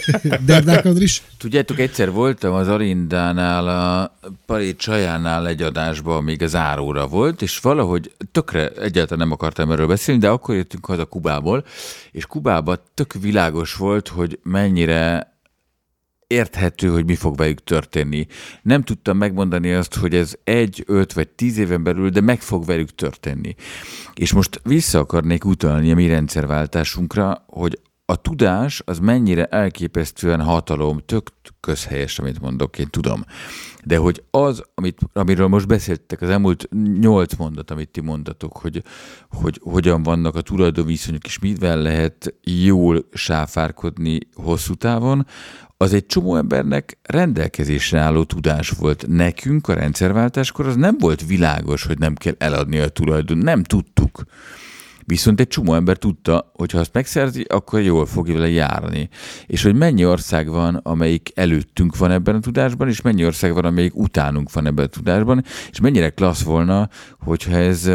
is? 0.95 1.24
Tudjátok, 1.38 1.80
egyszer 1.80 2.12
voltam 2.12 2.53
az 2.53 2.68
Arindánál, 2.68 3.68
a 3.68 4.16
Pari 4.45 4.76
Csajánál 4.76 5.47
egy 5.47 5.62
adásban, 5.62 6.24
még 6.24 6.41
az 6.41 6.55
áróra 6.55 7.08
volt, 7.08 7.41
és 7.41 7.60
valahogy 7.60 8.12
tökre 8.32 8.68
egyáltalán 8.70 9.20
nem 9.20 9.32
akartam 9.32 9.72
erről 9.72 9.88
beszélni, 9.88 10.22
de 10.22 10.30
akkor 10.30 10.55
jöttünk 10.55 10.86
haza 10.86 11.05
Kubából, 11.05 11.66
és 12.12 12.26
Kubában 12.26 12.80
tök 12.93 13.14
világos 13.14 13.76
volt, 13.76 14.08
hogy 14.08 14.39
mennyire 14.43 15.36
érthető, 16.28 16.89
hogy 16.89 17.05
mi 17.05 17.15
fog 17.15 17.36
velük 17.36 17.63
történni. 17.63 18.28
Nem 18.61 18.84
tudtam 18.84 19.17
megmondani 19.17 19.73
azt, 19.73 19.95
hogy 19.95 20.15
ez 20.15 20.36
egy, 20.43 20.84
öt 20.86 21.13
vagy 21.13 21.30
tíz 21.30 21.57
éven 21.57 21.84
belül, 21.84 22.09
de 22.09 22.21
meg 22.21 22.41
fog 22.41 22.65
velük 22.65 22.95
történni. 22.95 23.55
És 24.13 24.34
most 24.34 24.61
vissza 24.63 24.99
akarnék 24.99 25.45
utalni 25.45 25.91
a 25.91 25.95
mi 25.95 26.07
rendszerváltásunkra, 26.07 27.45
hogy 27.47 27.80
a 28.09 28.15
tudás 28.15 28.82
az 28.86 28.99
mennyire 28.99 29.45
elképesztően 29.45 30.41
hatalom, 30.41 31.01
tök 31.05 31.32
közhelyes, 31.59 32.19
amit 32.19 32.41
mondok, 32.41 32.80
én 32.80 32.88
tudom. 32.89 33.23
De 33.84 33.97
hogy 33.97 34.23
az, 34.32 34.63
amit, 34.75 34.99
amiről 35.13 35.47
most 35.47 35.67
beszéltek, 35.67 36.21
az 36.21 36.30
elmúlt 36.30 36.69
nyolc 36.99 37.36
mondat, 37.36 37.71
amit 37.71 37.89
ti 37.89 38.01
mondatok, 38.01 38.57
hogy, 38.57 38.84
hogy 39.30 39.59
hogyan 39.63 40.03
vannak 40.03 40.36
a 40.36 40.41
tulajdonviszonyok, 40.41 41.25
és 41.25 41.39
mivel 41.39 41.82
lehet 41.82 42.34
jól 42.43 43.05
sáfárkodni 43.13 44.19
hosszú 44.34 44.73
távon, 44.73 45.25
az 45.78 45.93
egy 45.93 46.05
csomó 46.05 46.36
embernek 46.36 46.97
rendelkezésre 47.03 47.99
álló 47.99 48.23
tudás 48.23 48.69
volt. 48.69 49.05
Nekünk 49.07 49.67
a 49.67 49.73
rendszerváltáskor 49.73 50.67
az 50.67 50.75
nem 50.75 50.95
volt 50.99 51.25
világos, 51.25 51.84
hogy 51.84 51.99
nem 51.99 52.15
kell 52.15 52.36
eladni 52.38 52.78
a 52.80 52.88
tulajdon, 52.88 53.38
nem 53.38 53.63
tudtuk. 53.63 54.23
Viszont 55.05 55.39
egy 55.39 55.47
csomó 55.47 55.73
ember 55.73 55.97
tudta, 55.97 56.51
hogy 56.53 56.71
ha 56.71 56.80
azt 56.80 56.93
megszerzi, 56.93 57.45
akkor 57.49 57.82
jól 57.82 58.05
fog 58.05 58.28
vele 58.32 58.49
járni. 58.49 59.09
És 59.45 59.63
hogy 59.63 59.75
mennyi 59.75 60.05
ország 60.05 60.49
van, 60.49 60.75
amelyik 60.75 61.32
előttünk 61.36 61.97
van 61.97 62.11
ebben 62.11 62.36
a 62.36 62.39
tudásban, 62.39 62.88
és 62.88 63.01
mennyi 63.01 63.25
ország 63.25 63.53
van, 63.53 63.65
amelyik 63.65 63.95
utánunk 63.95 64.51
van 64.53 64.65
ebben 64.65 64.86
a 64.86 64.88
tudásban, 64.88 65.43
és 65.71 65.80
mennyire 65.80 66.09
klassz 66.09 66.43
volna, 66.43 66.89
hogyha 67.19 67.57
ez 67.57 67.89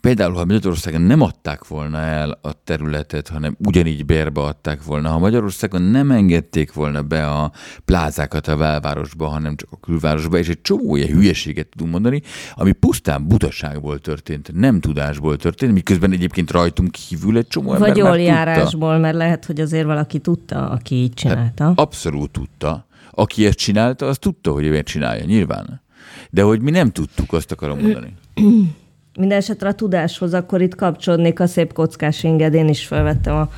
Például, 0.00 0.34
ha 0.34 0.44
Magyarországon 0.44 1.00
nem 1.00 1.20
adták 1.20 1.66
volna 1.66 1.98
el 1.98 2.38
a 2.42 2.52
területet, 2.64 3.28
hanem 3.28 3.56
ugyanígy 3.66 4.04
bérbe 4.04 4.40
adták 4.40 4.84
volna, 4.84 5.08
ha 5.08 5.18
Magyarországon 5.18 5.82
nem 5.82 6.10
engedték 6.10 6.72
volna 6.72 7.02
be 7.02 7.26
a 7.26 7.52
plázákat 7.84 8.48
a 8.48 8.56
belvárosba, 8.56 9.26
hanem 9.26 9.56
csak 9.56 9.68
a 9.72 9.80
külvárosba, 9.80 10.38
és 10.38 10.48
egy 10.48 10.60
csomó 10.60 10.96
ilyen 10.96 11.08
hülyeséget 11.08 11.66
tudunk 11.68 11.90
mondani, 11.90 12.22
ami 12.54 12.72
pusztán 12.72 13.26
butaságból 13.28 13.98
történt, 13.98 14.50
nem 14.54 14.80
tudásból 14.80 15.36
történt, 15.36 15.72
miközben 15.72 16.12
egyébként 16.12 16.50
rajtunk 16.50 16.90
kívül 16.90 17.36
egy 17.36 17.48
csomó 17.48 17.74
ember 17.74 17.88
Vagy 17.88 17.98
jól 17.98 18.18
járásból, 18.18 18.98
mert 18.98 19.16
lehet, 19.16 19.44
hogy 19.44 19.60
azért 19.60 19.86
valaki 19.86 20.18
tudta, 20.18 20.70
aki 20.70 20.94
így 20.94 21.14
csinálta. 21.14 21.64
Hát 21.64 21.78
abszolút 21.78 22.30
tudta. 22.30 22.86
Aki 23.10 23.46
ezt 23.46 23.58
csinálta, 23.58 24.06
az 24.06 24.18
tudta, 24.18 24.52
hogy 24.52 24.64
ő 24.64 24.82
csinálja, 24.82 25.24
nyilván. 25.24 25.82
De 26.30 26.42
hogy 26.42 26.60
mi 26.60 26.70
nem 26.70 26.90
tudtuk, 26.90 27.32
azt 27.32 27.52
akarom 27.52 27.78
mondani. 27.78 28.14
minden 29.18 29.38
esetre 29.38 29.68
a 29.68 29.74
tudáshoz 29.74 30.34
akkor 30.34 30.60
itt 30.60 30.74
kapcsolódnék 30.74 31.40
a 31.40 31.46
szép 31.46 31.72
kockás 31.72 32.22
inged. 32.22 32.54
Én 32.54 32.68
is 32.68 32.86
felvettem 32.86 33.36
a 33.36 33.50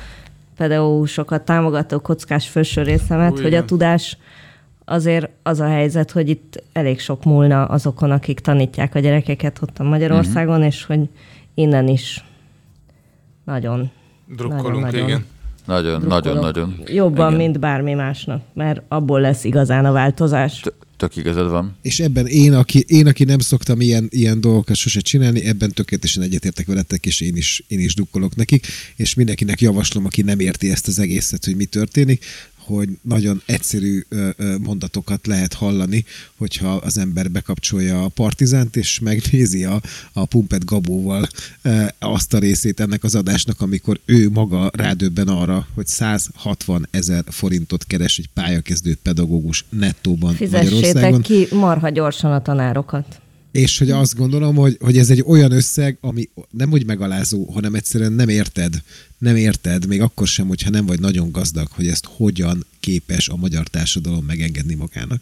pedagógusokat 0.57 1.41
támogató 1.41 1.99
kockás 1.99 2.47
felső 2.47 2.81
részemet, 2.81 3.31
Új, 3.31 3.41
hogy 3.41 3.53
a 3.53 3.65
tudás 3.65 4.17
azért 4.85 5.29
az 5.43 5.59
a 5.59 5.67
helyzet, 5.67 6.11
hogy 6.11 6.29
itt 6.29 6.63
elég 6.73 6.99
sok 6.99 7.23
múlna 7.23 7.65
azokon, 7.65 8.11
akik 8.11 8.39
tanítják 8.39 8.95
a 8.95 8.99
gyerekeket 8.99 9.59
ott 9.61 9.79
a 9.79 9.83
Magyarországon, 9.83 10.55
uh-huh. 10.55 10.67
és 10.67 10.85
hogy 10.85 11.09
innen 11.53 11.87
is 11.87 12.23
nagyon 13.45 13.91
Drukkolunk, 14.35 14.83
nagyon, 14.83 15.07
igen. 15.07 15.25
Nagyon, 15.65 16.01
nagyon, 16.07 16.37
nagyon. 16.37 16.75
Jobban, 16.85 17.27
igen. 17.33 17.41
mint 17.41 17.59
bármi 17.59 17.93
másnak, 17.93 18.41
mert 18.53 18.81
abból 18.87 19.21
lesz 19.21 19.43
igazán 19.43 19.85
a 19.85 19.91
változás. 19.91 20.63
Tök 20.99 21.15
igazad 21.15 21.49
van. 21.49 21.77
És 21.81 21.99
ebben 21.99 22.27
én, 22.27 22.53
aki, 22.53 22.83
én, 22.87 23.07
aki 23.07 23.23
nem 23.23 23.39
szoktam 23.39 23.81
ilyen, 23.81 24.07
ilyen 24.09 24.41
dolgokat 24.41 24.75
sose 24.75 24.99
csinálni, 24.99 25.43
ebben 25.43 25.71
tökéletesen 25.71 26.23
egyetértek 26.23 26.65
veletek, 26.65 27.05
és 27.05 27.21
én 27.21 27.35
is, 27.35 27.63
én 27.67 27.79
is 27.79 27.93
dukkolok 27.93 28.35
nekik, 28.35 28.67
és 28.95 29.13
mindenkinek 29.13 29.61
javaslom, 29.61 30.05
aki 30.05 30.21
nem 30.21 30.39
érti 30.39 30.69
ezt 30.71 30.87
az 30.87 30.99
egészet, 30.99 31.45
hogy 31.45 31.55
mi 31.55 31.65
történik, 31.65 32.25
hogy 32.75 32.89
nagyon 33.01 33.41
egyszerű 33.45 34.01
mondatokat 34.61 35.27
lehet 35.27 35.53
hallani, 35.53 36.05
hogyha 36.35 36.73
az 36.73 36.97
ember 36.97 37.31
bekapcsolja 37.31 38.03
a 38.03 38.07
partizánt, 38.07 38.75
és 38.75 38.99
megnézi 38.99 39.63
a, 39.63 39.81
a 40.13 40.25
Pumpet 40.25 40.65
Gabóval 40.65 41.27
azt 41.99 42.33
a 42.33 42.39
részét 42.39 42.79
ennek 42.79 43.03
az 43.03 43.15
adásnak, 43.15 43.61
amikor 43.61 43.99
ő 44.05 44.29
maga 44.29 44.71
rádöbben 44.73 45.27
arra, 45.27 45.67
hogy 45.73 45.87
160 45.87 46.87
ezer 46.91 47.23
forintot 47.27 47.85
keres 47.85 48.17
egy 48.17 48.29
pályakezdő 48.33 48.97
pedagógus 49.03 49.65
nettóban 49.69 50.33
Fizessétek 50.33 50.73
Magyarországon. 50.73 51.21
ki 51.21 51.47
marha 51.51 51.89
gyorsan 51.89 52.31
a 52.31 52.41
tanárokat 52.41 53.21
és 53.51 53.77
hogy 53.77 53.91
azt 53.91 54.15
gondolom, 54.15 54.55
hogy, 54.55 54.77
hogy 54.79 54.97
ez 54.97 55.09
egy 55.09 55.23
olyan 55.27 55.51
összeg, 55.51 55.97
ami 56.01 56.29
nem 56.49 56.71
úgy 56.71 56.85
megalázó, 56.85 57.45
hanem 57.53 57.75
egyszerűen 57.75 58.13
nem 58.13 58.29
érted, 58.29 58.73
nem 59.17 59.35
érted, 59.35 59.87
még 59.87 60.01
akkor 60.01 60.27
sem, 60.27 60.47
hogyha 60.47 60.69
nem 60.69 60.85
vagy 60.85 60.99
nagyon 60.99 61.31
gazdag, 61.31 61.67
hogy 61.71 61.87
ezt 61.87 62.07
hogyan 62.15 62.65
képes 62.79 63.29
a 63.29 63.35
magyar 63.35 63.67
társadalom 63.67 64.25
megengedni 64.25 64.75
magának. 64.75 65.21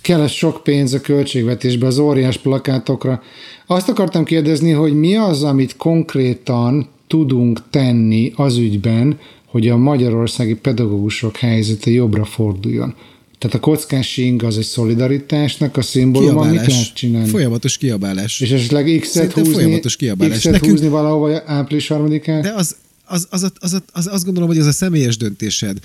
Kell 0.00 0.20
ez 0.20 0.30
sok 0.30 0.62
pénz 0.62 0.92
a 0.92 1.00
költségvetésbe, 1.00 1.86
az 1.86 1.98
óriás 1.98 2.38
plakátokra. 2.38 3.22
Azt 3.66 3.88
akartam 3.88 4.24
kérdezni, 4.24 4.70
hogy 4.70 4.92
mi 4.92 5.16
az, 5.16 5.42
amit 5.42 5.76
konkrétan 5.76 6.88
tudunk 7.06 7.62
tenni 7.70 8.32
az 8.36 8.56
ügyben, 8.56 9.18
hogy 9.46 9.68
a 9.68 9.76
magyarországi 9.76 10.54
pedagógusok 10.54 11.36
helyzete 11.36 11.90
jobbra 11.90 12.24
forduljon. 12.24 12.94
Tehát 13.40 13.56
a 13.56 13.60
kockás 13.60 14.16
ing 14.16 14.42
az 14.42 14.58
egy 14.58 14.64
szolidaritásnak 14.64 15.76
a 15.76 15.82
szimbóluma, 15.82 16.44
mit 16.44 16.66
lehet 16.66 16.94
csinálni? 16.94 17.28
Folyamatos 17.28 17.76
kiabálás. 17.76 18.40
És 18.40 18.50
esetleg 18.50 18.98
X-et 19.00 19.32
húzni, 19.32 19.52
folyamatos 19.52 19.96
kiabálás. 19.96 20.38
X-et 20.38 20.52
Nekünk... 20.52 20.72
húzni 20.72 20.88
valahova 20.88 21.42
április 21.46 21.88
harmadikán? 21.88 22.42
De 22.42 22.52
az, 22.52 22.76
az, 23.04 23.26
az, 23.30 23.42
az, 23.42 23.52
az, 23.58 23.82
az, 23.92 24.06
azt 24.06 24.24
gondolom, 24.24 24.48
hogy 24.48 24.58
ez 24.58 24.66
a 24.66 24.72
személyes 24.72 25.16
döntésed, 25.16 25.78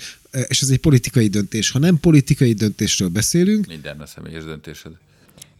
és 0.48 0.60
ez 0.60 0.68
egy 0.68 0.78
politikai 0.78 1.26
döntés. 1.26 1.70
Ha 1.70 1.78
nem 1.78 2.00
politikai 2.00 2.52
döntésről 2.52 3.08
beszélünk... 3.08 3.66
Minden 3.66 4.00
a 4.00 4.06
személyes 4.06 4.44
döntésed. 4.44 4.92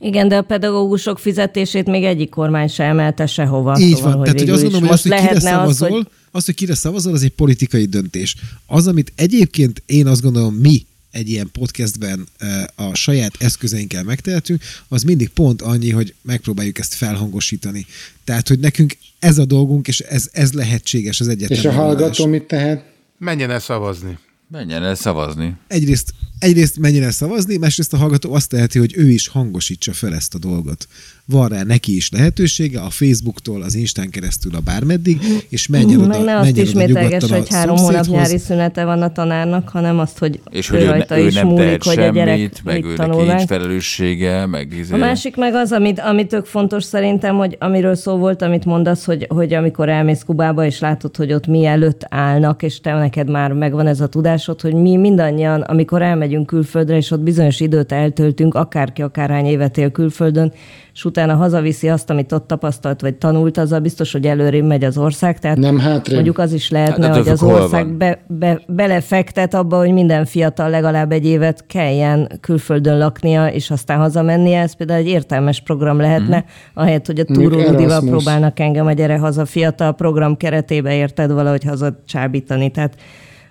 Igen, 0.01 0.28
de 0.28 0.36
a 0.36 0.43
pedagógusok 0.43 1.18
fizetését 1.18 1.86
még 1.86 2.05
egyik 2.05 2.28
kormány 2.28 2.68
se 2.68 2.85
emelte 2.85 3.27
sehova. 3.27 3.78
Így 3.78 3.97
szóval, 3.97 4.14
van, 4.14 4.24
tehát 4.24 4.40
hogy 4.40 4.51
azt 4.51 4.62
gondolom, 4.62 4.86
hogy 4.86 4.97
az, 4.97 5.02
hogy 5.02 5.12
kire 5.12 5.40
szavazol, 5.40 5.89
az, 5.89 5.94
hogy... 5.94 6.06
az, 6.31 6.44
hogy 6.44 6.55
kire 6.55 6.74
szavazol, 6.74 7.12
az 7.12 7.23
egy 7.23 7.32
politikai 7.32 7.85
döntés. 7.85 8.36
Az, 8.66 8.86
amit 8.86 9.12
egyébként 9.14 9.82
én 9.86 10.06
azt 10.06 10.23
gondolom, 10.23 10.55
mi 10.55 10.86
egy 11.16 11.28
ilyen 11.28 11.51
podcastben 11.52 12.26
a 12.74 12.94
saját 12.94 13.32
eszközeinkkel 13.38 14.02
megtehetünk, 14.02 14.62
az 14.88 15.02
mindig 15.02 15.28
pont 15.28 15.62
annyi, 15.62 15.90
hogy 15.90 16.14
megpróbáljuk 16.22 16.78
ezt 16.78 16.94
felhangosítani. 16.94 17.86
Tehát, 18.24 18.48
hogy 18.48 18.59
nekünk 18.59 18.97
ez 19.18 19.38
a 19.38 19.44
dolgunk, 19.44 19.88
és 19.88 20.01
ez, 20.01 20.28
ez 20.32 20.52
lehetséges 20.52 21.20
az 21.20 21.28
egyetlen. 21.28 21.59
És 21.59 21.64
a 21.64 21.72
hallgató 21.72 22.26
mit 22.26 22.43
tehet? 22.43 22.84
Menjen 23.18 23.51
el 23.51 23.60
szavazni. 23.60 24.18
Menjen 24.48 24.82
el 24.82 24.94
szavazni. 24.94 25.56
Egyrészt, 25.66 26.14
egyrészt 26.39 26.78
menjen 26.78 27.02
el 27.02 27.10
szavazni, 27.10 27.56
másrészt 27.56 27.93
a 27.93 27.97
hallgató 27.97 28.35
azt 28.35 28.48
teheti, 28.48 28.78
hogy 28.78 28.93
ő 28.97 29.10
is 29.10 29.28
hangosítsa 29.28 29.93
fel 29.93 30.14
ezt 30.14 30.35
a 30.35 30.39
dolgot 30.39 30.89
van 31.27 31.48
rá 31.48 31.62
neki 31.62 31.97
is 31.97 32.10
lehetősége, 32.10 32.81
a 32.81 32.90
Facebooktól, 32.90 33.62
az 33.62 33.74
Instán 33.74 34.10
keresztül 34.10 34.55
a 34.55 34.60
bármeddig, 34.60 35.20
és 35.48 35.66
menjen 35.66 36.01
oda, 36.01 36.06
Meg 36.06 36.24
ne 36.24 36.36
azt 36.36 36.56
ismételges, 36.56 37.31
hogy 37.31 37.48
három 37.48 37.77
hónap 37.77 38.06
nyári 38.06 38.39
szünete 38.39 38.85
van 38.85 39.02
a 39.02 39.12
tanárnak, 39.12 39.68
hanem 39.68 39.98
azt, 39.98 40.18
hogy 40.18 40.40
és 40.51 40.68
hogy 40.68 40.82
ő, 40.82 40.86
rajta 40.86 41.18
ő 41.18 41.27
is 41.27 41.35
nem 41.35 41.47
múlik, 41.47 41.82
hogy 41.82 41.98
a 41.98 42.10
gyerek 42.10 42.62
meg 42.64 42.82
mit 42.82 42.93
ő 42.93 42.94
tanul 42.94 43.24
meg. 43.24 43.47
felelőssége, 43.47 44.47
meg 44.47 44.73
izé. 44.73 44.93
A 44.93 44.97
másik 44.97 45.36
meg 45.36 45.55
az, 45.55 45.73
amit, 45.73 46.01
amit 46.01 46.28
tök 46.28 46.44
fontos 46.44 46.85
szerintem, 46.85 47.36
hogy 47.36 47.56
amiről 47.60 47.94
szó 47.94 48.16
volt, 48.16 48.43
amit 48.43 48.64
mondasz, 48.64 49.05
hogy, 49.05 49.27
hogy 49.28 49.55
amikor 49.55 49.89
elmész 49.89 50.23
Kubába, 50.23 50.64
és 50.64 50.78
látod, 50.78 51.16
hogy 51.16 51.32
ott 51.32 51.47
mi 51.47 51.64
előtt 51.64 52.06
állnak, 52.09 52.62
és 52.62 52.81
te 52.81 52.93
neked 52.93 53.31
már 53.31 53.52
megvan 53.52 53.86
ez 53.86 54.01
a 54.01 54.06
tudásod, 54.36 54.60
hogy 54.60 54.82
mi 54.82 54.96
mindannyian, 54.96 55.60
amikor 55.60 56.02
elmegyünk 56.02 56.46
külföldre, 56.46 56.96
és 56.96 57.10
ott 57.10 57.20
bizonyos 57.20 57.60
időt 57.60 57.92
eltöltünk, 57.92 58.54
akárki 58.54 59.02
akárhány 59.02 59.46
évet 59.46 59.78
él 59.78 59.90
külföldön, 59.90 60.52
és 60.92 61.04
utána 61.04 61.34
hazaviszi 61.34 61.88
azt, 61.88 62.10
amit 62.10 62.32
ott 62.32 62.46
tapasztalt, 62.46 63.00
vagy 63.00 63.14
tanult, 63.14 63.58
azzal 63.58 63.80
biztos, 63.80 64.12
hogy 64.12 64.26
előrébb 64.26 64.64
megy 64.64 64.84
az 64.84 64.98
ország. 64.98 65.38
Tehát 65.38 65.56
nem 65.56 65.78
hátrébb. 65.78 66.14
Mondjuk 66.14 66.38
az 66.38 66.52
is 66.52 66.70
lehetne, 66.70 67.06
hát, 67.06 67.16
hogy 67.16 67.28
az 67.28 67.42
ország 67.42 67.96
be, 67.96 68.24
be, 68.26 68.60
belefektet 68.66 69.54
abba, 69.54 69.76
hogy 69.76 69.92
minden 69.92 70.24
fiatal 70.24 70.70
legalább 70.70 71.12
egy 71.12 71.26
évet 71.26 71.66
kelljen 71.66 72.28
külföldön 72.40 72.98
laknia, 72.98 73.46
és 73.46 73.70
aztán 73.70 73.98
hazamennie. 73.98 74.60
Ez 74.60 74.76
például 74.76 74.98
egy 74.98 75.08
értelmes 75.08 75.60
program 75.60 76.00
lehetne, 76.00 76.36
mm. 76.36 76.48
ahelyett, 76.74 77.06
hogy 77.06 77.18
a 77.18 77.24
túródival 77.24 78.00
próbálnak 78.00 78.60
engem 78.60 78.86
a 78.86 78.92
gyere 78.92 79.18
haza 79.18 79.44
fiatal 79.44 79.94
program 79.94 80.36
keretébe 80.36 80.94
érted 80.94 81.32
valahogy 81.32 81.64
haza 81.64 82.02
csábítani. 82.06 82.70
Tehát 82.70 82.94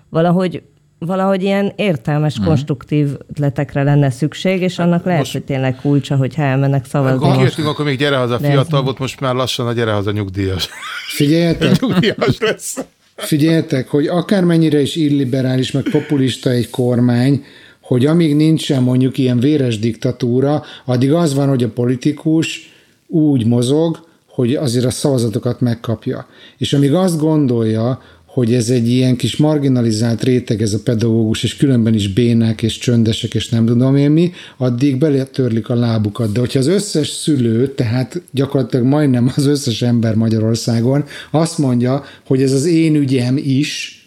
valahogy 0.08 0.62
valahogy 0.98 1.42
ilyen 1.42 1.72
értelmes, 1.76 2.40
mm. 2.40 2.44
konstruktív 2.44 3.08
ötletekre 3.30 3.82
lenne 3.82 4.10
szükség, 4.10 4.62
és 4.62 4.78
annak 4.78 5.04
lehet, 5.04 5.20
most... 5.20 5.32
hogy 5.32 5.44
tényleg 5.44 5.76
kulcsa, 5.76 6.16
hogy 6.16 6.34
elmennek 6.36 6.84
szavazni. 6.86 7.24
Akkor 7.24 7.36
kijöttünk, 7.36 7.68
akkor 7.68 7.84
még 7.84 7.98
gyere 7.98 8.16
haza 8.16 8.38
fiatal 8.38 8.82
volt, 8.82 8.98
most 8.98 9.20
már 9.20 9.34
lassan 9.34 9.66
a 9.66 9.72
gyere 9.72 9.92
haza 9.92 10.10
nyugdíjas. 10.10 10.68
Figyeljetek! 11.14 11.78
nyugdíjas 11.80 12.38
lesz. 12.38 12.78
Figyeljetek, 13.16 13.88
hogy 13.88 14.06
akármennyire 14.06 14.80
is 14.80 14.96
illiberális, 14.96 15.70
meg 15.70 15.82
populista 15.82 16.50
egy 16.50 16.70
kormány, 16.70 17.44
hogy 17.80 18.06
amíg 18.06 18.36
nincsen 18.36 18.82
mondjuk 18.82 19.18
ilyen 19.18 19.38
véres 19.38 19.78
diktatúra, 19.78 20.62
addig 20.84 21.12
az 21.12 21.34
van, 21.34 21.48
hogy 21.48 21.62
a 21.62 21.68
politikus 21.68 22.74
úgy 23.06 23.46
mozog, 23.46 24.06
hogy 24.36 24.54
azért 24.54 24.84
a 24.84 24.90
szavazatokat 24.90 25.60
megkapja. 25.60 26.26
És 26.58 26.72
amíg 26.72 26.94
azt 26.94 27.18
gondolja, 27.18 28.00
hogy 28.36 28.54
ez 28.54 28.70
egy 28.70 28.88
ilyen 28.88 29.16
kis 29.16 29.36
marginalizált 29.36 30.22
réteg 30.22 30.62
ez 30.62 30.72
a 30.72 30.78
pedagógus, 30.84 31.42
és 31.42 31.56
különben 31.56 31.94
is 31.94 32.12
bénák 32.12 32.62
és 32.62 32.78
csöndesek, 32.78 33.34
és 33.34 33.48
nem 33.48 33.66
tudom 33.66 33.96
én 33.96 34.10
mi, 34.10 34.32
addig 34.56 34.98
beletörlik 34.98 35.68
a 35.68 35.74
lábukat. 35.74 36.32
De 36.32 36.40
hogyha 36.40 36.58
az 36.58 36.66
összes 36.66 37.08
szülő, 37.08 37.74
tehát 37.74 38.22
gyakorlatilag 38.30 38.86
majdnem 38.86 39.32
az 39.36 39.46
összes 39.46 39.82
ember 39.82 40.14
Magyarországon 40.14 41.04
azt 41.30 41.58
mondja, 41.58 42.04
hogy 42.26 42.42
ez 42.42 42.52
az 42.52 42.64
én 42.64 42.94
ügyem 42.94 43.36
is, 43.36 44.00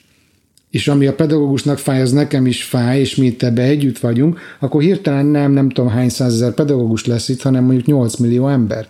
és 0.70 0.88
ami 0.88 1.06
a 1.06 1.14
pedagógusnak 1.16 1.78
fáj, 1.78 2.02
az 2.02 2.12
nekem 2.12 2.46
is 2.46 2.64
fáj, 2.64 3.00
és 3.00 3.16
mi 3.16 3.26
itt 3.26 3.44
ebbe 3.44 3.62
együtt 3.62 4.00
vagyunk, 4.00 4.40
akkor 4.60 4.82
hirtelen 4.82 5.26
nem, 5.26 5.52
nem 5.52 5.70
tudom 5.70 5.90
hány 5.90 6.10
százezer 6.10 6.54
pedagógus 6.54 7.06
lesz 7.06 7.30
itt, 7.30 7.42
hanem 7.42 7.64
mondjuk 7.64 7.86
8 7.86 8.16
millió 8.16 8.48
ember 8.48 8.88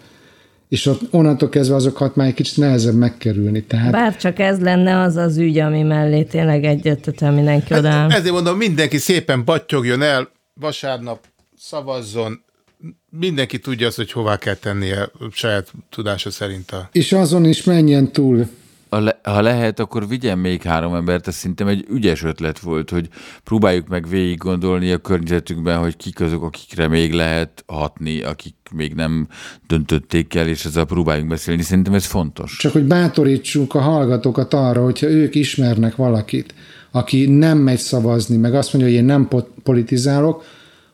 és 0.69 0.85
ott 0.85 1.01
onnantól 1.11 1.49
kezdve 1.49 1.75
azokat 1.75 2.15
már 2.15 2.27
egy 2.27 2.33
kicsit 2.33 2.57
nehezebb 2.57 2.95
megkerülni. 2.95 3.63
Tehát... 3.63 3.91
Bár 3.91 4.15
csak 4.17 4.39
ez 4.39 4.59
lenne 4.59 4.99
az 4.99 5.15
az 5.15 5.37
ügy, 5.37 5.59
ami 5.59 5.81
mellé 5.81 6.23
tényleg 6.23 6.63
egyetetem 6.63 7.33
mindenki 7.33 7.73
oda. 7.73 7.89
Hát 7.89 8.11
ezért 8.11 8.33
mondom, 8.33 8.57
mindenki 8.57 8.97
szépen 8.97 9.45
battyogjon 9.45 10.01
el, 10.01 10.29
vasárnap 10.53 11.25
szavazzon, 11.57 12.43
mindenki 13.09 13.59
tudja 13.59 13.87
azt, 13.87 13.95
hogy 13.95 14.11
hová 14.11 14.37
kell 14.37 14.55
tennie 14.55 15.09
saját 15.31 15.71
tudása 15.89 16.31
szerint. 16.31 16.71
A... 16.71 16.89
És 16.91 17.11
azon 17.11 17.45
is 17.45 17.63
menjen 17.63 18.11
túl 18.11 18.47
le, 18.89 19.19
ha 19.23 19.41
lehet, 19.41 19.79
akkor 19.79 20.07
vigyen 20.07 20.37
még 20.37 20.61
három 20.61 20.93
embert, 20.93 21.27
ez 21.27 21.35
szerintem 21.35 21.67
egy 21.67 21.85
ügyes 21.89 22.23
ötlet 22.23 22.59
volt, 22.59 22.89
hogy 22.89 23.07
próbáljuk 23.43 23.87
meg 23.87 24.09
végig 24.09 24.37
gondolni 24.37 24.91
a 24.91 24.97
környezetünkben, 24.97 25.77
hogy 25.77 25.97
kik 25.97 26.19
azok, 26.19 26.43
akikre 26.43 26.87
még 26.87 27.13
lehet 27.13 27.63
hatni, 27.67 28.21
akik 28.21 28.55
még 28.71 28.93
nem 28.93 29.27
döntötték 29.67 30.35
el, 30.35 30.47
és 30.47 30.65
ezzel 30.65 30.85
próbáljunk 30.85 31.29
beszélni. 31.29 31.61
Szerintem 31.61 31.93
ez 31.93 32.05
fontos. 32.05 32.57
Csak 32.57 32.71
hogy 32.71 32.83
bátorítsuk 32.83 33.75
a 33.75 33.79
hallgatókat 33.79 34.53
arra, 34.53 34.83
hogyha 34.83 35.07
ők 35.07 35.35
ismernek 35.35 35.95
valakit, 35.95 36.53
aki 36.91 37.25
nem 37.25 37.57
megy 37.57 37.77
szavazni, 37.77 38.37
meg 38.37 38.53
azt 38.53 38.73
mondja, 38.73 38.91
hogy 38.91 38.99
én 38.99 39.05
nem 39.05 39.27
politizálok, 39.63 40.43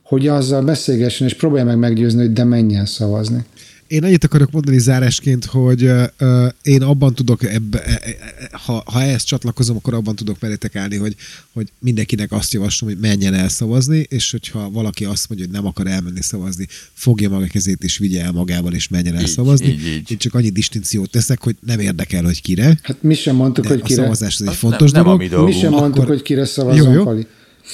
hogy 0.03 0.27
azzal 0.27 0.61
beszélgessen, 0.61 1.27
és 1.27 1.33
próbálja 1.33 1.65
meg 1.65 1.77
meggyőzni, 1.77 2.21
hogy 2.21 2.33
de 2.33 2.43
menjen 2.43 2.85
szavazni. 2.85 3.45
Én 3.87 4.03
annyit 4.03 4.23
akarok 4.23 4.51
mondani 4.51 4.79
zárásként, 4.79 5.45
hogy 5.45 5.83
uh, 5.83 6.47
én 6.61 6.81
abban 6.81 7.13
tudok, 7.13 7.43
ebbe, 7.43 7.83
e, 7.83 7.91
e, 7.91 8.15
e, 8.39 8.49
ha, 8.51 8.83
ha 8.85 9.01
ehhez 9.01 9.23
csatlakozom, 9.23 9.75
akkor 9.75 9.93
abban 9.93 10.15
tudok 10.15 10.39
merétek 10.39 10.75
állni, 10.75 10.95
hogy, 10.95 11.15
hogy 11.53 11.67
mindenkinek 11.79 12.31
azt 12.31 12.53
javaslom, 12.53 12.89
hogy 12.89 12.99
menjen 12.99 13.33
el 13.33 13.49
szavazni, 13.49 14.05
és 14.09 14.31
hogyha 14.31 14.69
valaki 14.69 15.05
azt 15.05 15.29
mondja, 15.29 15.47
hogy 15.47 15.55
nem 15.55 15.65
akar 15.65 15.87
elmenni 15.87 16.21
szavazni, 16.21 16.67
fogja 16.93 17.29
maga 17.29 17.45
kezét 17.45 17.83
és 17.83 17.97
vigye 17.97 18.23
el 18.23 18.31
magával, 18.31 18.73
és 18.73 18.87
menjen 18.87 19.15
el 19.15 19.21
így, 19.21 19.27
szavazni. 19.27 19.67
Így, 19.67 19.87
így. 19.87 20.11
Én 20.11 20.17
csak 20.17 20.33
annyi 20.33 20.49
distinkciót 20.49 21.09
teszek, 21.09 21.43
hogy 21.43 21.55
nem 21.65 21.79
érdekel, 21.79 22.23
hogy 22.23 22.41
kire. 22.41 22.79
Hát 22.83 23.03
mi 23.03 23.13
sem 23.13 23.35
mondtuk, 23.35 23.65
hogy 23.67 23.81
kire. 23.81 24.01
A 24.01 24.03
szavazás 24.03 24.39
az 24.39 24.47
egy 24.47 24.55
fontos 24.55 24.91
nem, 24.91 25.03
dolog. 25.03 25.21
Nem 25.21 25.43
mi 25.43 25.51
sem 25.51 25.71
mondtuk, 25.71 25.95
akkor... 25.95 26.07
hogy 26.07 26.21
kire 26.21 26.45
szavazom, 26.45 26.87
jó, 26.87 26.93
jó. 26.93 27.03
Pali. 27.03 27.27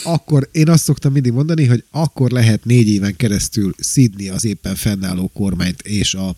Akkor 0.03 0.49
én 0.51 0.69
azt 0.69 0.83
szoktam 0.83 1.11
mindig 1.11 1.31
mondani, 1.31 1.65
hogy 1.65 1.83
akkor 1.91 2.31
lehet 2.31 2.65
négy 2.65 2.87
éven 2.87 3.15
keresztül 3.15 3.73
szídni 3.77 4.29
az 4.29 4.45
éppen 4.45 4.75
fennálló 4.75 5.31
kormányt 5.33 5.81
és 5.81 6.13
a 6.13 6.35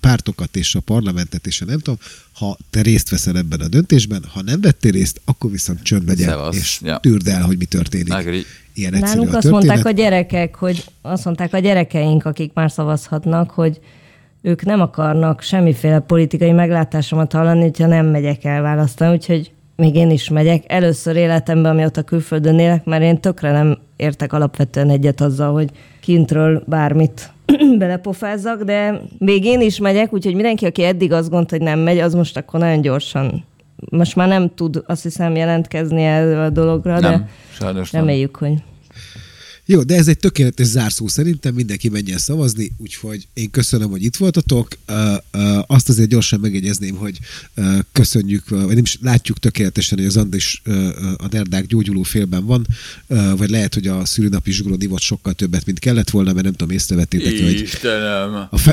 pártokat 0.00 0.56
és 0.56 0.74
a 0.74 0.80
parlamentet 0.80 1.46
és 1.46 1.60
a 1.60 1.64
nem 1.64 1.78
tudom, 1.78 1.98
ha 2.32 2.58
te 2.70 2.82
részt 2.82 3.10
veszel 3.10 3.36
ebben 3.36 3.60
a 3.60 3.68
döntésben, 3.68 4.24
ha 4.32 4.42
nem 4.42 4.60
vettél 4.60 4.90
részt, 4.90 5.20
akkor 5.24 5.50
viszont 5.50 5.82
csönd 5.82 6.06
legyen, 6.06 6.28
Szevasz. 6.28 6.56
és 6.56 6.80
ja. 6.82 6.98
tűrd 6.98 7.28
el, 7.28 7.42
hogy 7.42 7.58
mi 7.58 7.64
történik. 7.64 8.12
Ágri. 8.12 8.44
Ilyen 8.74 8.98
Nálunk 8.98 9.34
azt 9.34 9.50
mondták 9.50 9.84
a 9.84 9.90
gyerekek, 9.90 10.54
hogy 10.54 10.84
azt 11.02 11.24
mondták 11.24 11.52
a 11.52 11.58
gyerekeink, 11.58 12.24
akik 12.24 12.52
már 12.52 12.70
szavazhatnak, 12.70 13.50
hogy 13.50 13.80
ők 14.42 14.64
nem 14.64 14.80
akarnak 14.80 15.42
semmiféle 15.42 16.00
politikai 16.00 16.52
meglátásomat 16.52 17.32
hallani, 17.32 17.60
hogyha 17.60 17.86
nem 17.86 18.06
megyek 18.06 18.44
el 18.44 18.62
választani, 18.62 19.14
úgyhogy 19.14 19.50
még 19.76 19.94
én 19.94 20.10
is 20.10 20.28
megyek. 20.28 20.64
Először 20.66 21.16
életemben, 21.16 21.72
amióta 21.72 22.02
külföldön 22.02 22.58
élek, 22.58 22.84
mert 22.84 23.02
én 23.02 23.20
tökre 23.20 23.52
nem 23.52 23.78
értek 23.96 24.32
alapvetően 24.32 24.90
egyet 24.90 25.20
azzal, 25.20 25.52
hogy 25.52 25.70
kintről 26.00 26.62
bármit 26.66 27.32
belepofázzak, 27.78 28.62
de 28.62 29.00
még 29.18 29.44
én 29.44 29.60
is 29.60 29.78
megyek, 29.78 30.12
úgyhogy 30.12 30.34
mindenki, 30.34 30.66
aki 30.66 30.84
eddig 30.84 31.12
azt 31.12 31.28
gondolta, 31.28 31.56
hogy 31.56 31.64
nem 31.64 31.78
megy, 31.78 31.98
az 31.98 32.14
most 32.14 32.36
akkor 32.36 32.60
nagyon 32.60 32.80
gyorsan 32.80 33.44
most 33.90 34.16
már 34.16 34.28
nem 34.28 34.54
tud 34.54 34.82
azt 34.86 35.02
hiszem 35.02 35.36
jelentkezni 35.36 36.04
el 36.04 36.44
a 36.44 36.50
dologra, 36.50 36.98
nem, 36.98 37.12
de 37.12 37.28
sajnos 37.52 37.92
reméljük, 37.92 38.40
nem. 38.40 38.50
hogy 38.50 38.62
jó, 39.66 39.82
de 39.82 39.96
ez 39.96 40.08
egy 40.08 40.18
tökéletes 40.18 40.66
zárszó 40.66 41.08
szerintem, 41.08 41.54
mindenki 41.54 41.88
menjen 41.88 42.18
szavazni, 42.18 42.72
úgyhogy 42.76 43.26
én 43.34 43.50
köszönöm, 43.50 43.90
hogy 43.90 44.04
itt 44.04 44.16
voltatok. 44.16 44.68
Azt 45.66 45.88
azért 45.88 46.08
gyorsan 46.08 46.40
megjegyezném, 46.40 46.94
hogy 46.94 47.18
köszönjük, 47.92 48.48
vagy 48.48 48.74
nem 48.74 48.84
is 48.84 48.98
látjuk 49.00 49.38
tökéletesen, 49.38 49.98
hogy 49.98 50.06
az 50.06 50.16
Andis 50.16 50.62
a 51.16 51.26
Nerdák 51.30 51.66
gyógyuló 51.66 52.02
félben 52.02 52.44
van, 52.44 52.66
vagy 53.36 53.50
lehet, 53.50 53.74
hogy 53.74 53.86
a 53.86 54.04
szülinapi 54.04 54.52
zsugrón 54.52 54.80
ivott 54.80 55.00
sokkal 55.00 55.32
többet, 55.32 55.66
mint 55.66 55.78
kellett 55.78 56.10
volna, 56.10 56.32
mert 56.32 56.44
nem 56.44 56.54
tudom, 56.54 56.74
észrevettétek, 56.74 57.44
hogy 57.44 57.68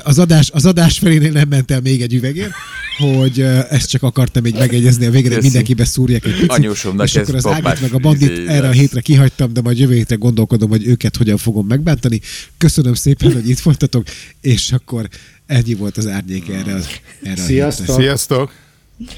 az 0.04 0.20
adás, 0.20 0.50
az 0.52 0.66
adás 0.66 1.00
felénél 1.00 1.32
nem 1.32 1.48
ment 1.50 1.72
el 1.72 1.82
még 1.82 2.02
egy 2.02 2.14
üvegért, 2.14 2.52
hogy 2.98 3.40
ezt 3.70 3.90
csak 3.90 4.04
akartam 4.04 4.44
még 4.44 4.54
megjegyezni, 4.54 5.06
a 5.06 5.12
végre 5.12 5.42
mindenkibe 5.42 5.86
szúrják 5.86 6.26
egy 6.26 6.46
picit, 6.48 6.72
és 7.04 7.16
akkor 7.16 7.36
az 7.36 7.46
Ágit 7.46 7.82
meg 7.82 7.94
a 7.94 7.98
bandit 7.98 8.32
izé, 8.32 8.48
erre 8.48 8.68
a 8.68 8.72
hétre 8.72 9.02
kihagytam, 9.02 9.54
de 9.54 9.62
majd 9.62 9.80
jövő 9.80 9.94
hétre 9.94 10.16
gondolkodom, 10.16 10.70
hogy 10.70 10.83
hogy 10.84 10.92
őket 10.92 11.18
hogyan 11.18 11.38
fogom 11.38 11.68
megbántani. 11.68 12.22
Köszönöm 12.58 12.94
szépen, 12.94 13.34
hogy 13.34 13.50
itt 13.50 13.60
voltatok, 13.60 14.06
és 14.42 14.72
akkor 14.72 15.10
ennyi 15.46 15.74
volt 15.74 15.98
az 15.98 16.08
árnyék 16.08 16.50
erre, 16.50 16.80
erre 17.24 17.42
Sziasztok! 17.42 17.90
a 17.90 17.94
Sziasztok! 17.94 18.52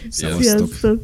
Sziasztok! 0.09 0.41
Sziasztok. 0.41 0.99